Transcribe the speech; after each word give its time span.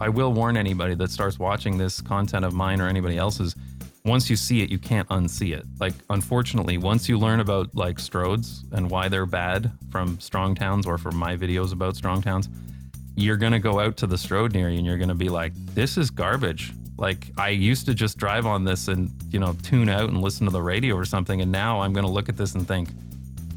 I 0.00 0.08
will 0.08 0.32
warn 0.32 0.56
anybody 0.56 0.94
that 0.94 1.10
starts 1.10 1.38
watching 1.38 1.76
this 1.76 2.00
content 2.00 2.46
of 2.46 2.54
mine 2.54 2.80
or 2.80 2.88
anybody 2.88 3.18
else's. 3.18 3.54
Once 4.06 4.30
you 4.30 4.36
see 4.36 4.62
it, 4.62 4.70
you 4.70 4.78
can't 4.78 5.06
unsee 5.10 5.54
it. 5.54 5.66
Like, 5.78 5.92
unfortunately, 6.08 6.78
once 6.78 7.06
you 7.06 7.18
learn 7.18 7.40
about 7.40 7.74
like 7.74 7.98
stroads 7.98 8.62
and 8.72 8.90
why 8.90 9.08
they're 9.08 9.26
bad 9.26 9.70
from 9.90 10.18
strong 10.18 10.54
towns 10.54 10.86
or 10.86 10.96
from 10.96 11.16
my 11.16 11.36
videos 11.36 11.74
about 11.74 11.96
strong 11.96 12.22
towns, 12.22 12.48
you're 13.14 13.36
gonna 13.36 13.58
go 13.58 13.78
out 13.78 13.98
to 13.98 14.06
the 14.06 14.16
stroad 14.16 14.54
near 14.54 14.70
you 14.70 14.78
and 14.78 14.86
you're 14.86 14.96
gonna 14.96 15.14
be 15.14 15.28
like, 15.28 15.52
"This 15.74 15.98
is 15.98 16.08
garbage." 16.08 16.72
Like, 16.96 17.30
I 17.36 17.50
used 17.50 17.84
to 17.86 17.94
just 17.94 18.16
drive 18.16 18.46
on 18.46 18.64
this 18.64 18.88
and 18.88 19.10
you 19.30 19.38
know 19.38 19.54
tune 19.62 19.90
out 19.90 20.08
and 20.08 20.22
listen 20.22 20.46
to 20.46 20.52
the 20.52 20.62
radio 20.62 20.94
or 20.94 21.04
something, 21.04 21.42
and 21.42 21.52
now 21.52 21.80
I'm 21.82 21.92
gonna 21.92 22.10
look 22.10 22.30
at 22.30 22.38
this 22.38 22.54
and 22.54 22.66
think, 22.66 22.88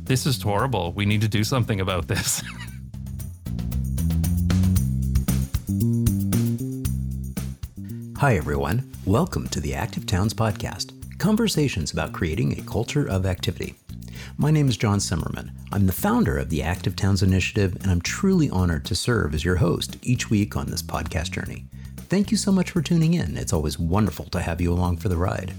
"This 0.03 0.25
is 0.25 0.41
horrible. 0.41 0.91
We 0.91 1.05
need 1.05 1.21
to 1.21 1.29
do 1.29 1.45
something 1.45 1.79
about 1.79 2.09
this." 2.09 2.43
Hi, 8.23 8.37
everyone. 8.37 8.89
Welcome 9.03 9.49
to 9.49 9.59
the 9.59 9.73
Active 9.73 10.05
Towns 10.05 10.33
Podcast 10.33 10.93
conversations 11.19 11.91
about 11.91 12.13
creating 12.13 12.57
a 12.57 12.63
culture 12.63 13.05
of 13.05 13.25
activity. 13.25 13.75
My 14.37 14.49
name 14.49 14.69
is 14.69 14.77
John 14.77 14.99
Simmerman. 14.99 15.51
I'm 15.73 15.87
the 15.87 15.91
founder 15.91 16.37
of 16.37 16.49
the 16.49 16.63
Active 16.63 16.95
Towns 16.95 17.21
Initiative, 17.21 17.75
and 17.81 17.91
I'm 17.91 17.99
truly 17.99 18.49
honored 18.49 18.85
to 18.85 18.95
serve 18.95 19.33
as 19.33 19.43
your 19.43 19.57
host 19.57 19.97
each 20.03 20.29
week 20.29 20.55
on 20.55 20.67
this 20.67 20.81
podcast 20.81 21.31
journey. 21.31 21.65
Thank 21.97 22.31
you 22.31 22.37
so 22.37 22.53
much 22.53 22.71
for 22.71 22.81
tuning 22.81 23.13
in. 23.13 23.35
It's 23.35 23.51
always 23.51 23.77
wonderful 23.77 24.27
to 24.27 24.39
have 24.39 24.61
you 24.61 24.71
along 24.71 24.97
for 24.99 25.09
the 25.09 25.17
ride. 25.17 25.53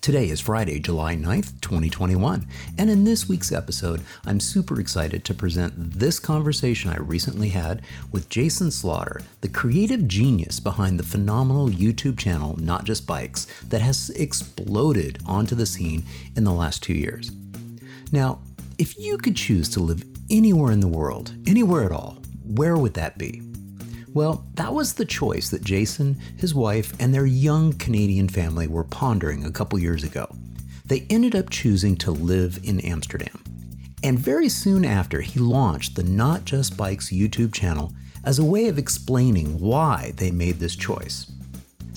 Today 0.00 0.30
is 0.30 0.40
Friday, 0.40 0.78
July 0.78 1.16
9th, 1.16 1.60
2021, 1.60 2.46
and 2.78 2.88
in 2.88 3.04
this 3.04 3.28
week's 3.28 3.52
episode, 3.52 4.00
I'm 4.24 4.38
super 4.38 4.80
excited 4.80 5.24
to 5.24 5.34
present 5.34 5.74
this 5.76 6.18
conversation 6.20 6.90
I 6.90 6.98
recently 6.98 7.48
had 7.48 7.82
with 8.12 8.28
Jason 8.28 8.70
Slaughter, 8.70 9.20
the 9.40 9.48
creative 9.48 10.06
genius 10.06 10.60
behind 10.60 10.98
the 10.98 11.04
phenomenal 11.04 11.68
YouTube 11.68 12.16
channel 12.16 12.56
Not 12.58 12.84
Just 12.84 13.06
Bikes 13.06 13.46
that 13.68 13.82
has 13.82 14.10
exploded 14.10 15.18
onto 15.26 15.54
the 15.54 15.66
scene 15.66 16.04
in 16.36 16.44
the 16.44 16.52
last 16.52 16.82
two 16.82 16.94
years. 16.94 17.32
Now, 18.12 18.38
if 18.78 18.98
you 18.98 19.18
could 19.18 19.36
choose 19.36 19.68
to 19.70 19.80
live 19.80 20.04
anywhere 20.30 20.72
in 20.72 20.80
the 20.80 20.88
world, 20.88 21.34
anywhere 21.46 21.84
at 21.84 21.92
all, 21.92 22.18
where 22.44 22.76
would 22.76 22.94
that 22.94 23.18
be? 23.18 23.42
Well, 24.14 24.46
that 24.54 24.72
was 24.72 24.94
the 24.94 25.04
choice 25.04 25.50
that 25.50 25.62
Jason, 25.62 26.18
his 26.36 26.54
wife, 26.54 26.92
and 26.98 27.14
their 27.14 27.26
young 27.26 27.74
Canadian 27.74 28.28
family 28.28 28.66
were 28.66 28.84
pondering 28.84 29.44
a 29.44 29.50
couple 29.50 29.78
years 29.78 30.02
ago. 30.02 30.26
They 30.86 31.06
ended 31.10 31.36
up 31.36 31.50
choosing 31.50 31.96
to 31.98 32.10
live 32.10 32.58
in 32.64 32.80
Amsterdam. 32.80 33.42
And 34.02 34.18
very 34.18 34.48
soon 34.48 34.84
after, 34.84 35.20
he 35.20 35.38
launched 35.38 35.94
the 35.94 36.02
Not 36.02 36.44
Just 36.44 36.76
Bikes 36.76 37.10
YouTube 37.10 37.52
channel 37.52 37.92
as 38.24 38.38
a 38.38 38.44
way 38.44 38.68
of 38.68 38.78
explaining 38.78 39.58
why 39.60 40.12
they 40.16 40.30
made 40.30 40.58
this 40.58 40.76
choice. 40.76 41.30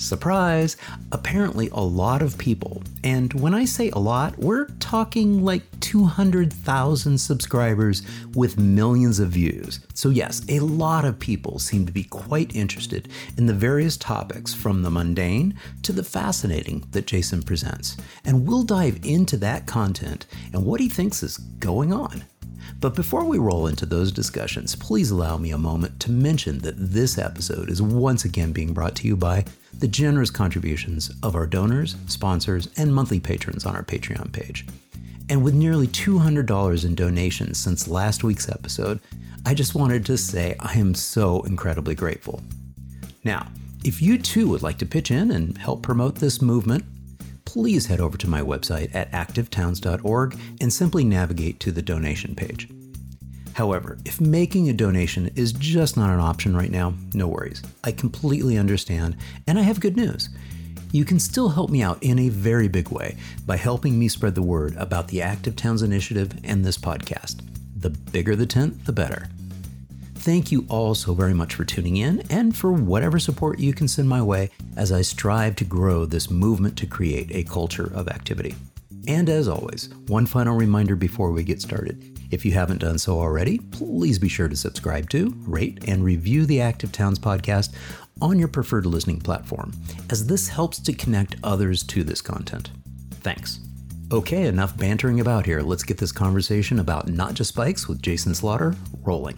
Surprise! 0.02 0.77
Apparently, 1.11 1.69
a 1.71 1.80
lot 1.80 2.23
of 2.23 2.35
people, 2.39 2.81
and 3.03 3.31
when 3.33 3.53
I 3.53 3.66
say 3.66 3.91
a 3.91 3.99
lot, 3.99 4.35
we're 4.39 4.66
talking 4.80 5.45
like 5.45 5.61
200,000 5.81 7.19
subscribers 7.19 8.02
with 8.33 8.59
millions 8.59 9.19
of 9.19 9.29
views. 9.29 9.79
So, 9.94 10.09
yes, 10.09 10.41
a 10.49 10.59
lot 10.59 11.05
of 11.05 11.19
people 11.19 11.59
seem 11.59 11.85
to 11.85 11.91
be 11.91 12.03
quite 12.03 12.55
interested 12.55 13.09
in 13.38 13.45
the 13.45 13.53
various 13.53 13.95
topics 13.95 14.55
from 14.55 14.81
the 14.81 14.89
mundane 14.89 15.53
to 15.83 15.94
the 15.94 16.03
fascinating 16.03 16.83
that 16.91 17.05
Jason 17.05 17.44
presents. 17.44 17.95
And 18.25 18.47
we'll 18.47 18.63
dive 18.63 18.99
into 19.03 19.38
that 19.38 19.67
content 19.67 20.25
and 20.52 20.66
what 20.66 20.79
he 20.79 20.89
thinks 20.89 21.22
is 21.22 21.38
going 21.38 21.94
on. 21.94 22.23
But 22.79 22.95
before 22.95 23.25
we 23.25 23.38
roll 23.38 23.67
into 23.67 23.85
those 23.85 24.11
discussions, 24.11 24.75
please 24.75 25.11
allow 25.11 25.38
me 25.38 25.52
a 25.52 25.57
moment 25.59 25.99
to 25.99 26.11
mention 26.11 26.57
that 26.59 26.75
this 26.77 27.19
episode 27.19 27.69
is 27.69 27.83
once 27.83 28.25
again 28.25 28.52
being 28.52 28.73
brought 28.73 28.95
to 28.95 29.07
you 29.07 29.16
by 29.16 29.45
the 29.81 29.87
generous 29.87 30.29
contributions 30.29 31.11
of 31.23 31.35
our 31.35 31.47
donors, 31.47 31.95
sponsors, 32.07 32.69
and 32.78 32.94
monthly 32.94 33.19
patrons 33.19 33.66
on 33.66 33.75
our 33.75 33.83
Patreon 33.83 34.31
page. 34.31 34.66
And 35.28 35.44
with 35.44 35.56
nearly 35.56 35.88
$200 35.88 36.85
in 36.85 36.95
donations 36.95 37.57
since 37.57 37.88
last 37.88 38.23
week's 38.23 38.47
episode, 38.47 39.00
I 39.44 39.56
just 39.56 39.73
wanted 39.73 40.06
to 40.06 40.17
say 40.17 40.56
I 40.59 40.73
am 40.73 40.94
so 40.94 41.41
incredibly 41.44 41.95
grateful. 41.95 42.44
Now, 43.23 43.47
if 43.83 44.03
you 44.03 44.19
too 44.19 44.47
would 44.50 44.61
like 44.61 44.78
to 44.78 44.85
pitch 44.85 45.09
in 45.09 45.31
and 45.31 45.57
help 45.57 45.81
promote 45.81 46.16
this 46.16 46.44
movement, 46.44 46.85
please 47.45 47.88
head 47.88 48.00
over 48.00 48.17
to 48.19 48.29
my 48.29 48.41
website 48.41 48.94
at 48.94 49.11
activetowns.org 49.11 50.38
and 50.61 50.72
simply 50.72 51.03
navigate 51.03 51.59
to 51.61 51.72
the 51.72 51.81
donation 51.81 52.35
page. 52.35 52.69
However, 53.53 53.97
if 54.06 54.22
making 54.22 54.69
a 54.69 54.73
donation 54.73 55.29
is 55.35 55.53
just 55.53 55.97
not 55.97 56.09
an 56.09 56.19
option 56.19 56.56
right 56.56 56.72
now, 56.72 56.94
no 57.13 57.28
worries. 57.28 57.62
I 57.84 57.91
completely 57.91 58.57
understand, 58.57 59.17
and 59.47 59.59
I 59.59 59.63
have 59.63 59.79
good 59.79 59.97
news. 59.97 60.29
You 60.91 61.06
can 61.06 61.19
still 61.19 61.50
help 61.50 61.69
me 61.69 61.81
out 61.81 62.01
in 62.03 62.19
a 62.19 62.29
very 62.29 62.67
big 62.67 62.89
way 62.89 63.16
by 63.45 63.57
helping 63.57 63.97
me 63.97 64.07
spread 64.07 64.35
the 64.35 64.41
word 64.41 64.75
about 64.78 65.07
the 65.07 65.22
Active 65.22 65.56
Towns 65.56 65.81
Initiative 65.81 66.34
and 66.44 66.66
this 66.66 66.78
podcast. 66.78 67.41
The 67.78 67.89
bigger 67.89 68.35
the 68.35 68.45
tent, 68.45 68.85
the 68.85 68.91
better. 68.91 69.28
Thank 70.16 70.51
you 70.51 70.66
all 70.69 70.94
so 70.94 71.13
very 71.13 71.33
much 71.33 71.56
for 71.56 71.66
tuning 71.66 71.97
in 71.97 72.22
and 72.29 72.56
for 72.56 72.72
whatever 72.72 73.19
support 73.19 73.57
you 73.57 73.73
can 73.73 73.88
send 73.88 74.07
my 74.07 74.22
way 74.22 74.51
as 74.78 74.91
I 74.91 75.01
strive 75.01 75.56
to 75.56 75.66
grow 75.66 76.06
this 76.06 76.29
movement 76.29 76.78
to 76.78 76.85
create 76.85 77.31
a 77.31 77.44
culture 77.44 77.91
of 77.95 78.07
activity. 78.07 78.53
And 79.07 79.29
as 79.29 79.47
always, 79.47 79.89
one 80.07 80.28
final 80.28 80.56
reminder 80.56 80.95
before 80.95 81.31
we 81.31 81.44
get 81.44 81.62
started. 81.62 82.10
If 82.31 82.46
you 82.46 82.53
haven't 82.53 82.78
done 82.78 82.97
so 82.97 83.19
already, 83.19 83.59
please 83.59 84.18
be 84.18 84.30
sure 84.30 84.47
to 84.47 84.56
subscribe 84.56 85.09
to, 85.09 85.36
rate, 85.40 85.84
and 85.90 86.02
review 86.02 86.46
the 86.46 86.62
Active 86.62 86.94
Towns 86.94 87.19
podcast 87.19 87.74
on 88.22 88.40
your 88.40 88.47
preferred 88.47 88.86
listening 88.86 89.19
platform, 89.19 89.74
as 90.09 90.28
this 90.28 90.47
helps 90.47 90.80
to 90.80 90.94
connect 90.94 91.36
others 91.44 91.84
to 91.84 92.06
this 92.06 92.22
content. 92.22 92.72
Thanks. 93.16 93.59
Okay, 94.14 94.47
enough 94.47 94.78
bantering 94.78 95.19
about 95.19 95.46
here. 95.46 95.59
Let's 95.59 95.84
get 95.84 95.97
this 95.97 96.14
conversation 96.14 96.80
about 96.80 97.09
not 97.09 97.34
just 97.34 97.53
bikes 97.53 97.90
with 97.90 98.02
Jason 98.02 98.34
Slaughter 98.34 98.75
rolling. 99.03 99.36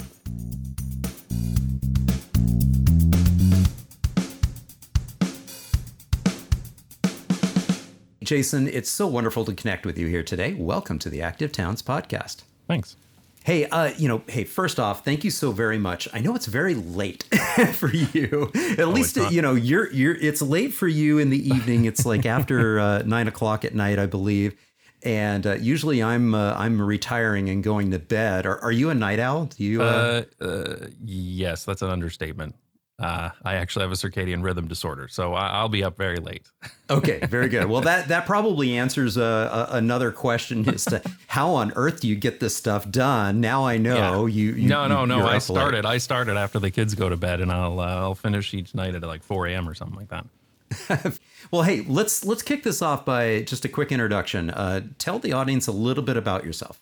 Jason, 8.23 8.67
it's 8.67 8.89
so 8.89 9.07
wonderful 9.07 9.45
to 9.45 9.53
connect 9.55 9.83
with 9.83 9.97
you 9.97 10.05
here 10.05 10.23
today. 10.23 10.53
Welcome 10.53 10.99
to 10.99 11.09
the 11.09 11.23
Active 11.23 11.51
Towns 11.51 11.81
podcast. 11.81 12.43
Thanks. 12.67 12.95
Hey, 13.45 13.65
uh, 13.65 13.91
you 13.97 14.07
know, 14.07 14.21
hey, 14.27 14.45
first 14.45 14.79
off, 14.79 15.03
thank 15.03 15.25
you 15.25 15.29
so 15.29 15.51
very 15.51 15.77
much. 15.77 16.07
I 16.13 16.19
know 16.19 16.33
it's 16.33 16.45
very 16.45 16.75
late 16.75 17.23
for 17.73 17.89
you. 17.93 18.49
At 18.77 18.79
Oh, 18.79 18.89
least 18.89 19.17
you 19.31 19.41
know 19.41 19.53
you're 19.53 19.91
you're. 19.91 20.15
It's 20.15 20.41
late 20.41 20.73
for 20.73 20.87
you 20.87 21.19
in 21.19 21.29
the 21.29 21.49
evening. 21.49 21.83
It's 21.85 22.05
like 22.05 22.25
after 22.25 22.79
uh, 22.87 23.01
nine 23.05 23.27
o'clock 23.27 23.65
at 23.65 23.75
night, 23.75 23.99
I 23.99 24.05
believe. 24.05 24.55
And 25.05 25.45
uh, 25.45 25.55
usually 25.55 26.01
I'm 26.01 26.33
uh, 26.33 26.53
I'm 26.53 26.81
retiring 26.81 27.49
and 27.49 27.61
going 27.61 27.91
to 27.91 27.99
bed. 27.99 28.45
Are, 28.45 28.59
are 28.61 28.71
you 28.71 28.89
a 28.89 28.95
night 28.95 29.19
owl? 29.19 29.47
Do 29.47 29.61
you? 29.61 29.81
Uh, 29.83 30.23
Uh, 30.39 30.45
uh, 30.45 30.87
yes, 31.03 31.65
that's 31.65 31.81
an 31.81 31.89
understatement. 31.89 32.55
Uh, 32.99 33.31
I 33.43 33.55
actually 33.55 33.83
have 33.83 33.91
a 33.91 33.95
circadian 33.95 34.43
rhythm 34.43 34.67
disorder, 34.67 35.07
so 35.07 35.33
I- 35.33 35.47
I'll 35.49 35.67
be 35.69 35.83
up 35.83 35.97
very 35.97 36.17
late. 36.17 36.45
okay, 36.91 37.19
very 37.25 37.49
good. 37.49 37.65
Well, 37.65 37.81
that 37.81 38.07
that 38.09 38.25
probably 38.27 38.77
answers 38.77 39.17
uh, 39.17 39.67
another 39.71 40.11
question 40.11 40.69
as 40.73 40.85
to 40.85 41.01
how 41.27 41.49
on 41.55 41.73
earth 41.75 42.01
do 42.01 42.07
you 42.07 42.15
get 42.15 42.39
this 42.39 42.55
stuff 42.55 42.89
done. 42.89 43.41
Now 43.41 43.65
I 43.65 43.77
know 43.77 44.25
Yeah. 44.27 44.33
you, 44.33 44.53
you. 44.53 44.69
no, 44.69 44.87
no, 44.87 45.05
no. 45.05 45.19
I 45.21 45.23
up 45.23 45.31
late. 45.33 45.41
started. 45.41 45.85
I 45.87 45.97
started 45.97 46.37
after 46.37 46.59
the 46.59 46.69
kids 46.71 46.93
go 46.93 47.09
to 47.09 47.17
bed, 47.17 47.41
and 47.41 47.51
I'll 47.51 47.79
uh, 47.79 47.85
I'll 47.87 48.15
finish 48.15 48.53
each 48.53 48.75
night 48.75 48.93
at 48.93 49.01
like 49.01 49.23
4 49.23 49.47
a.m. 49.47 49.67
or 49.67 49.73
something 49.73 49.97
like 49.97 50.09
that. 50.09 51.19
Well, 51.51 51.63
hey, 51.63 51.81
let's 51.87 52.23
let's 52.25 52.41
kick 52.41 52.63
this 52.63 52.81
off 52.81 53.05
by 53.05 53.41
just 53.41 53.63
a 53.65 53.69
quick 53.69 53.91
introduction. 53.91 54.49
Uh, 54.49 54.81
tell 54.97 55.19
the 55.19 55.33
audience 55.33 55.67
a 55.67 55.71
little 55.71 56.03
bit 56.03 56.15
about 56.17 56.45
yourself. 56.45 56.81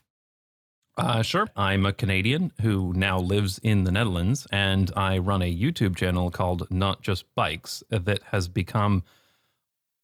Uh, 0.97 1.21
sure. 1.21 1.47
I'm 1.55 1.85
a 1.85 1.93
Canadian 1.93 2.51
who 2.61 2.93
now 2.93 3.17
lives 3.17 3.59
in 3.63 3.85
the 3.85 3.91
Netherlands, 3.91 4.45
and 4.51 4.91
I 4.95 5.17
run 5.17 5.41
a 5.41 5.53
YouTube 5.53 5.95
channel 5.95 6.29
called 6.29 6.67
Not 6.69 7.01
Just 7.01 7.33
Bikes 7.33 7.83
that 7.89 8.21
has 8.31 8.47
become 8.47 9.03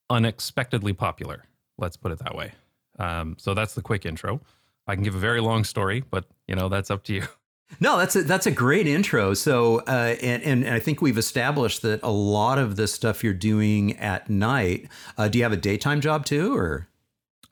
unexpectedly 0.10 0.94
popular. 0.94 1.44
Let's 1.78 1.98
put 1.98 2.12
it 2.12 2.20
that 2.20 2.36
way. 2.36 2.54
Um, 2.98 3.36
so 3.38 3.54
that's 3.54 3.76
the 3.76 3.82
quick 3.82 4.06
intro. 4.06 4.42
I 4.88 4.96
can 4.96 5.04
give 5.04 5.16
a 5.16 5.20
very 5.20 5.42
long 5.42 5.64
story, 5.66 6.04
but 6.10 6.26
you 6.48 6.56
know 6.56 6.70
that's 6.70 6.90
up 6.90 7.04
to 7.06 7.14
you. 7.14 7.24
No, 7.82 7.98
that's 7.98 8.16
a, 8.16 8.24
that's 8.24 8.46
a 8.48 8.52
great 8.52 8.88
intro. 8.88 9.34
So, 9.34 9.80
uh, 9.80 10.16
and, 10.22 10.42
and 10.42 10.70
I 10.70 10.80
think 10.80 11.02
we've 11.02 11.18
established 11.18 11.82
that 11.82 12.00
a 12.02 12.10
lot 12.10 12.58
of 12.58 12.78
this 12.78 12.94
stuff 12.94 13.26
you're 13.26 13.34
doing 13.34 13.98
at 13.98 14.30
night. 14.30 14.88
Uh, 15.18 15.28
do 15.28 15.38
you 15.38 15.44
have 15.44 15.52
a 15.52 15.58
daytime 15.58 16.00
job 16.00 16.26
too, 16.26 16.56
or? 16.56 16.88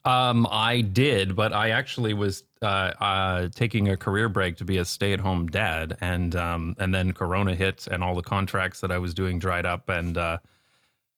Um, 0.06 0.48
I 0.52 0.82
did, 0.82 1.36
but 1.36 1.52
I 1.52 1.72
actually 1.72 2.14
was 2.14 2.44
uh, 2.62 2.66
uh, 2.66 3.50
taking 3.56 3.90
a 3.90 3.98
career 3.98 4.30
break 4.30 4.58
to 4.58 4.66
be 4.66 4.78
a 4.78 4.86
stay-at-home 4.86 5.48
dad, 5.48 5.98
and 6.00 6.36
um, 6.36 6.76
and 6.80 6.94
then 6.94 7.12
Corona 7.12 7.56
hit, 7.56 7.88
and 7.88 8.04
all 8.04 8.16
the 8.16 8.22
contracts 8.22 8.82
that 8.82 8.92
I 8.92 9.00
was 9.00 9.14
doing 9.14 9.40
dried 9.40 9.66
up, 9.66 9.90
and 9.90 10.18
uh, 10.18 10.38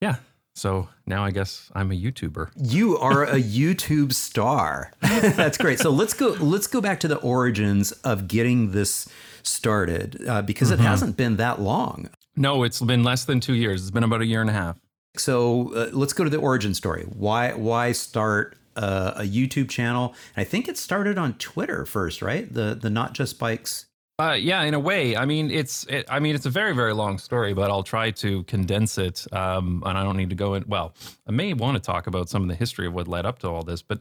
yeah, 0.01 0.17
so 0.55 0.87
now 1.05 1.23
I 1.23 1.31
guess 1.31 1.69
I'm 1.75 1.91
a 1.91 1.95
YouTuber. 1.95 2.51
You 2.55 2.97
are 2.97 3.23
a 3.23 3.35
YouTube 3.41 4.13
star. 4.13 4.91
That's 5.01 5.57
great. 5.57 5.79
So 5.79 5.89
let's 5.89 6.13
go. 6.13 6.29
Let's 6.29 6.67
go 6.67 6.81
back 6.81 6.99
to 7.01 7.07
the 7.07 7.17
origins 7.17 7.91
of 7.91 8.27
getting 8.27 8.71
this 8.71 9.07
started 9.43 10.25
uh, 10.27 10.41
because 10.41 10.71
it 10.71 10.79
hasn't 10.79 11.17
been 11.17 11.37
that 11.37 11.61
long. 11.61 12.09
No, 12.35 12.63
it's 12.63 12.81
been 12.81 13.03
less 13.03 13.25
than 13.25 13.39
two 13.39 13.53
years. 13.53 13.81
It's 13.81 13.91
been 13.91 14.03
about 14.03 14.21
a 14.21 14.25
year 14.25 14.41
and 14.41 14.49
a 14.49 14.53
half. 14.53 14.79
So 15.15 15.73
uh, 15.73 15.89
let's 15.91 16.13
go 16.13 16.23
to 16.23 16.29
the 16.29 16.37
origin 16.37 16.73
story. 16.73 17.03
Why 17.03 17.53
why 17.53 17.91
start 17.91 18.57
uh, 18.77 19.13
a 19.17 19.23
YouTube 19.23 19.69
channel? 19.69 20.15
And 20.35 20.41
I 20.41 20.45
think 20.45 20.67
it 20.67 20.77
started 20.77 21.17
on 21.17 21.33
Twitter 21.33 21.85
first, 21.85 22.21
right? 22.21 22.51
The 22.51 22.77
the 22.79 22.89
not 22.89 23.13
just 23.13 23.39
bikes. 23.39 23.87
Uh, 24.19 24.33
yeah, 24.33 24.63
in 24.63 24.73
a 24.73 24.79
way. 24.79 25.15
I 25.15 25.25
mean, 25.25 25.51
it's 25.51 25.83
it, 25.85 26.05
I 26.09 26.19
mean, 26.19 26.33
it's 26.33 26.45
a 26.45 26.49
very 26.49 26.73
very 26.73 26.93
long 26.93 27.17
story, 27.17 27.53
but 27.53 27.69
I'll 27.69 27.83
try 27.83 28.11
to 28.11 28.43
condense 28.43 28.97
it. 28.97 29.25
Um, 29.31 29.83
and 29.85 29.97
I 29.97 30.03
don't 30.03 30.17
need 30.17 30.29
to 30.29 30.35
go 30.35 30.53
in. 30.53 30.65
Well, 30.67 30.93
I 31.27 31.31
may 31.31 31.53
want 31.53 31.75
to 31.75 31.81
talk 31.81 32.07
about 32.07 32.29
some 32.29 32.41
of 32.41 32.47
the 32.47 32.55
history 32.55 32.87
of 32.87 32.93
what 32.93 33.07
led 33.07 33.25
up 33.25 33.39
to 33.39 33.49
all 33.49 33.63
this, 33.63 33.81
but 33.81 33.99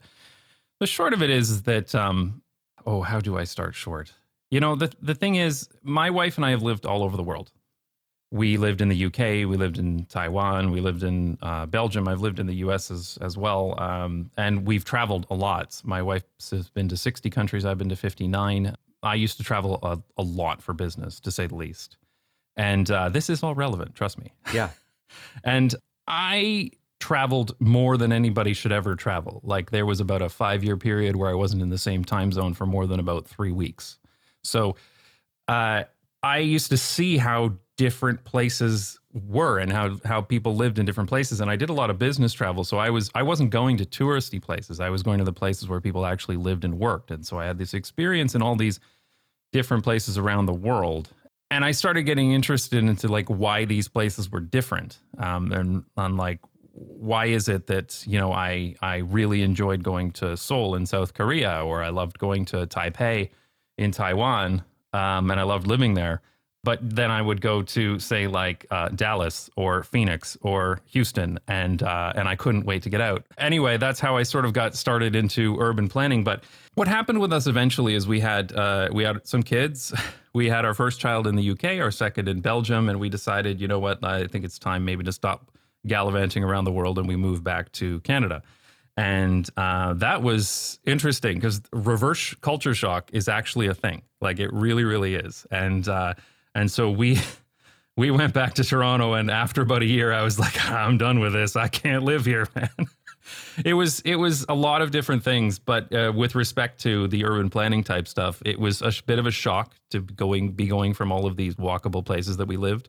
the 0.81 0.87
short 0.87 1.13
of 1.13 1.23
it 1.23 1.31
is 1.31 1.63
that 1.63 1.95
um, 1.95 2.43
oh, 2.87 3.03
how 3.03 3.21
do 3.21 3.37
I 3.37 3.45
start 3.45 3.75
short? 3.75 4.13
You 4.51 4.61
know, 4.61 4.77
the 4.77 4.93
the 5.03 5.15
thing 5.15 5.35
is, 5.35 5.69
my 5.83 6.11
wife 6.11 6.37
and 6.37 6.47
I 6.47 6.51
have 6.51 6.63
lived 6.63 6.87
all 6.87 7.03
over 7.03 7.17
the 7.17 7.23
world 7.23 7.51
we 8.31 8.57
lived 8.57 8.81
in 8.81 8.89
the 8.89 9.07
UK, 9.07 9.49
we 9.49 9.57
lived 9.57 9.79
in 9.79 10.05
Taiwan, 10.07 10.71
we 10.71 10.81
lived 10.81 11.03
in 11.03 11.39
uh, 11.43 11.67
Belgium. 11.67 12.09
I've 12.09 12.21
lived 12.21 12.41
in 12.41 12.47
the 12.47 12.57
US 12.57 12.91
as 12.91 13.19
as 13.21 13.37
well, 13.37 13.81
um, 13.81 14.31
and 14.37 14.67
we've 14.67 14.85
traveled 14.85 15.27
a 15.31 15.35
lot. 15.35 15.81
My 15.85 16.03
wife 16.03 16.25
has 16.51 16.69
been 16.71 16.89
to 16.89 16.97
60 16.97 17.31
countries. 17.31 17.65
I've 17.65 17.79
been 17.79 17.89
to 17.89 17.97
59. 17.97 18.75
I 19.03 19.15
used 19.15 19.37
to 19.37 19.45
travel 19.45 19.79
a, 19.83 19.99
a 20.17 20.23
lot 20.23 20.61
for 20.61 20.73
business, 20.73 21.21
to 21.21 21.31
say 21.31 21.47
the 21.47 21.55
least. 21.55 21.97
And 22.57 22.91
uh, 22.91 23.11
this 23.11 23.31
is 23.31 23.43
all 23.43 23.55
relevant, 23.55 23.95
trust 23.95 24.19
me. 24.19 24.33
Yeah. 24.53 24.71
and 25.45 25.75
I 26.09 26.71
traveled 26.99 27.55
more 27.61 27.97
than 27.97 28.11
anybody 28.11 28.55
should 28.55 28.73
ever 28.73 28.97
travel. 28.97 29.41
Like 29.45 29.71
there 29.71 29.87
was 29.87 30.01
about 30.01 30.23
a 30.23 30.29
five 30.29 30.65
year 30.65 30.77
period 30.77 31.15
where 31.15 31.31
I 31.31 31.35
wasn't 31.35 31.63
in 31.63 31.69
the 31.69 31.79
same 31.79 32.05
time 32.05 32.33
zone 32.33 32.55
for 32.55 32.67
more 32.67 32.87
than 32.87 32.99
about 32.99 33.27
three 33.27 33.53
weeks. 33.53 33.99
So 34.43 34.77
uh, 35.47 35.85
I 36.23 36.39
used 36.39 36.71
to 36.71 36.77
see 36.77 37.19
how 37.19 37.55
different 37.77 38.25
places 38.25 38.99
were 39.13 39.59
and 39.59 39.73
how 39.73 39.97
how 40.05 40.21
people 40.21 40.55
lived 40.55 40.79
in 40.79 40.87
different 40.87 41.09
places. 41.09 41.41
And 41.41 41.51
I 41.51 41.57
did 41.57 41.71
a 41.71 41.73
lot 41.73 41.91
of 41.91 41.99
business 41.99 42.33
travel. 42.33 42.65
So 42.65 42.79
I 42.79 42.91
was 42.91 43.11
I 43.15 43.23
wasn't 43.23 43.51
going 43.51 43.77
to 43.79 43.85
touristy 43.85 44.41
places. 44.41 44.81
I 44.81 44.91
was 44.91 45.03
going 45.03 45.19
to 45.19 45.25
the 45.25 45.33
places 45.33 45.69
where 45.69 45.81
people 45.81 46.05
actually 46.07 46.37
lived 46.37 46.65
and 46.65 46.79
worked. 46.79 47.11
And 47.11 47.27
so 47.27 47.39
I 47.39 47.47
had 47.47 47.59
this 47.59 47.75
experience 47.75 48.35
in 48.35 48.43
all 48.43 48.57
these 48.57 48.81
different 49.53 49.85
places 49.85 50.19
around 50.19 50.47
the 50.47 50.55
world. 50.55 51.11
And 51.51 51.65
I 51.65 51.71
started 51.71 52.03
getting 52.03 52.33
interested 52.33 52.83
into 52.83 53.09
like 53.09 53.29
why 53.29 53.65
these 53.65 53.89
places 53.89 54.31
were 54.31 54.41
different. 54.41 54.99
Um, 55.19 55.53
and 55.53 55.85
on 55.97 56.17
like 56.17 56.41
why 56.73 57.27
is 57.27 57.49
it 57.49 57.67
that 57.69 58.05
you 58.07 58.19
know 58.19 58.33
I 58.33 58.75
I 58.83 58.97
really 58.97 59.43
enjoyed 59.43 59.83
going 59.83 60.11
to 60.13 60.37
Seoul 60.37 60.75
in 60.75 60.85
South 60.85 61.15
Korea 61.15 61.65
or 61.65 61.83
I 61.83 61.89
loved 61.89 62.19
going 62.19 62.45
to 62.47 62.67
Taipei 62.67 63.31
in 63.79 63.93
Taiwan 63.93 64.63
um, 64.93 65.31
and 65.31 65.41
I 65.41 65.45
loved 65.45 65.67
living 65.67 65.95
there 65.95 66.21
but 66.67 66.81
then 66.83 67.13
I 67.13 67.23
would 67.23 67.41
go 67.41 67.63
to 67.63 68.01
say 68.01 68.27
like 68.27 68.67
uh, 68.73 68.89
Dallas 68.89 69.49
or 69.55 69.85
Phoenix 69.85 70.37
or 70.43 70.81
Houston, 70.87 71.39
and 71.47 71.81
uh, 71.81 72.13
and 72.17 72.27
I 72.27 72.35
couldn't 72.35 72.67
wait 72.67 72.83
to 72.83 72.91
get 72.91 73.01
out. 73.01 73.25
Anyway, 73.39 73.77
that's 73.77 74.01
how 74.01 74.17
I 74.17 74.25
sort 74.25 74.45
of 74.45 74.53
got 74.53 74.75
started 74.75 75.15
into 75.15 75.57
urban 75.61 75.89
planning. 75.89 76.25
But 76.25 76.43
what 76.75 76.89
happened 76.89 77.21
with 77.21 77.33
us 77.33 77.47
eventually 77.47 77.95
is 77.95 78.09
we 78.09 78.19
had 78.19 78.53
uh, 78.53 78.89
we 78.93 79.05
had 79.05 79.25
some 79.27 79.43
kids. 79.43 79.95
We 80.37 80.51
had 80.51 80.67
our 80.67 80.75
first 80.75 81.01
child 81.01 81.27
in 81.27 81.35
the 81.35 81.53
UK, 81.53 81.81
our 81.81 81.91
second 81.91 82.29
in 82.29 82.41
Belgium, 82.41 82.91
and 82.91 83.01
we 83.01 83.09
decided, 83.09 83.59
you 83.59 83.67
know 83.67 83.79
what, 83.79 84.05
I 84.05 84.27
think 84.27 84.45
it's 84.45 84.59
time 84.59 84.85
maybe 84.85 85.03
to 85.05 85.13
stop 85.13 85.51
gallivanting 85.87 86.45
around 86.45 86.65
the 86.65 86.73
world, 86.73 86.99
and 86.99 87.09
we 87.09 87.17
moved 87.17 87.43
back 87.43 87.73
to 87.73 88.01
Canada. 88.01 88.43
And 88.99 89.49
uh, 89.57 89.95
that 89.95 90.23
was 90.23 90.79
interesting 90.85 91.39
because 91.39 91.63
reverse 91.73 92.35
culture 92.43 92.75
shock 92.75 93.09
is 93.15 93.29
actually 93.29 93.69
a 93.69 93.75
thing. 93.75 94.03
Like 94.21 94.39
it 94.39 94.53
really, 94.53 94.85
really 94.85 95.15
is. 95.15 95.47
And 95.51 95.89
uh, 95.89 96.13
and 96.57 96.71
so 96.71 96.91
we 96.91 97.21
we 97.97 98.11
went 98.11 98.35
back 98.35 98.55
to 98.55 98.65
Toronto 98.65 99.13
and 99.13 99.31
after 99.31 99.63
about 99.63 99.83
a 99.83 99.87
year 99.87 100.13
I 100.13 100.23
was 100.23 100.39
like 100.39 100.69
I'm 100.71 100.99
done 100.99 101.21
with 101.21 101.35
this. 101.35 101.55
I 101.55 101.69
can't 101.69 102.03
live 102.03 102.25
here, 102.25 102.49
man. 102.57 102.71
it 103.65 103.75
was 103.75 104.01
it 104.01 104.17
was 104.17 104.45
a 104.49 104.55
lot 104.55 104.83
of 104.83 104.91
different 104.91 105.23
things, 105.23 105.59
but 105.59 105.93
uh, 105.95 106.13
with 106.15 106.35
respect 106.35 106.81
to 106.83 107.07
the 107.09 107.25
urban 107.25 107.51
planning 107.51 107.85
type 107.85 108.09
stuff, 108.09 108.43
it 108.45 108.59
was 108.59 108.83
a 108.83 108.93
bit 109.07 109.19
of 109.19 109.27
a 109.27 109.31
shock 109.31 109.75
to 109.91 110.01
going 110.01 110.53
be 110.53 110.67
going 110.67 110.95
from 110.95 111.13
all 111.13 111.27
of 111.27 111.37
these 111.37 111.55
walkable 111.57 112.05
places 112.05 112.39
that 112.39 112.49
we 112.49 112.57
lived 112.57 112.89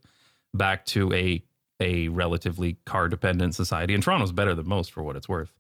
back 0.53 0.85
to 0.87 1.13
a 1.13 1.43
a 1.79 2.07
relatively 2.07 2.77
car 2.85 3.07
dependent 3.07 3.53
society. 3.53 3.93
And 3.93 4.01
Toronto's 4.01 4.31
better 4.31 4.55
than 4.55 4.67
most 4.67 4.91
for 4.91 5.03
what 5.03 5.15
it's 5.15 5.29
worth. 5.29 5.53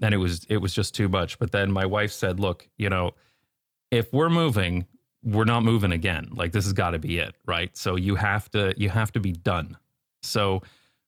And 0.00 0.14
it 0.14 0.18
was 0.18 0.44
it 0.48 0.58
was 0.58 0.74
just 0.74 0.94
too 0.94 1.08
much. 1.08 1.38
But 1.38 1.52
then 1.52 1.72
my 1.72 1.86
wife 1.86 2.12
said, 2.12 2.38
"Look, 2.40 2.68
you 2.76 2.88
know, 2.88 3.12
if 3.90 4.12
we're 4.12 4.30
moving, 4.30 4.86
we're 5.24 5.44
not 5.44 5.62
moving 5.62 5.92
again. 5.92 6.28
Like 6.32 6.52
this 6.52 6.64
has 6.64 6.72
got 6.72 6.90
to 6.90 6.98
be 6.98 7.18
it, 7.18 7.34
right? 7.46 7.76
So 7.76 7.96
you 7.96 8.14
have 8.14 8.50
to 8.50 8.74
you 8.76 8.90
have 8.90 9.12
to 9.12 9.20
be 9.20 9.32
done. 9.32 9.76
So 10.22 10.62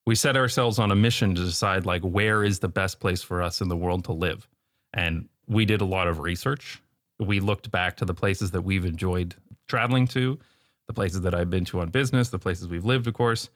we 0.06 0.14
set 0.14 0.36
ourselves 0.36 0.78
on 0.78 0.90
a 0.90 0.96
mission 0.96 1.34
to 1.34 1.44
decide 1.44 1.84
like 1.84 2.02
where 2.02 2.42
is 2.42 2.60
the 2.60 2.68
best 2.68 3.00
place 3.00 3.22
for 3.22 3.42
us 3.42 3.60
in 3.60 3.68
the 3.68 3.76
world 3.76 4.04
to 4.04 4.12
live. 4.12 4.48
And 4.94 5.28
we 5.46 5.64
did 5.64 5.80
a 5.80 5.84
lot 5.84 6.08
of 6.08 6.20
research. 6.20 6.80
We 7.18 7.40
looked 7.40 7.70
back 7.70 7.96
to 7.98 8.04
the 8.04 8.14
places 8.14 8.52
that 8.52 8.62
we've 8.62 8.84
enjoyed 8.84 9.34
traveling 9.68 10.06
to, 10.08 10.38
the 10.86 10.92
places 10.92 11.22
that 11.22 11.34
I've 11.34 11.50
been 11.50 11.64
to 11.66 11.80
on 11.80 11.90
business, 11.90 12.28
the 12.28 12.38
places 12.38 12.68
we've 12.68 12.84
lived, 12.84 13.06
of 13.06 13.14
course. 13.14 13.50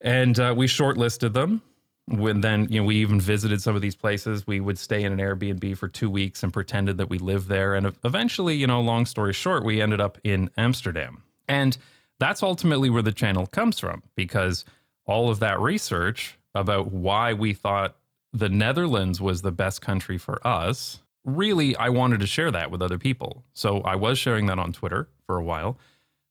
And 0.00 0.38
uh, 0.38 0.54
we 0.56 0.66
shortlisted 0.66 1.32
them 1.32 1.62
when 2.10 2.40
then 2.40 2.66
you 2.70 2.80
know 2.80 2.86
we 2.86 2.96
even 2.96 3.20
visited 3.20 3.62
some 3.62 3.76
of 3.76 3.82
these 3.82 3.94
places. 3.94 4.46
We 4.46 4.60
would 4.60 4.78
stay 4.78 5.04
in 5.04 5.12
an 5.12 5.18
airbnb 5.18 5.76
for 5.78 5.88
two 5.88 6.10
weeks 6.10 6.42
and 6.42 6.52
pretended 6.52 6.98
that 6.98 7.08
we 7.08 7.18
lived 7.18 7.48
there. 7.48 7.74
And 7.74 7.94
eventually 8.04 8.56
you 8.56 8.66
know 8.66 8.80
long 8.80 9.06
story 9.06 9.32
short 9.32 9.64
we 9.64 9.80
ended 9.80 10.00
up 10.00 10.18
in 10.24 10.50
amsterdam. 10.56 11.22
And 11.48 11.76
that's 12.18 12.42
ultimately 12.42 12.90
where 12.90 13.02
the 13.02 13.12
channel 13.12 13.46
comes 13.46 13.78
from 13.78 14.02
because 14.16 14.64
all 15.06 15.30
of 15.30 15.40
that 15.40 15.60
research 15.60 16.38
about 16.54 16.90
why 16.92 17.32
we 17.32 17.54
thought 17.54 17.96
the 18.32 18.48
netherlands 18.48 19.20
was 19.20 19.42
the 19.42 19.52
best 19.52 19.80
country 19.80 20.18
for 20.18 20.44
us 20.46 21.00
really 21.24 21.76
i 21.76 21.88
wanted 21.88 22.20
to 22.20 22.26
share 22.26 22.50
that 22.50 22.70
with 22.70 22.82
other 22.82 22.98
people. 22.98 23.44
So 23.54 23.80
i 23.82 23.94
was 23.94 24.18
sharing 24.18 24.46
that 24.46 24.58
on 24.58 24.72
twitter 24.72 25.08
for 25.26 25.36
a 25.36 25.44
while. 25.44 25.78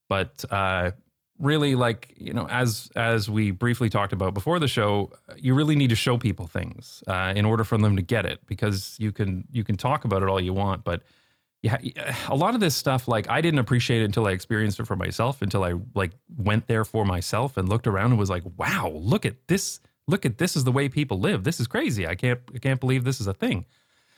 But 0.09 0.43
uh, 0.49 0.91
really 1.39 1.75
like 1.75 2.13
you 2.17 2.33
know 2.33 2.47
as 2.49 2.89
as 2.95 3.29
we 3.29 3.51
briefly 3.51 3.89
talked 3.89 4.13
about 4.13 4.33
before 4.33 4.59
the 4.59 4.67
show 4.67 5.11
you 5.37 5.53
really 5.53 5.75
need 5.75 5.89
to 5.89 5.95
show 5.95 6.17
people 6.17 6.47
things 6.47 7.01
uh, 7.07 7.33
in 7.35 7.45
order 7.45 7.63
for 7.63 7.77
them 7.77 7.95
to 7.95 8.01
get 8.01 8.25
it 8.25 8.39
because 8.45 8.95
you 8.99 9.11
can 9.11 9.47
you 9.51 9.63
can 9.63 9.77
talk 9.77 10.05
about 10.05 10.21
it 10.21 10.29
all 10.29 10.39
you 10.39 10.53
want 10.53 10.83
but 10.83 11.01
yeah 11.61 11.77
a 12.27 12.35
lot 12.35 12.53
of 12.55 12.59
this 12.59 12.75
stuff 12.75 13.07
like 13.07 13.29
i 13.29 13.39
didn't 13.41 13.59
appreciate 13.59 14.01
it 14.01 14.05
until 14.05 14.27
i 14.27 14.31
experienced 14.31 14.79
it 14.79 14.85
for 14.85 14.95
myself 14.95 15.41
until 15.41 15.63
i 15.63 15.73
like 15.95 16.11
went 16.37 16.67
there 16.67 16.83
for 16.83 17.05
myself 17.05 17.55
and 17.57 17.69
looked 17.69 17.87
around 17.87 18.11
and 18.11 18.19
was 18.19 18.29
like 18.29 18.43
wow 18.57 18.91
look 18.93 19.25
at 19.25 19.35
this 19.47 19.79
look 20.09 20.25
at 20.25 20.37
this 20.37 20.55
is 20.55 20.63
the 20.63 20.71
way 20.71 20.89
people 20.89 21.19
live. 21.19 21.43
This 21.43 21.59
is 21.59 21.67
crazy. 21.67 22.07
I 22.07 22.15
can't 22.15 22.39
i 22.53 22.57
can't 22.57 22.79
believe 22.79 23.03
this 23.03 23.21
is 23.21 23.27
a 23.27 23.33
thing. 23.33 23.65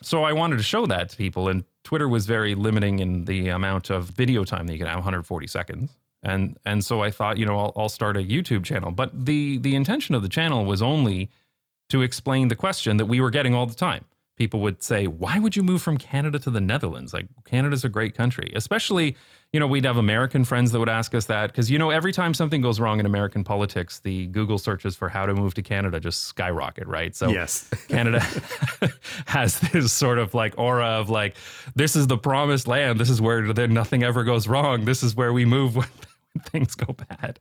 So 0.01 0.23
i 0.23 0.33
wanted 0.33 0.57
to 0.57 0.63
show 0.63 0.87
that 0.87 1.09
to 1.09 1.17
people 1.17 1.47
and 1.47 1.63
twitter 1.83 2.09
was 2.09 2.25
very 2.25 2.55
limiting 2.55 2.97
in 2.99 3.25
the 3.25 3.49
amount 3.49 3.91
of 3.91 4.05
video 4.05 4.43
time 4.43 4.65
that 4.65 4.73
you 4.73 4.79
can 4.79 4.87
have 4.87 4.97
140 4.97 5.45
seconds 5.47 5.91
and 6.23 6.57
and 6.65 6.83
so 6.85 7.01
I 7.01 7.11
thought, 7.11 7.37
you 7.37 7.45
know, 7.45 7.57
I'll, 7.57 7.73
I'll 7.75 7.89
start 7.89 8.17
a 8.17 8.21
YouTube 8.21 8.63
channel. 8.63 8.91
But 8.91 9.25
the 9.25 9.57
the 9.57 9.75
intention 9.75 10.15
of 10.15 10.21
the 10.21 10.29
channel 10.29 10.65
was 10.65 10.81
only 10.81 11.29
to 11.89 12.01
explain 12.01 12.47
the 12.47 12.55
question 12.55 12.97
that 12.97 13.05
we 13.05 13.19
were 13.19 13.31
getting 13.31 13.53
all 13.53 13.65
the 13.65 13.75
time. 13.75 14.05
People 14.37 14.61
would 14.61 14.81
say, 14.81 15.07
"Why 15.07 15.39
would 15.39 15.55
you 15.55 15.63
move 15.63 15.81
from 15.81 15.97
Canada 15.97 16.39
to 16.39 16.49
the 16.49 16.61
Netherlands? 16.61 17.13
Like 17.13 17.27
Canada's 17.45 17.83
a 17.83 17.89
great 17.89 18.15
country." 18.15 18.51
Especially, 18.55 19.15
you 19.51 19.59
know, 19.59 19.67
we'd 19.67 19.85
have 19.85 19.97
American 19.97 20.45
friends 20.45 20.71
that 20.71 20.79
would 20.79 20.89
ask 20.89 21.13
us 21.13 21.25
that 21.25 21.47
because 21.47 21.69
you 21.69 21.77
know, 21.77 21.89
every 21.89 22.13
time 22.13 22.33
something 22.33 22.61
goes 22.61 22.79
wrong 22.79 22.99
in 22.99 23.05
American 23.05 23.43
politics, 23.43 23.99
the 23.99 24.27
Google 24.27 24.57
searches 24.57 24.95
for 24.95 25.09
how 25.09 25.25
to 25.25 25.33
move 25.33 25.53
to 25.55 25.61
Canada 25.61 25.99
just 25.99 26.23
skyrocket, 26.23 26.87
right? 26.87 27.15
So 27.15 27.29
yes, 27.29 27.67
Canada 27.89 28.23
has 29.25 29.59
this 29.59 29.91
sort 29.91 30.17
of 30.17 30.33
like 30.33 30.53
aura 30.57 30.85
of 30.85 31.09
like, 31.09 31.35
this 31.75 31.95
is 31.95 32.07
the 32.07 32.17
promised 32.17 32.67
land. 32.67 32.99
This 32.99 33.09
is 33.09 33.19
where 33.21 33.41
nothing 33.67 34.03
ever 34.03 34.23
goes 34.23 34.47
wrong. 34.47 34.85
This 34.85 35.03
is 35.03 35.15
where 35.15 35.33
we 35.33 35.45
move 35.45 35.75
when 35.75 35.87
things 36.43 36.75
go 36.75 36.93
bad 36.93 37.39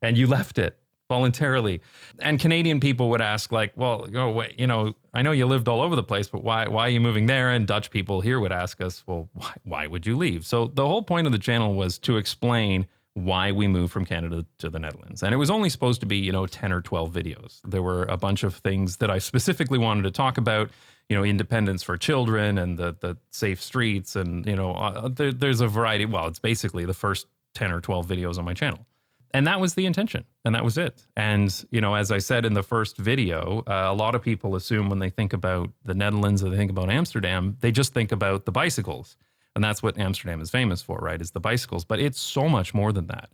and 0.00 0.16
you 0.16 0.26
left 0.26 0.58
it 0.58 0.78
voluntarily. 1.08 1.82
And 2.20 2.40
Canadian 2.40 2.80
people 2.80 3.10
would 3.10 3.20
ask, 3.20 3.52
like, 3.52 3.72
well, 3.76 4.06
know, 4.06 4.30
wait, 4.30 4.58
you 4.58 4.66
know, 4.66 4.94
I 5.12 5.20
know 5.20 5.32
you 5.32 5.44
lived 5.44 5.68
all 5.68 5.82
over 5.82 5.94
the 5.94 6.02
place, 6.02 6.28
but 6.28 6.42
why 6.42 6.66
why 6.68 6.86
are 6.86 6.90
you 6.90 7.00
moving 7.00 7.26
there? 7.26 7.50
And 7.50 7.66
Dutch 7.66 7.90
people 7.90 8.22
here 8.22 8.40
would 8.40 8.52
ask 8.52 8.80
us, 8.80 9.02
well, 9.06 9.28
why, 9.34 9.52
why 9.64 9.86
would 9.86 10.06
you 10.06 10.16
leave? 10.16 10.46
So 10.46 10.68
the 10.68 10.86
whole 10.86 11.02
point 11.02 11.26
of 11.26 11.32
the 11.32 11.38
channel 11.38 11.74
was 11.74 11.98
to 12.00 12.16
explain 12.16 12.86
why 13.14 13.52
we 13.52 13.68
moved 13.68 13.92
from 13.92 14.06
Canada 14.06 14.46
to 14.58 14.70
the 14.70 14.78
Netherlands. 14.78 15.22
And 15.22 15.34
it 15.34 15.36
was 15.36 15.50
only 15.50 15.68
supposed 15.68 16.00
to 16.00 16.06
be, 16.06 16.16
you 16.16 16.32
know, 16.32 16.46
10 16.46 16.72
or 16.72 16.80
12 16.80 17.12
videos. 17.12 17.60
There 17.62 17.82
were 17.82 18.04
a 18.04 18.16
bunch 18.16 18.42
of 18.42 18.54
things 18.54 18.96
that 18.98 19.10
I 19.10 19.18
specifically 19.18 19.78
wanted 19.78 20.04
to 20.04 20.10
talk 20.10 20.38
about, 20.38 20.70
you 21.10 21.16
know, 21.16 21.24
independence 21.24 21.82
for 21.82 21.98
children 21.98 22.56
and 22.56 22.78
the 22.78 22.96
the 23.00 23.18
safe 23.30 23.60
streets 23.60 24.16
and, 24.16 24.46
you 24.46 24.56
know, 24.56 24.72
uh, 24.72 25.08
there, 25.08 25.30
there's 25.30 25.60
a 25.60 25.68
variety. 25.68 26.06
Well, 26.06 26.26
it's 26.26 26.38
basically 26.38 26.86
the 26.86 26.94
first 26.94 27.26
10 27.54 27.72
or 27.72 27.80
12 27.80 28.06
videos 28.06 28.38
on 28.38 28.44
my 28.44 28.54
channel. 28.54 28.86
And 29.34 29.46
that 29.46 29.60
was 29.60 29.74
the 29.74 29.86
intention, 29.86 30.24
and 30.44 30.54
that 30.54 30.62
was 30.62 30.76
it. 30.76 31.06
And, 31.16 31.64
you 31.70 31.80
know, 31.80 31.94
as 31.94 32.12
I 32.12 32.18
said 32.18 32.44
in 32.44 32.52
the 32.52 32.62
first 32.62 32.98
video, 32.98 33.62
uh, 33.66 33.86
a 33.86 33.94
lot 33.94 34.14
of 34.14 34.20
people 34.20 34.56
assume 34.56 34.90
when 34.90 34.98
they 34.98 35.08
think 35.08 35.32
about 35.32 35.70
the 35.84 35.94
Netherlands 35.94 36.44
or 36.44 36.50
they 36.50 36.56
think 36.58 36.70
about 36.70 36.90
Amsterdam, 36.90 37.56
they 37.60 37.72
just 37.72 37.94
think 37.94 38.12
about 38.12 38.44
the 38.44 38.52
bicycles. 38.52 39.16
And 39.54 39.64
that's 39.64 39.82
what 39.82 39.98
Amsterdam 39.98 40.40
is 40.40 40.50
famous 40.50 40.82
for, 40.82 40.98
right? 40.98 41.20
Is 41.20 41.30
the 41.30 41.40
bicycles. 41.40 41.84
But 41.84 41.98
it's 41.98 42.20
so 42.20 42.48
much 42.48 42.74
more 42.74 42.92
than 42.92 43.06
that. 43.06 43.30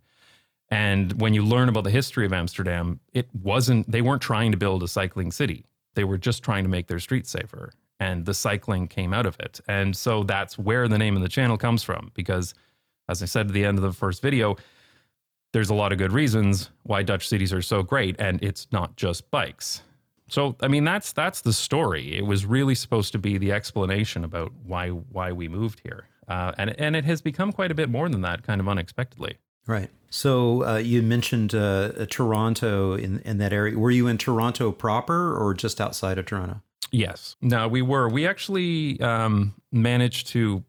And 0.71 1.19
when 1.19 1.33
you 1.33 1.43
learn 1.43 1.67
about 1.67 1.83
the 1.83 1.91
history 1.91 2.25
of 2.25 2.33
Amsterdam, 2.33 2.99
it 3.13 3.27
wasn't, 3.33 3.89
they 3.91 4.01
weren't 4.01 4.21
trying 4.21 4.51
to 4.51 4.57
build 4.57 4.83
a 4.83 4.87
cycling 4.87 5.31
city. 5.31 5.65
They 5.95 6.03
were 6.03 6.17
just 6.17 6.43
trying 6.43 6.63
to 6.63 6.69
make 6.69 6.87
their 6.87 6.99
streets 6.99 7.29
safer. 7.29 7.71
And 7.99 8.25
the 8.25 8.33
cycling 8.33 8.87
came 8.87 9.13
out 9.13 9.25
of 9.25 9.37
it. 9.39 9.59
And 9.67 9.95
so 9.97 10.23
that's 10.23 10.57
where 10.57 10.87
the 10.87 10.97
name 10.97 11.15
of 11.15 11.21
the 11.21 11.29
channel 11.29 11.57
comes 11.57 11.83
from. 11.83 12.11
Because 12.13 12.53
as 13.09 13.23
I 13.23 13.25
said 13.25 13.47
at 13.47 13.53
the 13.53 13.65
end 13.65 13.77
of 13.77 13.83
the 13.83 13.91
first 13.91 14.21
video, 14.21 14.55
there's 15.51 15.69
a 15.69 15.73
lot 15.73 15.91
of 15.91 15.97
good 15.97 16.13
reasons 16.13 16.69
why 16.83 17.03
Dutch 17.03 17.27
cities 17.27 17.51
are 17.51 17.61
so 17.61 17.81
great. 17.81 18.15
And 18.19 18.41
it's 18.43 18.67
not 18.71 18.95
just 18.95 19.29
bikes. 19.31 19.81
So 20.29 20.55
I 20.61 20.67
mean 20.67 20.83
that's 20.83 21.11
that's 21.11 21.41
the 21.41 21.53
story. 21.53 22.15
It 22.15 22.25
was 22.25 22.45
really 22.45 22.75
supposed 22.75 23.11
to 23.13 23.17
be 23.17 23.37
the 23.37 23.51
explanation 23.51 24.23
about 24.23 24.51
why 24.63 24.89
why 24.89 25.31
we 25.31 25.47
moved 25.47 25.81
here, 25.83 26.05
uh, 26.27 26.51
and 26.57 26.79
and 26.79 26.95
it 26.95 27.03
has 27.05 27.19
become 27.19 27.51
quite 27.51 27.71
a 27.71 27.75
bit 27.75 27.89
more 27.89 28.07
than 28.07 28.21
that, 28.21 28.43
kind 28.43 28.61
of 28.61 28.69
unexpectedly. 28.69 29.37
Right. 29.65 29.89
So 30.11 30.65
uh, 30.65 30.77
you 30.77 31.01
mentioned 31.01 31.55
uh, 31.55 32.05
Toronto 32.11 32.93
in 32.93 33.21
in 33.21 33.39
that 33.39 33.51
area. 33.51 33.75
Were 33.77 33.89
you 33.89 34.05
in 34.05 34.19
Toronto 34.19 34.71
proper 34.71 35.35
or 35.35 35.55
just 35.55 35.81
outside 35.81 36.19
of 36.19 36.27
Toronto? 36.27 36.61
Yes. 36.91 37.35
No, 37.41 37.67
we 37.67 37.81
were. 37.81 38.07
We 38.07 38.27
actually 38.27 39.01
um, 39.01 39.55
managed 39.71 40.27
to 40.27 40.63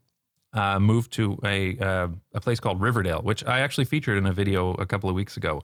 uh, 0.52 0.78
move 0.78 1.09
to 1.11 1.38
a 1.45 1.78
uh, 1.78 2.09
a 2.35 2.40
place 2.40 2.61
called 2.61 2.80
Riverdale, 2.80 3.23
which 3.23 3.45
I 3.45 3.61
actually 3.61 3.85
featured 3.85 4.19
in 4.19 4.26
a 4.26 4.33
video 4.33 4.73
a 4.75 4.87
couple 4.87 5.09
of 5.09 5.14
weeks 5.14 5.37
ago 5.37 5.62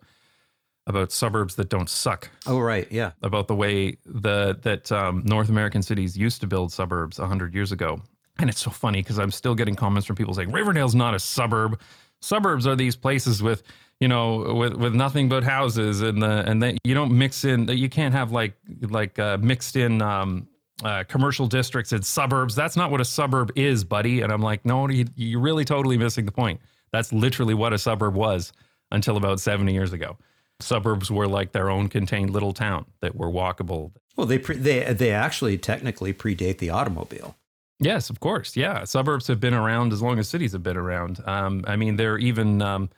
about 0.87 1.11
suburbs 1.11 1.57
that 1.57 1.69
don't 1.69 1.91
suck. 1.91 2.31
Oh, 2.47 2.61
right. 2.61 2.87
Yeah. 2.93 3.11
About 3.23 3.49
the 3.49 3.57
way 3.57 3.97
the 4.05 4.59
that 4.63 4.93
um, 4.93 5.23
North 5.25 5.49
American 5.49 5.83
cities 5.83 6.17
used 6.17 6.41
to 6.43 6.47
build 6.47 6.73
suburbs 6.73 7.19
hundred 7.19 7.55
years 7.55 7.73
ago, 7.73 8.01
and 8.39 8.49
it's 8.49 8.61
so 8.61 8.71
funny 8.71 9.03
because 9.03 9.19
I'm 9.19 9.33
still 9.33 9.55
getting 9.55 9.75
comments 9.75 10.07
from 10.07 10.17
people 10.17 10.35
saying 10.35 10.53
Riverdale's 10.53 10.95
not 10.95 11.15
a 11.15 11.19
suburb 11.19 11.81
suburbs 12.21 12.67
are 12.67 12.77
these 12.77 12.97
places 12.97 13.43
with 13.43 13.63
you 14.01 14.09
know 14.09 14.55
with 14.55 14.75
with 14.75 14.95
nothing 14.95 15.29
but 15.29 15.45
houses 15.45 16.03
and 16.03 16.23
the 16.23 16.49
and 16.49 16.63
that 16.63 16.77
you 16.85 16.95
don't 16.95 17.17
mix 17.17 17.45
in 17.45 17.67
that 17.67 17.77
you 17.77 17.89
can't 17.89 18.15
have 18.15 18.33
like 18.33 18.55
like 18.83 19.19
uh, 19.19 19.39
mixed 19.41 19.77
in 19.77 20.03
um, 20.03 20.49
uh, 20.85 21.05
commercial 21.05 21.47
districts 21.47 21.93
and 21.93 22.05
suburbs 22.05 22.55
that's 22.55 22.77
not 22.77 22.91
what 22.91 23.01
a 23.01 23.05
suburb 23.05 23.51
is 23.57 23.85
buddy 23.85 24.21
and 24.21 24.33
i'm 24.33 24.43
like 24.43 24.65
no 24.65 24.89
you, 24.89 25.07
you're 25.17 25.41
really 25.41 25.65
totally 25.65 25.97
missing 25.97 26.27
the 26.27 26.33
point 26.33 26.61
that's 26.93 27.13
literally 27.13 27.55
what 27.55 27.73
a 27.73 27.79
suburb 27.79 28.15
was 28.15 28.53
until 28.91 29.17
about 29.17 29.41
70 29.41 29.73
years 29.73 29.93
ago 29.93 30.17
suburbs 30.61 31.11
were 31.11 31.27
like 31.27 31.53
their 31.53 31.71
own 31.71 31.89
contained 31.89 32.31
little 32.31 32.53
town 32.53 32.85
that 33.01 33.17
were 33.17 33.31
walkable 33.31 33.93
well 34.17 34.27
they 34.27 34.39
pre- 34.39 34.57
they 34.57 34.93
they 34.93 35.13
actually 35.13 35.57
technically 35.57 36.13
predate 36.13 36.59
the 36.59 36.71
automobile 36.71 37.37
Yes, 37.79 38.09
of 38.09 38.21
course. 38.21 38.57
Yeah, 38.57 38.85
suburbs 38.85 39.27
have 39.27 39.41
been 39.41 39.55
around 39.55 39.93
as 39.93 40.01
long 40.01 40.19
as 40.19 40.29
cities 40.29 40.53
have 40.53 40.63
been 40.63 40.77
around. 40.77 41.21
Um, 41.27 41.65
I 41.67 41.77
mean, 41.77 41.97
there 41.97 42.15
are 42.15 42.19
even 42.19 42.63
um, 42.63 42.89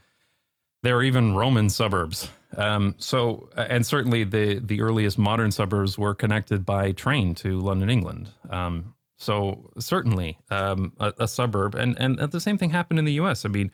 there 0.82 0.96
are 0.96 1.02
even 1.02 1.34
Roman 1.34 1.68
suburbs. 1.68 2.30
Um, 2.56 2.94
so, 2.98 3.50
and 3.56 3.84
certainly 3.84 4.24
the 4.24 4.58
the 4.58 4.80
earliest 4.80 5.18
modern 5.18 5.50
suburbs 5.50 5.98
were 5.98 6.14
connected 6.14 6.64
by 6.64 6.92
train 6.92 7.34
to 7.36 7.60
London, 7.60 7.90
England. 7.90 8.30
Um, 8.48 8.94
so 9.16 9.70
certainly 9.78 10.38
um, 10.50 10.92
a, 10.98 11.12
a, 11.18 11.28
suburb, 11.28 11.74
and 11.74 11.98
and 12.00 12.18
the 12.18 12.40
same 12.40 12.56
thing 12.56 12.70
happened 12.70 12.98
in 12.98 13.04
the 13.04 13.14
U.S. 13.14 13.44
I 13.44 13.48
mean, 13.48 13.70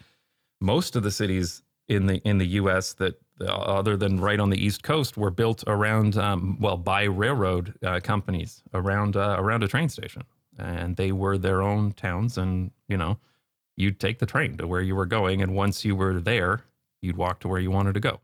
most 0.60 0.96
of 0.96 1.02
the 1.02 1.10
cities 1.10 1.62
in 1.88 2.06
the 2.06 2.16
in 2.26 2.38
the 2.38 2.46
U.S. 2.46 2.94
that 2.94 3.20
other 3.40 3.96
than 3.96 4.20
right 4.20 4.40
on 4.40 4.50
the 4.50 4.64
East 4.64 4.82
Coast 4.82 5.16
were 5.16 5.30
built 5.30 5.62
around 5.66 6.16
um, 6.16 6.58
well 6.60 6.76
by 6.76 7.04
railroad 7.04 7.74
uh, 7.84 8.00
companies 8.02 8.62
around 8.72 9.16
uh, 9.16 9.36
around 9.38 9.62
a 9.62 9.68
train 9.68 9.88
station 9.88 10.22
and 10.58 10.96
they 10.96 11.12
were 11.12 11.38
their 11.38 11.62
own 11.62 11.92
towns 11.92 12.38
and 12.38 12.70
you 12.88 12.96
know 12.96 13.18
you'd 13.76 13.98
take 13.98 14.18
the 14.18 14.26
train 14.26 14.56
to 14.56 14.66
where 14.66 14.80
you 14.80 14.94
were 14.94 15.06
going 15.06 15.42
and 15.42 15.54
once 15.54 15.84
you 15.84 15.96
were 15.96 16.20
there 16.20 16.62
you'd 17.00 17.16
walk 17.16 17.40
to 17.40 17.48
where 17.48 17.60
you 17.60 17.70
wanted 17.70 17.94
to 17.94 18.00
go 18.00 18.20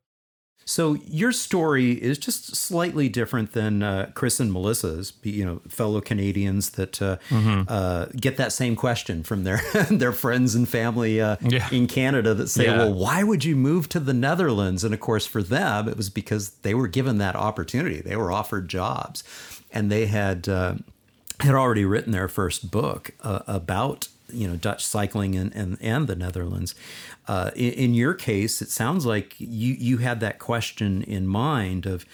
so 0.64 0.94
your 1.08 1.32
story 1.32 1.92
is 1.92 2.16
just 2.16 2.54
slightly 2.54 3.08
different 3.08 3.52
than 3.52 3.82
uh, 3.82 4.10
Chris 4.14 4.38
and 4.38 4.52
Melissa's, 4.52 5.12
you 5.22 5.44
know, 5.44 5.60
fellow 5.68 6.00
Canadians 6.00 6.70
that 6.70 7.02
uh, 7.02 7.16
mm-hmm. 7.28 7.62
uh, 7.66 8.06
get 8.14 8.36
that 8.36 8.52
same 8.52 8.76
question 8.76 9.24
from 9.24 9.42
their 9.42 9.60
their 9.90 10.12
friends 10.12 10.54
and 10.54 10.68
family 10.68 11.20
uh, 11.20 11.36
yeah. 11.40 11.68
in 11.72 11.88
Canada 11.88 12.34
that 12.34 12.48
say, 12.48 12.66
yeah. 12.66 12.76
"Well, 12.76 12.94
why 12.94 13.24
would 13.24 13.44
you 13.44 13.56
move 13.56 13.88
to 13.90 14.00
the 14.00 14.14
Netherlands?" 14.14 14.84
And 14.84 14.94
of 14.94 15.00
course, 15.00 15.26
for 15.26 15.42
them, 15.42 15.88
it 15.88 15.96
was 15.96 16.08
because 16.08 16.50
they 16.62 16.74
were 16.74 16.88
given 16.88 17.18
that 17.18 17.34
opportunity. 17.34 18.00
They 18.00 18.16
were 18.16 18.30
offered 18.30 18.68
jobs, 18.68 19.24
and 19.72 19.90
they 19.90 20.06
had 20.06 20.48
uh, 20.48 20.74
had 21.40 21.54
already 21.54 21.84
written 21.84 22.12
their 22.12 22.28
first 22.28 22.70
book 22.70 23.10
uh, 23.22 23.40
about 23.46 24.08
you 24.32 24.48
know 24.48 24.56
Dutch 24.56 24.84
cycling 24.84 25.34
and 25.36 25.54
and, 25.54 25.78
and 25.80 26.06
the 26.06 26.16
Netherlands. 26.16 26.74
Uh, 27.30 27.52
in, 27.54 27.72
in, 27.74 27.94
your 27.94 28.12
case, 28.12 28.60
it 28.60 28.70
sounds 28.70 29.06
like 29.06 29.36
you 29.38 29.74
you 29.78 29.98
had 29.98 30.18
that 30.18 30.40
question 30.40 31.00
in 31.04 31.28
mind 31.28 31.86
of 31.86 32.04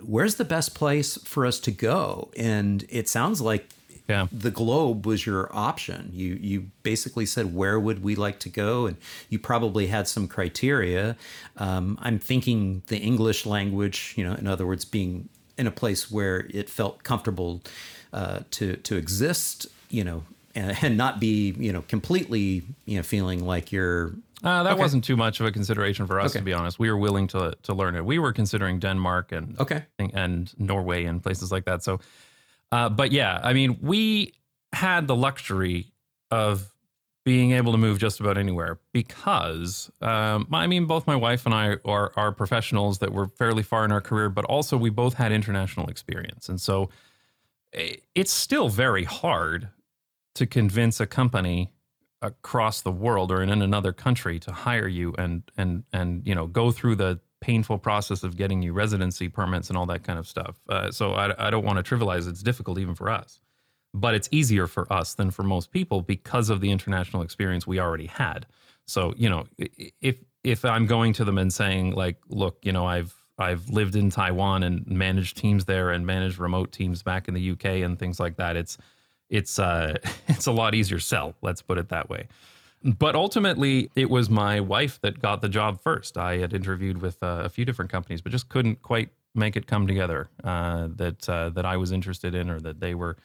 where's 0.00 0.36
the 0.36 0.44
best 0.44 0.76
place 0.76 1.18
for 1.24 1.44
us 1.44 1.58
to 1.58 1.72
go, 1.72 2.30
and 2.36 2.84
it 2.88 3.08
sounds 3.08 3.40
like 3.40 3.68
yeah. 4.08 4.28
the 4.30 4.52
globe 4.52 5.06
was 5.06 5.26
your 5.26 5.50
option. 5.52 6.10
You 6.12 6.38
you 6.40 6.70
basically 6.84 7.26
said 7.26 7.52
where 7.52 7.80
would 7.80 8.04
we 8.04 8.14
like 8.14 8.38
to 8.40 8.48
go, 8.48 8.86
and 8.86 8.96
you 9.28 9.40
probably 9.40 9.88
had 9.88 10.06
some 10.06 10.28
criteria. 10.28 11.16
Um, 11.56 11.98
I'm 12.00 12.20
thinking 12.20 12.84
the 12.86 12.98
English 12.98 13.46
language, 13.46 14.14
you 14.16 14.22
know, 14.22 14.34
in 14.34 14.46
other 14.46 14.66
words, 14.66 14.84
being 14.84 15.28
in 15.58 15.66
a 15.66 15.72
place 15.72 16.12
where 16.12 16.46
it 16.50 16.70
felt 16.70 17.02
comfortable 17.02 17.60
uh, 18.12 18.40
to 18.52 18.76
to 18.76 18.94
exist, 18.94 19.66
you 19.88 20.04
know, 20.04 20.22
and, 20.54 20.76
and, 20.82 20.96
not 20.96 21.20
be, 21.20 21.54
you 21.58 21.72
know, 21.72 21.82
completely, 21.82 22.62
you 22.84 22.96
know, 22.96 23.02
feeling 23.02 23.44
like 23.44 23.72
you're. 23.72 24.14
Uh, 24.42 24.62
that 24.62 24.72
okay. 24.72 24.80
wasn't 24.80 25.04
too 25.04 25.16
much 25.16 25.40
of 25.40 25.46
a 25.46 25.52
consideration 25.52 26.06
for 26.06 26.18
us, 26.18 26.30
okay. 26.30 26.38
to 26.38 26.44
be 26.44 26.52
honest. 26.52 26.78
We 26.78 26.90
were 26.90 26.96
willing 26.96 27.26
to 27.28 27.54
to 27.62 27.74
learn 27.74 27.94
it. 27.94 28.04
We 28.04 28.18
were 28.18 28.32
considering 28.32 28.78
Denmark 28.78 29.32
and 29.32 29.58
okay 29.60 29.84
and 29.98 30.52
Norway 30.58 31.04
and 31.04 31.22
places 31.22 31.52
like 31.52 31.64
that. 31.66 31.82
So, 31.82 32.00
uh, 32.72 32.88
but 32.88 33.12
yeah, 33.12 33.40
I 33.42 33.52
mean, 33.52 33.78
we 33.82 34.34
had 34.72 35.06
the 35.06 35.16
luxury 35.16 35.92
of 36.30 36.72
being 37.24 37.52
able 37.52 37.72
to 37.72 37.78
move 37.78 37.98
just 37.98 38.18
about 38.18 38.38
anywhere 38.38 38.78
because 38.92 39.90
um, 40.00 40.46
I 40.52 40.66
mean 40.66 40.86
both 40.86 41.06
my 41.06 41.16
wife 41.16 41.44
and 41.44 41.54
I 41.54 41.76
are 41.84 42.12
are 42.16 42.32
professionals 42.32 42.98
that 43.00 43.12
were 43.12 43.28
fairly 43.28 43.62
far 43.62 43.84
in 43.84 43.92
our 43.92 44.00
career, 44.00 44.30
but 44.30 44.44
also 44.46 44.76
we 44.78 44.90
both 44.90 45.14
had 45.14 45.32
international 45.32 45.88
experience, 45.88 46.48
and 46.48 46.60
so 46.60 46.88
it's 47.72 48.32
still 48.32 48.68
very 48.68 49.04
hard 49.04 49.68
to 50.34 50.46
convince 50.46 50.98
a 51.00 51.06
company 51.06 51.70
across 52.22 52.82
the 52.82 52.92
world 52.92 53.32
or 53.32 53.42
in 53.42 53.50
another 53.50 53.92
country 53.92 54.38
to 54.38 54.52
hire 54.52 54.88
you 54.88 55.14
and 55.16 55.42
and 55.56 55.84
and 55.92 56.26
you 56.26 56.34
know 56.34 56.46
go 56.46 56.70
through 56.70 56.94
the 56.94 57.18
painful 57.40 57.78
process 57.78 58.22
of 58.22 58.36
getting 58.36 58.60
you 58.60 58.72
residency 58.72 59.28
permits 59.28 59.70
and 59.70 59.78
all 59.78 59.86
that 59.86 60.02
kind 60.02 60.18
of 60.18 60.28
stuff. 60.28 60.60
Uh, 60.68 60.90
so 60.90 61.14
I, 61.14 61.46
I 61.46 61.50
don't 61.50 61.64
want 61.64 61.82
to 61.84 61.96
trivialize. 61.96 62.28
It's 62.28 62.42
difficult 62.42 62.78
even 62.78 62.94
for 62.94 63.08
us, 63.08 63.40
but 63.94 64.14
it's 64.14 64.28
easier 64.30 64.66
for 64.66 64.90
us 64.92 65.14
than 65.14 65.30
for 65.30 65.42
most 65.42 65.70
people 65.70 66.02
because 66.02 66.50
of 66.50 66.60
the 66.60 66.70
international 66.70 67.22
experience 67.22 67.66
we 67.66 67.80
already 67.80 68.06
had. 68.06 68.46
So 68.86 69.14
you 69.16 69.30
know, 69.30 69.46
if 70.00 70.18
if 70.44 70.64
I'm 70.64 70.86
going 70.86 71.12
to 71.14 71.24
them 71.24 71.38
and 71.38 71.52
saying 71.52 71.92
like, 71.92 72.18
look, 72.28 72.58
you 72.62 72.72
know, 72.72 72.86
I've 72.86 73.14
I've 73.38 73.70
lived 73.70 73.96
in 73.96 74.10
Taiwan 74.10 74.62
and 74.62 74.86
managed 74.86 75.38
teams 75.38 75.64
there 75.64 75.90
and 75.90 76.06
managed 76.06 76.38
remote 76.38 76.72
teams 76.72 77.02
back 77.02 77.28
in 77.28 77.34
the 77.34 77.50
UK 77.52 77.64
and 77.64 77.98
things 77.98 78.20
like 78.20 78.36
that. 78.36 78.56
It's 78.56 78.76
it's 79.30 79.58
uh, 79.58 79.96
it's 80.28 80.46
a 80.46 80.52
lot 80.52 80.74
easier 80.74 80.98
sell. 80.98 81.34
Let's 81.40 81.62
put 81.62 81.78
it 81.78 81.88
that 81.88 82.10
way. 82.10 82.28
But 82.82 83.14
ultimately, 83.14 83.90
it 83.94 84.08
was 84.08 84.30
my 84.30 84.60
wife 84.60 85.00
that 85.02 85.20
got 85.20 85.42
the 85.42 85.48
job 85.48 85.82
first. 85.82 86.16
I 86.16 86.38
had 86.38 86.54
interviewed 86.54 87.02
with 87.02 87.22
uh, 87.22 87.42
a 87.44 87.48
few 87.48 87.64
different 87.64 87.90
companies, 87.90 88.22
but 88.22 88.32
just 88.32 88.48
couldn't 88.48 88.80
quite 88.82 89.10
make 89.34 89.54
it 89.54 89.66
come 89.66 89.86
together 89.86 90.28
uh, 90.44 90.88
that 90.96 91.28
uh, 91.28 91.50
that 91.50 91.64
I 91.64 91.76
was 91.76 91.92
interested 91.92 92.34
in, 92.34 92.50
or 92.50 92.60
that 92.60 92.80
they 92.80 92.94
were 92.94 93.16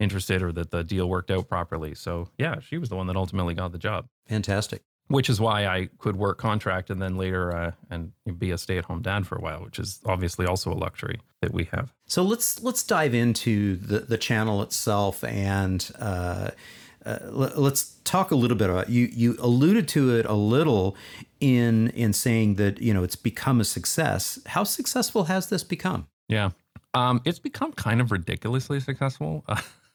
interested, 0.00 0.42
or 0.42 0.50
that 0.52 0.70
the 0.70 0.82
deal 0.82 1.08
worked 1.08 1.30
out 1.30 1.48
properly. 1.48 1.94
So 1.94 2.28
yeah, 2.38 2.60
she 2.60 2.78
was 2.78 2.88
the 2.88 2.96
one 2.96 3.06
that 3.06 3.16
ultimately 3.16 3.54
got 3.54 3.72
the 3.72 3.78
job. 3.78 4.06
Fantastic 4.26 4.82
which 5.12 5.28
is 5.28 5.38
why 5.38 5.66
I 5.66 5.90
could 5.98 6.16
work 6.16 6.38
contract 6.38 6.88
and 6.88 7.00
then 7.00 7.18
later 7.18 7.54
uh, 7.54 7.72
and 7.90 8.12
be 8.38 8.50
a 8.50 8.56
stay-at-home 8.56 9.02
dad 9.02 9.26
for 9.26 9.36
a 9.36 9.42
while, 9.42 9.62
which 9.62 9.78
is 9.78 10.00
obviously 10.06 10.46
also 10.46 10.72
a 10.72 10.74
luxury 10.74 11.20
that 11.42 11.52
we 11.52 11.64
have. 11.64 11.92
So 12.06 12.22
let's 12.22 12.62
let's 12.62 12.82
dive 12.82 13.12
into 13.12 13.76
the 13.76 14.00
the 14.00 14.18
channel 14.18 14.62
itself 14.62 15.22
and. 15.22 15.88
Uh, 15.98 16.50
uh, 17.04 17.18
let's 17.32 17.96
talk 18.04 18.30
a 18.30 18.36
little 18.36 18.56
bit 18.56 18.70
about 18.70 18.88
you. 18.88 19.08
You 19.12 19.36
alluded 19.40 19.88
to 19.88 20.14
it 20.14 20.24
a 20.24 20.34
little 20.34 20.96
in 21.40 21.88
in 21.88 22.12
saying 22.12 22.54
that 22.54 22.80
you 22.80 22.94
know 22.94 23.02
it's 23.02 23.16
become 23.16 23.60
a 23.60 23.64
success. 23.64 24.38
How 24.46 24.62
successful 24.62 25.24
has 25.24 25.48
this 25.48 25.64
become? 25.64 26.06
Yeah, 26.28 26.50
um, 26.94 27.20
it's 27.24 27.40
become 27.40 27.72
kind 27.72 28.00
of 28.00 28.12
ridiculously 28.12 28.78
successful. 28.78 29.44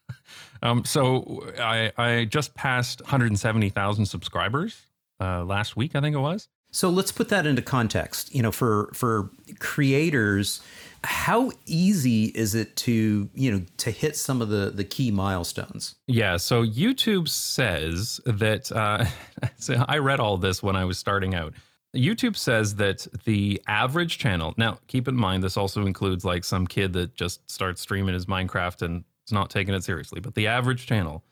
um, 0.62 0.84
so 0.84 1.50
I 1.58 1.94
I 1.98 2.26
just 2.26 2.56
passed 2.56 3.00
170,000 3.00 4.06
subscribers 4.06 4.87
uh, 5.20 5.44
last 5.44 5.76
week, 5.76 5.96
I 5.96 6.02
think 6.02 6.16
it 6.16 6.20
was. 6.20 6.48
So 6.72 6.90
let's 6.90 7.12
put 7.12 7.30
that 7.30 7.46
into 7.46 7.62
context. 7.62 8.34
You 8.36 8.44
know, 8.44 8.52
for 8.52 8.92
for 8.94 9.32
creators, 9.60 10.62
how 11.04 11.52
easy 11.66 12.26
is 12.26 12.56
it 12.56 12.76
to 12.78 13.30
you 13.34 13.52
know 13.52 13.66
to 13.78 13.92
hit 13.92 14.16
some 14.16 14.42
of 14.42 14.50
the 14.50 14.72
the 14.74 14.84
key 14.84 15.12
milestones? 15.12 15.96
Yeah. 16.08 16.38
So 16.38 16.66
YouTube 16.66 17.30
says 17.30 18.20
that. 18.26 18.72
Uh, 18.72 19.06
so 19.58 19.84
I 19.88 19.98
read 20.00 20.20
all 20.20 20.38
this 20.38 20.62
when 20.62 20.76
I 20.76 20.86
was 20.86 20.98
starting 20.98 21.36
out. 21.36 21.54
YouTube 21.96 22.36
says 22.36 22.76
that 22.76 23.08
the 23.24 23.62
average 23.68 24.18
channel, 24.18 24.54
now 24.58 24.78
keep 24.88 25.08
in 25.08 25.16
mind, 25.16 25.42
this 25.42 25.58
also 25.58 25.86
includes 25.86 26.26
like 26.26 26.44
some 26.44 26.68
kid 26.68 26.94
that 26.94 27.16
just 27.16 27.50
starts 27.50 27.82
streaming 27.82 28.14
his 28.14 28.26
Minecraft 28.26 28.82
and 28.84 29.04
is 29.26 29.32
not 29.32 29.50
taking 29.50 29.74
it 29.74 29.84
seriously, 29.84 30.20
but 30.20 30.36
the 30.36 30.48
average 30.48 30.86
channel 30.86 31.24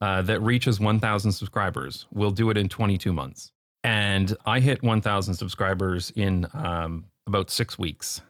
uh, 0.00 0.22
that 0.22 0.40
reaches 0.42 0.78
1,000 0.78 1.32
subscribers 1.32 2.06
We'll 2.12 2.30
do 2.30 2.50
it 2.50 2.56
in 2.56 2.68
22 2.68 3.12
months. 3.12 3.52
And 3.82 4.36
I 4.44 4.60
hit 4.60 4.82
1,000 4.82 5.34
subscribers 5.34 6.12
in 6.16 6.46
um, 6.54 7.06
about 7.26 7.50
six 7.50 7.78
weeks. 7.78 8.20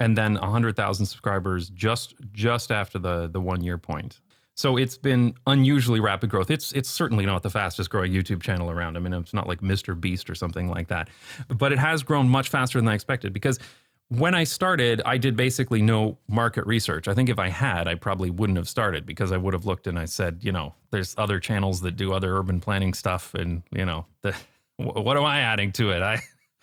And 0.00 0.18
then 0.18 0.34
100,000 0.34 1.06
subscribers 1.06 1.70
just 1.70 2.14
just 2.32 2.72
after 2.72 2.98
the 2.98 3.28
the 3.28 3.40
one 3.40 3.62
year 3.62 3.78
point. 3.78 4.20
So 4.56 4.76
it's 4.76 4.96
been 4.96 5.34
unusually 5.46 6.00
rapid 6.00 6.30
growth. 6.30 6.50
It's 6.50 6.72
it's 6.72 6.88
certainly 6.88 7.26
not 7.26 7.42
the 7.42 7.50
fastest 7.50 7.90
growing 7.90 8.12
YouTube 8.12 8.42
channel 8.42 8.70
around. 8.70 8.96
I 8.96 9.00
mean, 9.00 9.12
it's 9.12 9.34
not 9.34 9.48
like 9.48 9.60
Mr. 9.60 9.98
Beast 9.98 10.30
or 10.30 10.34
something 10.34 10.68
like 10.68 10.88
that, 10.88 11.08
but 11.48 11.72
it 11.72 11.78
has 11.78 12.02
grown 12.02 12.28
much 12.28 12.48
faster 12.48 12.78
than 12.78 12.88
I 12.88 12.94
expected 12.94 13.32
because 13.32 13.58
when 14.08 14.34
I 14.34 14.44
started, 14.44 15.00
I 15.04 15.18
did 15.18 15.36
basically 15.36 15.82
no 15.82 16.18
market 16.28 16.66
research. 16.66 17.08
I 17.08 17.14
think 17.14 17.28
if 17.28 17.38
I 17.38 17.48
had, 17.48 17.88
I 17.88 17.94
probably 17.94 18.30
wouldn't 18.30 18.58
have 18.58 18.68
started 18.68 19.06
because 19.06 19.32
I 19.32 19.36
would 19.36 19.54
have 19.54 19.64
looked 19.64 19.86
and 19.86 19.98
I 19.98 20.04
said, 20.04 20.38
you 20.42 20.52
know, 20.52 20.74
there's 20.90 21.14
other 21.18 21.40
channels 21.40 21.80
that 21.80 21.96
do 21.96 22.12
other 22.12 22.36
urban 22.36 22.60
planning 22.60 22.94
stuff, 22.94 23.34
and 23.34 23.62
you 23.72 23.84
know, 23.84 24.06
the, 24.22 24.34
what 24.76 25.16
am 25.16 25.24
I 25.24 25.40
adding 25.40 25.72
to 25.72 25.90
it? 25.90 26.02
I 26.02 26.20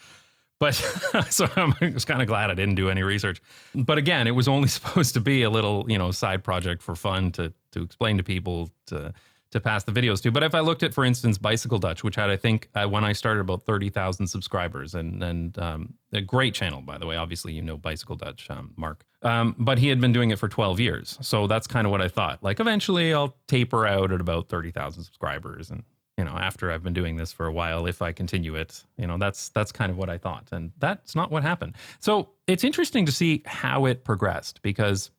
but 0.59 0.75
so 1.29 1.49
I'm 1.55 1.73
just 1.79 2.07
kind 2.07 2.21
of 2.21 2.27
glad 2.27 2.51
I 2.51 2.53
didn't 2.53 2.75
do 2.75 2.89
any 2.89 3.03
research. 3.03 3.41
But 3.73 3.97
again, 3.97 4.27
it 4.27 4.31
was 4.31 4.47
only 4.47 4.67
supposed 4.67 5.13
to 5.15 5.19
be 5.19 5.43
a 5.43 5.49
little, 5.49 5.85
you 5.89 5.97
know, 5.97 6.11
side 6.11 6.43
project 6.43 6.81
for 6.81 6.95
fun 6.95 7.31
to 7.33 7.53
to 7.71 7.81
explain 7.81 8.17
to 8.17 8.23
people 8.23 8.69
to 8.87 9.13
to 9.51 9.59
pass 9.59 9.83
the 9.83 9.91
videos 9.91 10.21
to. 10.23 10.31
But 10.31 10.43
if 10.43 10.55
I 10.55 10.59
looked 10.59 10.83
at, 10.83 10.93
for 10.93 11.05
instance, 11.05 11.37
Bicycle 11.37 11.77
Dutch, 11.77 12.03
which 12.03 12.15
had 12.15 12.29
I 12.29 12.37
think 12.37 12.69
uh, 12.75 12.87
when 12.87 13.03
I 13.03 13.13
started 13.13 13.41
about 13.41 13.63
thirty 13.63 13.89
thousand 13.89 14.27
subscribers, 14.27 14.95
and 14.95 15.21
and 15.23 15.57
um, 15.59 15.93
a 16.13 16.21
great 16.21 16.53
channel 16.53 16.81
by 16.81 16.97
the 16.97 17.05
way. 17.05 17.15
Obviously, 17.15 17.53
you 17.53 17.61
know 17.61 17.77
Bicycle 17.77 18.15
Dutch, 18.15 18.49
um, 18.49 18.73
Mark. 18.75 19.05
Um, 19.23 19.55
but 19.59 19.77
he 19.77 19.89
had 19.89 20.01
been 20.01 20.13
doing 20.13 20.31
it 20.31 20.39
for 20.39 20.47
twelve 20.47 20.79
years, 20.79 21.17
so 21.21 21.47
that's 21.47 21.67
kind 21.67 21.85
of 21.85 21.91
what 21.91 22.01
I 22.01 22.07
thought. 22.07 22.41
Like 22.41 22.59
eventually, 22.59 23.13
I'll 23.13 23.35
taper 23.47 23.85
out 23.85 24.11
at 24.11 24.21
about 24.21 24.49
thirty 24.49 24.71
thousand 24.71 25.03
subscribers, 25.03 25.69
and 25.69 25.83
you 26.17 26.25
know, 26.25 26.31
after 26.31 26.71
I've 26.71 26.83
been 26.83 26.93
doing 26.93 27.17
this 27.17 27.31
for 27.31 27.45
a 27.45 27.51
while, 27.51 27.85
if 27.87 28.01
I 28.01 28.11
continue 28.11 28.55
it, 28.55 28.83
you 28.97 29.07
know, 29.07 29.17
that's 29.17 29.49
that's 29.49 29.71
kind 29.71 29.91
of 29.91 29.97
what 29.97 30.09
I 30.09 30.17
thought, 30.17 30.49
and 30.51 30.71
that's 30.77 31.15
not 31.15 31.31
what 31.31 31.43
happened. 31.43 31.75
So 31.99 32.29
it's 32.47 32.63
interesting 32.63 33.05
to 33.05 33.11
see 33.11 33.43
how 33.45 33.85
it 33.85 34.03
progressed 34.03 34.61
because 34.61 35.11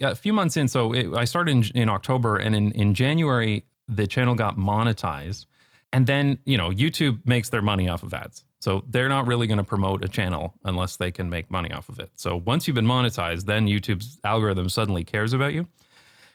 a 0.00 0.14
few 0.14 0.32
months 0.32 0.56
in, 0.56 0.68
so 0.68 0.92
it, 0.92 1.12
I 1.14 1.24
started 1.24 1.50
in, 1.52 1.64
in 1.82 1.88
October, 1.88 2.36
and 2.36 2.54
in 2.54 2.72
in 2.72 2.94
January 2.94 3.64
the 3.88 4.06
channel 4.06 4.34
got 4.34 4.56
monetized, 4.56 5.46
and 5.92 6.06
then 6.06 6.38
you 6.44 6.56
know 6.56 6.70
YouTube 6.70 7.20
makes 7.26 7.48
their 7.48 7.62
money 7.62 7.88
off 7.88 8.02
of 8.02 8.12
ads. 8.14 8.44
So 8.60 8.84
they're 8.88 9.08
not 9.08 9.26
really 9.26 9.46
going 9.46 9.58
to 9.58 9.64
promote 9.64 10.04
a 10.04 10.08
channel 10.08 10.54
unless 10.64 10.96
they 10.96 11.12
can 11.12 11.30
make 11.30 11.50
money 11.50 11.70
off 11.70 11.88
of 11.88 12.00
it. 12.00 12.10
So 12.16 12.36
once 12.36 12.66
you've 12.66 12.74
been 12.74 12.86
monetized, 12.86 13.44
then 13.44 13.66
YouTube's 13.66 14.18
algorithm 14.24 14.68
suddenly 14.68 15.04
cares 15.04 15.32
about 15.32 15.54
you. 15.54 15.68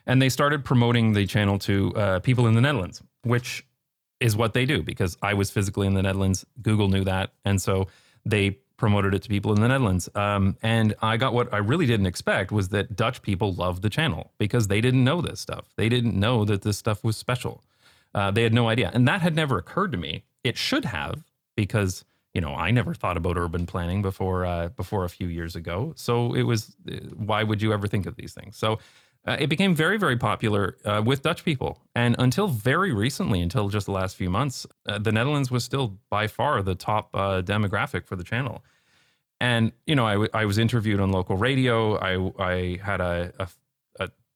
And 0.06 0.22
they 0.22 0.30
started 0.30 0.64
promoting 0.64 1.14
the 1.14 1.26
channel 1.26 1.60
to 1.60 1.94
uh, 1.96 2.20
people 2.20 2.48
in 2.48 2.56
the 2.56 2.62
Netherlands, 2.62 3.02
which 3.24 3.66
is 4.20 4.38
what 4.38 4.54
they 4.54 4.66
do 4.66 4.82
because 4.82 5.18
I 5.22 5.34
was 5.34 5.52
physically 5.52 5.86
in 5.86 5.96
the 5.96 6.02
Netherlands. 6.02 6.46
Google 6.62 6.88
knew 6.88 7.04
that. 7.04 7.34
And 7.44 7.62
so 7.62 7.88
they 8.26 8.60
promoted 8.84 9.14
it 9.14 9.22
to 9.22 9.30
people 9.30 9.54
in 9.54 9.62
the 9.62 9.68
Netherlands. 9.70 10.10
Um, 10.14 10.58
and 10.62 10.94
I 11.02 11.16
got 11.16 11.34
what 11.34 11.54
I 11.54 11.60
really 11.60 11.86
didn't 11.86 12.06
expect 12.06 12.52
was 12.52 12.68
that 12.76 12.98
Dutch 12.98 13.22
people 13.22 13.54
loved 13.54 13.82
the 13.82 13.90
channel 13.90 14.34
because 14.38 14.68
they 14.68 14.82
didn't 14.82 15.06
know 15.06 15.22
this 15.22 15.40
stuff. 15.40 15.72
They 15.78 15.88
didn't 15.88 16.20
know 16.20 16.44
that 16.44 16.64
this 16.64 16.80
stuff 16.80 17.02
was 17.02 17.16
special. 17.16 17.64
Uh, 18.14 18.30
they 18.32 18.44
had 18.44 18.54
no 18.54 18.68
idea. 18.68 18.92
And 18.94 19.08
that 19.08 19.22
had 19.22 19.38
never 19.38 19.58
occurred 19.58 19.94
to 19.94 19.98
me. 19.98 20.26
It 20.44 20.58
should 20.58 20.84
have 20.84 21.24
because 21.56 22.04
you 22.34 22.42
know 22.42 22.54
I 22.54 22.72
never 22.72 22.94
thought 22.94 23.16
about 23.16 23.38
urban 23.38 23.66
planning 23.66 24.02
before 24.02 24.46
uh, 24.46 24.68
before 24.68 25.06
a 25.06 25.10
few 25.10 25.28
years 25.28 25.56
ago. 25.56 25.94
So 25.96 26.34
it 26.34 26.44
was 26.44 26.76
uh, 26.92 26.96
why 27.16 27.44
would 27.44 27.62
you 27.62 27.72
ever 27.72 27.88
think 27.88 28.06
of 28.06 28.18
these 28.18 28.34
things? 28.34 28.58
So 28.58 28.80
uh, 29.26 29.38
it 29.40 29.48
became 29.48 29.74
very, 29.74 29.98
very 29.98 30.18
popular 30.18 30.76
uh, 30.84 31.02
with 31.06 31.22
Dutch 31.22 31.46
people. 31.46 31.80
And 31.96 32.16
until 32.20 32.48
very 32.48 32.92
recently, 32.92 33.42
until 33.42 33.70
just 33.70 33.86
the 33.86 33.94
last 33.94 34.18
few 34.18 34.30
months, 34.30 34.68
uh, 34.86 35.00
the 35.00 35.14
Netherlands 35.14 35.50
was 35.50 35.64
still 35.64 35.98
by 36.10 36.28
far 36.28 36.62
the 36.62 36.76
top 36.76 37.10
uh, 37.14 37.42
demographic 37.42 38.06
for 38.06 38.18
the 38.18 38.24
channel. 38.26 38.64
And, 39.44 39.74
you 39.86 39.94
know, 39.94 40.06
I, 40.06 40.14
w- 40.14 40.30
I 40.34 40.46
was 40.46 40.58
interviewed 40.58 41.02
on 41.02 41.12
local 41.12 41.36
radio. 41.36 41.98
I, 41.98 42.32
I 42.42 42.80
had 42.82 43.02
a, 43.02 43.34
a, 43.40 43.48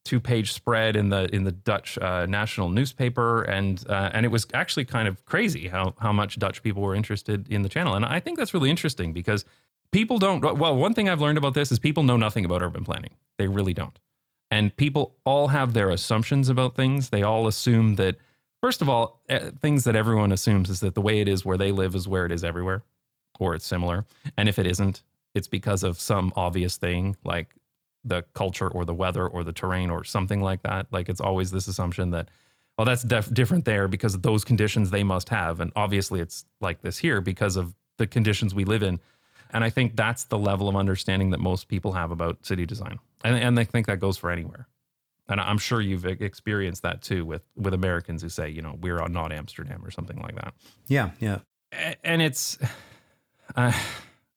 two 0.08 0.20
page 0.22 0.54
spread 0.54 0.96
in 0.96 1.10
the 1.10 1.34
in 1.36 1.44
the 1.44 1.52
Dutch 1.52 1.98
uh, 1.98 2.26
national 2.26 2.70
newspaper. 2.70 3.42
And, 3.44 3.84
uh, 3.90 4.10
and 4.14 4.26
it 4.26 4.30
was 4.30 4.48
actually 4.54 4.86
kind 4.86 5.08
of 5.08 5.26
crazy 5.26 5.68
how, 5.68 5.96
how 6.00 6.14
much 6.14 6.40
Dutch 6.40 6.64
people 6.64 6.82
were 6.82 6.96
interested 6.96 7.48
in 7.50 7.62
the 7.62 7.70
channel. 7.70 7.94
And 7.94 8.06
I 8.06 8.22
think 8.22 8.38
that's 8.38 8.54
really 8.54 8.70
interesting 8.70 9.12
because 9.12 9.44
people 9.92 10.18
don't, 10.18 10.42
well, 10.58 10.76
one 10.76 10.94
thing 10.94 11.10
I've 11.10 11.22
learned 11.22 11.38
about 11.38 11.54
this 11.54 11.72
is 11.72 11.80
people 11.80 12.04
know 12.04 12.18
nothing 12.18 12.46
about 12.46 12.62
urban 12.62 12.86
planning. 12.86 13.12
They 13.38 13.48
really 13.48 13.74
don't. 13.74 14.00
And 14.50 14.76
people 14.76 15.18
all 15.26 15.50
have 15.50 15.74
their 15.74 15.90
assumptions 15.90 16.48
about 16.48 16.76
things. 16.76 17.10
They 17.10 17.24
all 17.24 17.48
assume 17.48 17.96
that, 17.96 18.16
first 18.62 18.82
of 18.82 18.88
all, 18.88 19.22
eh, 19.28 19.52
things 19.62 19.84
that 19.84 19.96
everyone 19.96 20.32
assumes 20.32 20.70
is 20.70 20.80
that 20.80 20.96
the 20.96 21.02
way 21.02 21.20
it 21.20 21.28
is 21.28 21.44
where 21.44 21.58
they 21.58 21.72
live 21.72 21.96
is 21.96 22.08
where 22.08 22.26
it 22.26 22.32
is 22.32 22.46
everywhere, 22.46 22.84
or 23.40 23.56
it's 23.56 23.66
similar. 23.66 24.06
And 24.38 24.48
if 24.50 24.60
it 24.60 24.66
isn't, 24.66 25.02
it's 25.34 25.48
because 25.48 25.84
of 25.84 26.00
some 26.00 26.34
obvious 26.36 26.78
thing 26.78 27.16
like 27.24 27.56
the 28.04 28.24
culture 28.34 28.68
or 28.68 28.86
the 28.86 28.94
weather 28.94 29.28
or 29.28 29.44
the 29.44 29.52
terrain 29.52 29.90
or 29.90 30.04
something 30.04 30.42
like 30.42 30.64
that. 30.64 30.88
Like 30.92 31.10
it's 31.10 31.22
always 31.22 31.52
this 31.52 31.68
assumption 31.68 32.12
that, 32.12 32.30
well, 32.78 32.86
that's 32.86 33.04
def- 33.04 33.34
different 33.34 33.66
there 33.66 33.88
because 33.88 34.16
of 34.16 34.22
those 34.22 34.44
conditions 34.44 34.90
they 34.90 35.04
must 35.04 35.30
have. 35.30 35.60
And 35.60 35.72
obviously 35.76 36.20
it's 36.20 36.46
like 36.62 36.82
this 36.82 36.98
here 36.98 37.22
because 37.22 37.56
of 37.56 37.76
the 37.98 38.08
conditions 38.08 38.56
we 38.56 38.66
live 38.66 38.84
in. 38.84 39.00
And 39.52 39.64
I 39.64 39.70
think 39.70 39.96
that's 39.96 40.26
the 40.26 40.38
level 40.38 40.68
of 40.70 40.76
understanding 40.76 41.32
that 41.32 41.40
most 41.40 41.68
people 41.68 41.94
have 41.94 42.12
about 42.12 42.46
city 42.46 42.66
design 42.66 43.00
and 43.24 43.36
and 43.36 43.60
I 43.60 43.64
think 43.64 43.88
that 43.88 44.00
goes 44.00 44.18
for 44.18 44.32
anywhere. 44.32 44.68
And 45.30 45.42
I'm 45.42 45.58
sure 45.58 45.82
you've 45.82 46.06
experienced 46.06 46.84
that 46.84 47.02
too 47.02 47.26
with 47.26 47.42
with 47.56 47.74
Americans 47.74 48.22
who 48.22 48.30
say, 48.30 48.50
you 48.50 48.62
know, 48.62 48.78
we're 48.80 49.06
not 49.08 49.32
Amsterdam 49.32 49.84
or 49.84 49.92
something 49.92 50.18
like 50.22 50.36
that. 50.36 50.54
Yeah, 50.88 51.12
yeah. 51.20 51.40
And 52.04 52.22
it's 52.22 52.58
uh, 53.56 53.72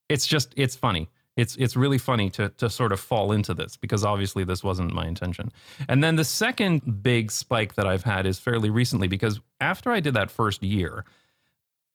it's 0.09 0.27
just 0.27 0.53
it's 0.57 0.77
funny. 0.77 1.09
It's 1.37 1.57
it's 1.57 1.77
really 1.77 1.99
funny 1.99 2.31
to 2.31 2.51
to 2.51 2.69
sort 2.69 2.93
of 2.93 3.01
fall 3.01 3.33
into 3.33 3.55
this 3.55 3.77
because 3.77 4.05
obviously 4.05 4.45
this 4.45 4.63
wasn't 4.63 4.93
my 4.93 5.07
intention. 5.07 5.51
And 5.89 6.03
then 6.03 6.17
the 6.17 6.25
second 6.25 7.03
big 7.03 7.31
spike 7.31 7.75
that 7.75 7.87
I've 7.87 8.05
had 8.05 8.27
is 8.27 8.39
fairly 8.39 8.71
recently 8.71 9.09
because 9.09 9.41
after 9.61 9.91
I 9.91 10.01
did 10.01 10.15
that 10.15 10.31
first 10.31 10.63
year, 10.63 11.05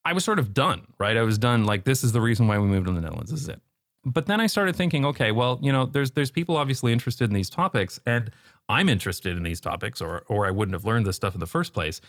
I 0.04 0.13
was 0.13 0.23
sort 0.23 0.39
of 0.39 0.54
done, 0.54 0.88
right? 0.97 1.17
I 1.17 1.23
was 1.23 1.38
done 1.38 1.65
like 1.65 1.84
this 1.84 2.04
is 2.04 2.12
the 2.12 2.21
reason 2.21 2.47
why 2.47 2.58
we 2.58 2.67
moved 2.67 2.88
to 2.88 2.93
the 2.93 3.01
Netherlands. 3.01 3.32
This 3.32 3.41
is 3.41 3.49
it 3.49 3.62
but 4.06 4.28
then 4.28 4.39
I 4.39 4.47
started 4.47 4.75
thinking, 4.75 5.04
okay, 5.06 5.32
well, 5.32 5.60
you 5.62 5.71
know, 5.71 5.86
there's 5.86 6.12
there's 6.12 6.32
people 6.32 6.56
obviously 6.56 6.93
interested 6.93 7.25
in 7.25 7.34
these 7.34 7.49
topics, 7.49 7.99
and 8.06 8.32
I'm 8.69 8.88
interested 8.88 9.36
in 9.36 9.43
these 9.43 9.60
topics, 9.60 9.99
or 9.99 10.23
or 10.28 10.45
I 10.45 10.51
wouldn't 10.51 10.73
have 10.73 10.86
learned 10.86 11.08
this 11.08 11.15
stuff 11.15 11.34
in 11.34 11.39
the 11.39 11.47
first 11.47 11.73
place. 11.73 11.99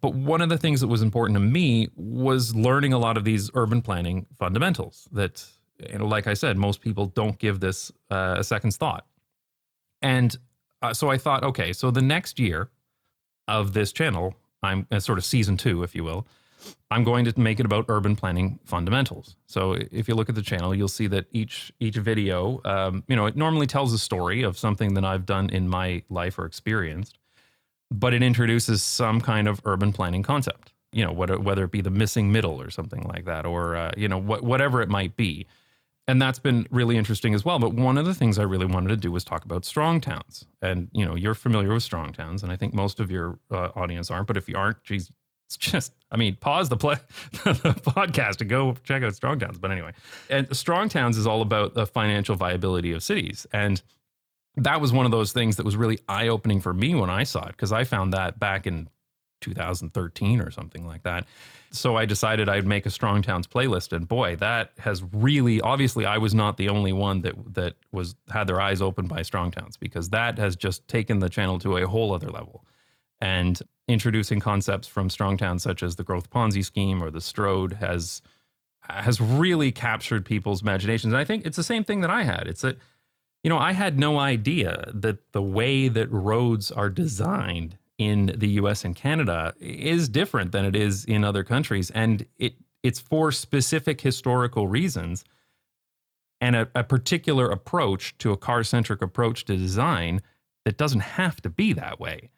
But 0.00 0.14
one 0.14 0.40
of 0.40 0.48
the 0.48 0.58
things 0.58 0.80
that 0.80 0.88
was 0.88 1.02
important 1.02 1.36
to 1.36 1.40
me 1.40 1.88
was 1.96 2.54
learning 2.54 2.92
a 2.92 2.98
lot 2.98 3.16
of 3.16 3.24
these 3.24 3.50
urban 3.54 3.82
planning 3.82 4.26
fundamentals 4.38 5.08
that, 5.12 5.44
you 5.90 5.98
know, 5.98 6.06
like 6.06 6.26
I 6.26 6.34
said, 6.34 6.56
most 6.56 6.80
people 6.80 7.06
don't 7.06 7.38
give 7.38 7.60
this 7.60 7.90
uh, 8.10 8.36
a 8.38 8.44
second's 8.44 8.76
thought. 8.76 9.06
And 10.00 10.36
uh, 10.82 10.94
so 10.94 11.10
I 11.10 11.18
thought, 11.18 11.44
okay, 11.44 11.72
so 11.72 11.90
the 11.90 12.02
next 12.02 12.38
year 12.38 12.70
of 13.48 13.72
this 13.72 13.92
channel, 13.92 14.34
I'm 14.62 14.86
uh, 14.90 15.00
sort 15.00 15.18
of 15.18 15.24
season 15.24 15.56
two, 15.56 15.82
if 15.82 15.94
you 15.94 16.04
will, 16.04 16.26
I'm 16.90 17.04
going 17.04 17.24
to 17.24 17.38
make 17.40 17.60
it 17.60 17.66
about 17.66 17.86
urban 17.88 18.16
planning 18.16 18.58
fundamentals. 18.64 19.36
So 19.46 19.76
if 19.90 20.08
you 20.08 20.14
look 20.14 20.28
at 20.28 20.34
the 20.34 20.42
channel, 20.42 20.74
you'll 20.74 20.88
see 20.88 21.06
that 21.08 21.26
each 21.32 21.72
each 21.80 21.96
video, 21.96 22.60
um, 22.64 23.04
you 23.08 23.16
know, 23.16 23.26
it 23.26 23.36
normally 23.36 23.66
tells 23.66 23.92
a 23.92 23.98
story 23.98 24.42
of 24.42 24.58
something 24.58 24.94
that 24.94 25.04
I've 25.04 25.26
done 25.26 25.50
in 25.50 25.68
my 25.68 26.02
life 26.08 26.38
or 26.38 26.44
experienced, 26.44 27.18
but 27.90 28.14
it 28.14 28.22
introduces 28.22 28.82
some 28.82 29.20
kind 29.20 29.48
of 29.48 29.60
urban 29.64 29.92
planning 29.92 30.22
concept. 30.22 30.72
You 30.92 31.04
know, 31.04 31.12
whether 31.12 31.38
whether 31.38 31.64
it 31.64 31.70
be 31.70 31.80
the 31.80 31.90
missing 31.90 32.32
middle 32.32 32.60
or 32.60 32.70
something 32.70 33.02
like 33.02 33.24
that, 33.26 33.46
or 33.46 33.76
uh, 33.76 33.92
you 33.96 34.08
know, 34.08 34.20
wh- 34.20 34.42
whatever 34.42 34.82
it 34.82 34.88
might 34.88 35.16
be. 35.16 35.46
And 36.08 36.20
that's 36.20 36.40
been 36.40 36.66
really 36.72 36.96
interesting 36.96 37.34
as 37.34 37.44
well. 37.44 37.60
But 37.60 37.74
one 37.74 37.96
of 37.96 38.04
the 38.04 38.14
things 38.14 38.36
I 38.36 38.42
really 38.42 38.66
wanted 38.66 38.88
to 38.88 38.96
do 38.96 39.12
was 39.12 39.22
talk 39.22 39.44
about 39.44 39.64
strong 39.64 40.00
towns. 40.00 40.46
And 40.60 40.88
you 40.92 41.04
know, 41.04 41.14
you're 41.14 41.34
familiar 41.34 41.72
with 41.72 41.84
strong 41.84 42.12
towns, 42.12 42.42
and 42.42 42.50
I 42.50 42.56
think 42.56 42.74
most 42.74 42.98
of 42.98 43.10
your 43.10 43.38
uh, 43.52 43.68
audience 43.76 44.10
aren't. 44.10 44.26
But 44.26 44.36
if 44.36 44.48
you 44.48 44.56
aren't, 44.56 44.82
geez, 44.82 45.12
it's 45.50 45.56
just, 45.56 45.92
I 46.12 46.16
mean, 46.16 46.36
pause 46.36 46.68
the 46.68 46.76
play 46.76 46.96
the 47.32 47.74
podcast 47.82 48.40
and 48.40 48.48
go 48.48 48.76
check 48.84 49.02
out 49.02 49.14
Strong 49.16 49.40
Towns. 49.40 49.58
But 49.58 49.72
anyway, 49.72 49.92
and 50.28 50.54
Strong 50.56 50.90
Towns 50.90 51.18
is 51.18 51.26
all 51.26 51.42
about 51.42 51.74
the 51.74 51.86
financial 51.86 52.36
viability 52.36 52.92
of 52.92 53.02
cities. 53.02 53.48
And 53.52 53.82
that 54.56 54.80
was 54.80 54.92
one 54.92 55.06
of 55.06 55.12
those 55.12 55.32
things 55.32 55.56
that 55.56 55.64
was 55.64 55.76
really 55.76 55.98
eye 56.08 56.28
opening 56.28 56.60
for 56.60 56.74
me 56.74 56.94
when 56.94 57.10
I 57.10 57.24
saw 57.24 57.46
it, 57.46 57.52
because 57.52 57.72
I 57.72 57.84
found 57.84 58.12
that 58.12 58.38
back 58.38 58.66
in 58.66 58.88
2013 59.40 60.40
or 60.40 60.50
something 60.50 60.86
like 60.86 61.02
that. 61.02 61.26
So 61.70 61.96
I 61.96 62.04
decided 62.04 62.48
I'd 62.48 62.66
make 62.66 62.84
a 62.84 62.90
Strong 62.90 63.22
Towns 63.22 63.46
playlist, 63.46 63.92
and 63.92 64.06
boy, 64.06 64.36
that 64.36 64.72
has 64.78 65.02
really 65.12 65.60
obviously 65.60 66.04
I 66.04 66.18
was 66.18 66.34
not 66.34 66.56
the 66.56 66.68
only 66.68 66.92
one 66.92 67.22
that 67.22 67.54
that 67.54 67.74
was 67.92 68.16
had 68.28 68.46
their 68.46 68.60
eyes 68.60 68.82
opened 68.82 69.08
by 69.08 69.22
Strong 69.22 69.52
Towns 69.52 69.76
because 69.76 70.10
that 70.10 70.38
has 70.38 70.56
just 70.56 70.86
taken 70.88 71.20
the 71.20 71.28
channel 71.28 71.58
to 71.60 71.76
a 71.76 71.86
whole 71.86 72.12
other 72.12 72.28
level. 72.28 72.64
And 73.20 73.60
introducing 73.86 74.40
concepts 74.40 74.88
from 74.88 75.10
Strong 75.10 75.36
Towns 75.36 75.62
such 75.62 75.82
as 75.82 75.96
the 75.96 76.04
growth 76.04 76.30
Ponzi 76.30 76.64
scheme 76.64 77.02
or 77.02 77.10
the 77.10 77.20
Stroad, 77.20 77.74
has 77.74 78.20
has 78.82 79.20
really 79.20 79.70
captured 79.70 80.24
people's 80.24 80.62
imaginations. 80.62 81.12
And 81.12 81.20
I 81.20 81.24
think 81.24 81.46
it's 81.46 81.56
the 81.56 81.62
same 81.62 81.84
thing 81.84 82.00
that 82.00 82.10
I 82.10 82.24
had. 82.24 82.46
It's 82.46 82.62
that, 82.62 82.78
you 83.42 83.48
know, 83.48 83.58
I 83.58 83.72
had 83.72 83.98
no 83.98 84.18
idea 84.18 84.90
that 84.94 85.32
the 85.32 85.42
way 85.42 85.88
that 85.88 86.10
roads 86.10 86.70
are 86.70 86.90
designed 86.90 87.78
in 87.98 88.34
the 88.36 88.48
US 88.50 88.84
and 88.84 88.96
Canada 88.96 89.54
is 89.60 90.08
different 90.08 90.52
than 90.52 90.64
it 90.64 90.74
is 90.74 91.04
in 91.04 91.24
other 91.24 91.44
countries. 91.44 91.90
And 91.90 92.26
it 92.38 92.54
it's 92.82 92.98
for 92.98 93.30
specific 93.30 94.00
historical 94.00 94.66
reasons 94.66 95.22
and 96.40 96.56
a, 96.56 96.68
a 96.74 96.82
particular 96.82 97.50
approach 97.50 98.16
to 98.18 98.32
a 98.32 98.36
car 98.36 98.62
centric 98.62 99.02
approach 99.02 99.44
to 99.44 99.56
design 99.56 100.22
that 100.64 100.78
doesn't 100.78 101.00
have 101.00 101.42
to 101.42 101.50
be 101.50 101.74
that 101.74 102.00
way. 102.00 102.30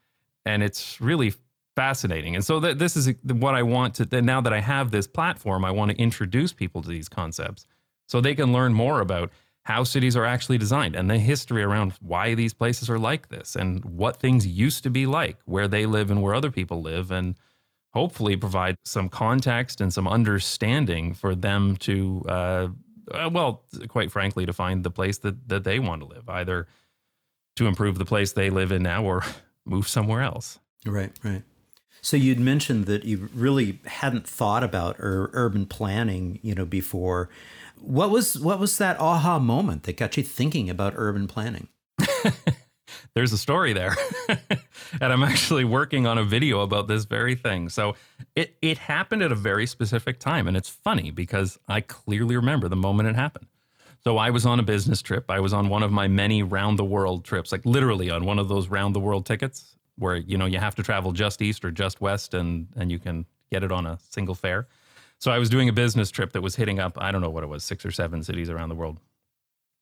And 0.45 0.63
it's 0.63 1.01
really 1.01 1.35
fascinating. 1.77 2.35
And 2.35 2.45
so 2.45 2.61
th- 2.61 2.79
this 2.79 2.97
is 2.97 3.15
what 3.25 3.55
I 3.55 3.63
want 3.63 3.95
to, 3.95 4.23
now 4.23 4.41
that 4.41 4.53
I 4.53 4.61
have 4.61 4.91
this 4.91 5.07
platform, 5.07 5.65
I 5.65 5.71
want 5.71 5.93
to 5.93 5.97
introduce 5.97 6.53
people 6.53 6.83
to 6.83 6.89
these 6.89 7.09
concepts 7.09 7.67
so 8.09 8.21
they 8.21 8.35
can 8.35 8.53
learn 8.53 8.75
more 8.75 9.01
about 9.01 9.31
how 9.65 9.85
cities 9.85 10.17
are 10.17 10.25
actually 10.25 10.59
designed 10.59 10.97
and 10.97 11.09
the 11.09 11.19
history 11.19 11.63
around 11.63 11.93
why 12.01 12.35
these 12.35 12.53
places 12.53 12.91
are 12.91 12.99
like 12.99 13.29
this 13.29 13.55
and 13.55 13.85
what 13.85 14.17
things 14.17 14.47
used 14.47 14.83
to 14.83 14.91
be 14.91 15.07
like 15.07 15.37
where 15.45 15.69
they 15.69 15.87
live 15.87 16.11
and 16.11 16.21
where 16.21 16.35
other 16.35 16.51
people 16.51 16.83
live 16.83 17.11
and 17.11 17.37
hopefully 17.93 18.37
provide 18.37 18.77
some 18.85 19.09
context 19.09 19.81
and 19.81 19.93
some 19.93 20.09
understanding 20.09 21.15
for 21.15 21.35
them 21.35 21.77
to 21.77 22.25
uh, 22.29 22.69
uh, 23.13 23.31
well 23.33 23.63
quite 23.89 24.11
frankly 24.11 24.45
to 24.47 24.53
find 24.53 24.85
the 24.85 24.91
place 24.91 25.19
that, 25.19 25.49
that 25.49 25.65
they 25.65 25.79
want 25.79 26.03
to 26.03 26.09
live 26.09 26.29
either 26.29 26.67
to 27.55 27.67
improve 27.67 27.99
the 27.99 28.05
place 28.05 28.33
they 28.33 28.51
live 28.51 28.73
in 28.73 28.83
now 28.83 29.05
or 29.05 29.23
move 29.65 29.87
somewhere 29.87 30.23
else 30.23 30.59
right 30.87 31.13
right 31.23 31.43
so 32.05 32.17
you'd 32.17 32.41
mentioned 32.41 32.87
that 32.87 33.05
you 33.05 33.29
really 33.33 33.79
hadn't 33.87 34.27
thought 34.27 34.65
about 34.65 34.97
ur- 34.99 35.31
urban 35.33 35.67
planning, 35.67 36.41
you 36.43 36.53
know, 36.53 36.65
before. 36.65 37.31
What 37.83 38.11
was 38.11 38.39
what 38.39 38.59
was 38.59 38.79
that 38.79 38.99
aha 39.01 39.39
moment 39.39 39.83
that 39.85 39.97
got 39.97 40.17
you 40.17 40.23
thinking 40.23 40.71
about 40.71 40.95
urban 40.97 41.27
planning? 41.27 41.69
There's 43.15 43.33
a 43.33 43.39
story 43.39 43.73
there. 43.73 43.95
and 44.29 45.13
I'm 45.13 45.23
actually 45.23 45.65
working 45.65 46.07
on 46.07 46.17
a 46.17 46.25
video 46.25 46.61
about 46.61 46.89
this 46.89 47.05
very 47.05 47.35
thing. 47.35 47.69
So 47.69 47.95
it 48.37 48.57
it 48.63 48.79
happened 48.79 49.23
at 49.23 49.33
a 49.33 49.37
very 49.37 49.67
specific 49.67 50.19
time 50.19 50.47
and 50.47 50.57
it's 50.57 50.69
funny 50.69 51.11
because 51.11 51.59
I 51.69 51.81
clearly 51.81 52.37
remember 52.37 52.69
the 52.69 52.77
moment 52.77 53.09
it 53.09 53.17
happened. 53.17 53.47
So 54.05 54.17
I 54.17 54.31
was 54.31 54.47
on 54.47 54.59
a 54.59 54.63
business 54.63 55.03
trip. 55.03 55.31
I 55.31 55.41
was 55.41 55.53
on 55.53 55.69
one 55.69 55.83
of 55.83 55.93
my 55.93 56.09
many 56.09 56.43
round 56.43 56.79
the 56.79 56.85
world 56.85 57.25
trips, 57.25 57.53
like 57.53 57.65
literally 57.65 58.11
on 58.11 58.25
one 58.25 58.39
of 58.39 58.49
those 58.49 58.69
round 58.69 58.95
the 58.95 59.01
world 59.01 59.27
tickets 59.27 59.77
where 59.99 60.17
you 60.17 60.39
know 60.39 60.47
you 60.47 60.59
have 60.59 60.75
to 60.77 60.83
travel 60.83 61.13
just 61.13 61.43
east 61.43 61.65
or 61.65 61.71
just 61.71 62.01
west 62.01 62.33
and 62.33 62.69
and 62.77 62.91
you 62.91 62.99
can 62.99 63.27
get 63.51 63.63
it 63.63 63.73
on 63.73 63.87
a 63.87 63.99
single 64.09 64.35
fare. 64.35 64.67
So 65.23 65.31
I 65.31 65.39
was 65.39 65.49
doing 65.49 65.69
a 65.69 65.73
business 65.73 66.11
trip 66.11 66.33
that 66.33 66.41
was 66.41 66.57
hitting 66.57 66.81
up 66.81 67.01
I 67.01 67.13
don't 67.13 67.21
know 67.21 67.31
what 67.31 67.45
it 67.45 67.47
was 67.47 67.63
six 67.63 67.87
or 67.87 67.93
seven 67.93 68.25
cities 68.25 68.51
around 68.51 68.71
the 68.71 68.75
world, 68.75 68.99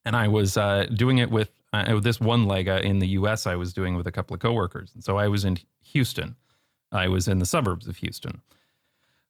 and 0.05 0.15
I 0.15 0.27
was 0.27 0.55
uh, 0.55 0.85
doing 0.93 1.17
it 1.17 1.31
with 1.31 1.49
uh, 1.73 1.99
this 1.99 2.19
one 2.19 2.45
leg 2.45 2.69
uh, 2.69 2.79
in 2.83 2.99
the 2.99 3.07
U.S. 3.07 3.47
I 3.47 3.55
was 3.55 3.73
doing 3.73 3.95
with 3.95 4.05
a 4.05 4.11
couple 4.11 4.35
of 4.35 4.39
coworkers, 4.39 4.91
and 4.93 5.03
so 5.03 5.17
I 5.17 5.29
was 5.29 5.43
in 5.43 5.57
Houston. 5.81 6.35
I 6.91 7.07
was 7.07 7.27
in 7.27 7.39
the 7.39 7.47
suburbs 7.47 7.87
of 7.87 7.97
Houston. 7.97 8.43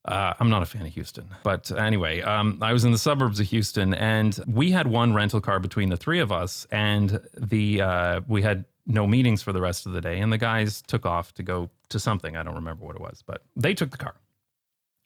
Uh, 0.03 0.33
I'm 0.37 0.49
not 0.49 0.61
a 0.61 0.65
fan 0.65 0.81
of 0.81 0.89
Houston, 0.89 1.29
but 1.43 1.71
anyway, 1.71 2.19
um, 2.23 2.57
I 2.61 2.73
was 2.73 2.83
in 2.83 2.91
the 2.91 2.97
suburbs 2.97 3.39
of 3.39 3.47
Houston, 3.47 3.93
and 3.93 4.37
we 4.45 4.71
had 4.71 4.87
one 4.87 5.13
rental 5.13 5.39
car 5.39 5.61
between 5.61 5.87
the 5.87 5.97
three 5.97 6.19
of 6.19 6.29
us, 6.29 6.67
and 6.71 7.21
the 7.37 7.81
uh, 7.81 8.19
we 8.27 8.41
had 8.41 8.65
no 8.85 9.07
meetings 9.07 9.41
for 9.41 9.53
the 9.53 9.61
rest 9.61 9.85
of 9.85 9.93
the 9.93 10.01
day. 10.01 10.19
And 10.19 10.33
the 10.33 10.37
guys 10.37 10.81
took 10.81 11.05
off 11.05 11.33
to 11.35 11.43
go 11.43 11.69
to 11.87 12.01
something. 12.01 12.35
I 12.35 12.43
don't 12.43 12.55
remember 12.55 12.83
what 12.83 12.97
it 12.97 13.01
was, 13.01 13.23
but 13.25 13.43
they 13.55 13.73
took 13.73 13.91
the 13.91 13.97
car. 13.97 14.15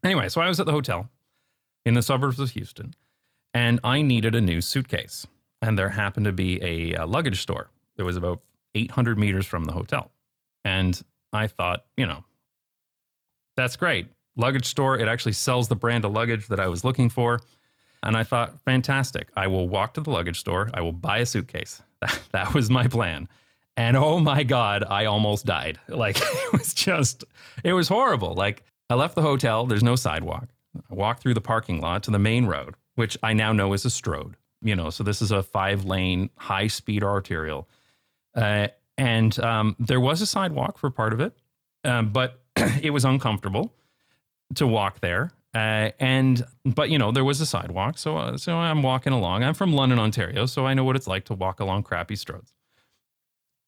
Anyway, 0.06 0.30
so 0.30 0.40
I 0.40 0.48
was 0.48 0.60
at 0.60 0.68
the 0.68 0.72
hotel 0.72 1.10
in 1.84 1.96
the 1.96 2.04
suburbs 2.04 2.40
of 2.40 2.52
Houston 2.52 2.94
and 3.56 3.80
I 3.84 4.04
needed 4.04 4.36
a 4.36 4.42
new 4.42 4.62
suitcase. 4.62 5.26
And 5.64 5.80
there 5.80 5.90
happened 5.90 6.28
to 6.28 6.32
be 6.32 6.62
a, 6.62 6.94
a 6.94 7.06
luggage 7.08 7.42
store 7.42 7.72
that 7.98 8.06
was 8.06 8.16
about 8.16 8.42
800 8.76 9.18
meters 9.18 9.48
from 9.48 9.66
the 9.66 9.72
hotel. 9.72 10.12
And 10.64 11.02
I 11.34 11.48
thought, 11.48 11.86
you 11.98 12.06
know, 12.06 12.24
that's 13.58 13.78
great. 13.78 14.08
Luggage 14.36 14.66
store, 14.68 15.00
it 15.00 15.08
actually 15.08 15.32
sells 15.32 15.70
the 15.70 15.76
brand 15.76 16.06
of 16.06 16.12
luggage 16.12 16.50
that 16.50 16.60
I 16.60 16.68
was 16.68 16.84
looking 16.84 17.10
for. 17.10 17.40
And 18.04 18.16
I 18.16 18.24
thought, 18.24 18.60
fantastic. 18.62 19.30
I 19.36 19.48
will 19.48 19.68
walk 19.68 19.96
to 19.96 20.02
the 20.02 20.12
luggage 20.12 20.40
store. 20.40 20.70
I 20.76 20.82
will 20.82 20.92
buy 20.92 21.18
a 21.20 21.26
suitcase. 21.26 21.82
that 22.32 22.54
was 22.54 22.70
my 22.70 22.88
plan. 22.88 23.28
And 23.76 23.98
oh 23.98 24.20
my 24.20 24.44
God, 24.44 24.84
I 24.88 25.06
almost 25.06 25.48
died. 25.48 25.80
Like 25.88 26.18
it 26.22 26.54
was 26.54 26.76
just, 26.76 27.24
it 27.64 27.74
was 27.74 27.88
horrible. 27.88 28.36
Like 28.36 28.64
I 28.90 28.96
left 28.96 29.16
the 29.16 29.22
hotel, 29.22 29.66
there's 29.66 29.84
no 29.84 29.96
sidewalk. 29.96 30.50
I 30.90 30.94
walked 30.94 31.22
through 31.22 31.34
the 31.34 31.42
parking 31.42 31.82
lot 31.82 32.04
to 32.04 32.12
the 32.12 32.20
main 32.20 32.46
road, 32.46 32.76
which 32.96 33.18
I 33.24 33.34
now 33.34 33.52
know 33.52 33.74
is 33.74 33.86
a 33.86 33.90
strode, 33.90 34.36
you 34.62 34.76
know, 34.76 34.90
so 34.90 35.04
this 35.04 35.22
is 35.22 35.32
a 35.32 35.42
five 35.42 35.86
lane, 35.86 36.30
high 36.38 36.68
speed 36.68 37.04
arterial. 37.04 37.68
Uh, 38.36 38.68
and 38.98 39.38
um, 39.40 39.76
there 39.80 40.00
was 40.00 40.22
a 40.22 40.26
sidewalk 40.26 40.78
for 40.78 40.90
part 40.90 41.14
of 41.14 41.20
it, 41.20 41.34
um, 41.84 42.10
but 42.12 42.42
it 42.82 42.92
was 42.92 43.06
uncomfortable 43.06 43.74
to 44.56 44.68
walk 44.68 45.00
there. 45.00 45.32
Uh, 45.54 45.92
and 46.02 46.46
but 46.66 46.90
you 46.90 46.98
know 46.98 47.14
there 47.14 47.24
was 47.24 47.40
a 47.40 47.46
sidewalk, 47.46 47.98
so 47.98 48.18
uh, 48.18 48.38
so 48.38 48.58
I'm 48.58 48.84
walking 48.84 49.14
along. 49.14 49.42
I'm 49.42 49.54
from 49.54 49.72
London, 49.72 50.00
Ontario, 50.00 50.46
so 50.48 50.68
I 50.68 50.74
know 50.74 50.84
what 50.84 50.98
it's 50.98 51.08
like 51.08 51.24
to 51.26 51.34
walk 51.34 51.62
along 51.62 51.84
crappy 51.84 52.16
stroads 52.16 52.52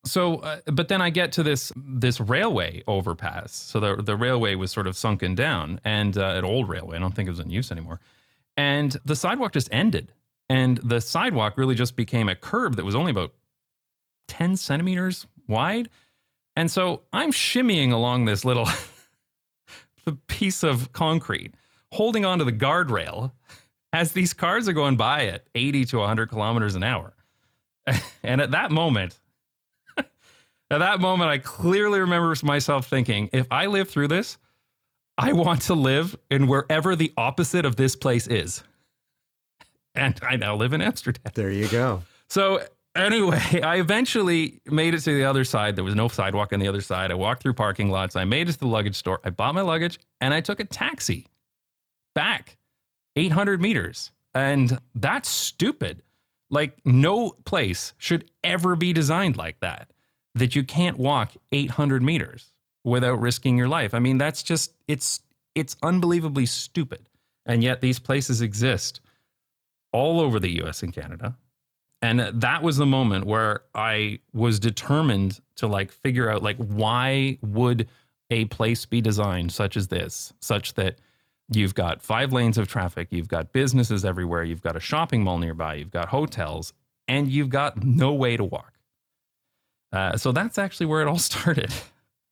so 0.08 0.38
uh, 0.38 0.60
but 0.72 0.88
then 0.88 1.02
i 1.02 1.10
get 1.10 1.32
to 1.34 1.44
this 1.44 1.72
this 1.76 2.20
railway 2.20 2.84
overpass. 2.88 3.54
So 3.54 3.80
the 3.80 3.96
the 3.96 4.16
railway 4.16 4.56
was 4.56 4.72
sort 4.72 4.88
of 4.88 4.98
sunken 4.98 5.36
down 5.36 5.80
and 5.84 6.18
uh, 6.18 6.34
an 6.36 6.46
old 6.46 6.70
railway. 6.70 6.98
I 6.98 7.00
don't 7.00 7.16
think 7.16 7.28
it 7.28 7.32
was 7.32 7.40
in 7.40 7.50
use 7.50 7.72
anymore. 7.72 8.00
And 8.56 8.98
the 9.06 9.16
sidewalk 9.16 9.54
just 9.54 9.70
ended. 9.72 10.14
And 10.50 10.78
the 10.78 11.02
sidewalk 11.02 11.58
really 11.58 11.76
just 11.76 11.96
became 11.96 12.30
a 12.30 12.36
curb 12.36 12.76
that 12.78 12.86
was 12.86 12.96
only 12.96 13.12
about 13.12 13.34
10 14.30 14.56
centimeters 14.58 15.28
wide. 15.48 15.90
And 16.56 16.72
so 16.72 17.04
i'm 17.14 17.32
shimmying 17.32 17.92
along 17.92 18.26
this 18.26 18.44
little 18.44 18.68
the 20.06 20.14
piece 20.28 20.64
of 20.64 20.92
concrete 20.92 21.54
holding 21.92 22.26
onto 22.26 22.44
the 22.44 22.52
guardrail 22.52 23.32
as 23.94 24.12
these 24.12 24.34
cars 24.34 24.68
are 24.68 24.74
going 24.74 24.98
by 24.98 25.28
at 25.28 25.46
80 25.56 25.86
to 25.86 25.98
100 26.00 26.30
kilometers 26.30 26.76
an 26.76 26.84
hour. 26.84 27.14
And 28.24 28.42
at 28.42 28.52
that 28.52 28.72
moment 28.72 29.18
at 30.70 30.80
that 30.80 31.00
moment, 31.00 31.30
I 31.30 31.38
clearly 31.38 32.00
remember 32.00 32.36
myself 32.44 32.88
thinking, 32.88 33.30
if 33.32 33.48
I 33.50 33.68
live 33.68 33.90
through 33.90 34.10
this, 34.10 34.38
I 35.18 35.34
want 35.34 35.62
to 35.64 35.74
live 35.74 36.16
in 36.30 36.48
wherever 36.48 36.96
the 36.96 37.14
opposite 37.18 37.66
of 37.66 37.76
this 37.76 37.96
place 37.96 38.28
is. 38.28 38.64
And 39.96 40.20
I 40.22 40.36
now 40.36 40.56
live 40.56 40.74
in 40.74 40.82
Amsterdam. 40.82 41.32
There 41.34 41.50
you 41.50 41.68
go. 41.70 42.04
So, 42.30 42.62
anyway, 42.96 43.62
I 43.64 43.78
eventually 43.78 44.62
made 44.66 44.94
it 44.94 45.00
to 45.02 45.16
the 45.16 45.24
other 45.24 45.44
side. 45.44 45.76
There 45.76 45.84
was 45.84 45.96
no 45.96 46.08
sidewalk 46.08 46.54
on 46.54 46.60
the 46.60 46.68
other 46.68 46.82
side. 46.82 47.12
I 47.12 47.16
walked 47.16 47.42
through 47.42 47.54
parking 47.54 47.90
lots. 47.90 48.16
I 48.16 48.26
made 48.26 48.50
it 48.50 48.54
to 48.54 48.60
the 48.60 48.68
luggage 48.68 48.96
store. 48.96 49.22
I 49.24 49.30
bought 49.30 49.56
my 49.56 49.62
luggage 49.62 50.00
and 50.22 50.34
I 50.34 50.42
took 50.42 50.60
a 50.60 50.66
taxi 50.66 51.28
back 52.14 52.58
800 53.16 53.62
meters. 53.62 54.12
And 54.36 54.78
that's 54.94 55.30
stupid. 55.30 56.04
Like, 56.50 56.78
no 56.86 57.32
place 57.46 57.94
should 57.98 58.30
ever 58.44 58.76
be 58.76 58.94
designed 58.94 59.38
like 59.38 59.60
that 59.62 59.90
that 60.40 60.56
you 60.56 60.64
can't 60.64 60.98
walk 60.98 61.34
800 61.52 62.02
meters 62.02 62.54
without 62.84 63.20
risking 63.20 63.58
your 63.58 63.68
life. 63.68 63.94
I 63.94 64.00
mean, 64.00 64.18
that's 64.18 64.44
just 64.44 64.74
it's 64.88 65.22
it's 65.56 65.76
unbelievably 65.82 66.46
stupid. 66.46 67.10
And 67.46 67.64
yet 67.64 67.82
these 67.82 68.00
places 68.00 68.42
exist 68.42 69.02
all 69.92 70.20
over 70.20 70.40
the 70.40 70.62
US 70.64 70.84
and 70.84 70.94
Canada. 70.94 71.38
And 72.02 72.20
that 72.20 72.62
was 72.62 72.78
the 72.78 72.86
moment 72.86 73.26
where 73.26 73.62
I 73.74 74.20
was 74.34 74.60
determined 74.60 75.40
to 75.56 75.68
like 75.68 75.92
figure 75.92 76.30
out 76.30 76.44
like 76.44 76.58
why 76.58 77.40
would 77.42 77.88
a 78.30 78.46
place 78.46 78.86
be 78.86 79.02
designed 79.02 79.52
such 79.52 79.76
as 79.76 79.88
this, 79.88 80.34
such 80.40 80.76
that 80.76 81.00
you've 81.50 81.74
got 81.74 82.02
five 82.02 82.32
lanes 82.34 82.58
of 82.58 82.68
traffic, 82.68 83.08
you've 83.10 83.30
got 83.30 83.52
businesses 83.52 84.06
everywhere, 84.06 84.44
you've 84.44 84.62
got 84.62 84.76
a 84.76 84.82
shopping 84.82 85.24
mall 85.24 85.40
nearby, 85.40 85.76
you've 85.76 85.92
got 85.92 86.10
hotels, 86.10 86.74
and 87.08 87.32
you've 87.32 87.50
got 87.50 87.84
no 87.84 88.14
way 88.14 88.38
to 88.38 88.44
walk. 88.44 88.74
Uh, 89.92 90.18
so 90.18 90.32
that's 90.32 90.58
actually 90.58 90.86
where 90.86 91.02
it 91.02 91.08
all 91.08 91.20
started 91.32 91.74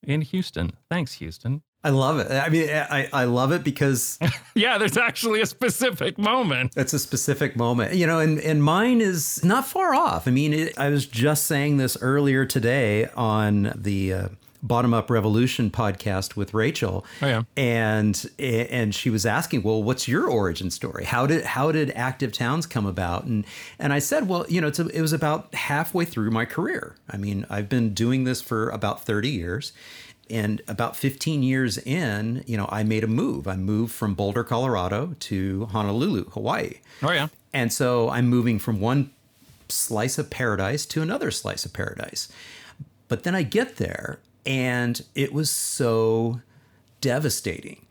in 0.04 0.22
Houston. 0.22 0.72
Thanks, 0.90 1.14
Houston. 1.14 1.62
I 1.84 1.90
love 1.90 2.18
it. 2.18 2.32
I 2.32 2.50
mean, 2.50 2.68
I, 2.68 3.08
I 3.14 3.24
love 3.26 3.52
it 3.52 3.64
because 3.64 4.18
yeah, 4.56 4.80
there's 4.80 4.98
actually 4.98 5.42
a 5.42 5.46
specific 5.46 6.18
moment. 6.18 6.74
It's 6.76 6.94
a 6.94 7.00
specific 7.00 7.56
moment, 7.56 7.94
you 7.94 8.08
know, 8.08 8.18
and 8.18 8.40
and 8.40 8.64
mine 8.64 9.02
is 9.02 9.44
not 9.44 9.68
far 9.68 9.94
off. 9.94 10.28
I 10.28 10.32
mean, 10.32 10.52
it, 10.52 10.80
I 10.80 10.90
was 10.90 11.06
just 11.06 11.46
saying 11.46 11.78
this 11.78 11.96
earlier 12.02 12.44
today 12.44 13.08
on 13.16 13.72
the 13.76 14.14
uh, 14.14 14.28
Bottom 14.66 14.94
Up 14.94 15.10
Revolution 15.10 15.70
podcast 15.70 16.36
with 16.36 16.54
Rachel. 16.54 17.06
Oh, 17.22 17.28
yeah. 17.28 17.44
And 17.56 18.30
and 18.40 18.94
she 18.96 19.10
was 19.10 19.26
asking, 19.26 19.64
well, 19.64 19.84
what's 19.84 20.08
your 20.08 20.28
origin 20.28 20.72
story? 20.72 21.06
How 21.06 21.28
did 21.28 21.46
how 21.46 21.72
did 21.72 21.92
Active 21.92 22.32
Towns 22.34 22.66
come 22.66 22.86
about? 22.86 23.26
And 23.26 23.46
and 23.78 23.94
I 23.94 24.00
said, 24.00 24.28
well, 24.28 24.46
you 24.50 24.60
know, 24.62 24.72
a, 24.78 24.88
it 24.88 25.02
was 25.02 25.14
about 25.14 25.54
halfway 25.54 26.06
through 26.06 26.32
my 26.32 26.46
career. 26.46 26.96
I 27.10 27.18
mean, 27.18 27.46
I've 27.50 27.70
been 27.70 27.94
doing 27.94 28.24
this 28.24 28.42
for 28.42 28.70
about 28.70 29.06
thirty 29.06 29.30
years. 29.30 29.72
and 30.28 30.60
about 30.68 30.96
15 30.98 31.44
years 31.44 31.78
in, 31.78 32.44
you 32.48 32.58
know, 32.58 32.68
I 32.72 32.82
made 32.82 33.04
a 33.04 33.08
move. 33.08 33.48
I 33.48 33.56
moved 33.56 33.94
from 33.94 34.16
Boulder, 34.16 34.44
Colorado 34.44 35.16
to 35.20 35.68
Honolulu, 35.68 36.32
Hawaii. 36.32 36.80
Oh 37.04 37.12
yeah. 37.12 37.28
And 37.54 37.72
so 37.72 38.10
I'm 38.10 38.28
moving 38.28 38.58
from 38.58 38.80
one 38.80 39.12
slice 39.70 40.18
of 40.18 40.32
paradise 40.32 40.84
to 40.88 41.04
another 41.04 41.30
slice 41.30 41.64
of 41.64 41.74
paradise. 41.74 42.28
But 43.08 43.22
then 43.22 43.36
I 43.36 43.44
get 43.44 43.76
there 43.78 44.18
and 44.46 45.04
it 45.16 45.34
was 45.34 45.50
so 45.50 46.42
devastating. 47.02 47.86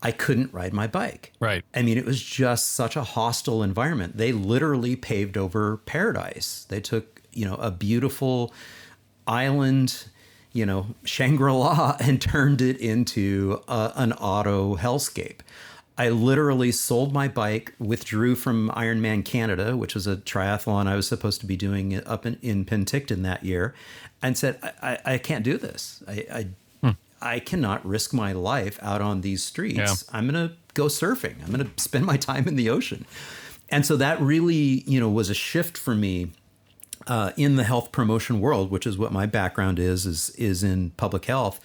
I 0.00 0.12
couldn't 0.12 0.52
ride 0.52 0.72
my 0.72 0.86
bike. 0.86 1.32
Right. 1.40 1.64
I 1.74 1.82
mean, 1.82 1.98
it 1.98 2.04
was 2.04 2.22
just 2.22 2.72
such 2.72 2.96
a 2.96 3.02
hostile 3.02 3.62
environment. 3.62 4.16
They 4.16 4.32
literally 4.32 4.94
paved 4.94 5.36
over 5.36 5.78
paradise. 5.78 6.66
They 6.68 6.80
took, 6.80 7.22
you 7.32 7.44
know, 7.44 7.56
a 7.56 7.70
beautiful 7.70 8.54
island, 9.26 10.04
you 10.52 10.64
know, 10.64 10.86
Shangri 11.04 11.52
La, 11.52 11.96
and 12.00 12.20
turned 12.20 12.60
it 12.60 12.78
into 12.78 13.60
a, 13.66 13.92
an 13.96 14.12
auto 14.12 14.76
hellscape. 14.76 15.40
I 15.98 16.10
literally 16.10 16.70
sold 16.70 17.12
my 17.12 17.26
bike, 17.26 17.74
withdrew 17.80 18.36
from 18.36 18.70
Ironman 18.70 19.24
Canada, 19.24 19.76
which 19.76 19.96
was 19.96 20.06
a 20.06 20.16
triathlon 20.16 20.86
I 20.86 20.94
was 20.94 21.08
supposed 21.08 21.40
to 21.40 21.46
be 21.46 21.56
doing 21.56 22.00
up 22.06 22.24
in, 22.24 22.38
in 22.40 22.64
Penticton 22.64 23.24
that 23.24 23.44
year, 23.44 23.74
and 24.22 24.36
said, 24.36 24.58
I, 24.62 24.72
I, 24.82 24.98
I 25.14 25.18
can't 25.18 25.44
do 25.44 25.56
this. 25.56 26.02
I, 26.06 26.26
I, 26.32 26.46
hmm. 26.82 26.90
I, 27.20 27.40
cannot 27.40 27.86
risk 27.86 28.12
my 28.12 28.32
life 28.32 28.78
out 28.82 29.00
on 29.00 29.20
these 29.20 29.44
streets. 29.44 29.76
Yeah. 29.78 29.94
I'm 30.12 30.28
going 30.28 30.48
to 30.48 30.54
go 30.74 30.86
surfing. 30.86 31.36
I'm 31.44 31.52
going 31.52 31.70
to 31.70 31.82
spend 31.82 32.04
my 32.04 32.16
time 32.30 32.48
in 32.48 32.56
the 32.56 32.70
ocean. 32.70 33.06
And 33.70 33.84
so 33.84 33.96
that 33.96 34.20
really, 34.20 34.82
you 34.86 34.98
know, 34.98 35.08
was 35.08 35.30
a 35.30 35.34
shift 35.34 35.76
for 35.76 35.94
me 35.94 36.30
uh, 37.06 37.32
in 37.36 37.56
the 37.56 37.64
health 37.64 37.92
promotion 37.92 38.40
world, 38.40 38.70
which 38.70 38.86
is 38.86 38.98
what 38.98 39.12
my 39.12 39.26
background 39.26 39.78
is, 39.78 40.06
is, 40.06 40.30
is 40.30 40.62
in 40.62 40.90
public 40.90 41.26
health, 41.26 41.60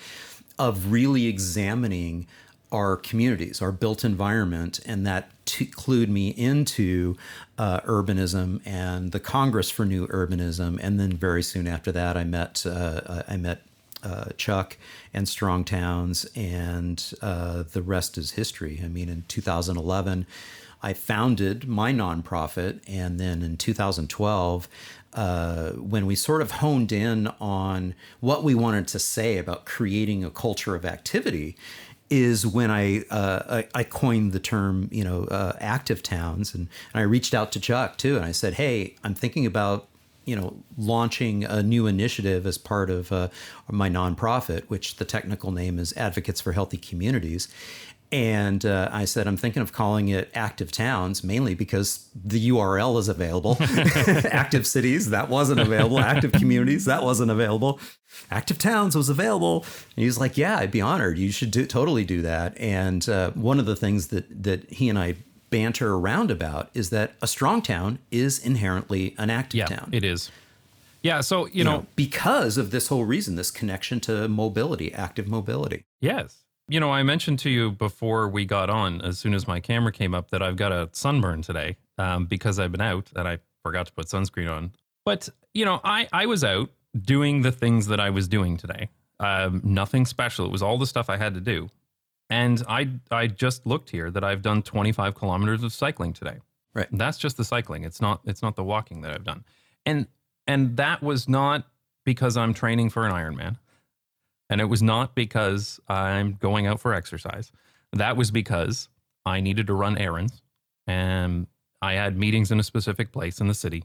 of 0.60 0.92
really 0.92 1.28
examining 1.28 2.28
our 2.73 2.97
communities, 2.97 3.62
our 3.62 3.71
built 3.71 4.03
environment, 4.03 4.79
and 4.86 5.05
that 5.05 5.29
to 5.45 5.65
clued 5.65 6.09
me 6.09 6.29
into 6.29 7.15
uh, 7.57 7.79
urbanism 7.81 8.62
and 8.65 9.12
the 9.12 9.19
Congress 9.19 9.69
for 9.69 9.86
New 9.86 10.07
Urbanism. 10.07 10.79
And 10.81 10.99
then 10.99 11.13
very 11.13 11.43
soon 11.43 11.67
after 11.67 11.91
that, 11.91 12.17
I 12.17 12.23
met 12.23 12.65
uh, 12.65 13.23
I 13.27 13.38
met 13.38 13.62
uh, 14.03 14.25
Chuck 14.38 14.77
and 15.13 15.29
Strong 15.29 15.65
Towns, 15.65 16.25
and 16.36 17.13
uh, 17.21 17.63
the 17.71 17.81
rest 17.81 18.17
is 18.17 18.31
history. 18.31 18.81
I 18.83 18.88
mean, 18.88 19.07
in 19.07 19.23
2011, 19.27 20.25
I 20.81 20.93
founded 20.93 21.67
my 21.67 21.93
nonprofit, 21.93 22.81
and 22.88 23.19
then 23.19 23.41
in 23.41 23.57
2012. 23.57 24.67
Uh, 25.15 25.73
when 25.73 26.07
we 26.07 26.15
sort 26.15 26.41
of 26.41 26.49
honed 26.49 26.91
in 26.91 27.27
on 27.39 27.93
what 28.19 28.43
we 28.43 28.55
wanted 28.55 28.88
to 28.88 28.97
say 28.97 29.38
about 29.38 29.63
creating 29.63 30.23
a 30.23 30.31
culture 30.31 30.73
of 30.73 30.83
activity, 30.83 31.55
is 32.13 32.45
when 32.45 32.69
I, 32.69 33.04
uh, 33.10 33.63
I, 33.73 33.84
coined 33.84 34.34
the 34.34 34.39
term, 34.39 34.88
you 34.91 35.04
know, 35.04 35.23
uh, 35.26 35.54
active 35.60 36.04
towns, 36.04 36.54
and, 36.54 36.67
and 36.93 37.02
I 37.02 37.04
reached 37.04 37.34
out 37.34 37.52
to 37.54 37.60
Chuck 37.60 37.97
too, 37.97 38.15
and 38.15 38.23
I 38.23 38.32
said, 38.32 38.54
hey, 38.54 38.95
I'm 39.04 39.15
thinking 39.15 39.47
about 39.47 39.88
you 40.26 40.36
know 40.36 40.56
launching 40.78 41.43
a 41.43 41.62
new 41.62 41.86
initiative 41.86 42.45
as 42.45 42.58
part 42.58 42.89
of 42.89 43.12
uh, 43.12 43.30
my 43.69 43.89
nonprofit, 43.89 44.63
which 44.65 44.97
the 44.97 45.06
technical 45.06 45.52
name 45.52 45.80
is 45.80 45.91
Advocates 45.97 46.39
for 46.39 46.52
Healthy 46.52 46.78
Communities, 46.78 47.47
and 48.13 48.63
uh, 48.63 48.89
I 48.91 49.06
said, 49.06 49.26
I'm 49.26 49.38
thinking 49.38 49.63
of 49.63 49.73
calling 49.73 50.10
it 50.10 50.30
Active 50.36 50.71
Towns, 50.71 51.23
mainly 51.23 51.56
because 51.56 52.08
the 52.13 52.49
URL 52.49 52.99
is 52.99 53.10
available. 53.10 53.58
active 53.60 54.67
Cities, 54.67 55.10
that 55.10 55.30
wasn't 55.30 55.60
available. 55.60 55.99
Active 55.99 56.32
Communities, 56.32 56.86
that 56.86 57.02
wasn't 57.02 57.32
available. 57.32 57.80
Active 58.30 58.60
Towns 58.60 58.95
was 58.95 59.10
available. 59.10 59.65
And 59.95 60.04
he 60.04 60.06
was 60.06 60.19
like, 60.19 60.38
Yeah, 60.38 60.60
I'd 60.60 60.69
be 60.69 60.80
honored. 60.80 61.17
You 61.17 61.32
should 61.32 61.49
do, 61.49 61.65
totally 61.65 62.06
do 62.06 62.21
that. 62.21 62.56
And 62.60 63.10
uh, 63.10 63.32
one 63.32 63.60
of 63.60 63.65
the 63.65 63.76
things 63.76 64.10
that, 64.10 64.43
that 64.43 64.71
he 64.71 64.89
and 64.89 64.99
I 64.99 65.15
banter 65.49 65.95
around 65.95 66.30
about 66.30 66.69
is 66.76 66.91
that 66.91 67.13
a 67.19 67.26
strong 67.26 67.63
town 67.63 67.97
is 68.12 68.38
inherently 68.38 69.15
an 69.17 69.32
active 69.32 69.58
yeah, 69.58 69.65
town. 69.65 69.89
It 69.91 70.04
is. 70.04 70.30
Yeah. 71.02 71.21
So, 71.21 71.47
you, 71.47 71.52
you 71.54 71.63
know, 71.63 71.78
know, 71.78 71.86
because 71.95 72.60
of 72.60 72.69
this 72.69 72.89
whole 72.89 73.06
reason, 73.06 73.38
this 73.38 73.49
connection 73.49 73.99
to 74.02 74.28
mobility, 74.28 74.93
active 74.93 75.28
mobility. 75.28 75.86
Yes. 75.99 76.42
You 76.67 76.80
know, 76.80 76.91
I 76.91 77.04
mentioned 77.04 77.39
to 77.39 77.49
you 77.49 77.71
before 77.71 78.30
we 78.30 78.45
got 78.45 78.69
on, 78.69 79.02
as 79.02 79.19
soon 79.19 79.34
as 79.34 79.47
my 79.47 79.60
camera 79.60 79.91
came 79.91 80.13
up, 80.13 80.32
that 80.32 80.41
I've 80.41 80.56
got 80.56 80.71
a 80.71 80.89
sunburn 80.93 81.41
today 81.41 81.78
um, 81.97 82.26
because 82.26 82.58
I've 82.58 82.71
been 82.71 82.82
out 82.82 83.12
and 83.15 83.28
I 83.28 83.39
forgot 83.63 83.88
to 83.88 83.93
put 83.93 84.08
sunscreen 84.08 84.52
on. 84.52 84.71
But, 85.06 85.28
you 85.54 85.65
know, 85.65 85.82
I, 85.84 86.08
I 86.13 86.26
was 86.26 86.43
out 86.43 86.69
doing 86.99 87.41
the 87.41 87.52
things 87.52 87.88
that 87.88 87.99
I 87.99 88.10
was 88.10 88.28
doing 88.28 88.56
today. 88.58 88.89
Um, 89.19 89.62
nothing 89.63 90.06
special. 90.06 90.45
It 90.45 90.52
was 90.52 90.62
all 90.63 90.78
the 90.78 90.88
stuff 90.88 91.10
I 91.10 91.17
had 91.17 91.34
to 91.34 91.41
do. 91.41 91.69
And 92.30 92.63
I, 92.67 92.89
I 93.12 93.28
just 93.28 93.65
looked 93.65 93.89
here 93.89 94.10
that 94.12 94.23
I've 94.23 94.41
done 94.41 94.62
25 94.63 95.15
kilometers 95.15 95.63
of 95.63 95.73
cycling 95.73 96.13
today. 96.13 96.38
Right. 96.73 96.88
That's 96.91 97.17
just 97.17 97.38
the 97.38 97.43
cycling. 97.43 97.84
It's 97.84 98.02
not, 98.02 98.21
it's 98.26 98.41
not 98.41 98.56
the 98.56 98.63
walking 98.63 99.02
that 99.02 99.12
I've 99.12 99.23
done. 99.23 99.43
And, 99.86 100.08
and 100.47 100.78
that 100.78 101.04
was 101.04 101.28
not 101.28 101.67
because 102.06 102.38
I'm 102.38 102.54
training 102.54 102.89
for 102.89 103.06
an 103.06 103.12
Ironman. 103.12 103.58
And 104.49 104.62
it 104.62 104.65
was 104.65 104.84
not 104.84 105.15
because 105.15 105.79
I'm 105.88 106.34
going 106.34 106.67
out 106.67 106.79
for 106.79 106.93
exercise. 106.93 107.51
That 107.91 108.17
was 108.17 108.32
because 108.32 108.89
I 109.25 109.39
needed 109.39 109.67
to 109.67 109.73
run 109.73 109.97
errands 109.97 110.41
and 110.86 111.47
I 111.82 111.93
had 111.93 112.17
meetings 112.17 112.51
in 112.51 112.60
a 112.60 112.63
specific 112.63 113.12
place 113.12 113.39
in 113.39 113.47
the 113.47 113.53
city 113.53 113.84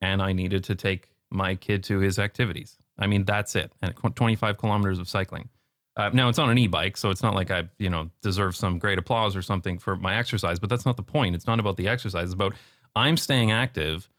and 0.00 0.22
I 0.22 0.32
needed 0.32 0.64
to 0.64 0.74
take 0.74 1.08
my 1.30 1.54
kid 1.54 1.82
to 1.84 1.98
his 1.98 2.18
activities. 2.18 2.78
I 2.98 3.06
mean, 3.06 3.24
that's 3.24 3.56
it. 3.56 3.72
And 3.82 3.94
25 4.14 4.58
kilometers 4.58 4.98
of 4.98 5.08
cycling. 5.08 5.48
Uh, 5.96 6.10
now 6.12 6.28
it's 6.28 6.38
on 6.38 6.50
an 6.50 6.58
e-bike, 6.58 6.96
so 6.96 7.10
it's 7.10 7.22
not 7.22 7.34
like 7.34 7.50
I, 7.50 7.68
you 7.78 7.88
know, 7.88 8.10
deserve 8.20 8.54
some 8.54 8.78
great 8.78 8.98
applause 8.98 9.34
or 9.34 9.40
something 9.40 9.78
for 9.78 9.96
my 9.96 10.16
exercise, 10.16 10.58
but 10.58 10.68
that's 10.68 10.84
not 10.84 10.96
the 10.96 11.02
point. 11.02 11.34
It's 11.34 11.46
not 11.46 11.58
about 11.58 11.78
the 11.78 11.88
exercise. 11.88 12.24
It's 12.24 12.34
about 12.34 12.54
I'm 12.94 13.16
staying 13.16 13.50
active 13.50 14.10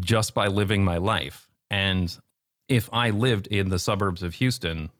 just 0.00 0.34
by 0.34 0.48
living 0.48 0.84
my 0.84 0.96
life. 0.96 1.48
And 1.70 2.16
if 2.68 2.88
I 2.92 3.10
lived 3.10 3.46
in 3.46 3.68
the 3.68 3.78
suburbs 3.78 4.22
of 4.24 4.34
Houston, 4.34 4.90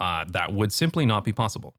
uh, 0.00 0.24
that 0.28 0.52
would 0.52 0.72
simply 0.72 1.06
not 1.06 1.24
be 1.24 1.32
possible. 1.32 1.74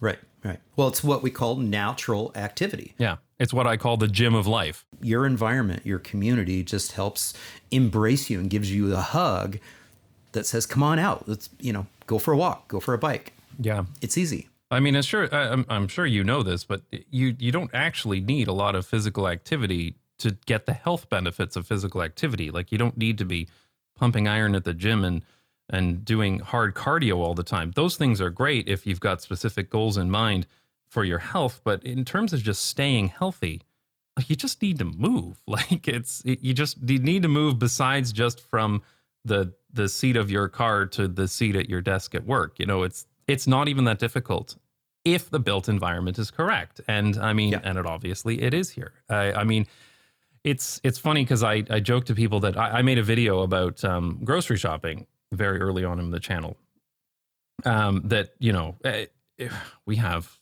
Right, 0.00 0.18
right. 0.44 0.60
Well, 0.76 0.88
it's 0.88 1.02
what 1.02 1.22
we 1.22 1.30
call 1.30 1.56
natural 1.56 2.30
activity. 2.36 2.94
Yeah, 2.98 3.16
it's 3.38 3.52
what 3.52 3.66
I 3.66 3.76
call 3.76 3.96
the 3.96 4.06
gym 4.06 4.34
of 4.34 4.46
life. 4.46 4.86
Your 5.00 5.26
environment, 5.26 5.84
your 5.84 5.98
community 5.98 6.62
just 6.62 6.92
helps 6.92 7.34
embrace 7.70 8.30
you 8.30 8.38
and 8.38 8.48
gives 8.48 8.72
you 8.72 8.94
a 8.94 9.00
hug 9.00 9.58
that 10.32 10.46
says, 10.46 10.66
"Come 10.66 10.82
on 10.82 10.98
out. 10.98 11.28
Let's, 11.28 11.48
you 11.58 11.72
know, 11.72 11.86
go 12.06 12.18
for 12.18 12.32
a 12.32 12.36
walk, 12.36 12.68
go 12.68 12.78
for 12.78 12.94
a 12.94 12.98
bike." 12.98 13.32
Yeah, 13.58 13.86
it's 14.00 14.16
easy. 14.16 14.48
I 14.70 14.80
mean, 14.80 14.94
it's 14.94 15.08
sure. 15.08 15.34
I'm, 15.34 15.64
I'm 15.68 15.88
sure 15.88 16.06
you 16.06 16.22
know 16.22 16.42
this, 16.42 16.62
but 16.62 16.82
you 17.10 17.34
you 17.38 17.50
don't 17.50 17.70
actually 17.74 18.20
need 18.20 18.46
a 18.46 18.52
lot 18.52 18.76
of 18.76 18.86
physical 18.86 19.26
activity 19.26 19.96
to 20.18 20.36
get 20.46 20.66
the 20.66 20.74
health 20.74 21.08
benefits 21.08 21.56
of 21.56 21.66
physical 21.66 22.02
activity. 22.02 22.50
Like 22.50 22.70
you 22.70 22.78
don't 22.78 22.96
need 22.96 23.18
to 23.18 23.24
be 23.24 23.48
pumping 23.96 24.28
iron 24.28 24.54
at 24.54 24.64
the 24.64 24.74
gym 24.74 25.04
and 25.04 25.22
and 25.70 26.04
doing 26.04 26.40
hard 26.40 26.74
cardio 26.74 27.16
all 27.16 27.34
the 27.34 27.42
time. 27.42 27.72
Those 27.74 27.96
things 27.96 28.20
are 28.20 28.30
great 28.30 28.68
if 28.68 28.86
you've 28.86 29.00
got 29.00 29.20
specific 29.20 29.70
goals 29.70 29.96
in 29.96 30.10
mind 30.10 30.46
for 30.88 31.04
your 31.04 31.18
health, 31.18 31.60
but 31.64 31.82
in 31.84 32.04
terms 32.04 32.32
of 32.32 32.42
just 32.42 32.64
staying 32.64 33.08
healthy, 33.08 33.62
you 34.26 34.36
just 34.36 34.60
need 34.62 34.78
to 34.78 34.84
move. 34.84 35.40
Like 35.46 35.88
it's 35.88 36.22
you 36.24 36.54
just 36.54 36.78
you 36.88 36.98
need 36.98 37.22
to 37.22 37.28
move 37.28 37.58
besides 37.58 38.12
just 38.12 38.40
from 38.40 38.82
the 39.24 39.52
the 39.72 39.88
seat 39.88 40.16
of 40.16 40.30
your 40.30 40.48
car 40.48 40.86
to 40.86 41.08
the 41.08 41.28
seat 41.28 41.56
at 41.56 41.68
your 41.68 41.80
desk 41.80 42.14
at 42.14 42.24
work. 42.24 42.58
You 42.58 42.66
know, 42.66 42.82
it's 42.82 43.06
it's 43.26 43.46
not 43.46 43.68
even 43.68 43.84
that 43.84 43.98
difficult 43.98 44.56
if 45.04 45.30
the 45.30 45.38
built 45.38 45.68
environment 45.68 46.18
is 46.18 46.30
correct. 46.30 46.80
And 46.88 47.16
I 47.16 47.32
mean, 47.32 47.52
yeah. 47.52 47.60
and 47.62 47.78
it 47.78 47.86
obviously 47.86 48.42
it 48.42 48.54
is 48.54 48.70
here. 48.70 48.92
I, 49.08 49.32
I 49.32 49.44
mean, 49.44 49.66
it's 50.44 50.80
it's 50.82 50.98
funny 50.98 51.24
because 51.24 51.42
I 51.42 51.64
I 51.70 51.80
joke 51.80 52.06
to 52.06 52.14
people 52.14 52.40
that 52.40 52.56
I, 52.56 52.78
I 52.78 52.82
made 52.82 52.98
a 52.98 53.02
video 53.02 53.40
about 53.40 53.84
um, 53.84 54.20
grocery 54.24 54.56
shopping 54.56 55.06
very 55.32 55.60
early 55.60 55.84
on 55.84 55.98
in 55.98 56.10
the 56.10 56.20
channel 56.20 56.56
um, 57.64 58.02
that 58.04 58.30
you 58.38 58.52
know 58.52 58.76
eh, 58.84 59.06
we 59.86 59.96
have 59.96 60.38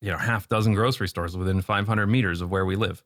you 0.00 0.10
know 0.10 0.18
half 0.18 0.48
dozen 0.48 0.74
grocery 0.74 1.08
stores 1.08 1.36
within 1.36 1.60
500 1.60 2.06
meters 2.06 2.40
of 2.40 2.50
where 2.50 2.64
we 2.64 2.76
live. 2.76 3.02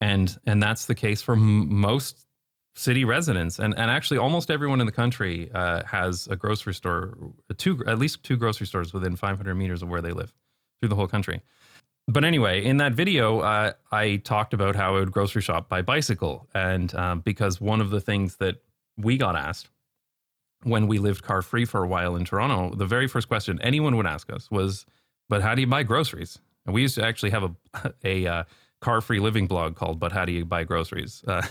And 0.00 0.36
and 0.46 0.62
that's 0.62 0.86
the 0.86 0.94
case 0.94 1.22
for 1.22 1.34
m- 1.34 1.72
most 1.72 2.26
city 2.74 3.04
residents. 3.04 3.58
And 3.58 3.74
and 3.76 3.90
actually 3.90 4.18
almost 4.18 4.50
everyone 4.50 4.80
in 4.80 4.86
the 4.86 4.92
country 4.92 5.50
uh, 5.54 5.84
has 5.84 6.26
a 6.28 6.36
grocery 6.36 6.74
store 6.74 7.16
two 7.56 7.82
at 7.86 7.98
least 7.98 8.22
two 8.22 8.36
grocery 8.36 8.66
stores 8.66 8.92
within 8.92 9.16
500 9.16 9.54
meters 9.54 9.82
of 9.82 9.88
where 9.88 10.02
they 10.02 10.12
live 10.12 10.32
through 10.80 10.88
the 10.88 10.96
whole 10.96 11.08
country. 11.08 11.42
But 12.08 12.24
anyway 12.24 12.64
in 12.64 12.78
that 12.78 12.94
video 12.94 13.40
uh, 13.40 13.72
i 13.92 14.16
talked 14.16 14.54
about 14.54 14.74
how 14.74 14.96
i 14.96 15.00
would 15.00 15.12
grocery 15.12 15.42
shop 15.42 15.68
by 15.68 15.82
bicycle. 15.82 16.48
And 16.54 16.94
um, 16.94 17.20
because 17.20 17.60
one 17.60 17.80
of 17.80 17.90
the 17.90 18.00
things 18.00 18.36
that 18.36 18.56
we 18.96 19.16
got 19.16 19.36
asked 19.36 19.68
when 20.62 20.86
we 20.86 20.98
lived 20.98 21.22
car 21.22 21.42
free 21.42 21.64
for 21.64 21.82
a 21.82 21.86
while 21.86 22.16
in 22.16 22.24
Toronto, 22.24 22.74
the 22.74 22.86
very 22.86 23.06
first 23.06 23.28
question 23.28 23.58
anyone 23.62 23.96
would 23.96 24.06
ask 24.06 24.30
us 24.32 24.50
was, 24.50 24.86
"But 25.28 25.42
how 25.42 25.54
do 25.54 25.60
you 25.60 25.66
buy 25.66 25.82
groceries?" 25.82 26.38
And 26.66 26.74
we 26.74 26.82
used 26.82 26.94
to 26.96 27.04
actually 27.04 27.30
have 27.30 27.44
a 27.44 27.92
a 28.04 28.26
uh, 28.26 28.44
car 28.80 29.00
free 29.00 29.20
living 29.20 29.46
blog 29.46 29.76
called 29.76 29.98
"But 29.98 30.12
How 30.12 30.24
Do 30.24 30.32
You 30.32 30.44
Buy 30.44 30.64
Groceries?" 30.64 31.22
Uh, 31.28 31.42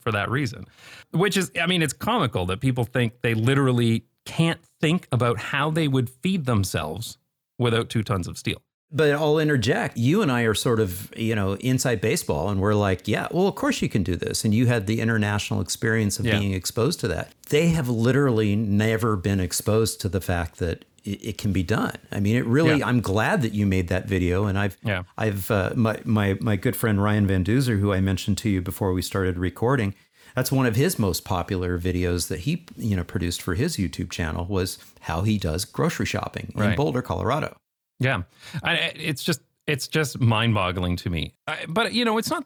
for 0.00 0.12
that 0.12 0.30
reason, 0.30 0.66
which 1.12 1.34
is, 1.34 1.50
I 1.58 1.66
mean, 1.66 1.80
it's 1.80 1.94
comical 1.94 2.44
that 2.46 2.60
people 2.60 2.84
think 2.84 3.22
they 3.22 3.32
literally 3.32 4.04
can't 4.26 4.60
think 4.82 5.08
about 5.10 5.38
how 5.38 5.70
they 5.70 5.88
would 5.88 6.10
feed 6.10 6.44
themselves 6.44 7.16
without 7.58 7.88
two 7.88 8.02
tons 8.02 8.28
of 8.28 8.36
steel. 8.36 8.60
But 8.94 9.10
I'll 9.12 9.38
interject. 9.38 9.96
You 9.96 10.20
and 10.20 10.30
I 10.30 10.42
are 10.42 10.54
sort 10.54 10.78
of, 10.78 11.10
you 11.16 11.34
know, 11.34 11.54
inside 11.54 12.00
baseball, 12.02 12.50
and 12.50 12.60
we're 12.60 12.74
like, 12.74 13.08
yeah, 13.08 13.26
well, 13.30 13.48
of 13.48 13.54
course 13.54 13.80
you 13.80 13.88
can 13.88 14.02
do 14.02 14.16
this. 14.16 14.44
And 14.44 14.52
you 14.52 14.66
had 14.66 14.86
the 14.86 15.00
international 15.00 15.60
experience 15.62 16.18
of 16.18 16.26
Yeah. 16.26 16.38
being 16.38 16.52
exposed 16.52 17.00
to 17.00 17.08
that. 17.08 17.32
They 17.48 17.68
have 17.68 17.88
literally 17.88 18.54
never 18.54 19.16
been 19.16 19.40
exposed 19.40 20.00
to 20.02 20.08
the 20.10 20.20
fact 20.20 20.58
that 20.58 20.84
it, 21.04 21.36
can 21.38 21.52
be 21.52 21.62
done. 21.64 21.96
I 22.12 22.20
mean, 22.20 22.36
it 22.36 22.46
really. 22.46 22.78
Yeah. 22.78 22.86
I'm 22.86 23.00
glad 23.00 23.42
that 23.42 23.52
you 23.52 23.66
made 23.66 23.88
that 23.88 24.06
video, 24.06 24.44
and 24.44 24.56
I've, 24.58 24.76
Yeah. 24.84 25.02
I've, 25.18 25.50
uh, 25.50 25.72
my 25.74 25.98
my 26.04 26.36
my 26.40 26.54
good 26.56 26.76
friend 26.76 27.02
Ryan 27.02 27.26
Van 27.26 27.42
Duzer, 27.44 27.80
who 27.80 27.92
I 27.92 28.00
mentioned 28.00 28.38
to 28.38 28.48
you 28.50 28.60
before 28.62 28.92
we 28.92 29.02
started 29.02 29.36
recording. 29.38 29.94
That's 30.36 30.52
one 30.52 30.64
of 30.64 30.76
his 30.76 30.98
most 30.98 31.24
popular 31.24 31.78
videos 31.78 32.28
that 32.28 32.40
he, 32.40 32.64
you 32.76 32.94
know, 32.96 33.04
produced 33.04 33.42
for 33.42 33.54
his 33.54 33.76
YouTube 33.78 34.10
channel 34.10 34.46
was 34.46 34.78
how 35.00 35.22
he 35.22 35.38
does 35.38 35.64
grocery 35.64 36.06
shopping 36.06 36.52
in 36.56 36.76
Boulder, 36.76 37.02
Colorado. 37.02 37.56
Yeah, 38.02 38.22
I, 38.62 38.92
it's 38.96 39.22
just 39.22 39.40
it's 39.66 39.88
just 39.88 40.20
mind 40.20 40.54
boggling 40.54 40.96
to 40.96 41.10
me. 41.10 41.34
I, 41.46 41.64
but 41.68 41.92
you 41.92 42.04
know, 42.04 42.18
it's 42.18 42.30
not. 42.30 42.44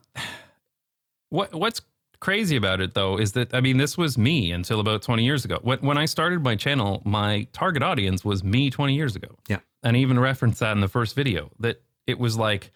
What 1.31 1.55
what's 1.55 1.81
crazy 2.21 2.57
about 2.57 2.81
it 2.81 2.95
though 2.95 3.19
is 3.19 3.33
that 3.33 3.55
I 3.55 3.61
mean, 3.61 3.77
this 3.79 3.97
was 3.99 4.17
me 4.17 4.53
until 4.53 4.81
about 4.81 5.03
twenty 5.03 5.25
years 5.25 5.45
ago. 5.45 5.59
When 5.63 5.79
when 5.81 5.99
I 5.99 6.05
started 6.07 6.43
my 6.43 6.57
channel, 6.57 7.03
my 7.05 7.47
target 7.53 7.83
audience 7.83 8.25
was 8.25 8.45
me 8.45 8.71
twenty 8.71 8.95
years 8.95 9.17
ago. 9.17 9.37
Yeah. 9.49 9.59
and 9.83 9.97
I 9.97 10.01
even 10.01 10.19
referenced 10.19 10.61
that 10.61 10.73
in 10.73 10.81
the 10.81 10.89
first 10.89 11.15
video 11.15 11.51
that 11.61 11.83
it 12.07 12.19
was 12.19 12.37
like 12.37 12.71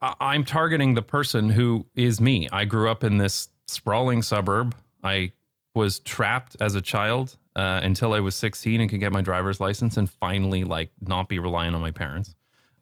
I- 0.00 0.14
I'm 0.20 0.44
targeting 0.44 0.94
the 0.94 1.02
person 1.02 1.50
who 1.50 1.86
is 1.94 2.20
me. 2.20 2.48
I 2.50 2.64
grew 2.64 2.90
up 2.90 3.04
in 3.04 3.18
this 3.18 3.48
sprawling 3.66 4.22
suburb. 4.22 4.74
I 5.02 5.32
was 5.74 5.98
trapped 6.00 6.56
as 6.60 6.74
a 6.74 6.80
child 6.80 7.36
uh, 7.56 7.80
until 7.82 8.12
I 8.12 8.20
was 8.20 8.34
16 8.34 8.80
and 8.80 8.90
could 8.90 9.00
get 9.00 9.12
my 9.12 9.22
driver's 9.22 9.60
license 9.60 9.96
and 9.96 10.10
finally 10.10 10.64
like 10.64 10.90
not 11.00 11.28
be 11.28 11.38
relying 11.38 11.74
on 11.74 11.80
my 11.80 11.90
parents. 11.90 12.34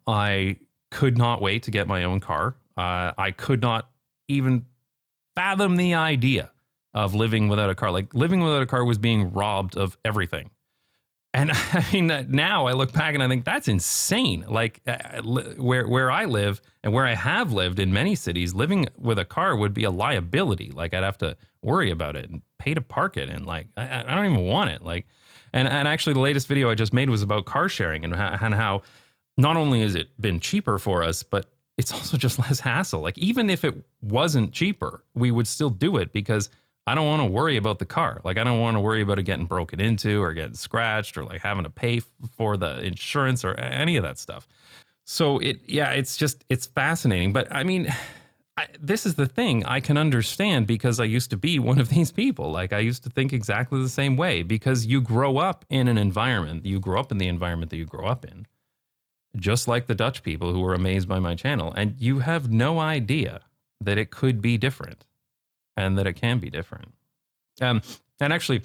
I 0.06 0.56
could 0.90 1.16
not 1.16 1.40
wait 1.40 1.64
to 1.64 1.70
get 1.70 1.86
my 1.86 2.04
own 2.04 2.20
car. 2.20 2.56
Uh, 2.76 3.12
I 3.16 3.32
could 3.32 3.60
not 3.60 3.90
even 4.28 4.66
fathom 5.34 5.76
the 5.76 5.94
idea 5.94 6.50
of 6.94 7.14
living 7.14 7.48
without 7.48 7.70
a 7.70 7.74
car. 7.74 7.90
Like 7.90 8.14
living 8.14 8.40
without 8.40 8.62
a 8.62 8.66
car 8.66 8.84
was 8.84 8.98
being 8.98 9.32
robbed 9.32 9.76
of 9.76 9.96
everything. 10.04 10.50
And 11.34 11.50
I 11.72 11.86
mean, 11.92 12.10
uh, 12.10 12.24
now 12.28 12.66
I 12.66 12.72
look 12.72 12.92
back 12.92 13.14
and 13.14 13.22
I 13.22 13.28
think 13.28 13.44
that's 13.44 13.68
insane. 13.68 14.44
Like 14.48 14.80
uh, 14.86 15.22
where 15.22 15.86
where 15.86 16.10
I 16.10 16.26
live 16.26 16.60
and 16.82 16.92
where 16.92 17.06
I 17.06 17.14
have 17.14 17.52
lived 17.52 17.78
in 17.78 17.92
many 17.92 18.14
cities, 18.14 18.54
living 18.54 18.86
with 18.98 19.18
a 19.18 19.24
car 19.24 19.56
would 19.56 19.74
be 19.74 19.84
a 19.84 19.90
liability. 19.90 20.70
Like 20.70 20.94
I'd 20.94 21.02
have 21.02 21.18
to 21.18 21.36
worry 21.62 21.90
about 21.90 22.16
it 22.16 22.28
and 22.28 22.42
pay 22.62 22.74
to 22.74 22.80
park 22.80 23.16
it, 23.16 23.28
and 23.28 23.46
like 23.46 23.66
I, 23.76 24.04
I 24.06 24.14
don't 24.14 24.32
even 24.32 24.46
want 24.46 24.70
it. 24.70 24.82
Like, 24.82 25.06
and 25.52 25.66
and 25.66 25.88
actually, 25.88 26.14
the 26.14 26.20
latest 26.20 26.46
video 26.46 26.70
I 26.70 26.74
just 26.74 26.92
made 26.92 27.10
was 27.10 27.22
about 27.22 27.44
car 27.44 27.68
sharing 27.68 28.04
and 28.04 28.14
how, 28.14 28.38
and 28.40 28.54
how 28.54 28.82
not 29.36 29.56
only 29.56 29.80
has 29.82 29.94
it 29.94 30.08
been 30.20 30.40
cheaper 30.40 30.78
for 30.78 31.02
us, 31.02 31.22
but 31.22 31.46
it's 31.76 31.92
also 31.98 32.16
just 32.16 32.38
less 32.38 32.60
hassle. 32.60 33.00
Like 33.00 33.18
even 33.18 33.50
if 33.50 33.64
it 33.64 33.74
wasn't 34.00 34.52
cheaper, 34.52 35.02
we 35.14 35.30
would 35.30 35.48
still 35.48 35.70
do 35.70 35.96
it 35.96 36.12
because 36.12 36.48
I 36.86 36.94
don't 36.94 37.06
want 37.06 37.22
to 37.22 37.26
worry 37.26 37.56
about 37.56 37.78
the 37.78 37.86
car. 37.86 38.20
Like 38.24 38.38
I 38.38 38.44
don't 38.44 38.60
want 38.60 38.76
to 38.76 38.80
worry 38.80 39.02
about 39.02 39.18
it 39.18 39.24
getting 39.24 39.46
broken 39.46 39.80
into 39.80 40.22
or 40.22 40.32
getting 40.32 40.54
scratched 40.54 41.16
or 41.16 41.24
like 41.24 41.40
having 41.40 41.64
to 41.64 41.70
pay 41.70 42.00
for 42.36 42.56
the 42.56 42.80
insurance 42.80 43.44
or 43.44 43.54
any 43.54 43.96
of 43.96 44.02
that 44.02 44.18
stuff. 44.18 44.48
So 45.04 45.38
it 45.38 45.60
yeah, 45.66 45.90
it's 45.90 46.16
just 46.16 46.44
it's 46.48 46.66
fascinating. 46.66 47.32
But 47.32 47.52
I 47.52 47.64
mean, 47.64 47.92
I, 48.56 48.66
this 48.78 49.06
is 49.06 49.14
the 49.14 49.26
thing 49.26 49.64
I 49.64 49.80
can 49.80 49.96
understand 49.96 50.66
because 50.66 51.00
I 51.00 51.04
used 51.04 51.30
to 51.30 51.36
be 51.36 51.58
one 51.58 51.78
of 51.78 51.88
these 51.90 52.12
people. 52.12 52.50
Like 52.50 52.72
I 52.72 52.78
used 52.78 53.02
to 53.04 53.10
think 53.10 53.32
exactly 53.32 53.82
the 53.82 53.88
same 53.88 54.16
way 54.16 54.42
because 54.42 54.86
you 54.86 55.00
grow 55.00 55.38
up 55.38 55.64
in 55.70 55.88
an 55.88 55.98
environment, 55.98 56.66
you 56.66 56.80
grow 56.80 57.00
up 57.00 57.10
in 57.10 57.18
the 57.18 57.28
environment 57.28 57.70
that 57.70 57.76
you 57.78 57.86
grow 57.86 58.06
up 58.06 58.24
in 58.24 58.46
just 59.36 59.66
like 59.66 59.86
the 59.86 59.94
Dutch 59.94 60.22
people 60.22 60.52
who 60.52 60.60
were 60.60 60.74
amazed 60.74 61.08
by 61.08 61.18
my 61.18 61.34
channel. 61.34 61.72
And 61.76 61.96
you 61.98 62.20
have 62.20 62.50
no 62.50 62.78
idea 62.78 63.40
that 63.80 63.98
it 63.98 64.10
could 64.10 64.40
be 64.40 64.58
different 64.58 65.04
and 65.76 65.98
that 65.98 66.06
it 66.06 66.14
can 66.14 66.38
be 66.38 66.50
different. 66.50 66.92
Um, 67.60 67.82
and 68.20 68.32
actually, 68.32 68.62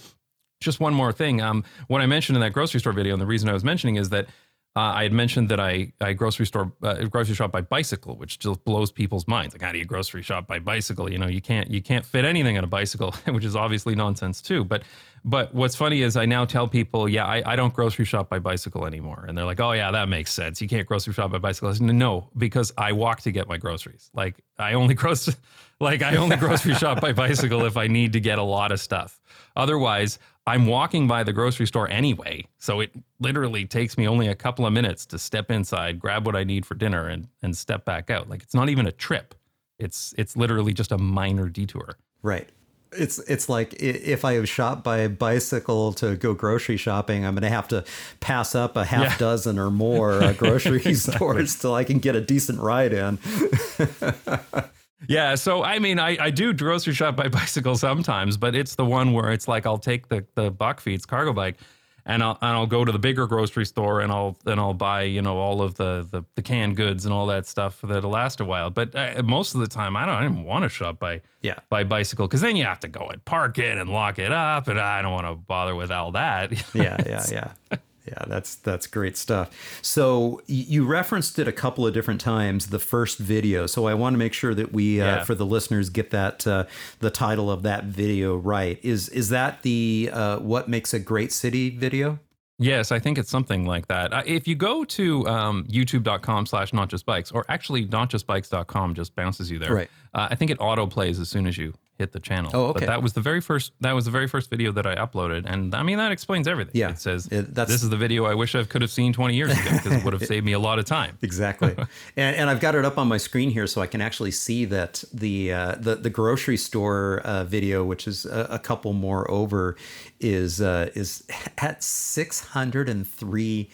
just 0.59 0.79
one 0.79 0.93
more 0.93 1.11
thing. 1.11 1.41
Um, 1.41 1.63
what 1.87 2.01
I 2.01 2.05
mentioned 2.05 2.35
in 2.35 2.41
that 2.41 2.53
grocery 2.53 2.79
store 2.79 2.93
video, 2.93 3.13
and 3.13 3.21
the 3.21 3.27
reason 3.27 3.49
I 3.49 3.53
was 3.53 3.63
mentioning 3.63 3.95
is 3.95 4.09
that 4.09 4.27
uh, 4.77 4.93
I 4.93 5.01
had 5.01 5.11
mentioned 5.11 5.49
that 5.49 5.59
I, 5.59 5.91
I 5.99 6.13
grocery 6.13 6.45
store 6.45 6.71
uh, 6.83 7.05
grocery 7.05 7.33
shop 7.33 7.51
by 7.51 7.61
bicycle, 7.61 8.15
which 8.15 8.37
just 8.37 8.63
blows 8.63 8.91
people's 8.91 9.27
minds. 9.27 9.55
Like, 9.55 9.63
how 9.63 9.71
do 9.71 9.79
you 9.79 9.85
grocery 9.85 10.21
shop 10.21 10.45
by 10.45 10.59
bicycle? 10.59 11.11
You 11.11 11.17
know, 11.17 11.25
you 11.25 11.41
can't 11.41 11.67
you 11.71 11.81
can't 11.81 12.05
fit 12.05 12.25
anything 12.25 12.59
on 12.59 12.63
a 12.63 12.67
bicycle, 12.67 13.11
which 13.25 13.43
is 13.43 13.55
obviously 13.55 13.95
nonsense 13.95 14.39
too. 14.39 14.63
But 14.63 14.83
but 15.25 15.51
what's 15.51 15.75
funny 15.75 16.03
is 16.03 16.15
I 16.15 16.27
now 16.27 16.45
tell 16.45 16.67
people, 16.67 17.09
yeah, 17.09 17.25
I, 17.25 17.53
I 17.53 17.55
don't 17.55 17.73
grocery 17.73 18.05
shop 18.05 18.29
by 18.29 18.37
bicycle 18.37 18.85
anymore, 18.85 19.25
and 19.27 19.35
they're 19.35 19.45
like, 19.45 19.59
oh 19.59 19.71
yeah, 19.71 19.89
that 19.89 20.09
makes 20.09 20.31
sense. 20.31 20.61
You 20.61 20.67
can't 20.67 20.87
grocery 20.87 21.13
shop 21.13 21.31
by 21.31 21.39
bicycle. 21.39 21.69
I 21.69 21.73
said, 21.73 21.81
no, 21.81 22.29
because 22.37 22.71
I 22.77 22.91
walk 22.91 23.21
to 23.21 23.31
get 23.31 23.47
my 23.47 23.57
groceries. 23.57 24.11
Like 24.13 24.35
I 24.59 24.73
only 24.73 24.93
grocery 25.03 25.33
like 25.79 26.01
I 26.01 26.15
only 26.15 26.37
grocery 26.37 26.73
shop 26.83 27.01
by 27.01 27.13
bicycle 27.13 27.65
if 27.65 27.77
I 27.77 27.87
need 27.87 28.13
to 28.13 28.19
get 28.19 28.39
a 28.39 28.43
lot 28.43 28.71
of 28.71 28.79
stuff. 28.79 29.19
Otherwise, 29.55 30.19
I'm 30.45 30.65
walking 30.65 31.07
by 31.07 31.23
the 31.23 31.33
grocery 31.33 31.67
store 31.67 31.89
anyway. 31.89 32.45
So 32.57 32.79
it 32.79 32.91
literally 33.19 33.65
takes 33.65 33.97
me 33.97 34.07
only 34.07 34.27
a 34.27 34.35
couple 34.35 34.65
of 34.65 34.71
minutes 34.73 35.05
to 35.07 35.19
step 35.19 35.51
inside, 35.51 35.99
grab 35.99 36.25
what 36.25 36.35
I 36.35 36.43
need 36.43 36.65
for 36.65 36.75
dinner 36.75 37.07
and 37.07 37.27
and 37.41 37.55
step 37.57 37.85
back 37.85 38.09
out. 38.09 38.29
Like 38.29 38.41
it's 38.43 38.53
not 38.55 38.69
even 38.69 38.87
a 38.87 38.91
trip. 38.91 39.35
It's 39.79 40.13
it's 40.17 40.35
literally 40.37 40.73
just 40.73 40.91
a 40.91 40.97
minor 40.97 41.49
detour. 41.49 41.97
Right. 42.23 42.47
It's 42.93 43.19
it's 43.19 43.49
like 43.49 43.73
if 43.81 44.23
I 44.23 44.33
have 44.35 44.47
shot 44.47 44.83
by 44.83 45.07
bicycle 45.09 45.91
to 45.93 46.15
go 46.15 46.33
grocery 46.33 46.77
shopping, 46.77 47.25
I'm 47.25 47.33
going 47.35 47.43
to 47.43 47.49
have 47.49 47.67
to 47.67 47.83
pass 48.21 48.55
up 48.55 48.77
a 48.77 48.85
half 48.85 49.01
Yeah. 49.03 49.17
dozen 49.17 49.59
or 49.59 49.69
more 49.69 50.23
uh, 50.23 50.31
grocery 50.37 50.93
stores 50.93 51.59
till 51.59 51.73
I 51.75 51.83
can 51.83 51.99
get 51.99 52.15
a 52.15 52.21
decent 52.21 52.59
ride 52.61 52.93
in. 52.93 53.19
Yeah, 55.07 55.35
so 55.35 55.63
I 55.63 55.79
mean, 55.79 55.99
I, 55.99 56.17
I 56.19 56.29
do 56.31 56.53
grocery 56.53 56.93
shop 56.93 57.15
by 57.15 57.27
bicycle 57.39 57.77
sometimes, 57.77 58.35
but 58.37 58.55
it's 58.55 58.75
the 58.75 58.85
one 58.85 59.13
where 59.13 59.31
it's 59.31 59.47
like 59.47 59.65
I'll 59.65 59.77
take 59.77 60.07
the 60.09 60.25
the 60.35 60.51
bakfiets 60.51 61.05
cargo 61.05 61.33
bike, 61.33 61.57
and 62.05 62.23
I'll 62.23 62.37
and 62.41 62.51
I'll 62.57 62.65
go 62.65 62.83
to 62.83 62.91
the 62.91 62.97
bigger 62.97 63.27
grocery 63.27 63.65
store 63.65 64.01
and 64.01 64.11
I'll 64.11 64.35
and 64.47 64.59
I'll 64.59 64.73
buy 64.73 65.03
you 65.03 65.21
know 65.21 65.37
all 65.37 65.61
of 65.61 65.75
the 65.75 66.07
the, 66.09 66.23
the 66.35 66.41
canned 66.41 66.75
goods 66.77 67.05
and 67.05 67.13
all 67.13 67.27
that 67.27 67.45
stuff 67.45 67.79
that'll 67.83 68.09
last 68.09 68.39
a 68.39 68.45
while. 68.45 68.71
But 68.71 68.95
uh, 68.95 69.21
most 69.23 69.53
of 69.53 69.61
the 69.61 69.67
time, 69.67 69.95
I 69.95 70.05
don't 70.07 70.15
I 70.15 70.23
don't 70.23 70.43
want 70.43 70.63
to 70.63 70.69
shop 70.69 70.97
by 70.97 71.21
Yeah. 71.43 71.59
by 71.69 71.83
bicycle 71.83 72.27
because 72.27 72.41
then 72.41 72.55
you 72.55 72.63
have 72.65 72.79
to 72.79 72.87
go 72.87 73.07
and 73.07 73.23
park 73.23 73.59
it 73.59 73.77
and 73.77 73.89
lock 73.91 74.17
it 74.17 74.31
up, 74.31 74.67
and 74.67 74.79
I 74.79 75.03
don't 75.03 75.11
want 75.13 75.27
to 75.27 75.35
bother 75.35 75.75
with 75.75 75.91
all 75.91 76.11
that. 76.13 76.51
yeah, 76.73 76.97
yeah, 77.05 77.23
yeah. 77.31 77.77
Yeah, 78.07 78.23
that's 78.27 78.55
that's 78.55 78.87
great 78.87 79.17
stuff. 79.17 79.49
So 79.81 80.41
you 80.47 80.85
referenced 80.85 81.39
it 81.39 81.47
a 81.47 81.51
couple 81.51 81.85
of 81.85 81.93
different 81.93 82.21
times. 82.21 82.67
The 82.67 82.79
first 82.79 83.17
video. 83.17 83.67
So 83.67 83.87
I 83.87 83.93
want 83.93 84.13
to 84.13 84.17
make 84.17 84.33
sure 84.33 84.53
that 84.53 84.71
we, 84.71 85.01
uh, 85.01 85.25
for 85.25 85.35
the 85.35 85.45
listeners, 85.45 85.89
get 85.89 86.11
that 86.11 86.47
uh, 86.47 86.65
the 86.99 87.09
title 87.09 87.51
of 87.51 87.63
that 87.63 87.85
video 87.85 88.35
right. 88.35 88.79
Is 88.83 89.09
is 89.09 89.29
that 89.29 89.63
the 89.63 90.09
uh, 90.13 90.39
what 90.39 90.69
makes 90.69 90.93
a 90.93 90.99
great 90.99 91.31
city 91.33 91.69
video? 91.69 92.19
Yes, 92.59 92.91
I 92.91 92.97
think 92.97 93.19
it's 93.19 93.29
something 93.29 93.65
like 93.65 93.87
that. 93.87 94.11
Uh, 94.11 94.23
if 94.25 94.47
you 94.47 94.55
go 94.55 94.83
to 94.83 95.27
um, 95.27 95.65
youtube.com 95.65 96.47
slash 96.47 96.73
not 96.73 96.89
just 96.89 97.05
bikes, 97.05 97.31
or 97.31 97.45
actually 97.49 97.85
notjustbikes.com 97.85 98.95
just 98.95 99.15
bounces 99.15 99.51
you 99.51 99.59
there. 99.59 99.73
Right. 99.73 99.89
Uh, 100.13 100.29
I 100.31 100.35
think 100.35 100.49
it 100.49 100.57
auto 100.59 100.87
plays 100.87 101.19
as 101.19 101.29
soon 101.29 101.45
as 101.45 101.57
you 101.57 101.73
hit 101.97 102.11
the 102.11 102.19
channel. 102.19 102.51
Oh, 102.53 102.65
okay. 102.67 102.81
But 102.81 102.85
that 102.87 103.01
was 103.01 103.13
the 103.13 103.21
very 103.21 103.41
first 103.41 103.71
that 103.81 103.93
was 103.93 104.05
the 104.05 104.11
very 104.11 104.27
first 104.27 104.49
video 104.49 104.71
that 104.73 104.85
I 104.85 104.95
uploaded. 104.95 105.45
And 105.45 105.73
I 105.73 105.83
mean 105.83 105.97
that 105.97 106.11
explains 106.11 106.47
everything. 106.47 106.71
Yeah. 106.75 106.89
It 106.89 106.99
says 106.99 107.27
It- 107.27 107.53
that's- 107.55 107.69
this 107.73 107.83
is 107.83 107.89
the 107.89 107.97
video 107.97 108.25
I 108.25 108.33
wish 108.35 108.53
I 108.55 108.63
could 108.63 108.81
have 108.81 108.91
seen 108.91 109.13
20 109.13 109.35
years 109.35 109.51
ago 109.51 109.69
because 109.71 109.91
it 109.93 110.03
would 110.03 110.13
have 110.13 110.25
saved 110.33 110.45
me 110.45 110.53
a 110.53 110.59
lot 110.59 110.77
of 110.79 110.85
time. 110.85 111.17
Exactly, 111.21 111.75
and, 112.17 112.35
and 112.35 112.49
I've 112.49 112.59
got 112.59 112.75
it 112.75 112.85
up 112.85 112.97
on 112.97 113.07
my 113.07 113.17
screen 113.17 113.49
here, 113.49 113.67
so 113.67 113.81
I 113.81 113.87
can 113.87 114.01
actually 114.01 114.31
see 114.31 114.65
that 114.65 115.03
the 115.13 115.51
uh, 115.53 115.75
the 115.79 115.95
the 115.95 116.09
grocery 116.09 116.57
store 116.57 117.21
uh, 117.23 117.43
video, 117.43 117.83
which 117.83 118.07
is 118.07 118.25
a, 118.25 118.47
a 118.51 118.59
couple 118.59 118.93
more 118.93 119.29
over, 119.31 119.75
is 120.19 120.61
uh, 120.61 120.89
is 120.95 121.23
at 121.57 121.83
six 121.83 122.39
hundred 122.41 122.89
and 122.89 123.07
three 123.07 123.69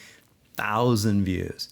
thousand 0.55 1.23
views. 1.25 1.67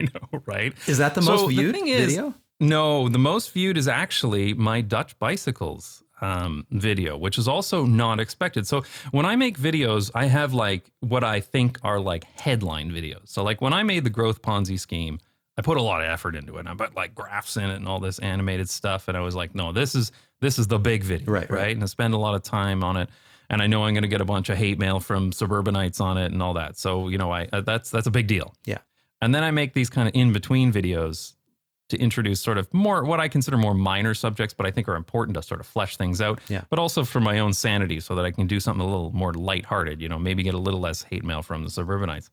I 0.00 0.04
know, 0.04 0.42
right? 0.46 0.72
Is 0.86 0.98
that 0.98 1.14
the 1.14 1.22
So 1.22 1.32
most 1.36 1.48
viewed 1.50 1.74
thing 1.74 1.88
is- 1.88 2.14
video? 2.14 2.34
No, 2.58 3.08
the 3.08 3.18
most 3.18 3.52
viewed 3.52 3.76
is 3.76 3.86
actually 3.88 4.54
my 4.54 4.80
Dutch 4.80 5.18
bicycles 5.18 6.02
um, 6.22 6.66
video, 6.70 7.16
which 7.18 7.36
is 7.36 7.46
also 7.46 7.84
not 7.84 8.18
expected. 8.18 8.66
So 8.66 8.82
when 9.10 9.26
I 9.26 9.36
make 9.36 9.58
videos, 9.58 10.10
I 10.14 10.26
have 10.26 10.54
like 10.54 10.90
what 11.00 11.22
I 11.22 11.40
think 11.40 11.78
are 11.82 12.00
like 12.00 12.24
headline 12.40 12.90
videos. 12.90 13.28
So 13.28 13.42
like 13.42 13.60
when 13.60 13.74
I 13.74 13.82
made 13.82 14.04
the 14.04 14.10
growth 14.10 14.40
Ponzi 14.40 14.80
scheme, 14.80 15.18
I 15.58 15.62
put 15.62 15.76
a 15.76 15.82
lot 15.82 16.00
of 16.02 16.08
effort 16.08 16.34
into 16.34 16.56
it. 16.56 16.60
And 16.60 16.68
I 16.68 16.74
put 16.74 16.94
like 16.96 17.14
graphs 17.14 17.56
in 17.58 17.64
it 17.64 17.76
and 17.76 17.86
all 17.86 18.00
this 18.00 18.18
animated 18.20 18.70
stuff. 18.70 19.08
And 19.08 19.16
I 19.16 19.20
was 19.20 19.34
like, 19.34 19.54
no, 19.54 19.72
this 19.72 19.94
is 19.94 20.10
this 20.40 20.58
is 20.58 20.66
the 20.66 20.78
big 20.78 21.02
video, 21.02 21.30
Right, 21.30 21.50
right? 21.50 21.60
right. 21.60 21.74
And 21.74 21.82
I 21.82 21.86
spend 21.86 22.14
a 22.14 22.18
lot 22.18 22.34
of 22.34 22.42
time 22.42 22.82
on 22.82 22.96
it. 22.96 23.10
And 23.48 23.62
I 23.62 23.66
know 23.66 23.84
I'm 23.84 23.94
going 23.94 24.02
to 24.02 24.08
get 24.08 24.20
a 24.20 24.24
bunch 24.26 24.48
of 24.48 24.58
hate 24.58 24.78
mail 24.78 24.98
from 24.98 25.30
suburbanites 25.30 26.00
on 26.00 26.18
it 26.18 26.32
and 26.32 26.42
all 26.42 26.54
that. 26.54 26.78
So 26.78 27.08
you 27.08 27.18
know, 27.18 27.30
I 27.30 27.48
uh, 27.52 27.60
that's 27.60 27.90
that's 27.90 28.06
a 28.06 28.10
big 28.10 28.26
deal. 28.26 28.54
Yeah. 28.64 28.78
And 29.20 29.34
then 29.34 29.44
I 29.44 29.50
make 29.50 29.74
these 29.74 29.88
kind 29.90 30.08
of 30.08 30.14
in 30.14 30.32
between 30.32 30.72
videos 30.72 31.34
to 31.88 31.96
introduce 31.98 32.40
sort 32.40 32.58
of 32.58 32.72
more 32.74 33.04
what 33.04 33.20
I 33.20 33.28
consider 33.28 33.56
more 33.56 33.74
minor 33.74 34.14
subjects, 34.14 34.54
but 34.54 34.66
I 34.66 34.70
think 34.70 34.88
are 34.88 34.96
important 34.96 35.36
to 35.36 35.42
sort 35.42 35.60
of 35.60 35.66
flesh 35.66 35.96
things 35.96 36.20
out. 36.20 36.40
Yeah. 36.48 36.62
But 36.68 36.78
also 36.78 37.04
for 37.04 37.20
my 37.20 37.38
own 37.38 37.52
sanity, 37.52 38.00
so 38.00 38.14
that 38.14 38.24
I 38.24 38.30
can 38.30 38.46
do 38.46 38.60
something 38.60 38.80
a 38.80 38.88
little 38.88 39.12
more 39.12 39.32
lighthearted. 39.32 40.00
You 40.00 40.08
know, 40.08 40.18
maybe 40.18 40.42
get 40.42 40.54
a 40.54 40.58
little 40.58 40.80
less 40.80 41.02
hate 41.02 41.24
mail 41.24 41.42
from 41.42 41.62
the 41.62 41.70
suburbanites. 41.70 42.30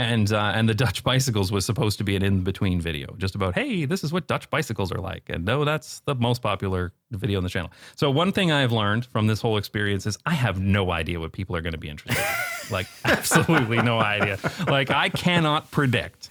And 0.00 0.32
uh, 0.32 0.52
and 0.54 0.66
the 0.66 0.74
Dutch 0.74 1.04
bicycles 1.04 1.52
was 1.52 1.66
supposed 1.66 1.98
to 1.98 2.04
be 2.04 2.16
an 2.16 2.22
in 2.22 2.40
between 2.40 2.80
video, 2.80 3.14
just 3.18 3.34
about 3.34 3.54
hey, 3.54 3.84
this 3.84 4.02
is 4.02 4.14
what 4.14 4.26
Dutch 4.26 4.48
bicycles 4.48 4.90
are 4.90 4.98
like. 4.98 5.24
And 5.28 5.44
no, 5.44 5.66
that's 5.66 6.00
the 6.06 6.14
most 6.14 6.40
popular 6.40 6.94
video 7.10 7.36
on 7.36 7.42
the 7.44 7.50
channel. 7.50 7.70
So 7.96 8.10
one 8.10 8.32
thing 8.32 8.50
I've 8.50 8.72
learned 8.72 9.04
from 9.04 9.26
this 9.26 9.42
whole 9.42 9.58
experience 9.58 10.06
is 10.06 10.16
I 10.24 10.32
have 10.32 10.58
no 10.58 10.90
idea 10.90 11.20
what 11.20 11.32
people 11.32 11.54
are 11.54 11.60
going 11.60 11.74
to 11.74 11.78
be 11.78 11.90
interested 11.90 12.18
in. 12.18 12.32
like 12.72 12.86
absolutely 13.04 13.82
no 13.82 13.98
idea. 13.98 14.38
Like 14.66 14.90
I 14.90 15.10
cannot 15.10 15.70
predict 15.70 16.30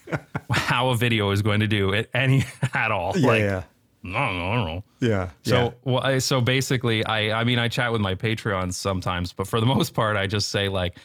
how 0.49 0.89
a 0.89 0.95
video 0.95 1.29
is 1.29 1.43
going 1.43 1.59
to 1.59 1.67
do 1.67 1.91
it 1.91 2.09
any 2.11 2.45
at 2.73 2.89
all. 2.89 3.15
Yeah, 3.15 3.27
like, 3.27 3.41
yeah. 3.41 3.63
No, 4.01 4.33
no, 4.33 4.65
no. 4.65 4.83
Yeah. 4.99 5.29
So, 5.43 5.75
well, 5.83 5.99
I, 5.99 6.17
so 6.17 6.41
basically, 6.41 7.05
I, 7.05 7.41
I 7.41 7.43
mean, 7.43 7.59
I 7.59 7.67
chat 7.67 7.91
with 7.91 8.01
my 8.01 8.15
Patreons 8.15 8.73
sometimes, 8.73 9.31
but 9.33 9.47
for 9.47 9.59
the 9.59 9.65
most 9.65 9.93
part, 9.93 10.15
I 10.17 10.25
just 10.25 10.49
say 10.49 10.69
like, 10.69 10.97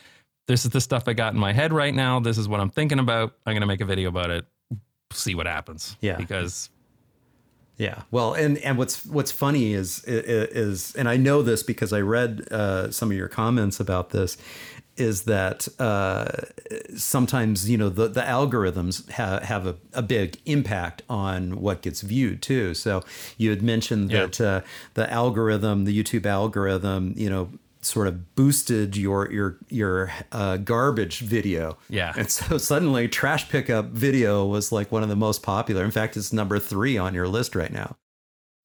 this 0.46 0.64
is 0.64 0.70
the 0.70 0.80
stuff 0.80 1.04
I 1.06 1.12
got 1.14 1.34
in 1.34 1.40
my 1.40 1.52
head 1.52 1.72
right 1.72 1.94
now. 1.94 2.20
This 2.20 2.38
is 2.38 2.48
what 2.48 2.60
I'm 2.60 2.70
thinking 2.70 2.98
about. 2.98 3.34
I'm 3.46 3.54
gonna 3.54 3.66
make 3.66 3.80
a 3.80 3.86
video 3.86 4.08
about 4.08 4.30
it. 4.30 4.44
See 5.12 5.34
what 5.34 5.46
happens. 5.46 5.96
Yeah. 6.00 6.16
Because 6.16 6.70
Yeah. 7.78 8.02
Well, 8.10 8.34
and 8.34 8.58
and 8.58 8.78
what's 8.78 9.04
what's 9.06 9.32
funny 9.32 9.72
is 9.74 10.02
is 10.06 10.94
and 10.96 11.08
I 11.08 11.16
know 11.16 11.42
this 11.42 11.62
because 11.62 11.92
I 11.92 12.00
read 12.00 12.46
uh, 12.50 12.90
some 12.90 13.10
of 13.10 13.16
your 13.16 13.28
comments 13.28 13.80
about 13.80 14.10
this 14.10 14.36
is 14.96 15.24
that 15.24 15.66
uh, 15.80 16.28
sometimes 16.96 17.68
you 17.68 17.76
know 17.76 17.88
the 17.88 18.08
the 18.08 18.20
algorithms 18.20 19.10
ha- 19.10 19.40
have 19.42 19.66
a, 19.66 19.76
a 19.92 20.02
big 20.02 20.38
impact 20.46 21.02
on 21.08 21.60
what 21.60 21.82
gets 21.82 22.00
viewed 22.02 22.42
too. 22.42 22.74
So 22.74 23.02
you 23.36 23.50
had 23.50 23.62
mentioned 23.62 24.12
Yeah. 24.12 24.26
that 24.26 24.40
uh, 24.40 24.60
the 24.94 25.10
algorithm, 25.12 25.84
the 25.84 26.02
YouTube 26.02 26.26
algorithm, 26.26 27.14
you 27.16 27.28
know 27.30 27.50
sort 27.84 28.06
of 28.08 28.34
boosted 28.34 28.96
your 28.96 29.30
your 29.30 29.58
your 29.68 30.12
uh, 30.32 30.56
garbage 30.56 31.20
video 31.20 31.76
Yeah. 31.88 32.12
and 32.16 32.30
so 32.30 32.58
suddenly 32.70 33.08
trash 33.08 33.48
pickup 33.48 33.86
video 33.86 34.46
was 34.46 34.72
like 34.72 34.90
one 34.90 35.02
of 35.02 35.08
the 35.08 35.16
most 35.16 35.42
popular 35.42 35.84
in 35.84 35.90
fact 35.90 36.16
it's 36.16 36.32
number 36.32 36.58
three 36.58 36.96
on 36.98 37.14
your 37.14 37.28
list 37.28 37.54
right 37.54 37.72
now 37.72 37.96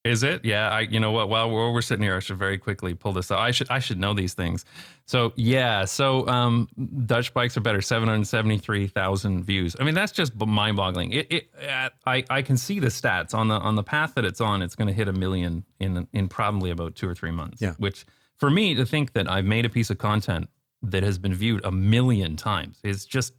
is 0.05 0.23
it? 0.23 0.45
Yeah. 0.45 0.69
I. 0.69 0.81
You 0.81 0.99
know 0.99 1.11
what? 1.11 1.27
While 1.27 1.49
we're, 1.51 1.73
we're 1.73 1.81
sitting 1.81 2.03
here, 2.03 2.15
I 2.15 2.19
should 2.19 2.37
very 2.37 2.57
quickly 2.57 2.93
pull 2.93 3.11
this 3.11 3.31
out. 3.31 3.39
I 3.39 3.51
should. 3.51 3.69
I 3.69 3.79
should 3.79 3.99
know 3.99 4.13
these 4.13 4.33
things. 4.33 4.63
So 5.05 5.33
yeah. 5.35 5.83
So 5.83 6.25
um, 6.29 6.69
Dutch 7.05 7.33
bikes 7.33 7.57
are 7.57 7.61
better. 7.61 7.81
Seven 7.81 8.07
hundred 8.07 8.25
seventy-three 8.25 8.87
thousand 8.87 9.43
views. 9.43 9.75
I 9.77 9.83
mean, 9.83 9.95
that's 9.95 10.13
just 10.13 10.33
mind-boggling. 10.35 11.11
It. 11.11 11.27
it 11.29 11.49
uh, 11.69 11.89
I. 12.05 12.23
I 12.29 12.41
can 12.41 12.55
see 12.55 12.79
the 12.79 12.87
stats 12.87 13.33
on 13.33 13.49
the 13.49 13.55
on 13.55 13.75
the 13.75 13.83
path 13.83 14.15
that 14.15 14.23
it's 14.23 14.39
on. 14.39 14.61
It's 14.61 14.75
going 14.75 14.87
to 14.87 14.93
hit 14.93 15.09
a 15.09 15.13
million 15.13 15.65
in 15.81 16.07
in 16.13 16.29
probably 16.29 16.71
about 16.71 16.95
two 16.95 17.07
or 17.07 17.13
three 17.13 17.31
months. 17.31 17.61
Yeah. 17.61 17.73
Which 17.77 18.05
for 18.39 18.49
me 18.49 18.73
to 18.75 18.85
think 18.85 19.13
that 19.13 19.29
I've 19.29 19.45
made 19.45 19.65
a 19.65 19.69
piece 19.69 19.89
of 19.89 19.97
content 19.97 20.49
that 20.81 21.03
has 21.03 21.17
been 21.17 21.33
viewed 21.33 21.63
a 21.65 21.71
million 21.71 22.35
times 22.35 22.79
is 22.83 23.05
just 23.05 23.33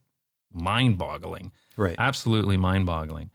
mind-boggling. 0.53 1.53
right 1.77 1.97
Absolutely 1.99 2.57
mind-boggling. 2.57 3.31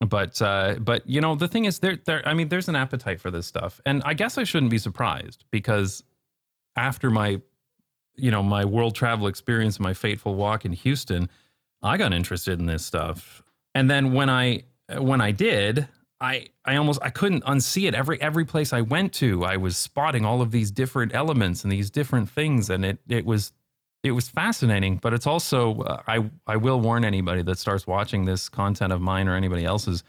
But 0.00 0.42
uh, 0.42 0.74
but 0.78 1.08
you 1.08 1.22
know 1.22 1.36
the 1.36 1.48
thing 1.48 1.64
is 1.64 1.78
there 1.78 1.96
there 2.04 2.26
I 2.28 2.34
mean 2.34 2.48
there's 2.48 2.68
an 2.68 2.76
appetite 2.76 3.18
for 3.18 3.30
this 3.30 3.46
stuff, 3.46 3.80
and 3.86 4.02
I 4.04 4.12
guess 4.12 4.36
I 4.36 4.44
shouldn't 4.44 4.70
be 4.70 4.78
surprised 4.78 5.44
because 5.50 6.02
after 6.76 7.08
my 7.10 7.40
you 8.14 8.30
know 8.30 8.42
my 8.42 8.66
world 8.66 8.94
travel 8.94 9.26
experience, 9.26 9.80
my 9.80 9.94
fateful 9.94 10.34
walk 10.34 10.66
in 10.66 10.72
Houston, 10.72 11.30
I 11.82 11.96
got 11.96 12.12
interested 12.12 12.58
in 12.58 12.66
this 12.66 12.84
stuff, 12.84 13.42
and 13.74 13.88
then 13.88 14.12
when 14.12 14.28
I 14.28 14.64
when 14.98 15.20
I 15.20 15.30
did. 15.30 15.88
I, 16.26 16.46
I 16.64 16.76
almost 16.76 17.00
I 17.02 17.10
couldn't 17.10 17.44
unsee 17.44 17.86
it 17.86 17.94
every 17.94 18.20
every 18.20 18.44
place 18.44 18.72
I 18.72 18.80
went 18.80 19.12
to 19.14 19.44
I 19.44 19.56
was 19.56 19.76
spotting 19.76 20.24
all 20.24 20.42
of 20.42 20.50
these 20.50 20.70
different 20.70 21.14
elements 21.14 21.62
and 21.62 21.72
these 21.72 21.90
different 21.90 22.28
things 22.28 22.68
and 22.68 22.84
it 22.84 22.98
it 23.08 23.24
was 23.24 23.52
it 24.06 24.12
was 24.12 24.28
fascinating, 24.28 24.96
but 24.96 25.12
it's 25.12 25.26
also 25.26 25.80
uh, 25.80 26.02
I 26.06 26.30
I 26.46 26.56
will 26.56 26.80
warn 26.80 27.04
anybody 27.04 27.42
that 27.42 27.58
starts 27.58 27.86
watching 27.86 28.24
this 28.24 28.48
content 28.48 28.92
of 28.92 29.00
mine 29.00 29.28
or 29.28 29.34
anybody 29.34 29.64
else's. 29.64 30.02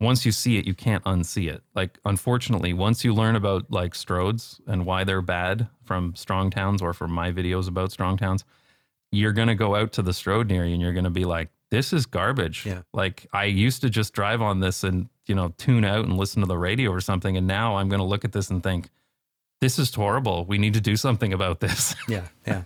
Once 0.00 0.26
you 0.26 0.32
see 0.32 0.58
it, 0.58 0.66
you 0.66 0.74
can't 0.74 1.04
unsee 1.04 1.48
it. 1.48 1.62
Like 1.74 1.98
unfortunately, 2.04 2.72
once 2.72 3.04
you 3.04 3.14
learn 3.14 3.36
about 3.36 3.70
like 3.70 3.92
stroads 3.94 4.60
and 4.66 4.84
why 4.84 5.04
they're 5.04 5.22
bad 5.22 5.68
from 5.84 6.14
strong 6.16 6.50
towns 6.50 6.82
or 6.82 6.92
from 6.92 7.12
my 7.12 7.30
videos 7.30 7.68
about 7.68 7.92
strong 7.92 8.16
towns, 8.16 8.44
you're 9.12 9.32
gonna 9.32 9.54
go 9.54 9.76
out 9.76 9.92
to 9.92 10.02
the 10.02 10.10
stroad 10.10 10.48
near 10.48 10.64
you 10.64 10.72
and 10.72 10.82
you're 10.82 10.92
gonna 10.92 11.10
be 11.10 11.24
like, 11.24 11.48
this 11.70 11.92
is 11.92 12.06
garbage. 12.06 12.66
Yeah. 12.66 12.82
Like 12.92 13.26
I 13.32 13.44
used 13.44 13.82
to 13.82 13.90
just 13.90 14.12
drive 14.12 14.42
on 14.42 14.60
this 14.60 14.82
and 14.82 15.08
you 15.26 15.34
know 15.34 15.54
tune 15.58 15.84
out 15.84 16.04
and 16.04 16.16
listen 16.16 16.40
to 16.42 16.46
the 16.46 16.58
radio 16.58 16.90
or 16.90 17.00
something, 17.00 17.36
and 17.36 17.46
now 17.46 17.76
I'm 17.76 17.88
gonna 17.88 18.06
look 18.06 18.24
at 18.24 18.32
this 18.32 18.50
and 18.50 18.62
think. 18.62 18.88
This 19.60 19.78
is 19.78 19.94
horrible. 19.94 20.44
We 20.44 20.58
need 20.58 20.74
to 20.74 20.80
do 20.80 20.94
something 20.94 21.32
about 21.32 21.60
this. 21.60 21.94
yeah 22.08 22.24
yeah 22.46 22.64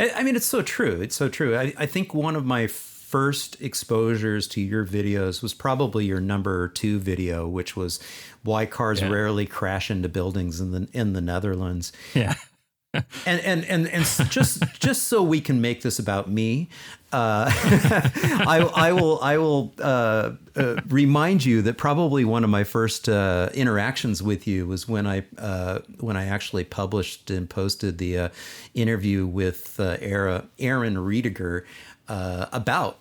I 0.00 0.10
I 0.16 0.22
mean 0.24 0.34
it's 0.34 0.46
so 0.46 0.62
true 0.62 1.00
it's 1.00 1.14
so 1.14 1.28
true 1.28 1.56
I, 1.56 1.72
I 1.78 1.86
think 1.86 2.12
one 2.12 2.34
of 2.34 2.44
my 2.44 2.66
first 2.66 3.60
exposures 3.62 4.48
to 4.48 4.60
your 4.60 4.84
videos 4.84 5.42
was 5.42 5.54
probably 5.54 6.06
your 6.06 6.18
number 6.20 6.66
two 6.68 6.98
video 6.98 7.46
which 7.46 7.76
was 7.76 8.00
why 8.42 8.66
cars 8.66 9.00
Yeah. 9.00 9.10
rarely 9.10 9.46
crash 9.46 9.92
into 9.92 10.08
buildings 10.08 10.60
in 10.60 10.72
the 10.72 10.88
in 10.92 11.12
the 11.12 11.20
netherlands 11.20 11.92
yeah. 12.14 12.34
and 12.94 13.40
and 13.40 13.64
and 13.66 13.86
and 13.88 14.04
just 14.30 14.62
just 14.80 15.04
so 15.04 15.22
we 15.22 15.40
can 15.40 15.60
make 15.60 15.82
this 15.82 15.98
about 16.00 16.28
me, 16.30 16.68
uh, 17.14 17.50
I 18.56 18.58
I 18.88 18.92
will 18.92 19.18
I 19.22 19.38
will 19.38 19.72
uh, 19.80 20.32
uh, 20.56 20.76
remind 20.88 21.44
you 21.44 21.62
that 21.62 21.76
probably 21.78 22.24
one 22.24 22.44
of 22.44 22.50
my 22.50 22.64
first 22.64 23.08
uh, 23.08 23.50
interactions 23.54 24.22
with 24.22 24.46
you 24.46 24.66
was 24.66 24.88
when 24.88 25.06
I 25.06 25.24
uh, 25.38 25.80
when 26.00 26.16
I 26.16 26.26
actually 26.26 26.64
published 26.64 27.30
and 27.30 27.48
posted 27.48 27.98
the 27.98 28.18
uh, 28.18 28.28
interview 28.74 29.26
with 29.26 29.78
uh, 29.78 29.96
Aaron 30.00 30.96
Riediger 30.96 31.62
uh, 32.08 32.46
about 32.52 32.98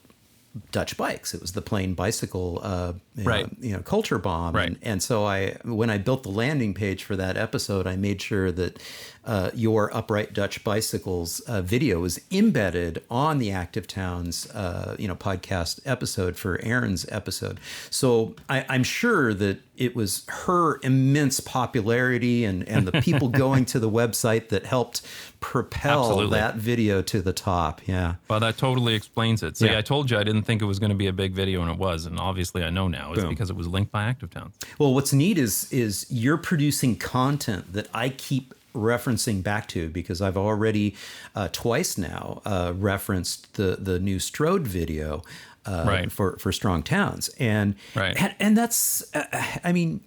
Dutch 0.72 0.96
bikes. 0.98 1.34
It 1.34 1.42
was 1.42 1.54
the 1.54 1.64
plain 1.64 1.96
bicycle, 1.96 2.60
uh, 2.62 2.94
you 3.16 3.24
know, 3.24 3.30
Right. 3.30 3.48
you 3.60 3.74
know, 3.74 3.80
culture 3.82 4.20
bomb. 4.20 4.54
Right. 4.56 4.68
And, 4.68 4.78
and 4.84 5.04
so 5.04 5.26
I, 5.26 5.58
when 5.66 5.90
I 5.90 5.98
built 5.98 6.22
the 6.22 6.30
landing 6.30 6.76
page 6.76 7.04
for 7.04 7.16
that 7.16 7.38
episode, 7.38 7.88
I 7.88 7.96
made 7.96 8.22
sure 8.22 8.52
that 8.52 8.80
uh, 9.26 9.52
your 9.54 9.96
upright 9.96 10.34
Dutch 10.34 10.64
bicycles 10.64 11.40
uh, 11.42 11.62
video 11.62 12.00
was 12.02 12.20
embedded 12.32 13.04
on 13.10 13.40
the 13.40 13.52
Active 13.52 13.88
Towns, 13.88 14.50
uh, 14.52 14.96
you 15.00 15.08
know, 15.08 15.16
podcast 15.16 15.80
episode 15.86 16.36
for 16.36 16.60
Aaron's 16.62 17.06
episode. 17.10 17.60
So 17.90 18.36
I, 18.50 18.66
I'm 18.68 18.84
sure 18.84 19.34
that 19.34 19.60
it 19.76 19.96
was 19.96 20.26
her 20.28 20.80
immense 20.84 21.40
popularity 21.40 22.46
and 22.46 22.68
and 22.70 22.88
the 22.88 23.02
people 23.02 23.28
going 23.44 23.66
to 23.66 23.80
the 23.80 23.90
website 23.90 24.50
that 24.50 24.66
helped 24.66 25.02
propel 25.40 26.02
Absolutely. 26.02 26.40
that 26.40 26.56
video 26.56 27.02
to 27.02 27.22
the 27.22 27.34
top. 27.34 27.82
Yeah. 27.88 28.16
Well, 28.30 28.40
that 28.40 28.58
totally 28.58 28.94
explains 28.94 29.42
it. 29.44 29.58
See, 29.58 29.66
Yeah. 29.66 29.78
I 29.78 29.82
told 29.82 30.12
you 30.12 30.18
I 30.18 30.24
didn't 30.24 30.44
think 30.44 30.62
it 30.62 30.66
was 30.66 30.80
going 30.80 30.92
to 30.92 30.96
be 30.96 31.08
a 31.08 31.14
big 31.14 31.34
video, 31.34 31.62
and 31.62 31.72
it 31.72 31.78
was. 31.78 32.06
And 32.06 32.20
obviously, 32.20 32.64
I 32.64 32.70
know 32.70 32.88
now. 32.88 33.14
It's 33.14 33.22
Boom. 33.22 33.30
because 33.30 33.50
it 33.50 33.56
was 33.56 33.68
linked 33.68 33.92
by 33.92 34.04
Active 34.04 34.30
Towns. 34.30 34.56
Well, 34.80 34.94
what's 34.94 35.14
neat 35.14 35.38
is 35.38 35.72
is 35.72 36.06
you're 36.10 36.38
producing 36.38 36.96
content 36.98 37.74
that 37.74 37.88
I 37.94 38.10
keep 38.10 38.54
referencing 38.74 39.44
back 39.44 39.68
to 39.70 39.90
because 39.90 40.22
I've 40.22 40.38
already 40.38 40.96
uh, 41.36 41.50
twice 41.52 41.98
now 41.98 42.42
uh, 42.46 42.74
referenced 42.76 43.54
the 43.56 43.78
the 43.80 44.00
new 44.00 44.18
Stroad 44.18 44.62
video 44.68 45.24
uh, 45.66 45.84
Right. 45.88 46.12
for 46.12 46.38
for 46.38 46.52
Strong 46.52 46.84
Towns, 46.84 47.30
and 47.40 47.76
Right. 47.96 48.16
and, 48.20 48.36
and 48.40 48.58
that's 48.58 49.04
uh, 49.16 49.24
I 49.64 49.72
mean 49.72 50.02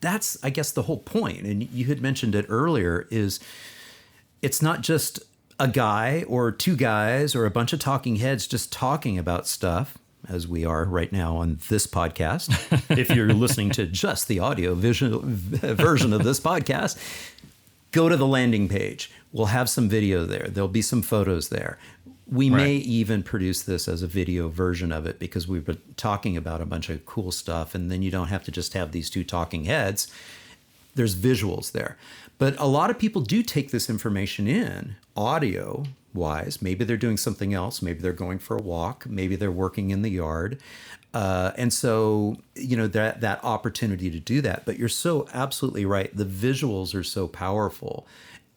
that's 0.00 0.38
I 0.42 0.50
guess 0.50 0.72
the 0.72 0.82
whole 0.82 0.98
point, 0.98 1.42
and 1.42 1.62
you 1.70 1.86
had 1.86 2.00
mentioned 2.00 2.34
it 2.34 2.46
earlier 2.48 3.06
is 3.10 3.40
it's 4.40 4.62
not 4.62 4.80
just 4.80 5.20
a 5.60 5.68
guy 5.68 6.24
or 6.26 6.50
two 6.50 6.74
guys 6.76 7.34
or 7.36 7.44
a 7.44 7.50
bunch 7.50 7.72
of 7.72 7.78
talking 7.78 8.16
heads 8.16 8.46
just 8.46 8.72
talking 8.72 9.18
about 9.18 9.46
stuff 9.46 9.98
as 10.28 10.48
we 10.48 10.64
are 10.64 10.84
right 10.84 11.12
now 11.12 11.36
on 11.36 11.58
this 11.68 11.86
podcast. 11.86 12.48
if 12.98 13.10
you're 13.10 13.32
listening 13.32 13.70
to 13.70 13.84
just 13.86 14.28
the 14.28 14.38
audio 14.38 14.74
visual 14.74 15.20
version 15.24 16.12
of 16.12 16.24
this 16.24 16.40
podcast, 16.40 16.96
go 17.92 18.08
to 18.08 18.16
the 18.16 18.26
landing 18.26 18.68
page. 18.68 19.10
We'll 19.32 19.46
have 19.46 19.68
some 19.68 19.88
video 19.88 20.24
there. 20.24 20.48
There'll 20.48 20.68
be 20.68 20.82
some 20.82 21.02
photos 21.02 21.48
there. 21.48 21.78
We 22.26 22.48
may 22.48 22.76
even 22.76 23.22
produce 23.22 23.62
this 23.62 23.86
as 23.86 24.02
a 24.02 24.06
video 24.06 24.48
version 24.48 24.90
of 24.90 25.06
it 25.06 25.18
because 25.18 25.46
we've 25.46 25.66
been 25.66 25.80
talking 25.96 26.36
about 26.36 26.62
a 26.62 26.66
bunch 26.66 26.88
of 26.88 27.04
cool 27.04 27.30
stuff. 27.30 27.74
And 27.74 27.90
then 27.90 28.00
you 28.00 28.10
don't 28.10 28.28
have 28.28 28.44
to 28.44 28.50
just 28.50 28.72
have 28.72 28.92
these 28.92 29.10
two 29.10 29.22
talking 29.22 29.64
heads 29.64 30.10
there's 30.94 31.14
visuals 31.14 31.72
there. 31.72 31.96
But 32.38 32.58
a 32.58 32.66
lot 32.66 32.90
of 32.90 32.98
people 32.98 33.22
do 33.22 33.42
take 33.42 33.70
this 33.70 33.88
information 33.88 34.46
in 34.46 34.96
audio 35.16 35.84
wise. 36.12 36.60
Maybe 36.60 36.84
they're 36.84 36.96
doing 36.96 37.16
something 37.16 37.54
else. 37.54 37.80
Maybe 37.80 38.00
they're 38.00 38.12
going 38.12 38.38
for 38.38 38.56
a 38.56 38.62
walk. 38.62 39.06
Maybe 39.06 39.36
they're 39.36 39.50
working 39.50 39.90
in 39.90 40.02
the 40.02 40.10
yard. 40.10 40.58
Uh, 41.14 41.52
and 41.56 41.72
so, 41.72 42.36
you 42.54 42.76
know, 42.76 42.86
that, 42.86 43.20
that 43.20 43.42
opportunity 43.44 44.10
to 44.10 44.18
do 44.18 44.40
that. 44.40 44.64
But 44.64 44.78
you're 44.78 44.88
so 44.88 45.26
absolutely 45.34 45.84
right. 45.84 46.14
The 46.16 46.24
visuals 46.24 46.94
are 46.94 47.02
so 47.04 47.28
powerful. 47.28 48.06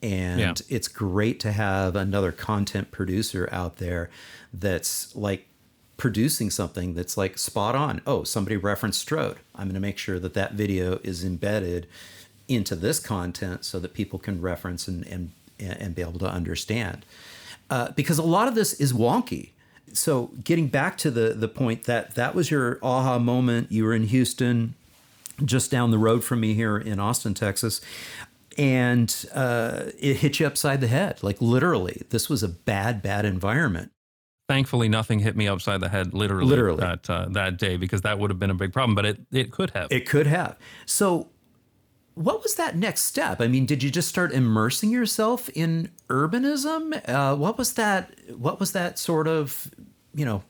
And 0.02 0.40
Yeah. 0.40 0.54
it's 0.70 0.88
great 0.88 1.40
to 1.42 1.52
have 1.52 1.96
another 1.96 2.32
content 2.32 2.92
producer 2.92 3.50
out 3.52 3.78
there 3.78 4.10
that's 4.54 5.16
like 5.16 5.48
producing 5.98 6.50
something 6.50 6.94
that's 6.94 7.18
like 7.18 7.38
spot 7.38 7.76
on. 7.76 8.02
Oh, 8.06 8.24
somebody 8.24 8.58
referenced 8.58 9.06
Stroad. 9.08 9.38
I'm 9.56 9.68
going 9.68 9.74
to 9.76 9.80
make 9.80 9.98
sure 9.98 10.20
that 10.20 10.34
that 10.34 10.54
video 10.54 11.00
is 11.04 11.24
embedded 11.24 11.88
into 12.48 12.76
this 12.76 13.00
content 13.00 13.66
so 13.66 13.80
that 13.80 13.94
people 13.94 14.20
can 14.20 14.42
reference 14.42 14.88
and 14.88 15.06
and 15.08 15.32
and 15.60 15.96
be 15.96 16.02
able 16.02 16.20
to 16.20 16.30
understand. 16.30 17.06
Uh, 17.70 17.90
because 17.96 18.18
a 18.18 18.24
lot 18.24 18.48
of 18.48 18.56
this 18.56 18.74
is 18.74 18.92
wonky. 18.94 19.52
So 19.96 20.32
getting 20.44 20.68
back 20.68 20.98
to 21.00 21.12
the 21.12 21.30
the 21.34 21.48
point 21.48 21.84
that 21.86 22.16
that 22.16 22.36
was 22.36 22.52
your 22.52 22.80
aha 22.84 23.18
moment. 23.18 23.72
You 23.72 23.86
were 23.86 23.94
in 23.94 24.04
Houston, 24.04 24.76
just 25.44 25.72
down 25.72 25.92
the 25.92 25.98
road 25.98 26.24
from 26.24 26.42
me 26.42 26.54
here 26.54 26.78
in 26.78 27.00
Austin, 27.00 27.34
Texas. 27.34 27.82
And 28.58 29.14
uh, 29.34 29.86
it 30.00 30.18
hit 30.18 30.40
you 30.40 30.48
upside 30.48 30.80
the 30.80 30.88
head, 30.88 31.22
like 31.22 31.42
literally. 31.42 32.04
This 32.10 32.30
was 32.30 32.42
a 32.44 32.48
bad, 32.48 33.02
bad 33.02 33.26
environment 33.26 33.92
thankfully 34.48 34.88
nothing 34.88 35.20
hit 35.20 35.36
me 35.36 35.48
upside 35.48 35.82
the 35.82 35.90
head 35.90 36.14
literally, 36.14 36.46
Literally. 36.48 36.80
that 36.80 37.10
uh, 37.10 37.26
that 37.32 37.58
day 37.58 37.78
because 37.78 38.02
that 38.02 38.20
would 38.20 38.30
have 38.30 38.40
been 38.40 38.52
a 38.52 38.56
big 38.56 38.72
problem 38.72 38.94
but 38.96 39.06
it 39.06 39.20
it 39.32 39.52
could 39.52 39.72
have 39.72 39.92
It 39.92 40.08
could 40.08 40.28
have. 40.28 40.56
So, 40.86 41.30
what 42.16 42.42
was 42.44 42.56
that 42.56 42.76
next 42.76 43.02
step? 43.04 43.40
I 43.42 43.48
mean, 43.48 43.66
did 43.66 43.84
you 43.84 43.92
just 43.92 44.08
start 44.10 44.32
immersing 44.34 44.90
yourself 44.90 45.50
in 45.50 45.92
urbanism? 46.10 47.02
Uh, 47.08 47.36
what 47.36 47.58
was 47.58 47.74
that? 47.74 48.14
What 48.38 48.60
was 48.60 48.72
that 48.72 48.98
sort 48.98 49.28
of, 49.28 49.70
you 50.14 50.26
know, 50.26 50.44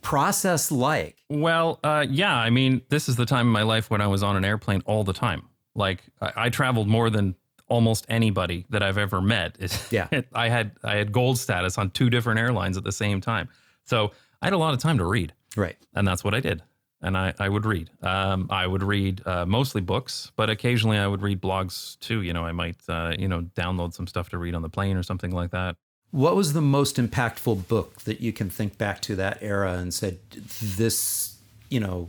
process 0.00 0.70
like? 0.70 1.16
well 1.30 1.80
uh, 1.82 2.04
yeah 2.08 2.36
i 2.36 2.50
mean 2.50 2.82
this 2.90 3.08
is 3.08 3.16
the 3.16 3.24
time 3.24 3.46
in 3.46 3.52
my 3.52 3.62
life 3.62 3.88
when 3.90 4.02
i 4.02 4.06
was 4.06 4.22
on 4.22 4.36
an 4.36 4.44
airplane 4.44 4.82
all 4.84 5.02
the 5.02 5.14
time 5.14 5.42
like 5.74 6.02
i, 6.20 6.32
I 6.36 6.48
traveled 6.50 6.86
more 6.88 7.08
than 7.08 7.34
almost 7.68 8.04
anybody 8.10 8.66
that 8.68 8.82
i've 8.82 8.98
ever 8.98 9.22
met 9.22 9.56
Yeah. 9.90 10.08
i 10.34 10.50
had 10.50 10.72
i 10.84 10.94
had 10.96 11.10
gold 11.10 11.38
status 11.38 11.78
on 11.78 11.88
two 11.90 12.10
different 12.10 12.38
airlines 12.38 12.76
at 12.76 12.84
the 12.84 12.92
same 12.92 13.22
time 13.22 13.48
so 13.84 14.12
i 14.42 14.46
had 14.46 14.52
a 14.52 14.58
lot 14.58 14.74
of 14.74 14.80
time 14.80 14.98
to 14.98 15.06
read 15.06 15.32
Right. 15.56 15.76
and 15.94 16.06
that's 16.06 16.22
what 16.24 16.34
I 16.34 16.40
did. 16.40 16.62
And 17.04 17.16
I, 17.16 17.34
I 17.38 17.48
would 17.48 17.66
read. 17.66 17.90
Um, 18.02 18.48
I 18.50 18.66
would 18.66 18.82
read 18.82 19.24
uh, 19.26 19.44
mostly 19.44 19.82
books, 19.82 20.32
but 20.36 20.50
occasionally 20.50 20.98
I 20.98 21.06
would 21.06 21.22
read 21.22 21.40
blogs 21.40 21.98
too. 22.00 22.22
You 22.22 22.32
know, 22.32 22.44
I 22.44 22.52
might, 22.52 22.76
uh, 22.88 23.12
you 23.18 23.28
know, 23.28 23.42
download 23.54 23.92
some 23.92 24.06
stuff 24.06 24.30
to 24.30 24.38
read 24.38 24.54
on 24.54 24.62
the 24.62 24.70
plane 24.70 24.96
or 24.96 25.02
something 25.02 25.30
like 25.30 25.50
that. 25.50 25.76
What 26.10 26.34
was 26.34 26.54
the 26.54 26.62
most 26.62 26.96
impactful 26.96 27.68
book 27.68 28.02
that 28.02 28.20
you 28.20 28.32
can 28.32 28.48
think 28.48 28.78
back 28.78 29.00
to 29.02 29.16
that 29.16 29.38
era 29.42 29.74
and 29.74 29.92
said 29.92 30.18
this, 30.30 31.36
you 31.68 31.78
know, 31.78 32.08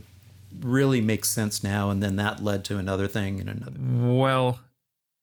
really 0.60 1.00
makes 1.00 1.28
sense 1.28 1.62
now, 1.62 1.90
and 1.90 2.02
then 2.02 2.16
that 2.16 2.42
led 2.42 2.64
to 2.64 2.78
another 2.78 3.06
thing 3.06 3.40
and 3.40 3.48
another. 3.48 3.78
Well, 3.78 4.60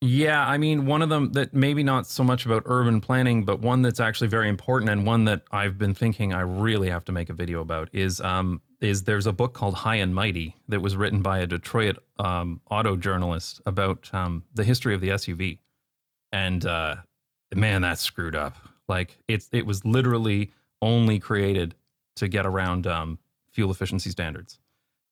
yeah, 0.02 0.46
I 0.46 0.58
mean, 0.58 0.86
one 0.86 1.02
of 1.02 1.08
them 1.08 1.32
that 1.32 1.54
maybe 1.54 1.82
not 1.82 2.08
so 2.08 2.26
much 2.26 2.46
about 2.46 2.64
urban 2.66 3.00
planning, 3.00 3.46
but 3.46 3.62
one 3.62 3.82
that's 3.84 4.02
actually 4.02 4.28
very 4.28 4.50
important 4.50 4.92
and 4.92 5.06
one 5.06 5.24
that 5.26 5.44
I've 5.52 5.78
been 5.78 5.94
thinking 5.94 6.34
I 6.34 6.42
really 6.42 6.90
have 6.90 7.06
to 7.06 7.14
make 7.14 7.30
a 7.30 7.34
video 7.34 7.62
about 7.62 7.88
is 7.94 8.20
um, 8.20 8.62
is 8.84 9.04
there's 9.04 9.26
a 9.26 9.34
book 9.34 9.54
called 9.54 9.76
High 9.76 9.96
and 9.96 10.14
Mighty 10.14 10.56
that 10.68 10.82
was 10.82 10.96
written 10.96 11.22
by 11.22 11.40
a 11.40 11.48
Detroit 11.48 11.98
um, 12.20 12.60
auto 12.70 12.96
journalist 12.98 13.62
about 13.66 14.14
um, 14.14 14.44
the 14.54 14.64
history 14.64 14.94
of 14.94 15.02
the 15.02 15.10
SUV, 15.10 15.60
and 16.32 16.66
uh, 16.66 16.96
man, 17.56 17.82
that's 17.82 18.02
screwed 18.02 18.36
up. 18.36 18.58
Like 18.88 19.18
it's 19.28 19.50
it 19.52 19.66
was 19.66 19.86
literally 19.86 20.52
only 20.82 21.18
created 21.18 21.76
to 22.18 22.28
get 22.28 22.46
around 22.46 22.86
um, 22.86 23.20
fuel 23.52 23.72
efficiency 23.72 24.10
standards, 24.10 24.60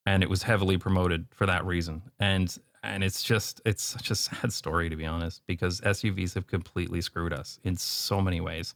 and 0.06 0.22
it 0.22 0.30
was 0.30 0.44
heavily 0.44 0.78
promoted 0.78 1.28
for 1.32 1.46
that 1.46 1.66
reason. 1.66 2.02
And 2.20 2.56
and 2.84 3.04
it's 3.04 3.24
just 3.24 3.62
it's 3.66 3.84
such 3.84 4.12
a 4.12 4.16
sad 4.16 4.52
story 4.52 4.90
to 4.90 4.96
be 4.98 5.06
honest, 5.06 5.42
because 5.48 5.80
SUVs 5.82 6.34
have 6.34 6.48
completely 6.48 7.00
screwed 7.00 7.32
us 7.32 7.60
in 7.64 7.78
so 7.78 8.22
many 8.22 8.42
ways, 8.42 8.76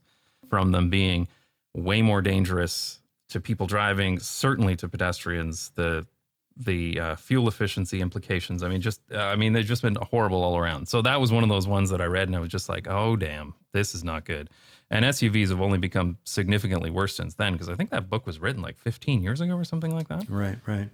from 0.50 0.72
them 0.72 0.89
being 0.89 1.28
way 1.74 2.02
more 2.02 2.22
dangerous 2.22 3.02
to 3.30 3.40
people 3.40 3.68
driving, 3.68 4.20
certainly 4.20 4.76
to 4.78 4.88
pedestrians. 4.88 5.72
The 5.76 6.06
the 6.58 7.00
uh, 7.00 7.16
fuel 7.18 7.50
efficiency 7.50 8.00
implications. 8.00 8.64
I 8.64 8.70
mean, 8.70 8.80
just 8.80 9.02
uh, 9.12 9.18
I 9.18 9.36
mean, 9.36 9.54
they've 9.54 9.66
just 9.66 9.82
been 9.82 9.96
horrible 9.96 10.44
all 10.44 10.58
around. 10.58 10.88
So 10.88 11.02
that 11.02 11.20
was 11.20 11.32
one 11.32 11.44
of 11.44 11.50
those 11.50 11.68
ones 11.68 11.90
that 11.90 12.02
I 12.02 12.06
read, 12.06 12.28
and 12.28 12.36
I 12.36 12.40
was 12.40 12.50
just 12.50 12.70
like, 12.70 12.88
oh 12.88 13.16
damn, 13.16 13.54
this 13.74 13.94
is 13.94 14.04
not 14.04 14.26
good. 14.26 14.50
And 14.90 15.04
SUVs 15.04 15.50
have 15.50 15.62
only 15.62 15.80
become 15.80 16.18
significantly 16.24 16.90
worse 16.90 17.16
since 17.16 17.34
then 17.36 17.54
because 17.54 17.70
I 17.70 17.76
think 17.76 17.90
that 17.90 18.10
book 18.10 18.26
was 18.26 18.40
written 18.40 18.62
like 18.62 18.78
15 18.78 19.24
years 19.24 19.42
ago 19.42 19.56
or 19.56 19.64
something 19.64 19.94
like 19.94 20.08
that. 20.10 20.30
Right, 20.30 20.58
right. 20.68 20.90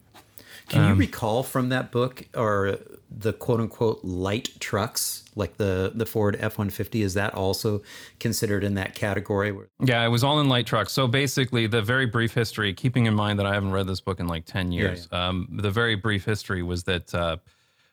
Can 0.71 0.89
you 0.89 0.95
recall 0.95 1.43
from 1.43 1.69
that 1.69 1.91
book 1.91 2.25
or 2.35 2.79
the 3.09 3.33
quote 3.33 3.59
unquote 3.59 3.99
light 4.03 4.49
trucks, 4.59 5.23
like 5.35 5.57
the 5.57 5.91
the 5.93 6.05
Ford 6.05 6.37
F 6.39 6.57
one 6.57 6.69
fifty? 6.69 7.01
Is 7.01 7.13
that 7.15 7.33
also 7.33 7.81
considered 8.19 8.63
in 8.63 8.75
that 8.75 8.95
category? 8.95 9.55
Yeah, 9.83 10.05
it 10.05 10.09
was 10.09 10.23
all 10.23 10.39
in 10.39 10.47
light 10.47 10.65
trucks. 10.65 10.93
So 10.93 11.07
basically, 11.07 11.67
the 11.67 11.81
very 11.81 12.05
brief 12.05 12.33
history, 12.33 12.73
keeping 12.73 13.05
in 13.05 13.13
mind 13.13 13.39
that 13.39 13.45
I 13.45 13.53
haven't 13.53 13.71
read 13.71 13.87
this 13.87 13.99
book 13.99 14.19
in 14.19 14.27
like 14.27 14.45
10 14.45 14.71
years, 14.71 15.07
Um, 15.11 15.47
the 15.51 15.71
very 15.71 15.95
brief 15.95 16.25
history 16.25 16.63
was 16.63 16.83
that 16.85 17.13
uh, 17.13 17.37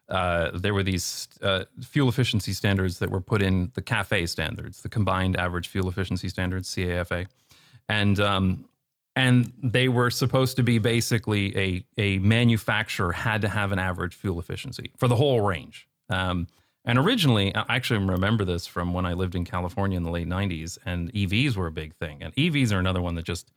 uh, 0.09 0.53
there 0.55 0.73
were 0.73 0.83
these 0.83 1.29
uh, 1.43 1.65
fuel 1.83 2.09
efficiency 2.09 2.53
standards 2.53 2.99
that 3.01 3.11
were 3.11 3.21
put 3.21 3.43
in 3.43 3.71
the 3.75 3.83
CAFE 3.83 4.29
standards, 4.29 4.83
the 4.83 4.89
Combined 4.89 5.37
Average 5.37 5.69
Fuel 5.69 5.89
Efficiency 5.89 6.29
Standards, 6.29 6.73
CAFA. 6.75 7.27
And 7.89 8.21
um, 8.21 8.68
and 9.19 9.53
they 9.61 9.89
were 9.89 10.11
supposed 10.11 10.55
to 10.57 10.63
be 10.63 10.79
basically 10.79 11.57
a 11.59 11.85
a 11.99 12.19
manufacturer 12.21 13.11
had 13.13 13.43
to 13.43 13.49
have 13.49 13.73
an 13.73 13.79
average 13.79 14.15
fuel 14.15 14.39
efficiency 14.39 14.93
for 14.97 15.09
the 15.09 15.17
whole 15.17 15.41
range. 15.41 15.89
Um, 16.09 16.47
and 16.85 16.99
originally, 16.99 17.55
I 17.55 17.65
actually 17.77 17.99
remember 17.99 18.45
this 18.45 18.67
from 18.67 18.93
when 18.93 19.05
I 19.05 19.15
lived 19.15 19.35
in 19.35 19.45
California 19.45 19.97
in 19.97 20.05
the 20.05 20.11
late 20.11 20.29
'90s, 20.29 20.79
and 20.87 21.13
EVs 21.13 21.57
were 21.57 21.67
a 21.67 21.73
big 21.73 21.97
thing. 21.97 22.23
And 22.23 22.33
EVs 22.37 22.73
are 22.73 22.79
another 22.79 23.03
one 23.03 23.17
that 23.17 23.25
just 23.25 23.51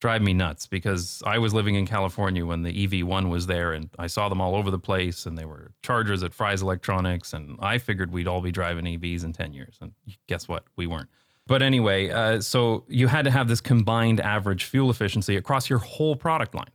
drive 0.00 0.22
me 0.22 0.32
nuts 0.32 0.66
because 0.66 1.22
I 1.26 1.38
was 1.38 1.52
living 1.52 1.74
in 1.74 1.86
California 1.86 2.44
when 2.44 2.62
the 2.62 2.86
EV1 2.86 3.28
was 3.28 3.46
there, 3.46 3.74
and 3.74 3.90
I 3.98 4.06
saw 4.06 4.28
them 4.30 4.40
all 4.40 4.56
over 4.56 4.70
the 4.70 4.78
place, 4.78 5.26
and 5.26 5.36
they 5.36 5.44
were 5.44 5.72
chargers 5.82 6.22
at 6.22 6.32
Fry's 6.32 6.62
Electronics, 6.62 7.34
and 7.34 7.58
I 7.60 7.76
figured 7.76 8.10
we'd 8.10 8.26
all 8.26 8.40
be 8.40 8.52
driving 8.52 8.86
EVs 8.86 9.22
in 9.22 9.34
10 9.34 9.52
years, 9.52 9.76
and 9.80 9.92
guess 10.28 10.48
what? 10.48 10.64
We 10.76 10.86
weren't. 10.86 11.10
But 11.46 11.62
anyway, 11.62 12.10
uh, 12.10 12.40
so 12.40 12.84
you 12.88 13.06
had 13.06 13.26
to 13.26 13.30
have 13.30 13.48
this 13.48 13.60
combined 13.60 14.20
average 14.20 14.64
fuel 14.64 14.90
efficiency 14.90 15.36
across 15.36 15.68
your 15.68 15.78
whole 15.78 16.16
product 16.16 16.54
line. 16.54 16.70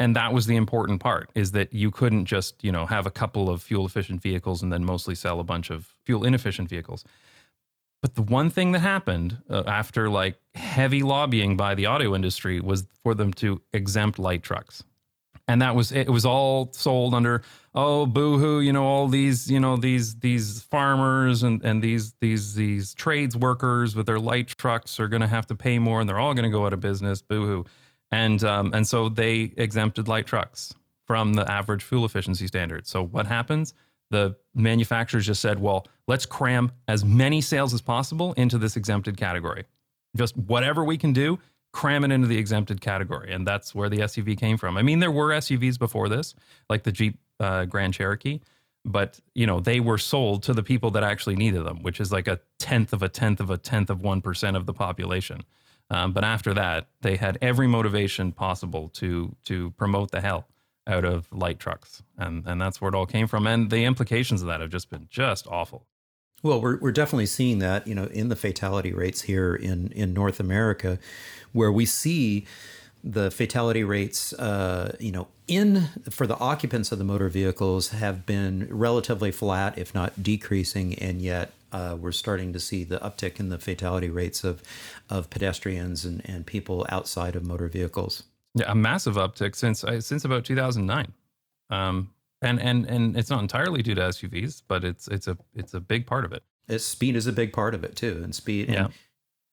And 0.00 0.14
that 0.16 0.32
was 0.32 0.46
the 0.46 0.56
important 0.56 1.00
part 1.00 1.28
is 1.34 1.52
that 1.52 1.72
you 1.72 1.90
couldn't 1.90 2.26
just, 2.26 2.62
you 2.62 2.70
know, 2.70 2.86
have 2.86 3.06
a 3.06 3.10
couple 3.10 3.50
of 3.50 3.62
fuel 3.62 3.84
efficient 3.84 4.22
vehicles 4.22 4.62
and 4.62 4.72
then 4.72 4.84
mostly 4.84 5.14
sell 5.14 5.40
a 5.40 5.44
bunch 5.44 5.70
of 5.70 5.92
fuel 6.06 6.24
inefficient 6.24 6.68
vehicles. 6.68 7.04
But 8.00 8.14
the 8.14 8.22
one 8.22 8.48
thing 8.48 8.72
that 8.72 8.78
happened 8.78 9.38
uh, 9.50 9.64
after 9.66 10.08
like 10.08 10.36
heavy 10.54 11.02
lobbying 11.02 11.56
by 11.56 11.74
the 11.74 11.88
auto 11.88 12.14
industry 12.14 12.60
was 12.60 12.86
for 13.02 13.12
them 13.12 13.32
to 13.34 13.60
exempt 13.72 14.20
light 14.20 14.44
trucks. 14.44 14.84
And 15.48 15.60
that 15.62 15.74
was 15.74 15.90
it 15.92 16.10
was 16.10 16.24
all 16.24 16.72
sold 16.72 17.14
under 17.14 17.42
oh 17.78 18.06
boohoo, 18.06 18.60
you 18.60 18.72
know, 18.72 18.84
all 18.84 19.06
these, 19.06 19.48
you 19.50 19.60
know, 19.60 19.76
these 19.76 20.16
these 20.16 20.62
farmers 20.62 21.44
and 21.44 21.62
and 21.64 21.80
these 21.80 22.14
these 22.20 22.54
these 22.54 22.92
trades 22.94 23.36
workers 23.36 23.94
with 23.94 24.06
their 24.06 24.18
light 24.18 24.48
trucks 24.48 24.98
are 24.98 25.08
going 25.08 25.22
to 25.22 25.28
have 25.28 25.46
to 25.46 25.54
pay 25.54 25.78
more 25.78 26.00
and 26.00 26.08
they're 26.08 26.18
all 26.18 26.34
going 26.34 26.50
to 26.50 26.50
go 26.50 26.66
out 26.66 26.72
of 26.72 26.80
business, 26.80 27.22
boohoo. 27.22 27.64
And 28.10 28.42
um 28.42 28.74
and 28.74 28.86
so 28.86 29.08
they 29.08 29.52
exempted 29.56 30.08
light 30.08 30.26
trucks 30.26 30.74
from 31.06 31.34
the 31.34 31.50
average 31.50 31.84
fuel 31.84 32.04
efficiency 32.04 32.48
standard. 32.48 32.86
So 32.86 33.04
what 33.04 33.26
happens? 33.26 33.74
the 34.10 34.36
manufacturers 34.54 35.26
just 35.26 35.40
said, 35.40 35.60
well, 35.60 35.86
let's 36.06 36.26
cram 36.26 36.72
as 36.86 37.04
many 37.04 37.40
sales 37.40 37.74
as 37.74 37.80
possible 37.80 38.32
into 38.34 38.58
this 38.58 38.76
exempted 38.76 39.16
category. 39.16 39.64
Just 40.16 40.36
whatever 40.36 40.84
we 40.84 40.96
can 40.96 41.12
do, 41.12 41.38
cram 41.72 42.04
it 42.04 42.10
into 42.10 42.26
the 42.26 42.38
exempted 42.38 42.80
category. 42.80 43.32
And 43.32 43.46
that's 43.46 43.74
where 43.74 43.88
the 43.88 43.98
SUV 43.98 44.38
came 44.38 44.56
from. 44.56 44.76
I 44.76 44.82
mean, 44.82 45.00
there 45.00 45.10
were 45.10 45.30
SUVs 45.32 45.78
before 45.78 46.08
this, 46.08 46.34
like 46.70 46.84
the 46.84 46.92
Jeep 46.92 47.18
uh, 47.40 47.64
Grand 47.64 47.94
Cherokee, 47.94 48.40
but 48.84 49.20
you 49.34 49.46
know, 49.46 49.60
they 49.60 49.80
were 49.80 49.98
sold 49.98 50.42
to 50.44 50.54
the 50.54 50.62
people 50.62 50.90
that 50.92 51.02
actually 51.02 51.36
needed 51.36 51.64
them, 51.64 51.82
which 51.82 52.00
is 52.00 52.12
like 52.12 52.28
a 52.28 52.40
tenth 52.58 52.92
of 52.92 53.02
a 53.02 53.08
tenth 53.08 53.40
of 53.40 53.50
a 53.50 53.58
tenth 53.58 53.90
of 53.90 54.00
1% 54.00 54.56
of 54.56 54.66
the 54.66 54.74
population. 54.74 55.42
Um, 55.90 56.12
but 56.12 56.24
after 56.24 56.52
that, 56.54 56.88
they 57.00 57.16
had 57.16 57.38
every 57.40 57.66
motivation 57.66 58.32
possible 58.32 58.90
to 58.94 59.34
to 59.44 59.70
promote 59.72 60.10
the 60.10 60.20
hell 60.20 60.46
out 60.86 61.04
of 61.04 61.28
light 61.32 61.58
trucks, 61.58 62.02
and 62.16 62.46
and 62.46 62.60
that's 62.60 62.80
where 62.80 62.88
it 62.90 62.94
all 62.94 63.06
came 63.06 63.26
from. 63.26 63.46
And 63.46 63.70
the 63.70 63.84
implications 63.84 64.42
of 64.42 64.48
that 64.48 64.60
have 64.60 64.70
just 64.70 64.90
been 64.90 65.06
just 65.10 65.46
awful. 65.46 65.86
Well, 66.42 66.60
we're, 66.60 66.78
we're 66.78 66.92
definitely 66.92 67.26
seeing 67.26 67.58
that, 67.58 67.86
you 67.88 67.96
know, 67.96 68.04
in 68.04 68.28
the 68.28 68.36
fatality 68.36 68.92
rates 68.92 69.22
here 69.22 69.56
in, 69.56 69.88
in 69.88 70.14
North 70.14 70.38
America, 70.38 71.00
where 71.52 71.72
we 71.72 71.84
see 71.84 72.46
the 73.08 73.30
fatality 73.30 73.82
rates, 73.82 74.34
uh, 74.34 74.94
you 75.00 75.10
know, 75.10 75.28
in 75.46 75.88
for 76.10 76.26
the 76.26 76.36
occupants 76.38 76.92
of 76.92 76.98
the 76.98 77.04
motor 77.04 77.30
vehicles 77.30 77.88
have 77.88 78.26
been 78.26 78.68
relatively 78.70 79.30
flat, 79.30 79.78
if 79.78 79.94
not 79.94 80.22
decreasing, 80.22 80.94
and 80.96 81.22
yet 81.22 81.52
uh, 81.72 81.96
we're 81.98 82.12
starting 82.12 82.52
to 82.52 82.60
see 82.60 82.84
the 82.84 82.98
uptick 82.98 83.40
in 83.40 83.48
the 83.48 83.58
fatality 83.58 84.10
rates 84.10 84.44
of 84.44 84.62
of 85.08 85.30
pedestrians 85.30 86.04
and, 86.04 86.20
and 86.28 86.44
people 86.44 86.86
outside 86.90 87.34
of 87.34 87.44
motor 87.44 87.68
vehicles. 87.68 88.24
Yeah, 88.54 88.70
a 88.70 88.74
massive 88.74 89.14
uptick 89.14 89.56
since 89.56 89.82
uh, 89.84 90.02
since 90.02 90.26
about 90.26 90.44
2009. 90.44 91.12
Um, 91.70 92.10
and 92.42 92.60
and 92.60 92.84
and 92.84 93.16
it's 93.16 93.30
not 93.30 93.40
entirely 93.40 93.82
due 93.82 93.94
to 93.94 94.02
SUVs, 94.02 94.62
but 94.68 94.84
it's 94.84 95.08
it's 95.08 95.26
a 95.26 95.38
it's 95.54 95.72
a 95.72 95.80
big 95.80 96.06
part 96.06 96.26
of 96.26 96.32
it. 96.32 96.42
It's, 96.68 96.84
speed 96.84 97.16
is 97.16 97.26
a 97.26 97.32
big 97.32 97.54
part 97.54 97.74
of 97.74 97.84
it 97.84 97.96
too, 97.96 98.20
and 98.22 98.34
speed. 98.34 98.68
Yeah. 98.68 98.84
And 98.84 98.94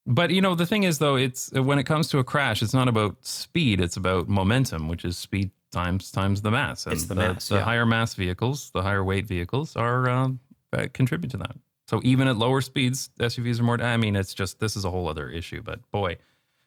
But 0.06 0.30
you 0.30 0.40
know, 0.40 0.54
the 0.54 0.66
thing 0.66 0.84
is, 0.84 0.98
though, 0.98 1.16
it's 1.16 1.50
when 1.52 1.78
it 1.78 1.84
comes 1.84 2.08
to 2.08 2.18
a 2.18 2.24
crash, 2.24 2.62
it's 2.62 2.74
not 2.74 2.88
about 2.88 3.16
speed; 3.24 3.80
it's 3.80 3.96
about 3.96 4.28
momentum, 4.28 4.88
which 4.88 5.04
is 5.04 5.18
speed 5.18 5.50
times 5.72 6.10
times 6.10 6.42
the 6.42 6.50
mass. 6.50 6.86
And 6.86 6.94
It's 6.94 7.06
the 7.06 7.14
mass, 7.14 7.48
The 7.48 7.56
yeah. 7.56 7.62
higher 7.62 7.86
mass 7.86 8.14
vehicles, 8.14 8.70
the 8.72 8.82
higher 8.82 9.02
weight 9.04 9.26
vehicles, 9.26 9.74
are 9.76 10.08
um, 10.08 10.40
uh, 10.72 10.86
contribute 10.92 11.30
to 11.30 11.36
that. 11.38 11.56
So 11.88 12.00
even 12.04 12.28
at 12.28 12.36
lower 12.36 12.60
speeds, 12.60 13.10
SUVs 13.18 13.60
are 13.60 13.62
more. 13.62 13.80
I 13.80 13.96
mean, 13.96 14.16
it's 14.16 14.34
just 14.34 14.60
this 14.60 14.76
is 14.76 14.84
a 14.84 14.90
whole 14.90 15.08
other 15.08 15.28
issue. 15.28 15.62
But 15.62 15.80
boy, 15.90 16.18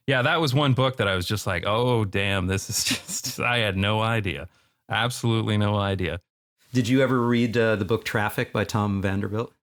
yeah, 0.07 0.21
that 0.21 0.41
was 0.41 0.53
one 0.53 0.73
book 0.73 0.97
that 0.97 1.07
I 1.07 1.15
was 1.15 1.25
just 1.25 1.47
like, 1.47 1.63
oh 1.65 2.05
damn, 2.05 2.47
this 2.47 2.69
is 2.69 2.83
just. 2.85 3.39
I 3.39 3.59
had 3.59 3.77
no 3.77 4.01
idea, 4.01 4.49
absolutely 4.89 5.57
no 5.57 5.75
idea. 5.77 6.19
Did 6.73 6.87
you 6.87 7.01
ever 7.01 7.19
read 7.19 7.57
uh, 7.57 7.77
the 7.77 7.85
book 7.85 8.05
Traffic 8.05 8.53
by 8.53 8.63
Tom 8.63 9.01
Vanderbilt? 9.01 9.53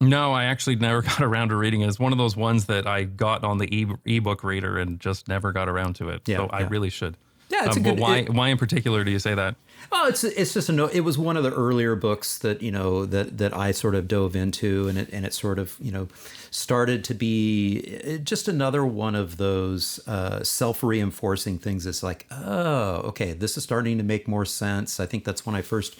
No, 0.00 0.32
I 0.32 0.44
actually 0.44 0.76
never 0.76 1.02
got 1.10 1.20
around 1.20 1.50
to 1.50 1.56
reading 1.56 1.82
it. 1.82 1.88
It's 1.88 1.98
one 1.98 2.12
of 2.12 2.18
those 2.18 2.36
ones 2.36 2.66
that 2.66 2.86
I 2.86 3.04
got 3.04 3.44
on 3.44 3.58
the 3.58 3.74
e- 3.74 3.86
ebook 4.06 4.42
reader 4.42 4.78
and 4.78 4.98
just 4.98 5.28
never 5.28 5.52
got 5.52 5.68
around 5.68 5.94
to 5.96 6.08
it. 6.08 6.22
Yeah, 6.26 6.38
so 6.38 6.46
I 6.46 6.62
really 6.62 6.90
should. 6.90 7.16
Yeah, 7.50 7.66
it's 7.66 7.76
Um, 7.76 7.82
a 7.82 7.84
but 7.84 7.90
good. 7.96 8.00
why? 8.00 8.16
it- 8.18 8.30
why 8.30 8.48
in 8.48 8.58
particular 8.58 9.04
do 9.04 9.10
you 9.10 9.18
say 9.18 9.34
that? 9.34 9.56
Oh, 9.92 10.06
it's 10.08 10.22
it's 10.22 10.54
just 10.54 10.68
a 10.68 10.72
no. 10.72 10.86
It 10.86 11.00
was 11.00 11.18
one 11.18 11.36
of 11.36 11.42
the 11.42 11.52
earlier 11.52 11.96
books 11.96 12.38
that 12.38 12.62
you 12.62 12.70
know 12.70 13.04
that 13.06 13.38
that 13.38 13.56
I 13.56 13.72
sort 13.72 13.94
of 13.94 14.06
dove 14.06 14.36
into, 14.36 14.86
and 14.88 14.96
it 14.98 15.08
and 15.10 15.26
it 15.26 15.34
sort 15.34 15.58
of 15.58 15.74
you 15.80 15.90
know 15.90 16.06
started 16.50 17.02
to 17.04 17.14
be 17.14 17.98
uh, 18.06 18.16
just 18.18 18.46
another 18.46 18.84
one 18.86 19.14
of 19.16 19.36
those 19.38 19.98
uh, 20.06 20.44
self 20.44 20.82
reinforcing 20.84 21.58
things. 21.58 21.86
It's 21.86 22.02
like, 22.02 22.26
oh, 22.30 22.96
okay, 23.08 23.32
this 23.32 23.56
is 23.56 23.64
starting 23.64 23.98
to 23.98 24.04
make 24.04 24.28
more 24.28 24.44
sense. 24.44 25.00
I 25.00 25.06
think 25.06 25.24
that's 25.24 25.44
when 25.44 25.56
I 25.56 25.62
first 25.62 25.96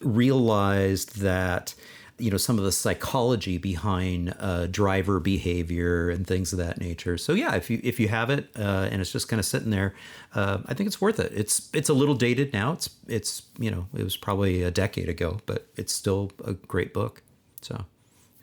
realized 0.00 1.18
that 1.20 1.74
you 2.18 2.30
know 2.30 2.36
some 2.36 2.58
of 2.58 2.64
the 2.64 2.72
psychology 2.72 3.58
behind 3.58 4.34
uh, 4.38 4.66
driver 4.66 5.18
behavior 5.18 6.10
and 6.10 6.26
things 6.26 6.52
of 6.52 6.58
that 6.58 6.78
nature. 6.78 7.18
So 7.18 7.32
yeah, 7.32 7.54
if 7.56 7.70
you 7.70 7.80
if 7.82 7.98
you 7.98 8.08
have 8.08 8.30
it 8.30 8.48
uh, 8.56 8.88
and 8.90 9.00
it's 9.00 9.10
just 9.12 9.28
kind 9.28 9.40
of 9.40 9.46
sitting 9.46 9.70
there, 9.70 9.94
uh, 10.34 10.58
I 10.66 10.74
think 10.74 10.86
it's 10.86 11.00
worth 11.00 11.18
it. 11.18 11.32
It's 11.34 11.70
it's 11.72 11.88
a 11.88 11.94
little 11.94 12.14
dated 12.14 12.52
now. 12.52 12.72
It's 12.72 12.90
it's 13.08 13.42
you 13.58 13.70
know 13.70 13.88
it 13.96 14.04
was 14.04 14.16
probably 14.16 14.62
a 14.62 14.70
decade 14.70 15.08
ago, 15.08 15.40
but 15.46 15.66
it's 15.76 15.92
still 15.92 16.30
a 16.44 16.54
great 16.54 16.94
book. 16.94 17.22
So 17.62 17.84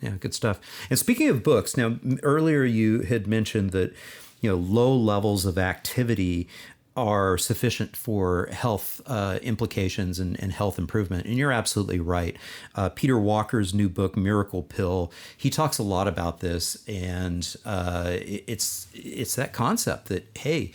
yeah, 0.00 0.10
good 0.20 0.34
stuff. 0.34 0.60
And 0.90 0.98
speaking 0.98 1.28
of 1.28 1.42
books, 1.42 1.76
now 1.76 1.98
earlier 2.22 2.64
you 2.64 3.00
had 3.00 3.26
mentioned 3.26 3.70
that 3.70 3.94
you 4.42 4.50
know 4.50 4.56
low 4.56 4.94
levels 4.94 5.46
of 5.46 5.56
activity 5.56 6.48
are 6.96 7.38
sufficient 7.38 7.96
for 7.96 8.48
health 8.52 9.00
uh, 9.06 9.38
implications 9.42 10.18
and, 10.18 10.38
and 10.42 10.52
health 10.52 10.78
improvement. 10.78 11.24
And 11.26 11.36
you're 11.36 11.52
absolutely 11.52 12.00
right. 12.00 12.36
Uh, 12.74 12.90
Peter 12.90 13.18
Walker's 13.18 13.72
new 13.72 13.88
book, 13.88 14.16
Miracle 14.16 14.62
Pill, 14.62 15.10
he 15.36 15.48
talks 15.48 15.78
a 15.78 15.82
lot 15.82 16.06
about 16.06 16.40
this, 16.40 16.76
and 16.86 17.56
uh, 17.64 18.10
it- 18.20 18.44
it's 18.46 18.88
it's 18.94 19.34
that 19.36 19.52
concept 19.54 20.06
that 20.08 20.28
hey, 20.36 20.72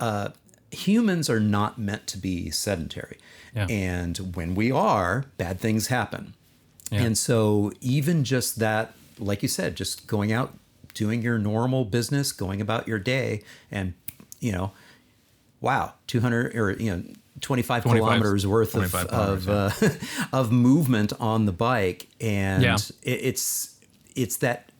uh, 0.00 0.30
humans 0.72 1.30
are 1.30 1.40
not 1.40 1.78
meant 1.78 2.06
to 2.08 2.18
be 2.18 2.50
sedentary, 2.50 3.18
Yeah. 3.54 3.66
and 3.68 4.34
when 4.34 4.54
we 4.54 4.72
are, 4.72 5.26
bad 5.36 5.60
things 5.60 5.88
happen. 5.88 6.34
Yeah. 6.90 7.02
And 7.02 7.16
so, 7.18 7.72
even 7.80 8.24
just 8.24 8.58
that, 8.58 8.94
like 9.18 9.42
you 9.42 9.48
said, 9.48 9.76
just 9.76 10.06
going 10.06 10.32
out, 10.32 10.54
doing 10.92 11.22
your 11.22 11.38
normal 11.38 11.84
business, 11.84 12.32
going 12.32 12.60
about 12.60 12.88
your 12.88 12.98
day, 12.98 13.42
and, 13.70 13.94
you 14.40 14.50
know, 14.52 14.72
wow, 15.62 15.94
200 16.08 16.54
or, 16.54 16.72
you 16.72 16.90
know, 16.90 17.02
25, 17.40 17.82
25 17.84 17.84
kilometers 18.04 18.46
worth 18.46 18.74
of, 18.74 18.90
25 18.90 19.06
of, 19.06 19.48
uh, 19.48 19.70
of 20.36 20.52
movement 20.52 21.12
on 21.18 21.46
the 21.46 21.52
bike. 21.52 22.08
And 22.20 22.62
Yeah. 22.62 22.76
it, 23.02 23.10
it's, 23.22 23.74
it's 24.14 24.36
that, 24.38 24.70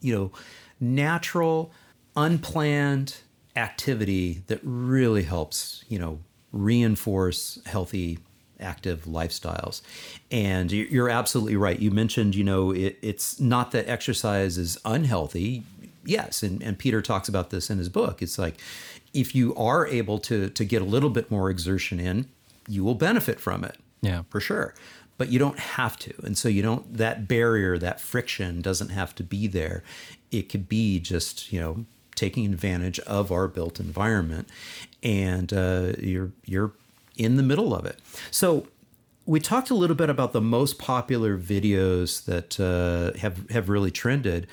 you 0.00 0.14
know, 0.14 0.32
natural, 0.80 1.70
unplanned 2.16 3.18
activity 3.56 4.42
that 4.46 4.60
really 4.62 5.22
helps, 5.24 5.84
you 5.88 5.98
know, 5.98 6.20
reinforce 6.52 7.60
healthy 7.66 8.18
active 8.60 9.04
lifestyles. 9.04 9.82
And 10.30 10.70
you- 10.72 10.88
you're 10.90 11.08
absolutely 11.10 11.56
right. 11.56 11.78
You 11.78 11.90
mentioned, 11.90 12.34
you 12.34 12.44
know, 12.44 12.72
it, 12.72 12.98
it's 13.02 13.38
not 13.38 13.70
that 13.72 13.88
exercise 13.88 14.58
is 14.58 14.78
unhealthy. 14.84 15.62
Yes, 16.04 16.42
and, 16.42 16.62
and 16.62 16.78
Peter 16.78 17.02
talks 17.02 17.28
about 17.28 17.50
this 17.50 17.70
in 17.70 17.78
his 17.78 17.88
book. 17.88 18.22
It's 18.22 18.38
like 18.38 18.56
if 19.18 19.34
you 19.34 19.54
are 19.56 19.86
able 19.86 20.18
to 20.20 20.48
to 20.50 20.64
get 20.64 20.80
a 20.80 20.84
little 20.84 21.10
bit 21.10 21.30
more 21.30 21.50
exertion 21.50 21.98
in, 21.98 22.26
you 22.68 22.84
will 22.84 22.94
benefit 22.94 23.40
from 23.40 23.64
it. 23.64 23.76
Yeah. 24.00 24.22
for 24.30 24.40
sure. 24.40 24.74
But 25.16 25.30
you 25.30 25.40
don't 25.40 25.58
have 25.58 25.98
to. 25.98 26.14
And 26.22 26.38
so 26.38 26.48
you 26.48 26.62
don't 26.62 26.96
that 26.96 27.26
barrier 27.26 27.76
that 27.78 28.00
friction 28.00 28.62
doesn't 28.62 28.90
have 28.90 29.14
to 29.16 29.24
be 29.24 29.48
there. 29.48 29.82
It 30.30 30.48
could 30.48 30.68
be 30.68 31.00
just 31.00 31.52
you 31.52 31.60
know 31.60 31.84
taking 32.14 32.46
advantage 32.46 32.98
of 33.00 33.30
our 33.32 33.48
built 33.48 33.80
environment 33.80 34.48
and 35.02 35.52
uh, 35.52 35.92
you're 35.98 36.32
you're 36.44 36.72
in 37.16 37.36
the 37.36 37.42
middle 37.42 37.74
of 37.74 37.84
it. 37.84 37.98
So 38.30 38.68
we 39.26 39.40
talked 39.40 39.70
a 39.70 39.74
little 39.74 39.96
bit 39.96 40.08
about 40.08 40.32
the 40.32 40.40
most 40.40 40.78
popular 40.78 41.36
videos 41.36 42.24
that 42.26 42.60
uh, 42.60 43.18
have 43.18 43.50
have 43.50 43.68
really 43.68 43.90
trended. 43.90 44.46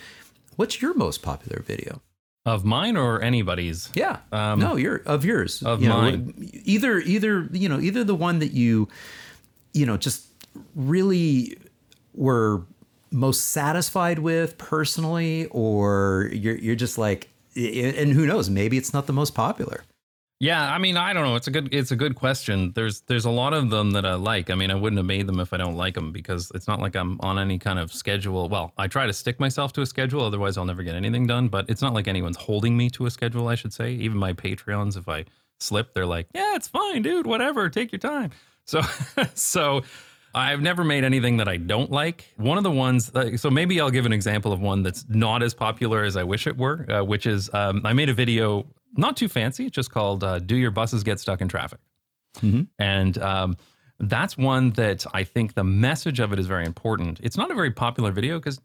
What's 0.56 0.82
your 0.82 0.96
most 0.96 1.22
popular 1.22 1.62
video 1.62 2.02
Of 2.46 2.64
mine 2.64 2.96
or 2.96 3.22
anybody's? 3.22 3.90
yeah. 3.96 4.18
Um, 4.32 4.60
no, 4.60 4.76
you're 4.76 4.98
of 5.06 5.26
yours. 5.26 5.64
Of 5.64 5.82
You 5.82 5.90
know, 5.90 5.98
mine. 6.02 6.34
either 6.64 7.00
either 7.00 7.50
you 7.52 7.68
know 7.70 7.80
either 7.80 8.04
the 8.04 8.14
one 8.16 8.40
that 8.40 8.52
you 8.52 8.88
you 9.74 9.86
know 9.86 9.98
just 9.98 10.28
really 10.76 11.58
were 12.14 12.62
most 13.12 13.46
satisfied 13.50 14.20
with 14.20 14.58
personally, 14.58 15.48
or 15.48 16.30
you're 16.34 16.58
you're 16.58 16.76
just 16.76 16.98
like, 16.98 17.30
and 17.56 18.12
who 18.14 18.26
knows, 18.28 18.50
maybe 18.50 18.78
it's 18.78 18.94
not 18.94 19.08
the 19.08 19.14
most 19.14 19.34
popular. 19.34 19.84
Yeah, 20.46 20.72
I 20.72 20.78
mean, 20.78 20.96
I 20.96 21.12
don't 21.12 21.24
know. 21.24 21.36
It's 21.36 21.48
a 21.48 21.52
good 21.52 21.74
it's 21.74 21.90
a 21.90 21.96
good 21.96 22.14
question. 22.14 22.72
There's 22.76 23.02
there's 23.02 23.26
a 23.26 23.32
lot 23.32 23.54
of 23.54 23.72
them 23.72 23.92
that 23.92 24.06
I 24.06 24.14
like. 24.14 24.52
I 24.52 24.56
mean, 24.56 24.70
I 24.70 24.76
wouldn't 24.76 25.00
have 25.00 25.06
made 25.08 25.26
them 25.26 25.40
if 25.40 25.54
I 25.54 25.58
don't 25.58 25.76
like 25.76 25.96
them 25.96 26.12
because 26.12 26.52
it's 26.54 26.68
not 26.68 26.80
like 26.80 26.96
I'm 26.96 27.20
on 27.22 27.40
any 27.40 27.58
kind 27.58 27.80
of 27.80 27.92
schedule. 27.92 28.48
Well, 28.48 28.72
I 28.78 28.86
try 28.86 29.08
to 29.08 29.14
stick 29.14 29.40
myself 29.40 29.74
to 29.74 29.82
a 29.82 29.88
schedule, 29.88 30.22
otherwise 30.22 30.56
I'll 30.60 30.66
never 30.66 30.84
get 30.84 30.94
anything 30.94 31.26
done, 31.26 31.48
but 31.48 31.68
it's 31.68 31.82
not 31.82 31.96
like 31.96 32.08
anyone's 32.08 32.38
holding 32.38 32.78
me 32.78 32.92
to 32.92 33.08
a 33.08 33.10
schedule, 33.10 33.48
I 33.48 33.56
should 33.56 33.74
say. 33.74 33.94
Even 33.94 34.20
my 34.20 34.34
Patreons 34.34 34.98
if 34.98 35.10
I 35.10 35.26
slip, 35.60 35.96
they're 35.96 36.06
like, 36.06 36.28
"Yeah, 36.36 36.54
it's 36.56 36.68
fine, 36.68 37.02
dude. 37.02 37.26
Whatever. 37.26 37.68
Take 37.70 37.92
your 37.92 38.00
time." 38.00 38.30
So 38.68 38.82
so 39.36 39.84
I've 40.34 40.60
never 40.60 40.84
made 40.84 41.04
anything 41.04 41.38
that 41.38 41.48
I 41.48 41.58
don't 41.58 41.92
like. 41.92 42.34
One 42.38 42.58
of 42.58 42.64
the 42.64 42.72
ones, 42.72 43.10
uh, 43.16 43.38
so 43.38 43.52
maybe 43.52 43.80
I'll 43.80 43.92
give 43.92 44.06
an 44.06 44.12
example 44.12 44.52
of 44.52 44.60
one 44.60 44.84
that's 44.84 45.06
not 45.08 45.44
as 45.44 45.54
popular 45.54 46.04
as 46.04 46.18
I 46.18 46.24
wish 46.24 46.46
it 46.48 46.58
were, 46.58 46.86
uh, 46.92 47.04
which 47.04 47.26
is 47.28 47.50
um, 47.54 47.82
I 47.86 47.94
made 47.94 48.10
a 48.10 48.14
video, 48.14 48.66
not 48.98 49.18
too 49.18 49.28
fancy, 49.28 49.66
It's 49.66 49.76
just 49.76 49.92
called 49.92 50.24
uh, 50.24 50.40
Do 50.40 50.56
Your 50.56 50.72
Buses 50.72 51.04
Get 51.04 51.20
Stuck 51.20 51.42
in 51.42 51.48
Traffic? 51.48 51.80
And 52.80 53.18
um, 53.20 53.58
that's 54.00 54.38
one 54.38 54.72
that 54.72 55.06
I 55.14 55.24
think 55.24 55.54
the 55.54 55.64
message 55.64 56.20
of 56.20 56.34
it 56.34 56.40
is 56.40 56.48
very 56.48 56.66
important. 56.66 57.20
It's 57.24 57.38
not 57.38 57.52
a 57.52 57.56
very 57.56 57.72
popular 57.72 58.12
video 58.12 58.40
because 58.40 58.60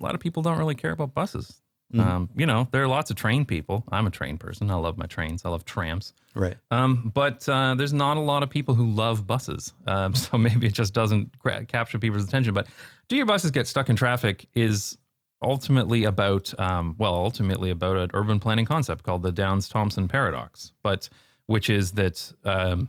a 0.00 0.02
lot 0.02 0.14
of 0.14 0.20
people 0.20 0.42
don't 0.42 0.58
really 0.58 0.74
care 0.74 0.92
about 0.92 1.14
buses. 1.14 1.60
Um, 1.96 2.28
you 2.36 2.46
know, 2.46 2.66
there 2.72 2.82
are 2.82 2.88
lots 2.88 3.10
of 3.10 3.16
train 3.16 3.44
people. 3.44 3.84
I'm 3.92 4.06
a 4.08 4.10
train 4.10 4.38
person. 4.38 4.70
I 4.70 4.74
love 4.74 4.98
my 4.98 5.06
trains. 5.06 5.44
I 5.44 5.50
love 5.50 5.64
trams. 5.64 6.12
Right. 6.34 6.56
Um, 6.72 7.12
but 7.14 7.48
uh, 7.48 7.76
there's 7.76 7.92
not 7.92 8.16
a 8.16 8.20
lot 8.20 8.42
of 8.42 8.50
people 8.50 8.74
who 8.74 8.90
love 8.90 9.26
buses. 9.26 9.72
Um, 9.86 10.12
so 10.24 10.36
maybe 10.36 10.66
it 10.66 10.74
just 10.74 10.92
doesn't 10.94 11.38
gra- 11.38 11.64
capture 11.64 11.98
people's 11.98 12.24
attention. 12.24 12.54
But 12.54 12.66
Do 13.08 13.16
Your 13.16 13.26
Buses 13.26 13.52
Get 13.52 13.68
Stuck 13.68 13.88
in 13.88 13.96
Traffic 13.96 14.46
is 14.54 14.98
ultimately 15.42 16.04
about, 16.04 16.58
um, 16.58 16.94
well, 16.98 17.14
ultimately 17.14 17.70
about 17.70 17.96
an 17.96 18.10
urban 18.14 18.40
planning 18.40 18.64
concept 18.64 19.04
called 19.04 19.22
the 19.22 19.32
Downs 19.32 19.68
Thomson 19.68 20.08
paradox, 20.08 20.72
but 20.82 21.08
which 21.46 21.70
is 21.70 21.92
that 21.92 22.32
um, 22.44 22.88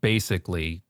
basically, 0.00 0.82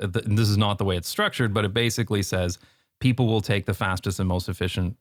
uh, 0.00 0.06
th- 0.06 0.26
this 0.26 0.48
is 0.48 0.56
not 0.58 0.78
the 0.78 0.84
way 0.84 0.96
it's 0.96 1.08
structured, 1.08 1.54
but 1.54 1.64
it 1.64 1.72
basically 1.74 2.22
says 2.22 2.58
people 3.00 3.26
will 3.26 3.40
take 3.40 3.66
the 3.66 3.74
fastest 3.74 4.20
and 4.20 4.28
most 4.28 4.48
efficient 4.48 4.96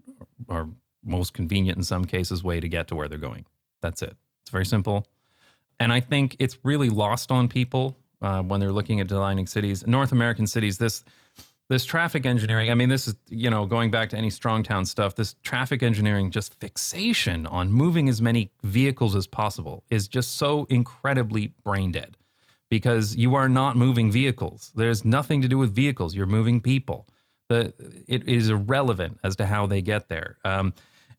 or 0.48 0.70
most 1.04 1.34
convenient 1.34 1.78
in 1.78 1.84
some 1.84 2.06
cases 2.06 2.44
way 2.44 2.60
to 2.60 2.68
get 2.68 2.88
to 2.88 2.96
where 2.96 3.08
they're 3.08 3.18
going. 3.18 3.46
That's 3.82 4.02
it. 4.02 4.16
It's 4.44 4.52
very 4.52 4.66
simple. 4.66 5.08
And 5.80 5.92
I 5.92 6.00
think 6.00 6.36
it's 6.40 6.58
really 6.64 6.90
lost 6.90 7.32
on 7.32 7.48
people 7.48 7.98
uh, 8.22 8.42
when 8.42 8.60
they're 8.60 8.72
looking 8.72 9.02
at 9.02 9.08
designing 9.08 9.46
cities, 9.46 9.86
North 9.86 10.12
American 10.12 10.48
cities. 10.48 10.78
This 10.78 11.04
this 11.70 11.86
traffic 11.86 12.26
engineering. 12.26 12.70
I 12.70 12.76
mean, 12.76 12.90
this 12.90 13.08
is 13.08 13.16
you 13.30 13.50
know 13.50 13.66
going 13.66 13.92
back 13.92 14.10
to 14.10 14.18
any 14.18 14.30
strong 14.30 14.64
town 14.64 14.86
stuff. 14.86 15.16
This 15.16 15.36
traffic 15.44 15.84
engineering, 15.84 16.32
just 16.32 16.54
fixation 16.60 17.46
on 17.48 17.72
moving 17.72 18.10
as 18.10 18.22
many 18.22 18.52
vehicles 18.64 19.16
as 19.16 19.28
possible, 19.28 19.84
is 19.90 20.08
just 20.08 20.38
so 20.38 20.66
incredibly 20.70 21.54
brain 21.64 21.92
dead. 21.92 22.18
Because 22.70 23.16
you 23.16 23.36
are 23.36 23.48
not 23.48 23.78
moving 23.78 24.12
vehicles. 24.12 24.72
There's 24.76 25.06
nothing 25.06 25.42
to 25.44 25.48
do 25.48 25.58
with 25.58 25.74
vehicles. 25.74 26.16
You're 26.16 26.26
moving 26.26 26.62
people. 26.62 27.08
The 27.48 27.74
it 28.08 28.28
is 28.28 28.50
irrelevant 28.50 29.20
as 29.24 29.36
to 29.38 29.46
how 29.46 29.68
they 29.68 29.82
get 29.82 30.10
there. 30.10 30.38
Um, 30.44 30.74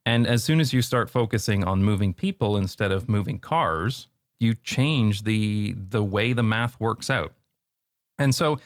and 0.04 0.26
as 0.26 0.44
soon 0.44 0.60
as 0.60 0.72
you 0.72 0.82
start 0.82 1.10
focusing 1.10 1.64
on 1.64 1.82
moving 1.82 2.14
people 2.14 2.56
instead 2.56 2.92
of 2.92 3.08
moving 3.08 3.40
cars, 3.40 4.06
you 4.38 4.54
change 4.54 5.22
the 5.22 5.74
the 5.76 6.02
way 6.02 6.32
the 6.32 6.42
math 6.42 6.78
works 6.80 7.10
out. 7.10 7.32
And 8.18 8.34
so, 8.34 8.58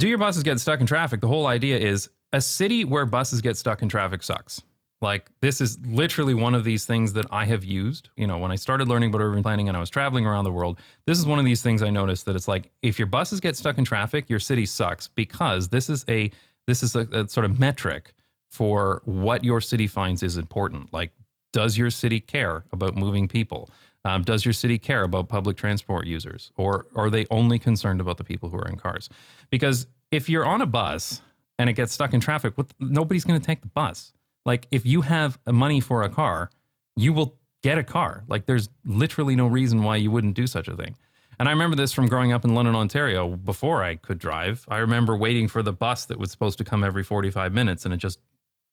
do 0.00 0.08
your 0.08 0.18
buses 0.18 0.42
get 0.42 0.58
stuck 0.58 0.80
in 0.80 0.86
traffic? 0.86 1.20
The 1.20 1.28
whole 1.28 1.46
idea 1.46 1.78
is 1.78 2.08
a 2.32 2.40
city 2.40 2.84
where 2.84 3.04
buses 3.04 3.42
get 3.42 3.58
stuck 3.58 3.82
in 3.82 3.88
traffic 3.88 4.22
sucks. 4.22 4.62
Like 5.02 5.30
this 5.42 5.60
is 5.60 5.78
literally 5.86 6.32
one 6.32 6.54
of 6.54 6.64
these 6.64 6.86
things 6.86 7.12
that 7.12 7.26
I 7.30 7.44
have 7.44 7.64
used. 7.64 8.08
You 8.16 8.26
know, 8.26 8.38
when 8.38 8.50
I 8.50 8.56
started 8.56 8.88
learning 8.88 9.10
about 9.10 9.20
urban 9.20 9.42
planning 9.42 9.68
and 9.68 9.76
I 9.76 9.80
was 9.80 9.90
traveling 9.90 10.26
around 10.26 10.44
the 10.44 10.52
world, 10.52 10.78
this 11.06 11.18
is 11.18 11.26
one 11.26 11.38
of 11.38 11.44
these 11.44 11.62
things 11.62 11.82
I 11.82 11.90
noticed 11.90 12.24
that 12.26 12.34
it's 12.34 12.48
like 12.48 12.70
if 12.82 12.98
your 12.98 13.06
buses 13.06 13.40
get 13.40 13.56
stuck 13.56 13.76
in 13.76 13.84
traffic, 13.84 14.30
your 14.30 14.40
city 14.40 14.64
sucks 14.64 15.08
because 15.08 15.68
this 15.68 15.90
is 15.90 16.04
a 16.08 16.30
this 16.66 16.82
is 16.82 16.96
a, 16.96 17.00
a 17.12 17.28
sort 17.28 17.44
of 17.44 17.58
metric 17.58 18.14
for 18.50 19.02
what 19.04 19.44
your 19.44 19.60
city 19.60 19.86
finds 19.86 20.22
is 20.22 20.38
important. 20.38 20.92
Like, 20.92 21.12
does 21.52 21.76
your 21.76 21.90
city 21.90 22.20
care 22.20 22.64
about 22.72 22.96
moving 22.96 23.28
people? 23.28 23.68
Um, 24.04 24.22
does 24.22 24.44
your 24.44 24.54
city 24.54 24.78
care 24.78 25.02
about 25.02 25.28
public 25.28 25.56
transport 25.56 26.06
users, 26.06 26.52
or 26.56 26.86
are 26.96 27.10
they 27.10 27.26
only 27.30 27.58
concerned 27.58 28.00
about 28.00 28.16
the 28.16 28.24
people 28.24 28.48
who 28.48 28.56
are 28.56 28.68
in 28.68 28.76
cars? 28.76 29.08
Because 29.50 29.86
if 30.10 30.28
you're 30.28 30.46
on 30.46 30.62
a 30.62 30.66
bus 30.66 31.20
and 31.58 31.68
it 31.68 31.74
gets 31.74 31.92
stuck 31.92 32.14
in 32.14 32.20
traffic, 32.20 32.54
nobody's 32.78 33.24
going 33.24 33.38
to 33.38 33.46
take 33.46 33.60
the 33.60 33.68
bus. 33.68 34.12
Like 34.46 34.66
if 34.70 34.86
you 34.86 35.02
have 35.02 35.38
money 35.46 35.80
for 35.80 36.02
a 36.02 36.08
car, 36.08 36.50
you 36.96 37.12
will 37.12 37.36
get 37.62 37.78
a 37.78 37.84
car. 37.84 38.24
Like 38.28 38.46
there's 38.46 38.68
literally 38.84 39.36
no 39.36 39.46
reason 39.46 39.82
why 39.82 39.96
you 39.96 40.10
wouldn't 40.10 40.34
do 40.34 40.46
such 40.46 40.68
a 40.68 40.76
thing. 40.76 40.96
And 41.38 41.48
I 41.48 41.52
remember 41.52 41.76
this 41.76 41.92
from 41.92 42.06
growing 42.06 42.32
up 42.32 42.44
in 42.44 42.54
London, 42.54 42.74
Ontario, 42.74 43.36
before 43.36 43.82
I 43.82 43.96
could 43.96 44.18
drive. 44.18 44.64
I 44.68 44.78
remember 44.78 45.16
waiting 45.16 45.48
for 45.48 45.62
the 45.62 45.72
bus 45.72 46.04
that 46.06 46.18
was 46.18 46.30
supposed 46.30 46.58
to 46.58 46.64
come 46.64 46.84
every 46.84 47.02
45 47.02 47.52
minutes 47.52 47.84
and 47.84 47.94
it 47.94 47.98
just 47.98 48.18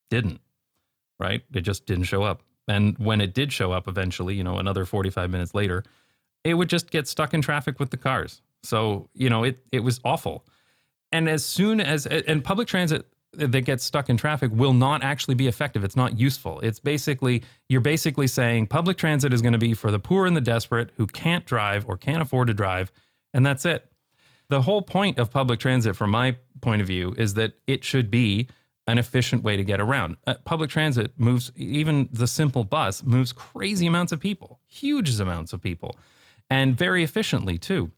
didn't, 0.09 0.41
right? 1.19 1.43
It 1.53 1.61
just 1.61 1.85
didn't 1.85 2.05
show 2.05 2.23
up. 2.23 2.41
And 2.67 2.97
when 2.97 3.21
it 3.21 3.33
did 3.33 3.53
show 3.53 3.71
up 3.71 3.87
eventually, 3.87 4.35
you 4.35 4.43
know, 4.43 4.57
another 4.57 4.85
45 4.85 5.29
minutes 5.29 5.53
later, 5.53 5.83
it 6.43 6.55
would 6.55 6.69
just 6.69 6.91
get 6.91 7.07
stuck 7.07 7.33
in 7.33 7.41
traffic 7.41 7.79
with 7.79 7.91
the 7.91 7.97
cars. 7.97 8.41
So, 8.63 9.09
you 9.13 9.29
know, 9.29 9.43
it 9.43 9.59
it 9.71 9.81
was 9.81 9.99
awful. 10.03 10.45
And 11.11 11.29
as 11.29 11.45
soon 11.45 11.79
as 11.79 12.05
and 12.05 12.43
public 12.43 12.67
transit 12.67 13.05
that 13.33 13.61
gets 13.65 13.83
stuck 13.83 14.09
in 14.09 14.17
traffic 14.17 14.51
will 14.53 14.73
not 14.73 15.03
actually 15.03 15.35
be 15.35 15.47
effective. 15.47 15.83
It's 15.83 15.95
not 15.95 16.19
useful. 16.19 16.59
It's 16.61 16.79
basically 16.79 17.43
you're 17.69 17.81
basically 17.81 18.27
saying 18.27 18.67
public 18.67 18.97
transit 18.97 19.33
is 19.33 19.41
going 19.41 19.53
to 19.53 19.59
be 19.59 19.73
for 19.73 19.91
the 19.91 19.99
poor 19.99 20.25
and 20.25 20.35
the 20.35 20.41
desperate 20.41 20.91
who 20.97 21.05
can't 21.07 21.45
drive 21.45 21.85
or 21.87 21.97
can't 21.97 22.21
afford 22.21 22.47
to 22.47 22.53
drive, 22.53 22.91
and 23.33 23.45
that's 23.45 23.65
it. 23.65 23.91
The 24.49 24.61
whole 24.61 24.81
point 24.81 25.19
of 25.19 25.29
public 25.29 25.59
transit 25.59 25.95
from 25.95 26.09
my 26.09 26.37
point 26.61 26.81
of 26.81 26.87
view 26.87 27.13
is 27.17 27.33
that 27.35 27.53
it 27.67 27.83
should 27.83 28.09
be 28.09 28.47
an 28.87 28.97
efficient 28.97 29.43
way 29.43 29.57
to 29.57 29.63
get 29.63 29.81
around. 29.81 30.17
Uh, 30.25 30.35
public 30.45 30.69
transit 30.69 31.11
moves, 31.17 31.51
even 31.55 32.07
the 32.11 32.27
simple 32.27 32.63
bus 32.63 33.03
moves 33.03 33.33
crazy 33.33 33.85
amounts 33.85 34.11
of 34.11 34.19
people, 34.19 34.59
huge 34.65 35.19
amounts 35.19 35.53
of 35.53 35.61
people, 35.61 35.97
and 36.49 36.77
very 36.77 37.03
efficiently 37.03 37.57
too. 37.57 37.91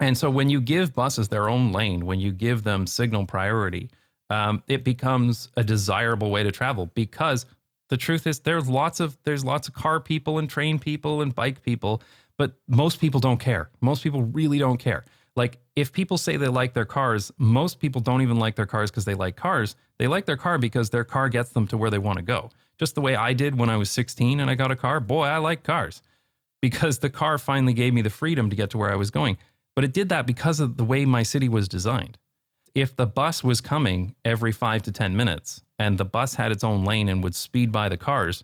And 0.00 0.18
so 0.18 0.30
when 0.30 0.50
you 0.50 0.60
give 0.60 0.94
buses 0.94 1.28
their 1.28 1.48
own 1.48 1.72
lane, 1.72 2.06
when 2.06 2.20
you 2.20 2.32
give 2.32 2.64
them 2.64 2.86
signal 2.86 3.26
priority, 3.26 3.90
um, 4.30 4.62
it 4.68 4.84
becomes 4.84 5.48
a 5.56 5.64
desirable 5.64 6.30
way 6.30 6.42
to 6.42 6.52
travel 6.52 6.86
because 6.86 7.46
the 7.88 7.96
truth 7.96 8.26
is 8.26 8.40
there's 8.40 8.68
lots 8.68 9.00
of 9.00 9.16
there's 9.24 9.44
lots 9.44 9.68
of 9.68 9.74
car 9.74 10.00
people 10.00 10.38
and 10.38 10.50
train 10.50 10.78
people 10.78 11.22
and 11.22 11.34
bike 11.34 11.62
people, 11.62 12.02
but 12.36 12.54
most 12.68 13.00
people 13.00 13.20
don't 13.20 13.38
care. 13.40 13.70
Most 13.80 14.02
people 14.02 14.22
really 14.22 14.58
don't 14.58 14.78
care. 14.78 15.04
Like 15.38 15.58
if 15.76 15.92
people 15.92 16.18
say 16.18 16.36
they 16.36 16.48
like 16.48 16.74
their 16.74 16.84
cars, 16.84 17.30
most 17.38 17.78
people 17.78 18.00
don't 18.00 18.22
even 18.22 18.38
like 18.38 18.56
their 18.56 18.66
cars 18.66 18.90
because 18.90 19.04
they 19.04 19.14
like 19.14 19.36
cars. 19.36 19.76
They 19.98 20.08
like 20.08 20.26
their 20.26 20.36
car 20.36 20.58
because 20.58 20.90
their 20.90 21.04
car 21.04 21.28
gets 21.28 21.50
them 21.50 21.68
to 21.68 21.78
where 21.78 21.90
they 21.90 21.98
want 21.98 22.18
to 22.18 22.24
go. 22.24 22.50
Just 22.76 22.96
the 22.96 23.00
way 23.00 23.14
I 23.14 23.32
did 23.32 23.56
when 23.56 23.70
I 23.70 23.76
was 23.76 23.88
16 23.88 24.40
and 24.40 24.50
I 24.50 24.56
got 24.56 24.72
a 24.72 24.76
car. 24.76 24.98
Boy, 24.98 25.26
I 25.26 25.38
like 25.38 25.62
cars 25.62 26.02
because 26.60 26.98
the 26.98 27.08
car 27.08 27.38
finally 27.38 27.72
gave 27.72 27.94
me 27.94 28.02
the 28.02 28.10
freedom 28.10 28.50
to 28.50 28.56
get 28.56 28.70
to 28.70 28.78
where 28.78 28.92
I 28.92 28.96
was 28.96 29.12
going. 29.12 29.38
But 29.76 29.84
it 29.84 29.92
did 29.92 30.08
that 30.08 30.26
because 30.26 30.58
of 30.58 30.76
the 30.76 30.84
way 30.84 31.04
my 31.04 31.22
city 31.22 31.48
was 31.48 31.68
designed. 31.68 32.18
If 32.74 32.96
the 32.96 33.06
bus 33.06 33.44
was 33.44 33.60
coming 33.60 34.16
every 34.24 34.52
five 34.52 34.82
to 34.82 34.92
10 34.92 35.16
minutes 35.16 35.62
and 35.78 35.98
the 35.98 36.04
bus 36.04 36.34
had 36.34 36.50
its 36.50 36.64
own 36.64 36.84
lane 36.84 37.08
and 37.08 37.22
would 37.22 37.36
speed 37.36 37.70
by 37.70 37.88
the 37.88 37.96
cars, 37.96 38.42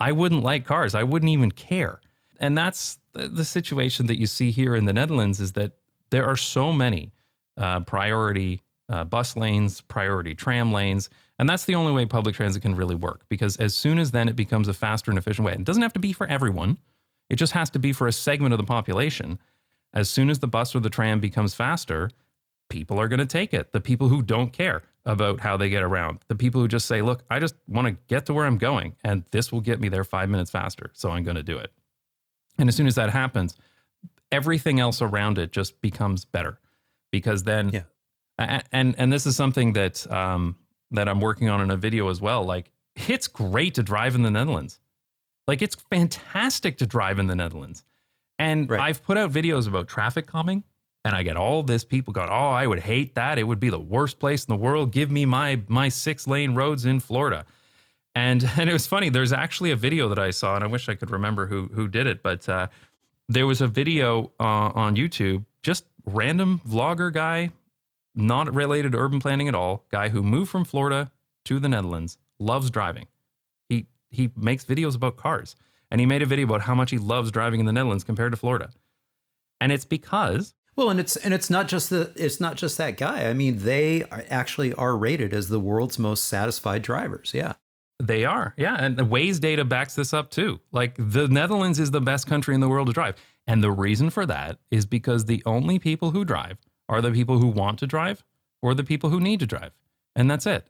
I 0.00 0.12
wouldn't 0.12 0.42
like 0.42 0.64
cars. 0.64 0.94
I 0.94 1.02
wouldn't 1.02 1.30
even 1.30 1.50
care. 1.50 2.00
And 2.40 2.56
that's 2.56 2.98
the 3.12 3.44
situation 3.44 4.06
that 4.06 4.18
you 4.18 4.26
see 4.26 4.50
here 4.50 4.74
in 4.74 4.86
the 4.86 4.94
Netherlands 4.94 5.38
is 5.38 5.52
that 5.52 5.72
there 6.12 6.26
are 6.26 6.36
so 6.36 6.72
many 6.72 7.10
uh, 7.56 7.80
priority 7.80 8.62
uh, 8.88 9.02
bus 9.02 9.36
lanes, 9.36 9.80
priority 9.80 10.34
tram 10.34 10.72
lanes, 10.72 11.08
and 11.38 11.48
that's 11.48 11.64
the 11.64 11.74
only 11.74 11.90
way 11.92 12.06
public 12.06 12.36
transit 12.36 12.62
can 12.62 12.76
really 12.76 12.94
work 12.94 13.22
because 13.28 13.56
as 13.56 13.74
soon 13.74 13.98
as 13.98 14.10
then 14.12 14.28
it 14.28 14.36
becomes 14.36 14.68
a 14.68 14.74
faster 14.74 15.10
and 15.10 15.18
efficient 15.18 15.46
way, 15.46 15.54
it 15.54 15.64
doesn't 15.64 15.82
have 15.82 15.94
to 15.94 15.98
be 15.98 16.12
for 16.12 16.26
everyone, 16.28 16.78
it 17.30 17.36
just 17.36 17.54
has 17.54 17.70
to 17.70 17.78
be 17.78 17.92
for 17.92 18.06
a 18.06 18.12
segment 18.12 18.52
of 18.52 18.58
the 18.58 18.64
population. 18.64 19.38
As 19.94 20.08
soon 20.08 20.30
as 20.30 20.38
the 20.38 20.46
bus 20.46 20.74
or 20.74 20.80
the 20.80 20.90
tram 20.90 21.18
becomes 21.18 21.54
faster, 21.54 22.10
people 22.68 22.98
are 22.98 23.08
going 23.08 23.18
to 23.18 23.26
take 23.26 23.52
it. 23.54 23.72
The 23.72 23.80
people 23.80 24.08
who 24.08 24.22
don't 24.22 24.52
care 24.52 24.82
about 25.04 25.40
how 25.40 25.56
they 25.56 25.68
get 25.68 25.82
around, 25.82 26.20
the 26.28 26.36
people 26.36 26.60
who 26.60 26.68
just 26.68 26.86
say, 26.86 27.02
look, 27.02 27.24
I 27.30 27.40
just 27.40 27.54
want 27.66 27.88
to 27.88 27.96
get 28.06 28.26
to 28.26 28.34
where 28.34 28.46
I'm 28.46 28.58
going, 28.58 28.96
and 29.02 29.24
this 29.32 29.50
will 29.50 29.60
get 29.60 29.80
me 29.80 29.88
there 29.88 30.04
five 30.04 30.28
minutes 30.28 30.50
faster. 30.50 30.90
So 30.92 31.10
I'm 31.10 31.24
going 31.24 31.36
to 31.36 31.42
do 31.42 31.58
it. 31.58 31.72
And 32.58 32.68
as 32.68 32.76
soon 32.76 32.86
as 32.86 32.94
that 32.94 33.10
happens, 33.10 33.56
everything 34.32 34.80
else 34.80 35.00
around 35.00 35.38
it 35.38 35.52
just 35.52 35.80
becomes 35.80 36.24
better 36.24 36.58
because 37.12 37.44
then 37.44 37.68
yeah. 37.68 38.62
and 38.72 38.96
and 38.98 39.12
this 39.12 39.26
is 39.26 39.36
something 39.36 39.74
that 39.74 40.10
um 40.10 40.56
that 40.90 41.08
I'm 41.08 41.20
working 41.20 41.48
on 41.48 41.60
in 41.60 41.70
a 41.70 41.76
video 41.76 42.08
as 42.08 42.20
well. 42.20 42.44
Like 42.44 42.70
it's 43.08 43.28
great 43.28 43.74
to 43.74 43.82
drive 43.82 44.14
in 44.14 44.22
the 44.22 44.30
Netherlands. 44.30 44.80
Like 45.46 45.62
it's 45.62 45.74
fantastic 45.74 46.78
to 46.78 46.86
drive 46.86 47.18
in 47.18 47.26
the 47.26 47.34
Netherlands. 47.34 47.84
And 48.38 48.68
right. 48.68 48.80
I've 48.80 49.02
put 49.02 49.16
out 49.16 49.30
videos 49.32 49.68
about 49.68 49.88
traffic 49.88 50.26
calming 50.26 50.64
and 51.04 51.14
I 51.14 51.22
get 51.22 51.36
all 51.36 51.62
this. 51.62 51.84
People 51.84 52.12
going 52.12 52.30
oh 52.30 52.50
I 52.50 52.66
would 52.66 52.80
hate 52.80 53.14
that. 53.14 53.38
It 53.38 53.44
would 53.44 53.60
be 53.60 53.70
the 53.70 53.78
worst 53.78 54.18
place 54.18 54.44
in 54.44 54.52
the 54.52 54.60
world. 54.60 54.92
Give 54.92 55.10
me 55.10 55.26
my 55.26 55.60
my 55.68 55.88
six 55.88 56.26
lane 56.26 56.54
roads 56.54 56.84
in 56.84 57.00
Florida. 57.00 57.44
And 58.14 58.48
and 58.56 58.68
it 58.68 58.72
was 58.72 58.86
funny. 58.86 59.10
There's 59.10 59.32
actually 59.32 59.70
a 59.70 59.76
video 59.76 60.08
that 60.08 60.18
I 60.18 60.30
saw 60.30 60.54
and 60.54 60.64
I 60.64 60.68
wish 60.68 60.88
I 60.88 60.94
could 60.94 61.10
remember 61.10 61.46
who 61.46 61.68
who 61.74 61.88
did 61.88 62.06
it 62.06 62.22
but 62.22 62.48
uh 62.48 62.68
there 63.34 63.46
was 63.46 63.60
a 63.60 63.68
video 63.68 64.32
uh, 64.38 64.70
on 64.74 64.96
YouTube, 64.96 65.44
just 65.62 65.84
random 66.04 66.60
vlogger 66.68 67.12
guy, 67.12 67.50
not 68.14 68.52
related 68.52 68.92
to 68.92 68.98
urban 68.98 69.20
planning 69.20 69.48
at 69.48 69.54
all, 69.54 69.84
guy 69.90 70.08
who 70.08 70.22
moved 70.22 70.50
from 70.50 70.64
Florida 70.64 71.10
to 71.44 71.58
the 71.58 71.68
Netherlands, 71.68 72.18
loves 72.38 72.70
driving. 72.70 73.06
He 73.68 73.86
he 74.10 74.30
makes 74.36 74.64
videos 74.64 74.94
about 74.94 75.16
cars, 75.16 75.56
and 75.90 76.00
he 76.00 76.06
made 76.06 76.22
a 76.22 76.26
video 76.26 76.46
about 76.46 76.62
how 76.62 76.74
much 76.74 76.90
he 76.90 76.98
loves 76.98 77.30
driving 77.30 77.60
in 77.60 77.66
the 77.66 77.72
Netherlands 77.72 78.04
compared 78.04 78.32
to 78.32 78.36
Florida. 78.36 78.70
And 79.60 79.72
it's 79.72 79.84
because 79.84 80.54
well, 80.74 80.90
and 80.90 80.98
it's 80.98 81.16
and 81.16 81.34
it's 81.34 81.50
not 81.50 81.68
just 81.68 81.90
the 81.90 82.12
it's 82.16 82.40
not 82.40 82.56
just 82.56 82.78
that 82.78 82.96
guy. 82.96 83.28
I 83.28 83.34
mean, 83.34 83.58
they 83.58 84.04
are 84.04 84.24
actually 84.30 84.72
are 84.74 84.96
rated 84.96 85.34
as 85.34 85.48
the 85.48 85.60
world's 85.60 85.98
most 85.98 86.24
satisfied 86.24 86.82
drivers. 86.82 87.32
Yeah. 87.34 87.54
They 88.02 88.24
are, 88.24 88.52
yeah. 88.56 88.74
And 88.80 88.96
the 88.96 89.04
Waze 89.04 89.38
data 89.38 89.64
backs 89.64 89.94
this 89.94 90.12
up 90.12 90.28
too. 90.28 90.58
Like 90.72 90.96
the 90.98 91.28
Netherlands 91.28 91.78
is 91.78 91.92
the 91.92 92.00
best 92.00 92.26
country 92.26 92.52
in 92.52 92.60
the 92.60 92.68
world 92.68 92.88
to 92.88 92.92
drive. 92.92 93.14
And 93.46 93.62
the 93.62 93.70
reason 93.70 94.10
for 94.10 94.26
that 94.26 94.58
is 94.72 94.86
because 94.86 95.24
the 95.24 95.40
only 95.46 95.78
people 95.78 96.10
who 96.10 96.24
drive 96.24 96.58
are 96.88 97.00
the 97.00 97.12
people 97.12 97.38
who 97.38 97.46
want 97.46 97.78
to 97.78 97.86
drive 97.86 98.24
or 98.60 98.74
the 98.74 98.82
people 98.82 99.10
who 99.10 99.20
need 99.20 99.38
to 99.38 99.46
drive. 99.46 99.70
And 100.16 100.28
that's 100.28 100.46
it. 100.46 100.66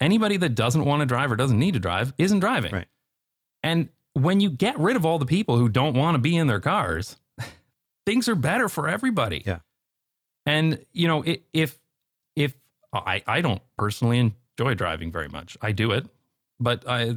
Anybody 0.00 0.38
that 0.38 0.54
doesn't 0.54 0.86
want 0.86 1.00
to 1.00 1.06
drive 1.06 1.30
or 1.30 1.36
doesn't 1.36 1.58
need 1.58 1.74
to 1.74 1.80
drive 1.80 2.14
isn't 2.16 2.40
driving. 2.40 2.72
Right. 2.72 2.88
And 3.62 3.90
when 4.14 4.40
you 4.40 4.48
get 4.48 4.78
rid 4.78 4.96
of 4.96 5.04
all 5.04 5.18
the 5.18 5.26
people 5.26 5.58
who 5.58 5.68
don't 5.68 5.94
want 5.94 6.14
to 6.14 6.18
be 6.18 6.34
in 6.34 6.46
their 6.46 6.60
cars, 6.60 7.18
things 8.06 8.26
are 8.26 8.34
better 8.34 8.70
for 8.70 8.88
everybody. 8.88 9.42
Yeah. 9.44 9.58
And 10.46 10.82
you 10.94 11.08
know, 11.08 11.24
if 11.52 11.78
if 12.36 12.54
I 12.94 13.22
I 13.26 13.42
don't 13.42 13.60
personally 13.76 14.18
enjoy 14.18 14.72
driving 14.72 15.12
very 15.12 15.28
much. 15.28 15.58
I 15.60 15.72
do 15.72 15.92
it 15.92 16.06
but 16.60 16.86
I, 16.86 17.14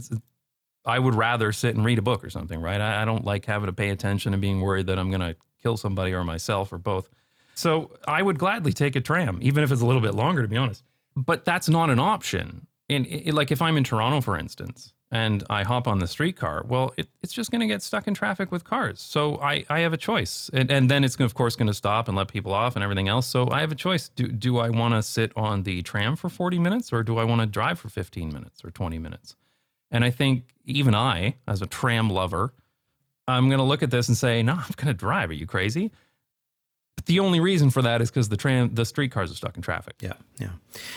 I 0.85 0.97
would 0.97 1.15
rather 1.15 1.51
sit 1.51 1.75
and 1.75 1.85
read 1.85 1.99
a 1.99 2.01
book 2.01 2.23
or 2.23 2.29
something, 2.29 2.59
right? 2.59 2.81
I, 2.81 3.01
I 3.01 3.05
don't 3.05 3.25
like 3.25 3.45
having 3.45 3.67
to 3.67 3.73
pay 3.73 3.89
attention 3.89 4.33
and 4.33 4.41
being 4.41 4.61
worried 4.61 4.87
that 4.87 4.97
I'm 4.97 5.09
going 5.09 5.21
to 5.21 5.35
kill 5.61 5.77
somebody 5.77 6.13
or 6.13 6.23
myself 6.23 6.73
or 6.73 6.77
both. 6.77 7.09
So 7.55 7.91
I 8.07 8.21
would 8.21 8.39
gladly 8.39 8.73
take 8.73 8.95
a 8.95 9.01
tram, 9.01 9.39
even 9.41 9.63
if 9.63 9.71
it's 9.71 9.81
a 9.81 9.85
little 9.85 10.01
bit 10.01 10.15
longer, 10.15 10.41
to 10.41 10.47
be 10.47 10.57
honest. 10.57 10.83
But 11.15 11.45
that's 11.45 11.69
not 11.69 11.89
an 11.89 11.99
option. 11.99 12.67
And 12.89 13.07
like 13.33 13.51
if 13.51 13.61
I'm 13.61 13.77
in 13.77 13.83
Toronto, 13.83 14.21
for 14.21 14.37
instance, 14.37 14.93
and 15.13 15.43
I 15.47 15.61
hop 15.61 15.87
on 15.87 15.99
the 15.99 16.07
streetcar, 16.07 16.65
well, 16.67 16.91
it, 16.97 17.07
it's 17.21 17.31
just 17.31 17.51
going 17.51 17.61
to 17.61 17.67
get 17.67 17.83
stuck 17.83 18.07
in 18.07 18.15
traffic 18.15 18.51
with 18.51 18.63
cars. 18.63 18.99
So 18.99 19.39
I, 19.39 19.63
I 19.69 19.81
have 19.81 19.93
a 19.93 19.97
choice. 19.97 20.49
And, 20.51 20.71
and 20.71 20.89
then 20.89 21.03
it's, 21.03 21.19
of 21.19 21.35
course, 21.35 21.55
going 21.55 21.67
to 21.67 21.73
stop 21.75 22.07
and 22.07 22.17
let 22.17 22.29
people 22.29 22.51
off 22.51 22.75
and 22.75 22.83
everything 22.83 23.07
else. 23.07 23.27
So 23.27 23.47
I 23.51 23.61
have 23.61 23.71
a 23.71 23.75
choice. 23.75 24.09
Do, 24.09 24.27
do 24.27 24.57
I 24.57 24.71
want 24.71 24.95
to 24.95 25.03
sit 25.03 25.31
on 25.35 25.63
the 25.63 25.83
tram 25.83 26.15
for 26.15 26.29
40 26.29 26.57
minutes 26.57 26.91
or 26.91 27.03
do 27.03 27.19
I 27.19 27.25
want 27.25 27.41
to 27.41 27.45
drive 27.45 27.77
for 27.77 27.89
15 27.89 28.33
minutes 28.33 28.65
or 28.65 28.71
20 28.71 28.97
minutes? 28.97 29.35
And 29.91 30.03
I 30.03 30.09
think 30.09 30.45
even 30.65 30.95
I, 30.95 31.35
as 31.47 31.61
a 31.61 31.67
tram 31.67 32.09
lover, 32.09 32.51
I'm 33.27 33.49
going 33.49 33.59
to 33.59 33.65
look 33.65 33.83
at 33.83 33.91
this 33.91 34.07
and 34.07 34.17
say, 34.17 34.41
no, 34.41 34.53
I'm 34.53 34.73
going 34.75 34.87
to 34.87 34.95
drive. 34.95 35.29
Are 35.29 35.33
you 35.33 35.45
crazy? 35.45 35.91
But 36.95 37.07
the 37.07 37.19
only 37.19 37.39
reason 37.39 37.69
for 37.69 37.81
that 37.81 38.01
is 38.01 38.11
because 38.11 38.29
the 38.29 38.37
tram, 38.37 38.75
the 38.75 38.85
streetcars 38.85 39.31
are 39.31 39.35
stuck 39.35 39.55
in 39.55 39.63
traffic. 39.63 39.95
Yeah, 39.99 40.13
yeah. 40.39 40.49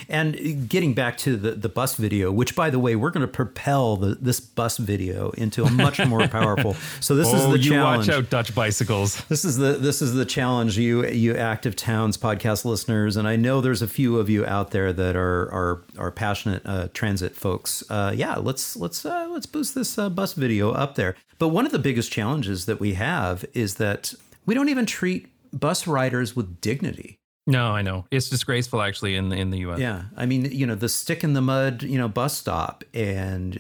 And 0.09 0.69
getting 0.69 0.95
back 0.95 1.17
to 1.19 1.37
the, 1.37 1.53
the 1.53 1.69
bus 1.69 1.95
video, 1.95 2.31
which 2.31 2.55
by 2.55 2.71
the 2.71 2.79
way, 2.79 2.97
we're 2.97 3.11
going 3.11 3.27
to 3.27 3.33
propel 3.33 3.97
the, 3.97 4.15
this 4.15 4.39
bus 4.39 4.77
video 4.77 5.31
into 5.31 5.65
a 5.65 5.71
much 5.71 6.05
more 6.07 6.29
powerful. 6.29 6.75
So 7.01 7.17
this 7.17 7.29
oh, 7.33 7.37
is 7.37 7.43
the 7.51 7.59
you 7.59 7.71
challenge. 7.71 8.09
watch 8.09 8.17
out, 8.17 8.31
Dutch 8.31 8.55
bicycles. 8.55 9.23
This 9.27 9.45
is 9.45 9.57
the 9.57 9.73
this 9.73 10.03
is 10.03 10.15
the 10.15 10.25
challenge, 10.25 10.79
you 10.79 11.07
you 11.07 11.35
active 11.35 11.75
towns 11.75 12.17
podcast 12.17 12.65
listeners, 12.65 13.17
and 13.17 13.27
I 13.27 13.37
know 13.37 13.61
there's 13.61 13.83
a 13.83 13.89
few 13.89 14.19
of 14.19 14.29
you 14.29 14.45
out 14.47 14.71
there 14.71 14.93
that 14.93 15.17
are 15.17 15.51
are 15.53 15.83
are 15.99 16.11
passionate 16.11 16.63
uh, 16.65 16.89
transit 16.93 17.35
folks. 17.35 17.83
Uh, 17.91 18.13
yeah, 18.15 18.37
let's 18.37 18.77
let's 18.77 19.05
uh, 19.05 19.29
let's 19.31 19.47
boost 19.47 19.75
this 19.75 19.99
uh, 19.99 20.09
bus 20.09 20.35
video 20.35 20.73
up 20.73 20.95
there. 20.95 21.17
But 21.39 21.49
one 21.49 21.67
of 21.67 21.73
the 21.73 21.79
biggest 21.79 22.13
challenges 22.13 22.67
that 22.67 22.81
we 22.81 22.95
have 22.95 23.45
is 23.55 23.75
that 23.77 24.15
we 24.47 24.55
don't 24.55 24.69
even 24.69 24.87
treat 24.87 25.29
bus 25.59 25.87
riders 25.87 26.37
with 26.37 26.61
dignity. 26.61 27.19
No, 27.47 27.67
I 27.73 27.83
know 27.83 28.07
it's 28.11 28.29
disgraceful 28.29 28.83
actually 28.83 29.15
in 29.15 29.29
the 29.29 29.37
in 29.37 29.51
the 29.51 29.59
U.S. 29.59 29.79
Yeah, 29.79 30.05
I 30.17 30.27
mean, 30.27 30.47
you 30.51 30.67
know, 30.67 30.75
the 30.75 30.89
stick 30.89 31.23
in 31.23 31.35
the 31.35 31.41
mud, 31.41 31.83
you 31.83 31.97
know, 31.97 32.09
bus 32.09 32.37
stop, 32.37 32.83
and 32.93 33.57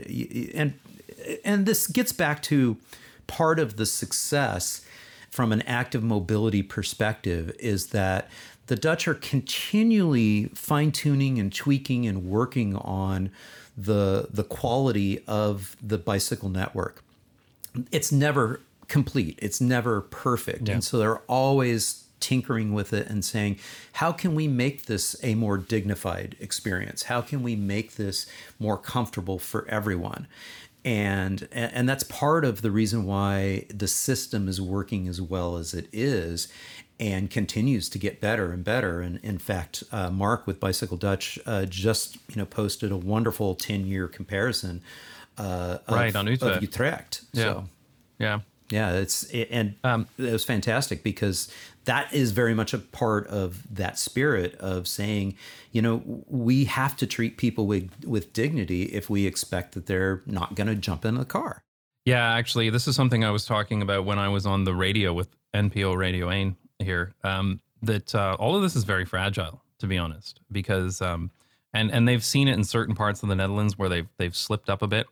and 0.54 0.74
and 1.44 1.66
this 1.66 1.86
gets 1.86 2.12
back 2.12 2.42
to 2.44 2.76
part 3.28 3.58
of 3.58 3.76
the 3.76 3.86
success 3.86 4.84
from 5.30 5.52
an 5.52 5.62
active 5.62 6.02
mobility 6.02 6.62
perspective 6.62 7.54
is 7.60 7.88
that 7.88 8.28
the 8.66 8.76
Dutch 8.76 9.06
are 9.06 9.14
continually 9.14 10.46
fine 10.54 10.90
tuning 10.90 11.38
and 11.38 11.54
tweaking 11.54 12.06
and 12.06 12.26
working 12.26 12.74
on 12.76 13.30
the 13.76 14.28
the 14.32 14.44
quality 14.44 15.22
of 15.28 15.76
the 15.82 15.98
bicycle 15.98 16.48
network. 16.48 17.04
It's 17.92 18.10
never 18.10 18.60
complete. 18.88 19.38
It's 19.42 19.60
never 19.60 20.00
perfect, 20.00 20.68
Yeah. 20.68 20.74
and 20.74 20.84
so 20.84 20.98
they're 20.98 21.18
always 21.28 22.04
tinkering 22.18 22.72
with 22.72 22.92
it 22.92 23.06
and 23.08 23.24
saying, 23.24 23.58
how 23.94 24.10
can 24.10 24.34
we 24.34 24.48
make 24.48 24.86
this 24.86 25.14
a 25.22 25.34
more 25.34 25.58
dignified 25.58 26.34
experience? 26.40 27.04
How 27.04 27.20
can 27.20 27.42
we 27.42 27.54
make 27.56 27.96
this 27.96 28.26
more 28.58 28.78
comfortable 28.78 29.38
for 29.38 29.68
everyone? 29.68 30.26
And 30.84 31.48
and 31.52 31.88
that's 31.88 32.04
part 32.04 32.44
of 32.44 32.62
the 32.62 32.70
reason 32.70 33.04
why 33.06 33.66
the 33.74 33.88
system 33.88 34.48
is 34.48 34.60
working 34.60 35.08
as 35.08 35.20
well 35.20 35.56
as 35.56 35.74
it 35.74 35.88
is 35.92 36.46
and 37.00 37.28
continues 37.28 37.88
to 37.90 37.98
get 37.98 38.20
better 38.20 38.52
and 38.52 38.62
better. 38.64 39.00
And 39.00 39.18
in 39.22 39.38
fact, 39.38 39.82
uh, 39.92 40.10
Mark 40.10 40.46
with 40.46 40.60
Bicycle 40.60 40.96
Dutch 40.96 41.38
uh, 41.44 41.66
just 41.66 42.14
you 42.28 42.36
know 42.36 42.46
posted 42.46 42.92
a 42.92 42.96
wonderful 42.96 43.56
10 43.56 43.86
year 43.86 44.06
comparison 44.06 44.80
uh, 45.38 45.78
of, 45.88 45.94
Right, 45.94 46.14
on 46.16 46.28
of 46.28 46.32
Utrecht. 46.32 46.62
Utrecht. 46.62 47.20
Yeah. 47.32 47.42
So 47.42 47.68
Yeah. 48.18 48.40
Yeah, 48.70 48.92
it's 48.92 49.24
it, 49.24 49.48
and 49.50 49.74
Um, 49.84 50.06
it 50.18 50.32
was 50.32 50.44
fantastic 50.44 51.02
because 51.02 51.48
that 51.84 52.12
is 52.12 52.32
very 52.32 52.54
much 52.54 52.74
a 52.74 52.78
part 52.78 53.26
of 53.28 53.62
that 53.74 53.98
spirit 53.98 54.54
of 54.56 54.88
saying, 54.88 55.36
you 55.72 55.80
know, 55.80 56.24
we 56.28 56.64
have 56.64 56.96
to 56.96 57.06
treat 57.06 57.36
people 57.36 57.66
with 57.66 57.90
with 58.04 58.32
dignity 58.32 58.84
if 58.84 59.08
we 59.08 59.26
expect 59.26 59.72
that 59.74 59.86
they're 59.86 60.22
not 60.26 60.54
going 60.54 60.66
to 60.66 60.74
jump 60.74 61.04
in 61.04 61.14
the 61.14 61.24
car. 61.24 61.62
Yeah, 62.04 62.34
actually, 62.34 62.70
this 62.70 62.86
is 62.86 62.94
something 62.94 63.24
I 63.24 63.30
was 63.30 63.44
talking 63.44 63.82
about 63.82 64.04
when 64.04 64.18
I 64.18 64.28
was 64.28 64.46
on 64.46 64.64
the 64.64 64.74
radio 64.74 65.12
with 65.12 65.28
NPO 65.54 65.96
Radio 65.96 66.26
1 66.26 66.56
here. 66.78 67.14
Um, 67.24 67.60
that 67.82 68.14
uh, 68.14 68.36
all 68.38 68.56
of 68.56 68.62
this 68.62 68.76
is 68.76 68.84
very 68.84 69.04
fragile, 69.04 69.60
to 69.80 69.86
be 69.86 69.98
honest, 69.98 70.40
because 70.50 71.02
um, 71.02 71.30
and 71.72 71.90
and 71.90 72.06
they've 72.08 72.24
seen 72.24 72.48
it 72.48 72.54
in 72.54 72.64
certain 72.64 72.94
parts 72.94 73.22
of 73.22 73.28
the 73.28 73.34
Netherlands 73.34 73.76
where 73.78 73.88
they've 73.88 74.08
they've 74.18 74.34
slipped 74.34 74.70
up 74.70 74.82
a 74.82 74.86
bit. 74.86 75.06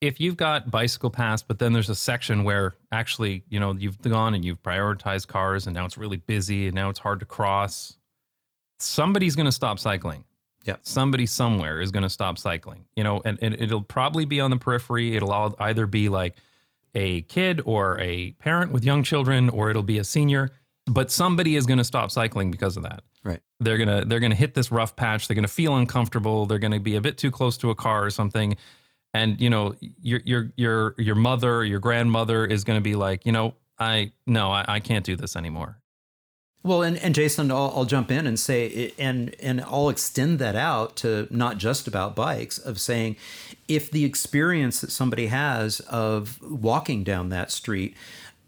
If 0.00 0.20
you've 0.20 0.36
got 0.36 0.70
bicycle 0.70 1.10
paths, 1.10 1.42
but 1.42 1.58
then 1.58 1.72
there's 1.72 1.88
a 1.88 1.94
section 1.94 2.44
where 2.44 2.74
actually 2.92 3.42
you 3.48 3.58
know 3.58 3.74
you've 3.74 4.00
gone 4.00 4.34
and 4.34 4.44
you've 4.44 4.62
prioritized 4.62 5.26
cars, 5.28 5.66
and 5.66 5.74
now 5.74 5.84
it's 5.84 5.98
really 5.98 6.18
busy, 6.18 6.66
and 6.66 6.74
now 6.74 6.88
it's 6.88 7.00
hard 7.00 7.20
to 7.20 7.26
cross. 7.26 7.96
Somebody's 8.78 9.34
going 9.34 9.46
to 9.46 9.52
stop 9.52 9.78
cycling 9.80 10.24
Yeah. 10.64 10.76
somebody 10.82 11.26
somewhere 11.26 11.80
is 11.80 11.90
going 11.90 12.04
to 12.04 12.08
stop 12.08 12.38
cycling 12.38 12.84
you 12.94 13.02
know 13.02 13.20
and, 13.24 13.36
and 13.42 13.54
it'll 13.54 13.82
probably 13.82 14.24
be 14.24 14.40
on 14.40 14.50
the 14.50 14.56
periphery 14.56 15.16
it'll 15.16 15.32
all 15.32 15.54
either 15.58 15.86
be 15.86 16.08
like 16.08 16.36
a 16.94 17.22
kid 17.22 17.60
or 17.64 17.98
a 17.98 18.32
parent 18.38 18.70
with 18.70 18.84
young 18.84 19.02
children 19.02 19.48
or 19.48 19.68
it'll 19.70 19.82
be 19.82 19.98
a 19.98 20.04
senior 20.04 20.50
but 20.86 21.10
somebody 21.10 21.56
is 21.56 21.66
going 21.66 21.78
to 21.78 21.84
stop 21.84 22.10
cycling 22.12 22.50
because 22.52 22.76
of 22.76 22.84
that 22.84 23.02
Right. 23.24 23.40
they're 23.58 23.78
going 23.78 23.88
to 24.00 24.06
they're 24.06 24.20
going 24.20 24.30
to 24.30 24.36
hit 24.36 24.54
this 24.54 24.70
rough 24.70 24.94
patch 24.94 25.26
they're 25.26 25.34
going 25.34 25.42
to 25.42 25.48
feel 25.52 25.74
uncomfortable 25.74 26.46
they're 26.46 26.60
going 26.60 26.72
to 26.72 26.78
be 26.80 26.94
a 26.94 27.00
bit 27.00 27.18
too 27.18 27.32
close 27.32 27.56
to 27.58 27.70
a 27.70 27.74
car 27.74 28.04
or 28.04 28.10
something 28.10 28.56
and 29.14 29.40
you 29.40 29.50
know 29.50 29.74
your 30.00 30.20
your 30.24 30.52
your 30.56 30.94
your 30.98 31.14
mother 31.14 31.64
your 31.64 31.80
grandmother 31.80 32.44
is 32.44 32.64
going 32.64 32.78
to 32.78 32.82
be 32.82 32.94
like 32.94 33.24
you 33.24 33.32
know 33.32 33.54
i 33.78 34.12
no 34.26 34.50
I, 34.50 34.64
I 34.68 34.80
can't 34.80 35.04
do 35.04 35.16
this 35.16 35.36
anymore. 35.36 35.80
Well, 36.64 36.82
and, 36.82 36.98
and 36.98 37.14
Jason, 37.14 37.50
I'll, 37.52 37.72
I'll 37.74 37.84
jump 37.84 38.10
in 38.10 38.26
and 38.26 38.38
say, 38.38 38.92
and 38.98 39.34
and 39.40 39.60
I'll 39.62 39.88
extend 39.88 40.38
that 40.40 40.56
out 40.56 40.96
to 40.96 41.28
not 41.30 41.56
just 41.56 41.86
about 41.86 42.16
bikes, 42.16 42.58
of 42.58 42.80
saying, 42.80 43.16
if 43.68 43.90
the 43.90 44.04
experience 44.04 44.80
that 44.80 44.90
somebody 44.90 45.28
has 45.28 45.80
of 45.80 46.38
walking 46.42 47.04
down 47.04 47.28
that 47.28 47.52
street 47.52 47.96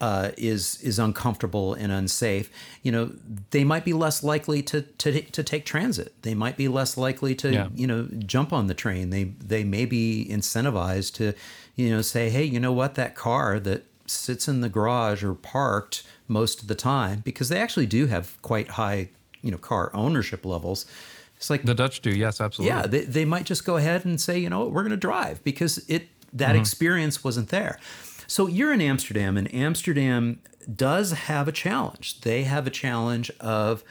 uh, 0.01 0.31
is 0.39 0.81
is 0.83 0.99
uncomfortable 0.99 1.75
and 1.75 1.93
unsafe, 1.93 2.51
you 2.83 2.91
know, 2.91 3.13
they 3.51 3.65
might 3.65 3.85
be 3.85 3.93
less 3.93 4.23
likely 4.23 4.63
to 4.63 4.83
to 4.83 5.21
to 5.23 5.43
take 5.43 5.65
transit. 5.67 6.15
They 6.23 6.35
might 6.35 6.57
be 6.57 6.69
less 6.69 6.97
likely 6.97 7.35
to 7.37 7.53
Yeah. 7.53 7.69
you 7.75 7.87
know 7.87 8.09
jump 8.27 8.53
on 8.53 8.67
the 8.67 8.75
train. 8.75 9.11
They 9.11 9.25
they 9.25 9.65
may 9.65 9.85
be 9.85 10.27
incentivized 10.31 11.15
to, 11.15 11.35
you 11.77 11.91
know, 11.91 12.03
say, 12.03 12.31
hey, 12.31 12.45
you 12.45 12.59
know 12.59 12.73
what, 12.73 12.95
that 12.95 13.15
car 13.15 13.61
that 13.61 13.85
sits 14.07 14.49
in 14.49 14.61
the 14.61 14.69
garage 14.69 15.23
or 15.23 15.35
parked 15.35 16.03
most 16.27 16.63
of 16.63 16.69
the 16.69 16.75
time 16.75 17.21
because 17.25 17.49
they 17.49 17.59
actually 17.59 17.87
do 17.87 18.07
have 18.07 18.41
quite 18.43 18.69
high, 18.71 19.09
you 19.43 19.51
know, 19.51 19.59
car 19.59 19.91
ownership 19.95 20.45
levels. 20.45 20.87
It's 21.37 21.51
like 21.51 21.63
the 21.65 21.75
dutch 21.75 22.01
do 22.01 22.11
yes 22.11 22.41
absolutely 22.41 22.75
yeah, 22.75 22.87
they, 22.87 23.01
they 23.05 23.25
might 23.25 23.45
just 23.45 23.65
go 23.65 23.77
ahead 23.77 24.05
and 24.05 24.21
say, 24.21 24.39
you 24.39 24.51
know, 24.51 24.61
what, 24.61 24.73
we're 24.73 24.83
going 24.83 24.91
to 24.91 24.97
drive 24.97 25.43
because 25.45 25.79
it 25.89 26.09
that 26.33 26.55
experience 26.55 27.25
wasn't 27.25 27.49
there. 27.49 27.79
So 28.31 28.47
you're 28.47 28.73
in 28.73 28.81
Amsterdam, 28.81 29.37
and 29.37 29.53
Amsterdam 29.53 30.39
does 30.73 31.11
have 31.11 31.49
a 31.49 31.53
challenge. 31.53 32.21
They 32.21 32.45
have 32.45 32.65
a 32.65 32.71
challenge 32.71 33.29
of 33.41 33.83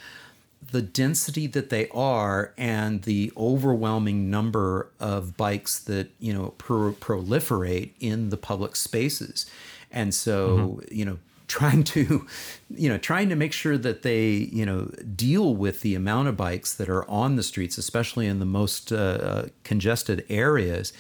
the 0.71 0.81
density 0.81 1.45
that 1.47 1.69
they 1.69 1.89
are 1.89 2.53
and 2.57 3.01
the 3.01 3.33
overwhelming 3.35 4.29
number 4.29 4.91
of 4.97 5.35
bikes 5.35 5.77
that 5.79 6.11
you 6.19 6.33
know 6.33 6.53
pro- 6.57 6.93
proliferate 6.93 7.91
in 7.99 8.29
the 8.29 8.37
public 8.37 8.77
spaces 8.77 9.45
and 9.91 10.13
so 10.13 10.57
mm-hmm. 10.57 10.93
you 10.93 11.05
know 11.05 11.17
trying 11.50 11.84
to 11.84 12.26
you 12.70 12.88
know 12.88 12.97
trying 12.97 13.28
to 13.28 13.36
make 13.36 13.52
sure 13.52 13.78
that 13.78 14.04
they 14.04 14.30
you 14.30 14.66
know 14.66 14.86
deal 15.16 15.56
with 15.56 15.82
the 15.82 15.95
amount 15.95 16.28
of 16.30 16.38
bikes 16.38 16.74
that 16.74 16.88
are 16.88 17.10
on 17.10 17.36
the 17.36 17.43
streets 17.43 17.78
especially 17.78 18.28
in 18.28 18.39
the 18.39 18.45
most 18.45 18.93
uh, 18.93 19.47
congested 19.64 20.26
areas 20.30 20.93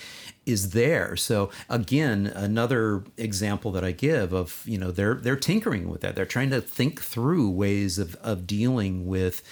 is 0.45 0.71
there. 0.71 1.15
So 1.15 1.51
again 1.69 2.27
another 2.35 3.03
example 3.17 3.71
that 3.71 3.83
i 3.83 3.91
give 3.91 4.33
of 4.33 4.63
you 4.65 4.77
know 4.77 4.91
they're 4.91 5.15
they're 5.15 5.35
tinkering 5.35 5.89
with 5.89 6.01
that. 6.01 6.15
They're 6.15 6.25
trying 6.25 6.49
to 6.49 6.61
think 6.61 7.01
through 7.01 7.49
ways 7.51 7.99
of 7.99 8.15
of 8.15 8.47
dealing 8.47 9.07
with 9.07 9.43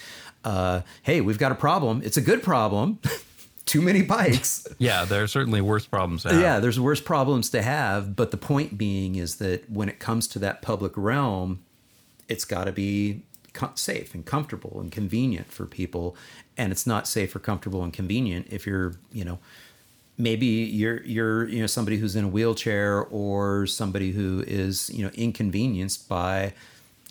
uh, 0.44 0.82
hey 1.04 1.20
we've 1.20 1.38
got 1.38 1.52
a 1.52 1.56
problem. 1.56 2.02
It's 2.04 2.16
a 2.16 2.22
good 2.22 2.42
problem 2.42 2.98
too 3.68 3.82
many 3.82 4.02
bikes 4.02 4.66
yeah 4.78 5.04
there 5.04 5.22
are 5.22 5.28
certainly 5.28 5.60
worse 5.60 5.86
problems 5.86 6.22
to 6.22 6.30
have. 6.30 6.40
yeah, 6.40 6.60
there's 6.60 6.80
worse 6.80 7.00
problems 7.00 7.50
to 7.50 7.62
have, 7.62 8.16
but 8.16 8.30
the 8.30 8.36
point 8.36 8.78
being 8.78 9.16
is 9.16 9.36
that 9.36 9.70
when 9.70 9.88
it 9.88 9.98
comes 9.98 10.26
to 10.28 10.38
that 10.38 10.62
public 10.62 10.92
realm, 10.96 11.62
it's 12.28 12.44
got 12.44 12.64
to 12.64 12.72
be 12.72 13.22
safe 13.74 14.14
and 14.14 14.24
comfortable 14.24 14.80
and 14.80 14.92
convenient 14.92 15.50
for 15.50 15.66
people, 15.66 16.16
and 16.56 16.72
it's 16.72 16.86
not 16.86 17.08
safe 17.08 17.34
or 17.34 17.38
comfortable 17.38 17.82
and 17.82 17.92
convenient 17.92 18.46
if 18.50 18.66
you're, 18.66 18.94
you 19.12 19.24
know, 19.24 19.38
maybe 20.16 20.46
you're 20.46 21.02
you're 21.04 21.48
you 21.48 21.60
know 21.60 21.66
somebody 21.66 21.96
who's 21.96 22.16
in 22.16 22.24
a 22.24 22.28
wheelchair 22.28 23.04
or 23.04 23.66
somebody 23.66 24.12
who 24.12 24.42
is 24.46 24.90
you 24.90 25.04
know 25.04 25.10
inconvenienced 25.14 26.08
by 26.08 26.52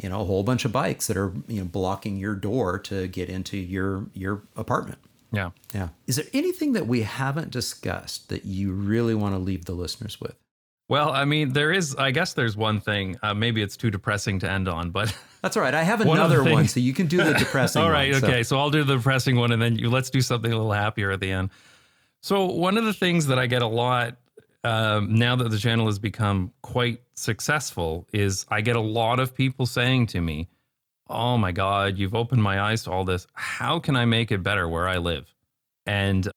you 0.01 0.09
know 0.09 0.21
a 0.21 0.25
whole 0.25 0.43
bunch 0.43 0.65
of 0.65 0.71
bikes 0.71 1.07
that 1.07 1.17
are 1.17 1.33
you 1.47 1.59
know 1.59 1.65
blocking 1.65 2.17
your 2.17 2.35
door 2.35 2.77
to 2.77 3.07
get 3.07 3.29
into 3.29 3.57
your 3.57 4.05
your 4.13 4.41
apartment. 4.55 4.99
Yeah 5.31 5.51
Yeah. 5.73 5.89
Is 6.07 6.15
there 6.15 6.25
anything 6.33 6.73
that 6.73 6.87
we 6.87 7.01
haven't 7.01 7.51
discussed 7.51 8.29
that 8.29 8.45
you 8.45 8.71
really 8.71 9.15
want 9.15 9.33
to 9.35 9.39
leave 9.39 9.65
the 9.65 9.73
listeners 9.73 10.19
with? 10.21 10.35
Well, 10.89 11.11
I 11.11 11.25
mean, 11.25 11.51
there 11.51 11.73
is. 11.73 11.95
I 11.95 12.11
guess 12.11 12.33
there's 12.33 12.55
one 12.55 12.79
thing. 12.79 13.17
Uh, 13.21 13.33
maybe 13.33 13.61
it's 13.61 13.75
too 13.75 13.91
depressing 13.91 14.39
to 14.39 14.49
end 14.49 14.69
on, 14.69 14.89
but 14.91 15.13
That's 15.41 15.57
all 15.57 15.63
right. 15.63 15.73
I 15.73 15.83
have 15.83 15.99
One 16.05 16.17
of 16.19 16.29
the 16.29 16.35
another 16.37 16.49
one, 16.51 16.61
things- 16.63 16.73
so 16.73 16.79
you 16.79 16.93
can 16.93 17.07
do 17.07 17.17
the 17.17 17.33
depressing 17.33 17.81
all 17.83 17.91
right, 17.91 18.11
one. 18.13 18.21
So- 18.21 18.27
okay. 18.27 18.43
So 18.43 18.57
I'll 18.57 18.69
do 18.69 18.83
the 18.85 18.95
depressing 18.95 19.35
one, 19.35 19.51
and 19.51 19.61
then 19.61 19.75
you 19.77 19.89
let's 19.89 20.09
do 20.09 20.21
something 20.21 20.51
a 20.51 20.55
little 20.55 20.71
happier 20.71 21.11
at 21.11 21.19
the 21.19 21.29
end. 21.31 21.49
So 22.21 22.45
one 22.45 22.77
of 22.77 22.85
the 22.85 22.93
things 22.93 23.27
that 23.27 23.37
I 23.37 23.47
get 23.47 23.61
a 23.61 23.67
lot 23.67 24.15
um, 24.63 25.13
now 25.13 25.35
that 25.35 25.49
the 25.49 25.57
channel 25.59 25.85
has 25.87 25.99
become 25.99 26.51
quite 26.61 27.01
successful 27.15 28.07
is 28.13 28.45
I 28.49 28.61
get 28.61 28.75
a 28.75 28.81
lot 28.81 29.19
of 29.19 29.35
people 29.35 29.65
saying 29.65 30.07
to 30.07 30.21
me, 30.21 30.47
"Oh 31.09 31.37
my 31.37 31.51
God, 31.51 31.97
you've 31.97 32.15
opened 32.15 32.41
my 32.43 32.59
eyes 32.59 32.83
to 32.83 32.91
all 32.91 33.05
this. 33.05 33.27
How 33.33 33.79
can 33.79 33.95
I 33.95 34.05
make 34.05 34.31
it 34.31 34.43
better 34.43 34.67
where 34.67 34.87
I 34.87 34.97
live?" 34.97 35.33
And 35.85 36.29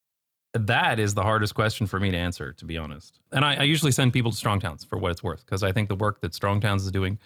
that 0.55 0.99
is 0.99 1.15
the 1.15 1.23
hardest 1.23 1.55
question 1.55 1.87
for 1.87 2.01
me 2.01 2.11
to 2.11 2.17
answer, 2.17 2.53
to 2.55 2.65
be 2.65 2.77
honest. 2.77 3.21
And 3.33 3.45
I, 3.45 3.55
I 3.55 3.63
usually 3.63 3.93
send 3.93 4.13
people 4.13 4.31
to 4.31 4.37
Strong 4.37 4.61
Towns 4.61 4.85
for 4.85 4.99
what 4.99 5.13
it's 5.13 5.23
worth, 5.23 5.45
because 5.45 5.63
I 5.63 5.73
think 5.73 5.89
the 5.89 5.95
work 5.97 6.21
that 6.23 6.35
Strong 6.35 6.61
Towns 6.61 6.85
is 6.85 6.91
doing 6.91 7.19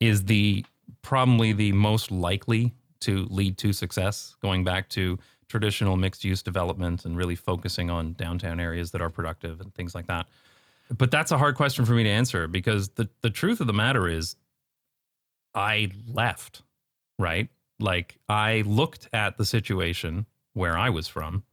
is 0.00 0.24
the 0.24 0.64
probably 1.02 1.52
the 1.52 1.72
most 1.72 2.10
likely 2.10 2.74
to 3.00 3.26
lead 3.30 3.58
to 3.58 3.72
success, 3.72 4.36
going 4.42 4.64
back 4.64 4.88
to 4.90 5.18
traditional 5.48 5.96
mixed 5.96 6.24
use 6.24 6.42
development 6.42 7.04
and 7.04 7.16
really 7.16 7.34
focusing 7.34 7.90
on 7.90 8.12
downtown 8.14 8.60
areas 8.60 8.92
that 8.92 9.00
are 9.00 9.10
productive 9.10 9.60
and 9.60 9.74
things 9.74 9.94
like 9.94 10.06
that. 10.06 10.26
But 10.96 11.10
that's 11.10 11.32
a 11.32 11.38
hard 11.38 11.56
question 11.56 11.84
for 11.84 11.92
me 11.92 12.04
to 12.04 12.10
answer 12.10 12.48
because 12.48 12.90
the, 12.90 13.08
the 13.22 13.30
truth 13.30 13.60
of 13.60 13.66
the 13.66 13.72
matter 13.72 14.08
is 14.08 14.36
I 15.54 15.90
left, 16.06 16.62
right? 17.20 17.48
Like 17.78 18.16
I 18.28 18.62
looked 18.66 19.08
at 19.12 19.36
the 19.38 19.44
situation 19.44 20.26
where 20.54 20.76
I 20.76 20.90
was 20.90 21.08
from 21.08 21.44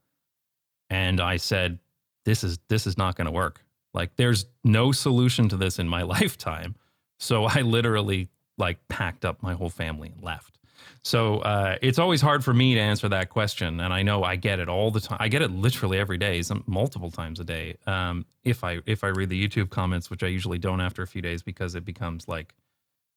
and 0.89 1.19
I 1.19 1.37
said, 1.37 1.79
this 2.25 2.43
is 2.43 2.59
this 2.67 2.87
is 2.87 2.97
not 2.97 3.15
going 3.15 3.25
to 3.25 3.31
work. 3.31 3.63
Like 3.93 4.15
there's 4.15 4.45
no 4.63 4.91
solution 4.91 5.49
to 5.49 5.57
this 5.57 5.79
in 5.79 5.87
my 5.87 6.01
lifetime. 6.15 6.75
So 7.19 7.45
I 7.45 7.61
literally 7.61 8.29
like 8.57 8.85
packed 8.87 9.25
up 9.25 9.41
my 9.41 9.53
whole 9.53 9.69
family 9.69 10.11
and 10.13 10.23
left. 10.23 10.57
So 11.03 11.39
uh, 11.39 11.77
it's 11.81 11.99
always 11.99 12.21
hard 12.21 12.43
for 12.43 12.53
me 12.53 12.75
to 12.75 12.81
answer 12.81 13.07
that 13.09 13.29
question, 13.29 13.79
and 13.79 13.93
I 13.93 14.03
know 14.03 14.23
I 14.23 14.35
get 14.35 14.59
it 14.59 14.67
all 14.67 14.91
the 14.91 14.99
time. 14.99 15.17
I 15.21 15.29
get 15.29 15.41
it 15.41 15.51
literally 15.51 15.99
every 15.99 16.17
day, 16.17 16.41
some 16.41 16.63
multiple 16.67 17.11
times 17.11 17.39
a 17.39 17.43
day. 17.45 17.77
Um, 17.87 18.25
if 18.43 18.63
I 18.63 18.79
if 18.85 19.03
I 19.03 19.07
read 19.07 19.29
the 19.29 19.47
YouTube 19.47 19.69
comments, 19.69 20.09
which 20.09 20.21
I 20.21 20.27
usually 20.27 20.57
don't 20.57 20.81
after 20.81 21.01
a 21.01 21.07
few 21.07 21.21
days 21.21 21.41
because 21.41 21.75
it 21.75 21.85
becomes 21.85 22.27
like 22.27 22.53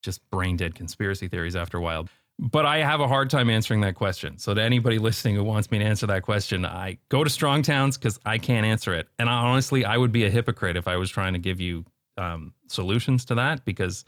just 0.02 0.28
brain 0.30 0.56
dead 0.56 0.74
conspiracy 0.74 1.28
theories 1.28 1.56
after 1.56 1.78
a 1.78 1.80
while. 1.80 2.08
But 2.42 2.64
I 2.64 2.78
have 2.78 3.00
a 3.00 3.06
hard 3.06 3.28
time 3.28 3.50
answering 3.50 3.82
that 3.82 3.96
question. 3.96 4.38
So 4.38 4.54
to 4.54 4.62
anybody 4.62 4.98
listening 4.98 5.34
who 5.34 5.44
wants 5.44 5.70
me 5.70 5.78
to 5.78 5.84
answer 5.84 6.06
that 6.06 6.22
question, 6.22 6.64
I 6.64 6.96
go 7.10 7.22
to 7.22 7.28
Strong 7.28 7.62
Towns 7.62 7.98
because 7.98 8.18
I 8.24 8.38
can't 8.38 8.64
answer 8.64 8.94
it. 8.94 9.08
And 9.18 9.28
I, 9.28 9.34
honestly, 9.34 9.84
I 9.84 9.98
would 9.98 10.10
be 10.10 10.24
a 10.24 10.30
hypocrite 10.30 10.78
if 10.78 10.88
I 10.88 10.96
was 10.96 11.10
trying 11.10 11.34
to 11.34 11.38
give 11.38 11.60
you 11.60 11.84
um, 12.16 12.54
solutions 12.66 13.26
to 13.26 13.34
that 13.34 13.66
because 13.66 14.06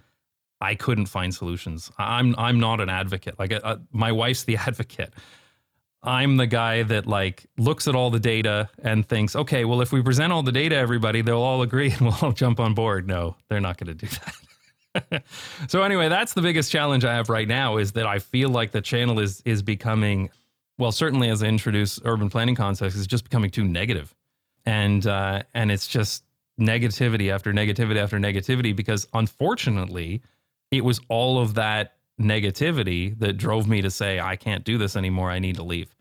I 0.62 0.76
couldn't 0.76 1.07
find 1.07 1.35
solutions. 1.35 1.91
I'm 1.99 2.35
I'm 2.39 2.59
not 2.59 2.80
an 2.80 2.89
advocate. 2.89 3.39
Like 3.39 3.53
uh, 3.53 3.76
my 3.91 4.12
wife's 4.12 4.45
the 4.45 4.57
advocate. 4.66 5.12
I'm 6.03 6.39
the 6.39 6.47
guy 6.47 6.85
that 6.85 7.07
like 7.07 7.45
looks 7.59 7.87
at 7.87 7.95
all 7.95 8.11
the 8.11 8.18
data 8.18 8.70
and 8.83 9.07
thinks, 9.07 9.37
okay, 9.37 9.66
well, 9.66 9.83
if 9.83 9.93
we 9.93 10.03
present 10.03 10.33
all 10.33 10.43
the 10.43 10.53
data, 10.53 10.76
everybody, 10.76 11.20
they'll 11.20 11.43
all 11.43 11.61
agree 11.61 11.91
and 11.91 12.01
we'll 12.07 12.16
all 12.22 12.33
jump 12.33 12.61
on 12.61 12.72
board. 12.72 13.07
No, 13.07 13.37
they're 13.51 13.61
not 13.61 13.76
going 13.76 13.95
to 13.97 14.07
do 14.07 14.07
that. 14.07 14.35
so 15.68 15.82
anyway, 15.82 16.09
that's 16.09 16.34
the 16.34 16.43
biggest 16.43 16.70
challenge 16.70 17.05
I 17.05 17.14
have 17.14 17.28
right 17.28 17.49
now 17.49 17.78
is 17.78 17.93
that 17.93 18.07
I 18.07 18.18
feel 18.18 18.49
like 18.51 18.72
the 18.72 18.80
channel 18.80 19.18
is 19.18 19.43
is 19.45 19.62
becoming, 19.62 20.30
well, 20.78 20.93
certainly 20.93 21.28
as 21.28 21.43
I 21.43 21.47
introduce 21.47 22.01
urban 22.05 22.28
planning 22.28 22.55
concepts, 22.55 22.95
is 22.95 23.07
just 23.07 23.24
becoming 23.24 23.51
too 23.51 23.64
negative, 23.64 24.14
and 24.66 25.07
uh, 25.07 25.43
and 25.55 25.70
it's 25.70 25.86
just 25.86 26.24
negativity 26.61 27.32
after 27.32 27.53
negativity 27.53 27.97
after 27.97 28.18
negativity 28.18 28.74
because 28.76 29.09
unfortunately, 29.14 30.22
it 30.70 30.84
was 30.84 31.01
all 31.09 31.38
of 31.38 31.55
that 31.55 31.97
negativity 32.20 33.18
that 33.18 33.34
drove 33.34 33.66
me 33.66 33.82
to 33.82 33.90
say 33.90 34.20
I 34.20 34.36
can't 34.36 34.64
do 34.64 34.78
this 34.78 34.97
anymore. 34.97 35.30
I 35.30 35.38
need 35.38 35.57
to 35.57 35.62
leave. 35.62 35.95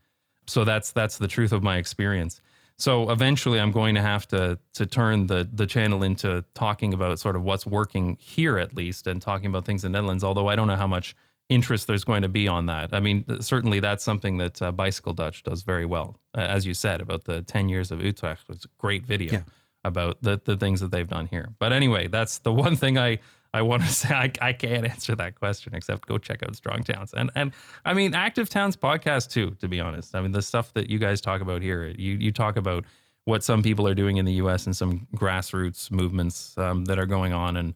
So 0.47 0.65
that's 0.65 0.91
that's 0.91 1.17
the 1.17 1.27
truth 1.27 1.51
of 1.51 1.63
my 1.63 1.77
experience. 1.77 2.41
So 2.82 3.11
eventually, 3.11 3.59
I'm 3.59 3.71
going 3.71 3.93
to 3.93 4.01
have 4.01 4.27
to 4.29 4.57
to 4.73 4.86
turn 4.86 5.27
the 5.27 5.47
the 5.51 5.67
channel 5.67 6.01
into 6.01 6.43
talking 6.55 6.93
about 6.93 7.19
sort 7.19 7.36
of 7.36 7.43
what's 7.43 7.65
working 7.65 8.17
here 8.19 8.57
at 8.57 8.75
least, 8.75 9.05
and 9.05 9.21
talking 9.21 9.47
about 9.47 9.65
things 9.65 9.86
in 9.86 9.91
the 9.91 9.97
Netherlands. 9.97 10.23
Although 10.23 10.47
I 10.47 10.55
don't 10.55 10.67
know 10.67 10.75
how 10.75 10.88
much 10.88 11.15
interest 11.47 11.86
there's 11.86 12.03
going 12.03 12.23
to 12.23 12.29
be 12.29 12.47
on 12.47 12.65
that. 12.67 12.93
I 12.93 12.99
mean, 12.99 13.23
certainly 13.41 13.82
that's 13.82 14.03
something 14.03 14.38
that 14.38 14.61
uh, 14.61 14.71
Bicycle 14.71 15.13
Dutch 15.13 15.43
does 15.43 15.63
very 15.63 15.86
well, 15.86 16.17
uh, 16.36 16.39
as 16.41 16.65
you 16.65 16.73
said 16.73 17.01
about 17.01 17.25
the 17.25 17.41
10 17.41 17.67
years 17.67 17.91
of 17.91 18.01
Utrecht. 18.01 18.45
It's 18.49 18.65
a 18.65 18.69
great 18.77 19.05
video 19.05 19.34
yeah. 19.34 19.41
about 19.84 20.21
the 20.23 20.41
the 20.43 20.57
things 20.57 20.79
that 20.79 20.91
they've 20.91 21.07
done 21.07 21.27
here. 21.27 21.49
But 21.59 21.73
anyway, 21.73 22.07
that's 22.07 22.39
the 22.39 22.53
one 22.65 22.75
thing 22.75 22.97
I 22.97 23.19
I 23.54 23.62
want 23.62 23.84
to 23.84 23.88
say 23.93 24.14
I, 24.14 24.32
I 24.41 24.54
can't 24.54 24.86
answer 24.86 25.16
that 25.16 25.36
question 25.36 25.74
except 25.76 26.08
go 26.08 26.18
check 26.18 26.43
out 26.43 26.56
Strong 26.56 26.84
Towns 26.84 27.14
and 27.14 27.32
and 27.36 27.52
I 27.86 27.93
mean 27.93 28.14
Active 28.14 28.49
Towns 28.49 28.76
podcast 28.78 29.30
too. 29.32 29.52
To 29.62 29.68
be 29.68 29.80
honest, 29.80 30.16
I 30.16 30.22
mean 30.22 30.32
the 30.32 30.41
stuff 30.41 30.74
that 30.74 30.89
you 30.89 30.99
guys 30.99 31.22
talk 31.22 31.41
about 31.41 31.62
here, 31.62 31.93
you 31.97 32.14
you 32.14 32.32
talk 32.32 32.58
about 32.58 32.86
what 33.26 33.43
some 33.43 33.62
people 33.62 33.88
are 33.88 33.93
doing 33.93 34.18
in 34.18 34.26
the 34.26 34.34
U.S. 34.34 34.66
and 34.66 34.76
some 34.76 35.08
grassroots 35.16 35.91
movements 35.91 36.58
um, 36.58 36.86
that 36.86 36.99
are 36.99 37.06
going 37.06 37.34
on 37.34 37.58
and. 37.58 37.74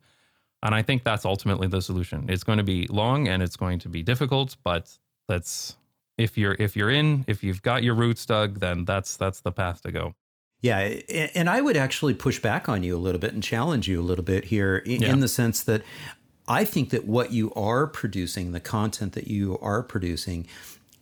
And 0.64 0.74
I 0.74 0.82
think 0.82 1.04
that's 1.04 1.26
ultimately 1.26 1.68
the 1.68 1.80
solution. 1.80 2.26
It's 2.28 2.44
going 2.44 2.58
to 2.58 2.64
be 2.64 2.88
long 2.88 3.28
and 3.28 3.44
it's 3.44 3.56
going 3.56 3.78
to 3.80 3.90
be 3.90 4.02
difficult, 4.02 4.58
but 4.64 4.98
that's 5.28 5.76
if 6.18 6.38
you're 6.38 6.56
if 6.58 6.76
you're 6.76 6.90
in, 6.90 7.26
if 7.28 7.44
you've 7.44 7.62
got 7.62 7.84
your 7.84 7.94
roots 7.94 8.26
dug, 8.26 8.60
then 8.60 8.86
that's 8.86 9.18
that's 9.18 9.42
the 9.42 9.52
path 9.52 9.82
to 9.84 9.92
go. 9.92 10.16
Yeah, 10.62 10.80
and 11.36 11.50
I 11.50 11.62
would 11.62 11.78
actually 11.78 12.16
push 12.16 12.40
back 12.40 12.68
on 12.68 12.82
you 12.82 12.96
a 12.96 13.00
little 13.00 13.20
bit 13.20 13.34
and 13.34 13.44
challenge 13.44 13.88
you 13.88 14.02
a 14.02 14.04
little 14.04 14.24
bit 14.24 14.46
here 14.46 14.78
in, 14.78 15.02
yeah. 15.02 15.16
the 15.16 15.28
sense 15.28 15.62
that 15.64 15.84
I 16.48 16.66
think 16.66 16.90
that 16.90 17.06
what 17.06 17.32
you 17.32 17.54
are 17.54 17.86
producing, 17.86 18.52
the 18.52 18.60
content 18.60 19.14
that 19.14 19.28
you 19.28 19.60
are 19.62 19.84
producing, 19.84 20.48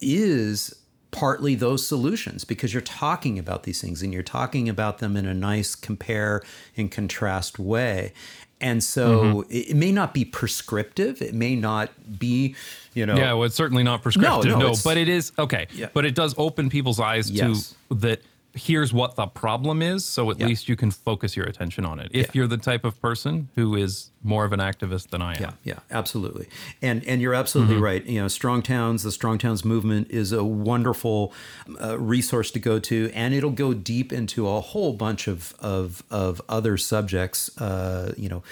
is 0.02 0.76
partly 1.12 1.56
those 1.56 1.88
solutions 1.88 2.44
because 2.44 2.74
you're 2.74 2.82
talking 2.82 3.40
about 3.40 3.64
these 3.64 3.80
things 3.80 4.02
and 4.02 4.12
you're 4.14 4.24
talking 4.24 4.68
about 4.68 4.98
them 4.98 5.16
in 5.16 5.26
a 5.26 5.34
nice 5.34 5.76
compare 5.76 6.42
and 6.76 6.92
contrast 6.92 7.58
way. 7.58 8.12
And 8.60 8.84
so 8.84 9.44
mm-hmm. 9.44 9.52
it, 9.52 9.76
may 9.76 9.92
not 9.92 10.14
be 10.14 10.24
prescriptive. 10.24 11.22
It 11.22 11.34
may 11.34 11.56
not 11.56 11.92
be, 12.18 12.56
you 12.94 13.06
know. 13.06 13.16
Yeah, 13.16 13.34
well, 13.34 13.44
it's 13.44 13.56
certainly 13.56 13.84
not 13.84 14.02
prescriptive. 14.02 14.46
No, 14.46 14.60
no, 14.60 14.72
no 14.72 14.76
but 14.84 14.98
it 14.98 15.10
is 15.10 15.34
okay. 15.38 15.68
Yeah. 15.74 15.90
But 15.94 16.06
it 16.06 16.16
does 16.16 16.34
open 16.38 16.70
people's 16.70 17.00
eyes 17.00 17.30
yes. 17.30 17.76
to 17.90 17.96
that 17.96 18.22
here's 18.56 18.94
what 18.94 19.16
the 19.16 19.26
problem 19.26 19.82
is 19.82 20.06
so 20.06 20.30
at 20.30 20.40
yeah. 20.40 20.46
least 20.46 20.70
you 20.70 20.76
can 20.76 20.92
focus 20.92 21.36
your 21.36 21.46
attention 21.46 21.86
on 21.86 22.00
it 22.00 22.10
if 22.14 22.28
yeah. 22.28 22.32
you're 22.34 22.48
the 22.48 22.58
type 22.58 22.86
of 22.86 23.00
person 23.02 23.50
who 23.56 23.76
is 23.76 24.12
more 24.22 24.46
of 24.46 24.54
an 24.54 24.60
activist 24.60 25.10
than 25.10 25.22
i 25.22 25.34
am 25.34 25.42
yeah 25.42 25.52
yeah 25.64 25.80
absolutely 25.90 26.48
and 26.82 27.04
and 27.06 27.22
you're 27.22 27.34
absolutely 27.34 27.76
mm-hmm. 27.76 27.84
right 27.84 28.06
you 28.06 28.22
know 28.22 28.28
strong 28.28 28.62
towns 28.62 29.02
the 29.02 29.12
strong 29.12 29.40
towns 29.40 29.66
movement 29.66 30.10
is 30.12 30.32
a 30.32 30.44
wonderful 30.44 31.34
uh, 31.82 31.98
resource 32.00 32.52
to 32.52 32.60
go 32.60 32.78
to 32.78 33.10
and 33.14 33.34
it'll 33.34 33.50
go 33.50 33.74
deep 33.74 34.14
into 34.14 34.48
a 34.48 34.62
whole 34.62 34.94
bunch 34.94 35.28
of 35.28 35.56
of 35.60 36.04
of 36.12 36.40
other 36.48 36.78
subjects 36.78 37.50
uh, 37.60 38.14
you 38.18 38.30
know 38.30 38.44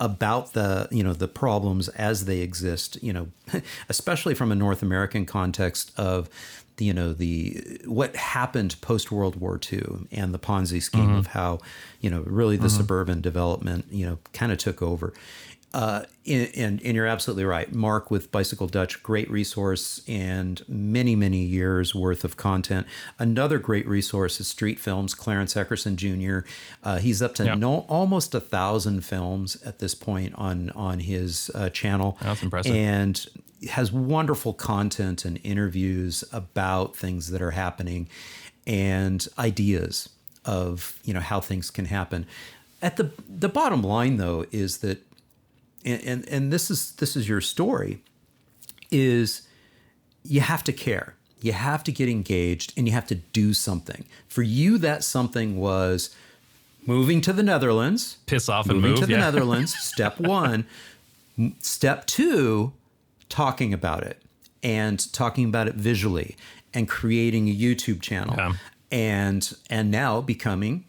about 0.00 0.52
the 0.54 0.88
you 0.90 1.04
know 1.04 1.12
the 1.12 1.28
problems 1.28 1.88
as 1.90 2.24
they 2.24 2.40
exist 2.40 3.00
you 3.02 3.12
know 3.12 3.28
especially 3.88 4.34
from 4.34 4.50
a 4.50 4.54
north 4.54 4.82
american 4.82 5.24
context 5.24 5.92
of 5.96 6.28
you 6.78 6.92
know 6.92 7.12
the 7.12 7.80
what 7.86 8.16
happened 8.16 8.76
post 8.80 9.12
World 9.12 9.36
War 9.36 9.60
II 9.72 10.06
and 10.10 10.34
the 10.34 10.38
Ponzi 10.38 10.82
scheme 10.82 11.08
mm-hmm. 11.08 11.18
of 11.18 11.28
how 11.28 11.60
you 12.00 12.10
know 12.10 12.22
really 12.26 12.56
the 12.56 12.66
mm-hmm. 12.66 12.76
suburban 12.76 13.20
development 13.20 13.86
you 13.90 14.06
know 14.06 14.18
kind 14.32 14.52
of 14.52 14.58
took 14.58 14.82
over. 14.82 15.12
Uh, 15.74 16.04
and, 16.24 16.80
and 16.84 16.94
you're 16.94 17.06
absolutely 17.06 17.44
right. 17.44 17.74
Mark 17.74 18.08
with 18.08 18.30
Bicycle 18.30 18.68
Dutch, 18.68 19.02
great 19.02 19.28
resource 19.28 20.02
and 20.06 20.62
many, 20.68 21.16
many 21.16 21.42
years 21.42 21.92
worth 21.92 22.22
of 22.22 22.36
content. 22.36 22.86
Another 23.18 23.58
great 23.58 23.84
resource 23.88 24.38
is 24.38 24.46
Street 24.46 24.78
Films, 24.78 25.14
Clarence 25.16 25.54
Eckerson 25.54 25.96
Jr. 25.96 26.48
Uh, 26.84 26.98
he's 26.98 27.20
up 27.20 27.34
to 27.34 27.44
yep. 27.44 27.58
no, 27.58 27.80
almost 27.88 28.36
a 28.36 28.40
thousand 28.40 29.04
films 29.04 29.60
at 29.64 29.80
this 29.80 29.96
point 29.96 30.32
on 30.36 30.70
on 30.70 31.00
his 31.00 31.50
uh, 31.56 31.70
channel. 31.70 32.16
That's 32.22 32.44
impressive. 32.44 32.72
And 32.72 33.26
has 33.68 33.92
wonderful 33.92 34.52
content 34.52 35.24
and 35.24 35.40
interviews 35.42 36.24
about 36.32 36.96
things 36.96 37.30
that 37.30 37.42
are 37.42 37.52
happening 37.52 38.08
and 38.66 39.26
ideas 39.38 40.08
of 40.44 40.98
you 41.04 41.14
know 41.14 41.20
how 41.20 41.40
things 41.40 41.70
can 41.70 41.86
happen. 41.86 42.26
At 42.82 42.96
the 42.96 43.10
the 43.28 43.48
bottom 43.48 43.82
line 43.82 44.16
though 44.16 44.46
is 44.52 44.78
that 44.78 45.02
and, 45.84 46.02
and, 46.04 46.28
and 46.28 46.52
this 46.52 46.70
is 46.70 46.92
this 46.92 47.16
is 47.16 47.28
your 47.28 47.40
story 47.40 48.02
is 48.90 49.42
you 50.22 50.40
have 50.40 50.64
to 50.64 50.72
care. 50.72 51.14
You 51.40 51.52
have 51.52 51.84
to 51.84 51.92
get 51.92 52.08
engaged 52.08 52.72
and 52.76 52.86
you 52.86 52.94
have 52.94 53.06
to 53.08 53.14
do 53.14 53.52
something. 53.52 54.06
For 54.28 54.42
you 54.42 54.78
that 54.78 55.04
something 55.04 55.58
was 55.58 56.14
moving 56.86 57.20
to 57.22 57.32
the 57.32 57.42
Netherlands, 57.42 58.18
piss 58.26 58.48
off 58.48 58.68
and 58.68 58.76
moving 58.76 58.90
move 58.90 59.00
to 59.00 59.06
the 59.06 59.12
yeah. 59.12 59.18
Netherlands, 59.18 59.74
step 59.74 60.18
1. 60.20 60.66
Step 61.60 62.06
2, 62.06 62.72
talking 63.28 63.72
about 63.72 64.02
it 64.02 64.22
and 64.62 65.12
talking 65.12 65.44
about 65.44 65.68
it 65.68 65.74
visually 65.74 66.36
and 66.72 66.88
creating 66.88 67.48
a 67.48 67.54
YouTube 67.54 68.00
channel 68.00 68.34
yeah. 68.36 68.52
and 68.90 69.54
and 69.70 69.90
now 69.90 70.20
becoming 70.20 70.84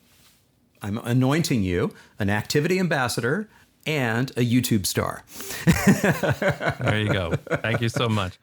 I'm 0.82 0.98
anointing 1.00 1.64
you 1.64 1.94
an 2.20 2.30
activity 2.30 2.80
ambassador 2.80 3.50
and 3.88 4.32
a 4.32 4.46
YouTube 4.46 4.86
star. 4.86 5.24
there 6.84 7.00
you 7.00 7.12
go. 7.12 7.36
Thank 7.62 7.82
you 7.82 7.90
so 7.90 8.08
much. 8.10 8.40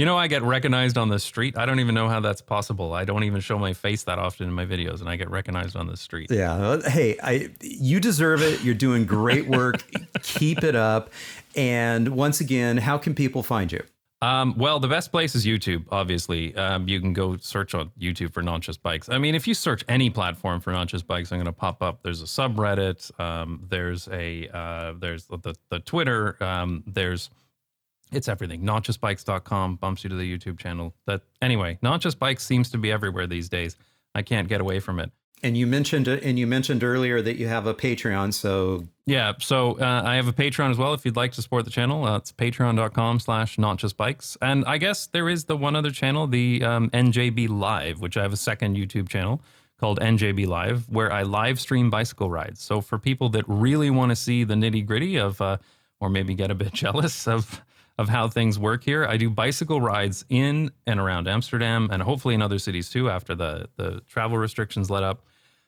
You 0.00 0.06
know, 0.06 0.16
I 0.16 0.28
get 0.28 0.42
recognized 0.42 0.96
on 0.96 1.10
the 1.10 1.18
street. 1.18 1.58
I 1.58 1.66
don't 1.66 1.78
even 1.78 1.94
know 1.94 2.08
how 2.08 2.20
that's 2.20 2.40
possible. 2.40 2.94
I 2.94 3.04
don't 3.04 3.22
even 3.24 3.42
show 3.42 3.58
my 3.58 3.74
face 3.74 4.04
that 4.04 4.18
often 4.18 4.48
in 4.48 4.54
my 4.54 4.64
videos, 4.64 5.00
and 5.00 5.10
I 5.10 5.16
get 5.16 5.28
recognized 5.28 5.76
on 5.76 5.88
the 5.88 5.96
street. 5.98 6.30
Yeah. 6.30 6.80
Hey, 6.80 7.18
I 7.22 7.50
you 7.60 8.00
deserve 8.00 8.40
it. 8.40 8.62
You're 8.62 8.74
doing 8.74 9.04
great 9.04 9.46
work. 9.46 9.82
Keep 10.22 10.64
it 10.64 10.74
up. 10.74 11.10
And 11.54 12.16
once 12.16 12.40
again, 12.40 12.78
how 12.78 12.96
can 12.96 13.14
people 13.14 13.42
find 13.42 13.70
you? 13.70 13.82
Um, 14.22 14.54
well, 14.56 14.80
the 14.80 14.88
best 14.88 15.10
place 15.10 15.34
is 15.34 15.44
YouTube, 15.44 15.84
obviously. 15.92 16.56
Um, 16.56 16.88
you 16.88 16.98
can 16.98 17.12
go 17.12 17.36
search 17.36 17.74
on 17.74 17.90
YouTube 18.00 18.32
for 18.32 18.42
Not 18.42 18.62
Just 18.62 18.82
Bikes. 18.82 19.10
I 19.10 19.18
mean, 19.18 19.34
if 19.34 19.46
you 19.46 19.52
search 19.52 19.84
any 19.86 20.08
platform 20.08 20.60
for 20.60 20.72
Not 20.72 20.88
Just 20.88 21.06
Bikes, 21.06 21.30
I'm 21.30 21.36
going 21.36 21.44
to 21.44 21.52
pop 21.52 21.82
up. 21.82 22.02
There's 22.02 22.22
a 22.22 22.26
subreddit. 22.26 23.20
Um, 23.20 23.66
there's 23.68 24.08
a 24.08 24.48
uh, 24.48 24.94
there's 24.98 25.26
the 25.26 25.54
the 25.68 25.80
Twitter. 25.80 26.42
Um, 26.42 26.84
there's 26.86 27.28
It's 28.12 28.28
everything. 28.28 28.62
Notjustbikes.com 28.62 29.76
bumps 29.76 30.04
you 30.04 30.10
to 30.10 30.16
the 30.16 30.38
YouTube 30.38 30.58
channel. 30.58 30.94
That 31.06 31.22
anyway, 31.40 31.78
not 31.82 32.00
just 32.00 32.18
bikes 32.18 32.44
seems 32.44 32.70
to 32.70 32.78
be 32.78 32.90
everywhere 32.90 33.26
these 33.26 33.48
days. 33.48 33.76
I 34.14 34.22
can't 34.22 34.48
get 34.48 34.60
away 34.60 34.80
from 34.80 34.98
it. 34.98 35.10
And 35.42 35.56
you 35.56 35.66
mentioned 35.66 36.06
and 36.06 36.38
you 36.38 36.46
mentioned 36.46 36.84
earlier 36.84 37.22
that 37.22 37.36
you 37.36 37.48
have 37.48 37.66
a 37.66 37.72
Patreon. 37.72 38.34
So 38.34 38.86
yeah, 39.06 39.32
so 39.38 39.78
uh, 39.80 40.02
I 40.04 40.16
have 40.16 40.28
a 40.28 40.32
Patreon 40.32 40.70
as 40.70 40.76
well. 40.76 40.92
If 40.92 41.04
you'd 41.06 41.16
like 41.16 41.32
to 41.32 41.42
support 41.42 41.64
the 41.64 41.70
channel, 41.70 42.04
uh, 42.04 42.18
it's 42.18 42.30
patreon.com/slash 42.30 43.58
not 43.58 43.78
just 43.78 43.96
bikes. 43.96 44.36
And 44.42 44.64
I 44.66 44.76
guess 44.76 45.06
there 45.06 45.28
is 45.28 45.46
the 45.46 45.56
one 45.56 45.76
other 45.76 45.90
channel, 45.90 46.26
the 46.26 46.62
um, 46.62 46.90
NJB 46.90 47.48
Live, 47.48 48.00
which 48.00 48.18
I 48.18 48.22
have 48.22 48.34
a 48.34 48.36
second 48.36 48.76
YouTube 48.76 49.08
channel 49.08 49.40
called 49.78 49.98
NJB 49.98 50.46
Live, 50.46 50.86
where 50.90 51.10
I 51.10 51.22
live 51.22 51.58
stream 51.58 51.88
bicycle 51.88 52.30
rides. 52.30 52.62
So 52.62 52.82
for 52.82 52.98
people 52.98 53.30
that 53.30 53.44
really 53.48 53.88
want 53.88 54.10
to 54.10 54.16
see 54.16 54.44
the 54.44 54.54
nitty 54.54 54.84
gritty 54.84 55.16
of, 55.16 55.40
uh, 55.40 55.56
or 56.00 56.10
maybe 56.10 56.34
get 56.34 56.50
a 56.50 56.54
bit 56.54 56.72
jealous 56.74 57.26
of 57.26 57.62
of 58.00 58.08
how 58.08 58.26
things 58.28 58.58
work 58.58 58.82
here. 58.82 59.04
I 59.04 59.18
do 59.18 59.28
bicycle 59.28 59.78
rides 59.78 60.24
in 60.30 60.70
and 60.86 60.98
around 60.98 61.28
Amsterdam 61.28 61.90
and 61.92 62.02
hopefully 62.02 62.34
in 62.34 62.40
other 62.40 62.58
cities 62.58 62.88
too 62.88 63.10
after 63.10 63.34
the, 63.34 63.68
the 63.76 64.00
travel 64.08 64.38
restrictions 64.38 64.88
let 64.88 65.02
up, 65.02 65.22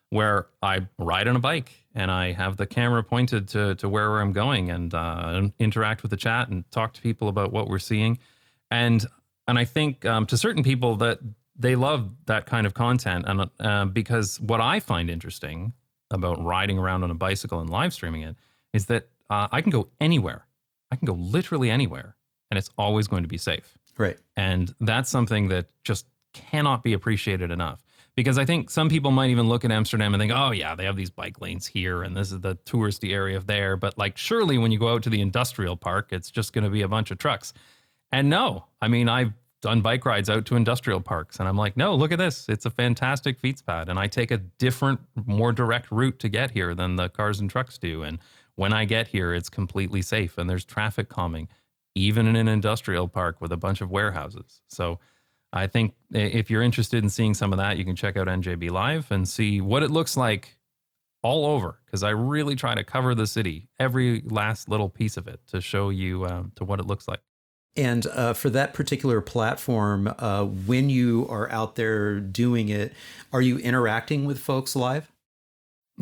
where 0.09 0.47
I 0.63 0.87
ride 0.99 1.29
on 1.29 1.37
a 1.37 1.41
bike 1.41 1.85
and 1.95 2.11
I 2.11 2.33
have 2.33 2.57
the 2.57 2.65
camera 2.65 3.05
pointed 3.05 3.49
to, 3.49 3.75
to 3.75 3.87
where 3.87 4.19
I'm 4.19 4.33
going 4.33 4.71
and 4.71 4.95
uh, 4.95 5.43
interact 5.59 6.01
with 6.01 6.11
the 6.11 6.17
chat 6.17 6.49
and 6.49 6.65
talk 6.71 6.95
to 6.95 7.03
people 7.03 7.29
about 7.29 7.53
what 7.53 7.69
we're 7.69 7.79
seeing. 7.79 8.19
And 8.71 9.05
and 9.47 9.59
I 9.59 9.67
think 9.67 10.07
um, 10.07 10.25
to 10.27 10.39
certain 10.39 10.63
people 10.63 10.97
that 10.97 11.19
they 11.55 11.77
love 11.77 12.09
that 12.27 12.47
kind 12.47 12.67
of 12.67 12.73
content 12.73 13.27
and 13.29 13.51
uh, 13.61 13.85
because 13.85 14.41
what 14.41 14.63
I 14.63 14.81
find 14.81 15.11
interesting 15.11 15.75
about 16.11 16.43
riding 16.43 16.79
around 16.79 17.05
on 17.05 17.11
a 17.11 17.15
bicycle 17.15 17.61
and 17.61 17.69
live 17.69 17.93
streaming 17.93 18.23
it 18.23 18.37
is 18.73 18.87
that 18.87 19.09
uh, 19.29 19.49
I 19.53 19.61
can 19.61 19.71
go 19.71 19.89
anywhere. 20.01 20.47
I 20.91 20.97
can 20.97 21.05
go 21.05 21.13
literally 21.13 21.71
anywhere 21.71 22.17
and 22.53 22.59
it's 22.59 22.69
always 22.77 23.09
going 23.09 23.23
to 23.23 23.29
be 23.31 23.39
safe. 23.39 23.79
Right. 23.97 24.19
And 24.37 24.75
that's 24.79 25.09
something 25.09 25.49
that 25.49 25.69
just 25.85 26.05
cannot 26.35 26.83
be 26.83 26.93
appreciated 26.93 27.51
enough. 27.51 27.83
Because 28.15 28.37
I 28.37 28.45
think 28.45 28.69
some 28.69 28.91
people 28.91 29.11
might 29.11 29.31
even 29.31 29.49
look 29.49 29.65
at 29.65 29.73
Amsterdam 29.73 30.13
and 30.13 30.21
think, 30.21 30.33
oh, 30.35 30.51
yeah, 30.51 30.75
they 30.75 30.85
have 30.85 30.95
these 30.95 31.09
bike 31.09 31.41
lanes 31.41 31.67
here 31.67 32.03
and 32.03 32.15
this 32.15 32.31
is 32.31 32.41
the 32.41 32.57
touristy 32.57 33.15
area 33.15 33.41
there. 33.41 33.79
But 33.79 33.97
like, 33.97 34.19
surely 34.19 34.59
when 34.59 34.71
you 34.71 34.79
go 34.79 34.93
out 34.93 35.03
to 35.05 35.09
the 35.09 35.23
industrial 35.23 35.79
park, 35.79 36.09
it's 36.11 36.31
just 36.31 36.53
going 36.53 36.65
to 36.65 36.69
be 36.69 36.83
a 36.83 36.89
bunch 36.89 37.11
of 37.11 37.17
trucks. 37.17 37.55
And 38.11 38.29
no, 38.29 38.67
I 38.83 38.89
mean, 38.89 39.09
I've 39.09 39.33
done 39.63 39.81
bike 39.81 40.05
rides 40.05 40.29
out 40.29 40.45
to 40.45 40.57
industrial 40.57 41.01
parks 41.01 41.39
and 41.39 41.49
I'm 41.49 41.57
like, 41.57 41.75
no, 41.75 41.95
look 41.95 42.13
at 42.13 42.19
this. 42.19 42.51
It's 42.51 42.67
a 42.67 42.71
fantastic 42.71 43.41
fietspad, 43.41 43.89
And 43.89 43.99
I 43.99 44.09
take 44.09 44.31
a 44.31 44.37
different, 44.37 45.01
more 45.25 45.53
direct 45.53 45.91
route 45.91 46.19
to 46.19 46.29
get 46.29 46.51
here 46.51 46.75
than 46.75 46.97
the 46.97 47.09
cars 47.09 47.41
and 47.41 47.49
trucks 47.49 47.79
do. 47.79 48.03
And 48.03 48.19
when 48.57 48.75
I 48.75 48.85
get 48.85 49.09
here, 49.09 49.33
it's 49.33 49.49
completely 49.49 50.03
safe 50.03 50.37
and 50.37 50.51
there's 50.51 50.67
traffic 50.67 51.09
calming 51.09 51.49
even 51.95 52.27
in 52.27 52.37
an 52.37 52.49
industrial 52.49 53.09
park 53.09 53.41
with 53.41 53.53
a 53.53 53.57
bunch 53.57 53.81
of 53.81 53.91
warehouses. 53.91 54.61
So 54.69 54.99
I 55.53 55.67
think 55.67 55.95
if 56.11 56.51
you're 56.51 56.63
interested 56.63 57.03
in 57.03 57.11
seeing 57.11 57.35
some 57.35 57.53
of 57.53 57.59
that, 57.59 57.77
you 57.77 57.85
can 57.85 57.97
check 57.97 58.17
out 58.17 58.27
NJB 58.27 58.71
Live 58.71 59.11
and 59.11 59.29
see 59.29 59.61
what 59.61 59.83
it 59.83 59.91
looks 59.91 60.17
like 60.17 60.57
all 61.23 61.47
over 61.47 61.79
because 61.85 62.03
I 62.03 62.11
really 62.11 62.57
try 62.57 62.75
to 62.75 62.83
cover 62.83 63.15
the 63.15 63.27
city, 63.27 63.69
every 63.79 64.23
last 64.25 64.69
little 64.69 64.89
piece 64.89 65.17
of 65.17 65.29
it 65.29 65.41
to 65.49 65.61
show 65.61 65.91
you 65.91 66.27
um, 66.27 66.53
to 66.57 66.65
what 66.65 66.81
it 66.81 66.87
looks 66.87 67.07
like. 67.07 67.21
And 67.77 68.07
uh, 68.07 68.35
for 68.35 68.51
that 68.51 68.75
particular 68.75 69.21
platform, 69.21 70.15
uh, 70.19 70.45
when 70.45 70.91
you 70.91 71.27
are 71.31 71.51
out 71.51 71.77
there 71.77 72.21
doing 72.21 72.69
it, 72.69 72.93
are 73.33 73.41
you 73.41 73.59
interacting 73.59 74.27
with 74.27 74.39
folks 74.39 74.77
live? 74.77 75.11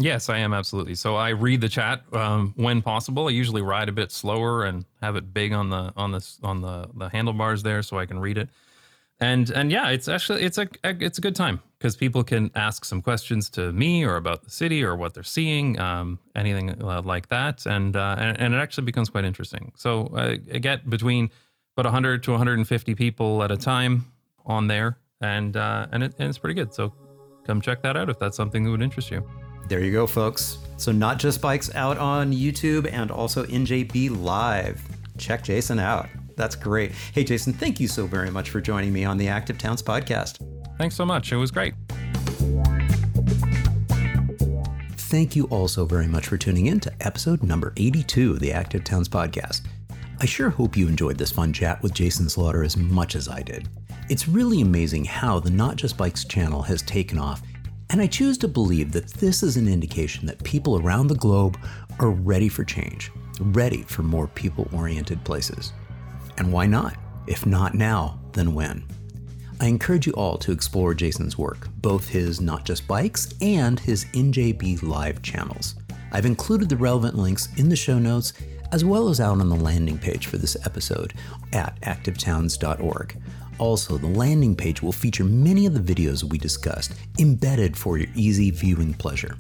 Yes, 0.01 0.31
I 0.31 0.39
am 0.39 0.55
absolutely. 0.55 0.95
So 0.95 1.17
I 1.17 1.29
read 1.31 1.61
the 1.61 1.69
chat 1.69 2.03
um, 2.15 2.55
when 2.57 2.81
possible. 2.81 3.29
I 3.29 3.33
usually 3.33 3.61
ride 3.61 3.89
a 3.91 3.93
bit 3.93 4.11
slower 4.11 4.65
and 4.65 4.87
have 5.03 5.15
it 5.15 5.35
big 5.35 5.53
on 5.53 5.69
the 5.69 5.93
on 5.95 6.13
the 6.13 6.27
on 6.43 6.63
the 6.63 6.89
the 6.95 7.09
handlebars 7.11 7.63
there, 7.63 7.83
so 7.83 7.99
I 7.99 8.07
can 8.07 8.19
read 8.19 8.39
it. 8.39 8.49
And 9.21 9.51
and 9.51 9.71
yeah, 9.71 9.91
it's 9.91 10.09
actually 10.09 10.43
it's 10.43 10.57
a 10.57 10.69
it's 10.83 11.19
a 11.19 11.21
good 11.21 11.37
time 11.37 11.61
because 11.79 11.97
people 11.97 12.25
can 12.25 12.51
ask 12.55 12.87
some 12.87 13.03
questions 13.03 13.51
to 13.51 13.73
me 13.73 14.03
or 14.03 14.17
about 14.17 14.43
the 14.45 14.51
city 14.51 14.83
or 14.83 14.97
what 14.97 15.13
they're 15.13 15.23
seeing, 15.23 15.79
um, 15.79 16.19
anything 16.35 16.83
uh, 16.83 17.03
like 17.03 17.29
that, 17.29 17.67
and, 17.67 17.97
uh, 17.97 18.17
and, 18.19 18.39
and 18.39 18.55
it 18.55 18.59
actually 18.59 18.85
becomes 18.85 19.09
quite 19.09 19.25
interesting. 19.25 19.73
So 19.77 20.07
uh, 20.15 20.37
I 20.53 20.59
get 20.59 20.89
between 20.89 21.31
about 21.77 21.87
100 21.87 22.23
to 22.25 22.31
150 22.33 22.95
people 22.95 23.43
at 23.43 23.51
a 23.51 23.57
time 23.57 24.11
on 24.47 24.67
there, 24.67 24.97
and 25.21 25.55
uh, 25.57 25.87
and, 25.93 26.03
it, 26.03 26.15
and 26.19 26.29
it's 26.29 26.39
pretty 26.39 26.55
good. 26.55 26.73
So 26.73 26.95
come 27.45 27.61
check 27.61 27.83
that 27.83 27.99
out 27.99 28.09
if 28.09 28.19
that's 28.19 28.37
something 28.37 28.65
that 28.65 28.71
would 28.71 28.83
interest 28.83 29.11
you. 29.11 29.27
There 29.71 29.85
you 29.85 29.93
go, 29.93 30.05
folks. 30.05 30.59
So, 30.79 30.91
not 30.91 31.21
just 31.21 31.41
bikes 31.41 31.73
out 31.77 31.97
on 31.97 32.33
YouTube 32.33 32.93
and 32.93 33.09
also 33.09 33.45
NJB 33.45 34.21
Live. 34.21 34.83
Check 35.17 35.45
Jason 35.45 35.79
out. 35.79 36.09
That's 36.35 36.57
great. 36.57 36.91
Hey, 37.13 37.23
Jason, 37.23 37.53
thank 37.53 37.79
you 37.79 37.87
so 37.87 38.05
very 38.05 38.33
much 38.33 38.51
for 38.51 38.61
joining 38.61 38.93
me 38.93 39.05
on 39.05 39.17
the 39.17 39.29
Active 39.29 39.59
Towns 39.59 39.81
podcast. 39.81 40.45
Thanks 40.77 40.97
so 40.97 41.07
much. 41.07 41.31
It 41.31 41.37
was 41.37 41.53
great. 41.53 41.75
Thank 44.97 45.37
you 45.37 45.45
also 45.45 45.85
very 45.85 46.09
much 46.09 46.27
for 46.27 46.37
tuning 46.37 46.67
in 46.67 46.81
to 46.81 46.93
episode 47.01 47.45
number 47.45 47.73
82 47.77 48.33
of 48.33 48.41
the 48.41 48.53
Active 48.53 48.83
Towns 48.83 49.09
podcast. 49.09 49.61
I 50.21 50.27
sure 50.27 50.51
hope 50.51 50.77
you 50.77 50.89
enjoyed 50.89 51.17
this 51.17 51.31
fun 51.31 51.53
chat 51.53 51.81
with 51.81 51.95
Jason 51.95 52.29
Slaughter 52.29 52.65
as 52.65 52.77
much 52.77 53.15
as 53.15 53.29
I 53.29 53.43
did. 53.43 53.69
It's 54.09 54.27
really 54.27 54.63
amazing 54.63 55.05
how 55.05 55.39
the 55.39 55.51
Not 55.51 55.77
Just 55.77 55.97
Bikes 55.97 56.25
channel 56.25 56.63
has 56.63 56.83
taken 56.83 57.17
off 57.17 57.43
and 57.91 58.01
I 58.01 58.07
choose 58.07 58.39
to 58.39 58.49
believe 58.49 58.93
that 58.93 59.09
this 59.09 59.43
is 59.43 59.57
an 59.57 59.69
indication 59.69 60.27
that 60.27 60.43
people 60.45 60.79
around 60.79 61.09
the 61.09 61.17
globe 61.17 61.59
are 61.99 62.11
ready 62.11 62.49
for 62.49 62.65
change, 62.65 63.11
ready 63.41 63.83
for 63.83 64.03
more 64.03 64.29
people 64.29 64.69
oriented 64.73 65.23
places. 65.25 65.73
And 66.39 66.53
why 66.53 66.67
not? 66.67 66.97
If 67.27 67.47
not 67.47 67.75
now, 67.75 68.19
then 68.33 68.55
when? 68.55 68.85
I 69.61 69.67
encourage 69.67 70.07
you 70.07 70.13
all 70.15 70.39
to 70.39 70.53
explore 70.53 70.95
Jason's 70.95 71.37
work, 71.37 71.69
both 71.83 72.09
his 72.09 72.41
Not 72.41 72.65
Just 72.65 72.87
Bikes 72.87 73.35
and 73.43 73.79
his 73.79 74.07
NJB 74.07 74.83
Live 74.83 75.21
channels. 75.21 75.75
I've 76.13 76.27
included 76.27 76.69
the 76.69 76.77
relevant 76.77 77.17
links 77.17 77.49
in 77.57 77.69
the 77.69 77.77
show 77.77 77.99
notes 77.99 78.33
as 78.73 78.85
well 78.85 79.09
as 79.09 79.21
out 79.21 79.41
on 79.41 79.49
the 79.49 79.57
landing 79.57 79.99
page 79.99 80.29
for 80.29 80.39
this 80.39 80.57
episode 80.65 81.13
at 81.53 81.79
activetowns.org. 81.81 83.17
Also, 83.61 83.99
the 83.99 84.07
landing 84.07 84.57
page 84.57 84.81
will 84.81 84.91
feature 84.91 85.23
many 85.23 85.67
of 85.67 85.75
the 85.75 85.95
videos 85.95 86.25
we 86.25 86.39
discussed 86.39 86.95
embedded 87.19 87.77
for 87.77 87.99
your 87.99 88.09
easy 88.15 88.51
viewing 88.51 88.95
pleasure. 88.95 89.37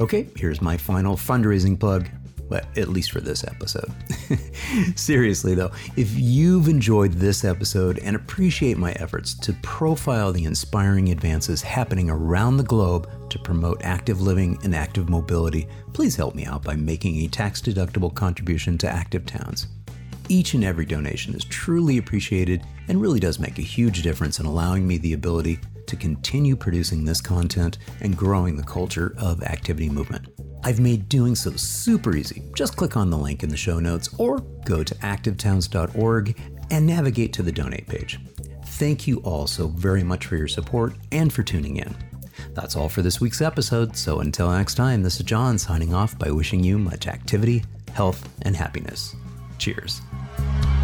Okay, 0.00 0.28
here's 0.36 0.62
my 0.62 0.76
final 0.76 1.16
fundraising 1.16 1.78
plug. 1.78 2.08
Well, 2.48 2.62
at 2.76 2.88
least 2.88 3.10
for 3.10 3.20
this 3.20 3.44
episode. 3.44 3.92
Seriously, 4.96 5.54
though, 5.56 5.72
if 5.96 6.16
you've 6.16 6.68
enjoyed 6.68 7.12
this 7.12 7.44
episode 7.44 7.98
and 7.98 8.14
appreciate 8.14 8.78
my 8.78 8.92
efforts 8.92 9.34
to 9.40 9.52
profile 9.54 10.32
the 10.32 10.44
inspiring 10.44 11.10
advances 11.10 11.60
happening 11.60 12.08
around 12.08 12.56
the 12.58 12.62
globe 12.62 13.10
to 13.30 13.40
promote 13.40 13.82
active 13.82 14.22
living 14.22 14.56
and 14.62 14.74
active 14.74 15.10
mobility, 15.10 15.66
please 15.92 16.14
help 16.14 16.36
me 16.36 16.46
out 16.46 16.62
by 16.62 16.76
making 16.76 17.16
a 17.16 17.28
tax 17.28 17.60
deductible 17.60 18.14
contribution 18.14 18.78
to 18.78 18.88
Active 18.88 19.26
Towns. 19.26 19.66
Each 20.30 20.52
and 20.52 20.62
every 20.62 20.84
donation 20.84 21.34
is 21.34 21.44
truly 21.44 21.96
appreciated 21.96 22.62
and 22.88 23.00
really 23.00 23.18
does 23.18 23.38
make 23.38 23.58
a 23.58 23.62
huge 23.62 24.02
difference 24.02 24.38
in 24.38 24.44
allowing 24.44 24.86
me 24.86 24.98
the 24.98 25.14
ability 25.14 25.58
to 25.86 25.96
continue 25.96 26.54
producing 26.54 27.04
this 27.04 27.22
content 27.22 27.78
and 28.02 28.14
growing 28.14 28.54
the 28.54 28.62
culture 28.62 29.14
of 29.16 29.42
activity 29.42 29.88
movement. 29.88 30.28
I've 30.64 30.80
made 30.80 31.08
doing 31.08 31.34
so 31.34 31.52
super 31.52 32.14
easy. 32.14 32.42
Just 32.54 32.76
click 32.76 32.94
on 32.94 33.08
the 33.08 33.16
link 33.16 33.42
in 33.42 33.48
the 33.48 33.56
show 33.56 33.80
notes 33.80 34.10
or 34.18 34.40
go 34.66 34.84
to 34.84 34.94
activetowns.org 34.96 36.38
and 36.70 36.86
navigate 36.86 37.32
to 37.32 37.42
the 37.42 37.52
donate 37.52 37.86
page. 37.86 38.20
Thank 38.66 39.06
you 39.06 39.20
all 39.20 39.46
so 39.46 39.68
very 39.68 40.02
much 40.02 40.26
for 40.26 40.36
your 40.36 40.48
support 40.48 40.94
and 41.10 41.32
for 41.32 41.42
tuning 41.42 41.76
in. 41.78 41.96
That's 42.52 42.76
all 42.76 42.90
for 42.90 43.00
this 43.00 43.20
week's 43.20 43.40
episode, 43.40 43.96
so 43.96 44.20
until 44.20 44.50
next 44.50 44.74
time, 44.74 45.02
this 45.02 45.18
is 45.18 45.24
John 45.24 45.58
signing 45.58 45.94
off 45.94 46.18
by 46.18 46.30
wishing 46.30 46.62
you 46.62 46.78
much 46.78 47.06
activity, 47.06 47.64
health, 47.94 48.28
and 48.42 48.54
happiness. 48.54 49.16
Cheers. 49.58 50.02
Thank 50.38 50.66
you. 50.66 50.77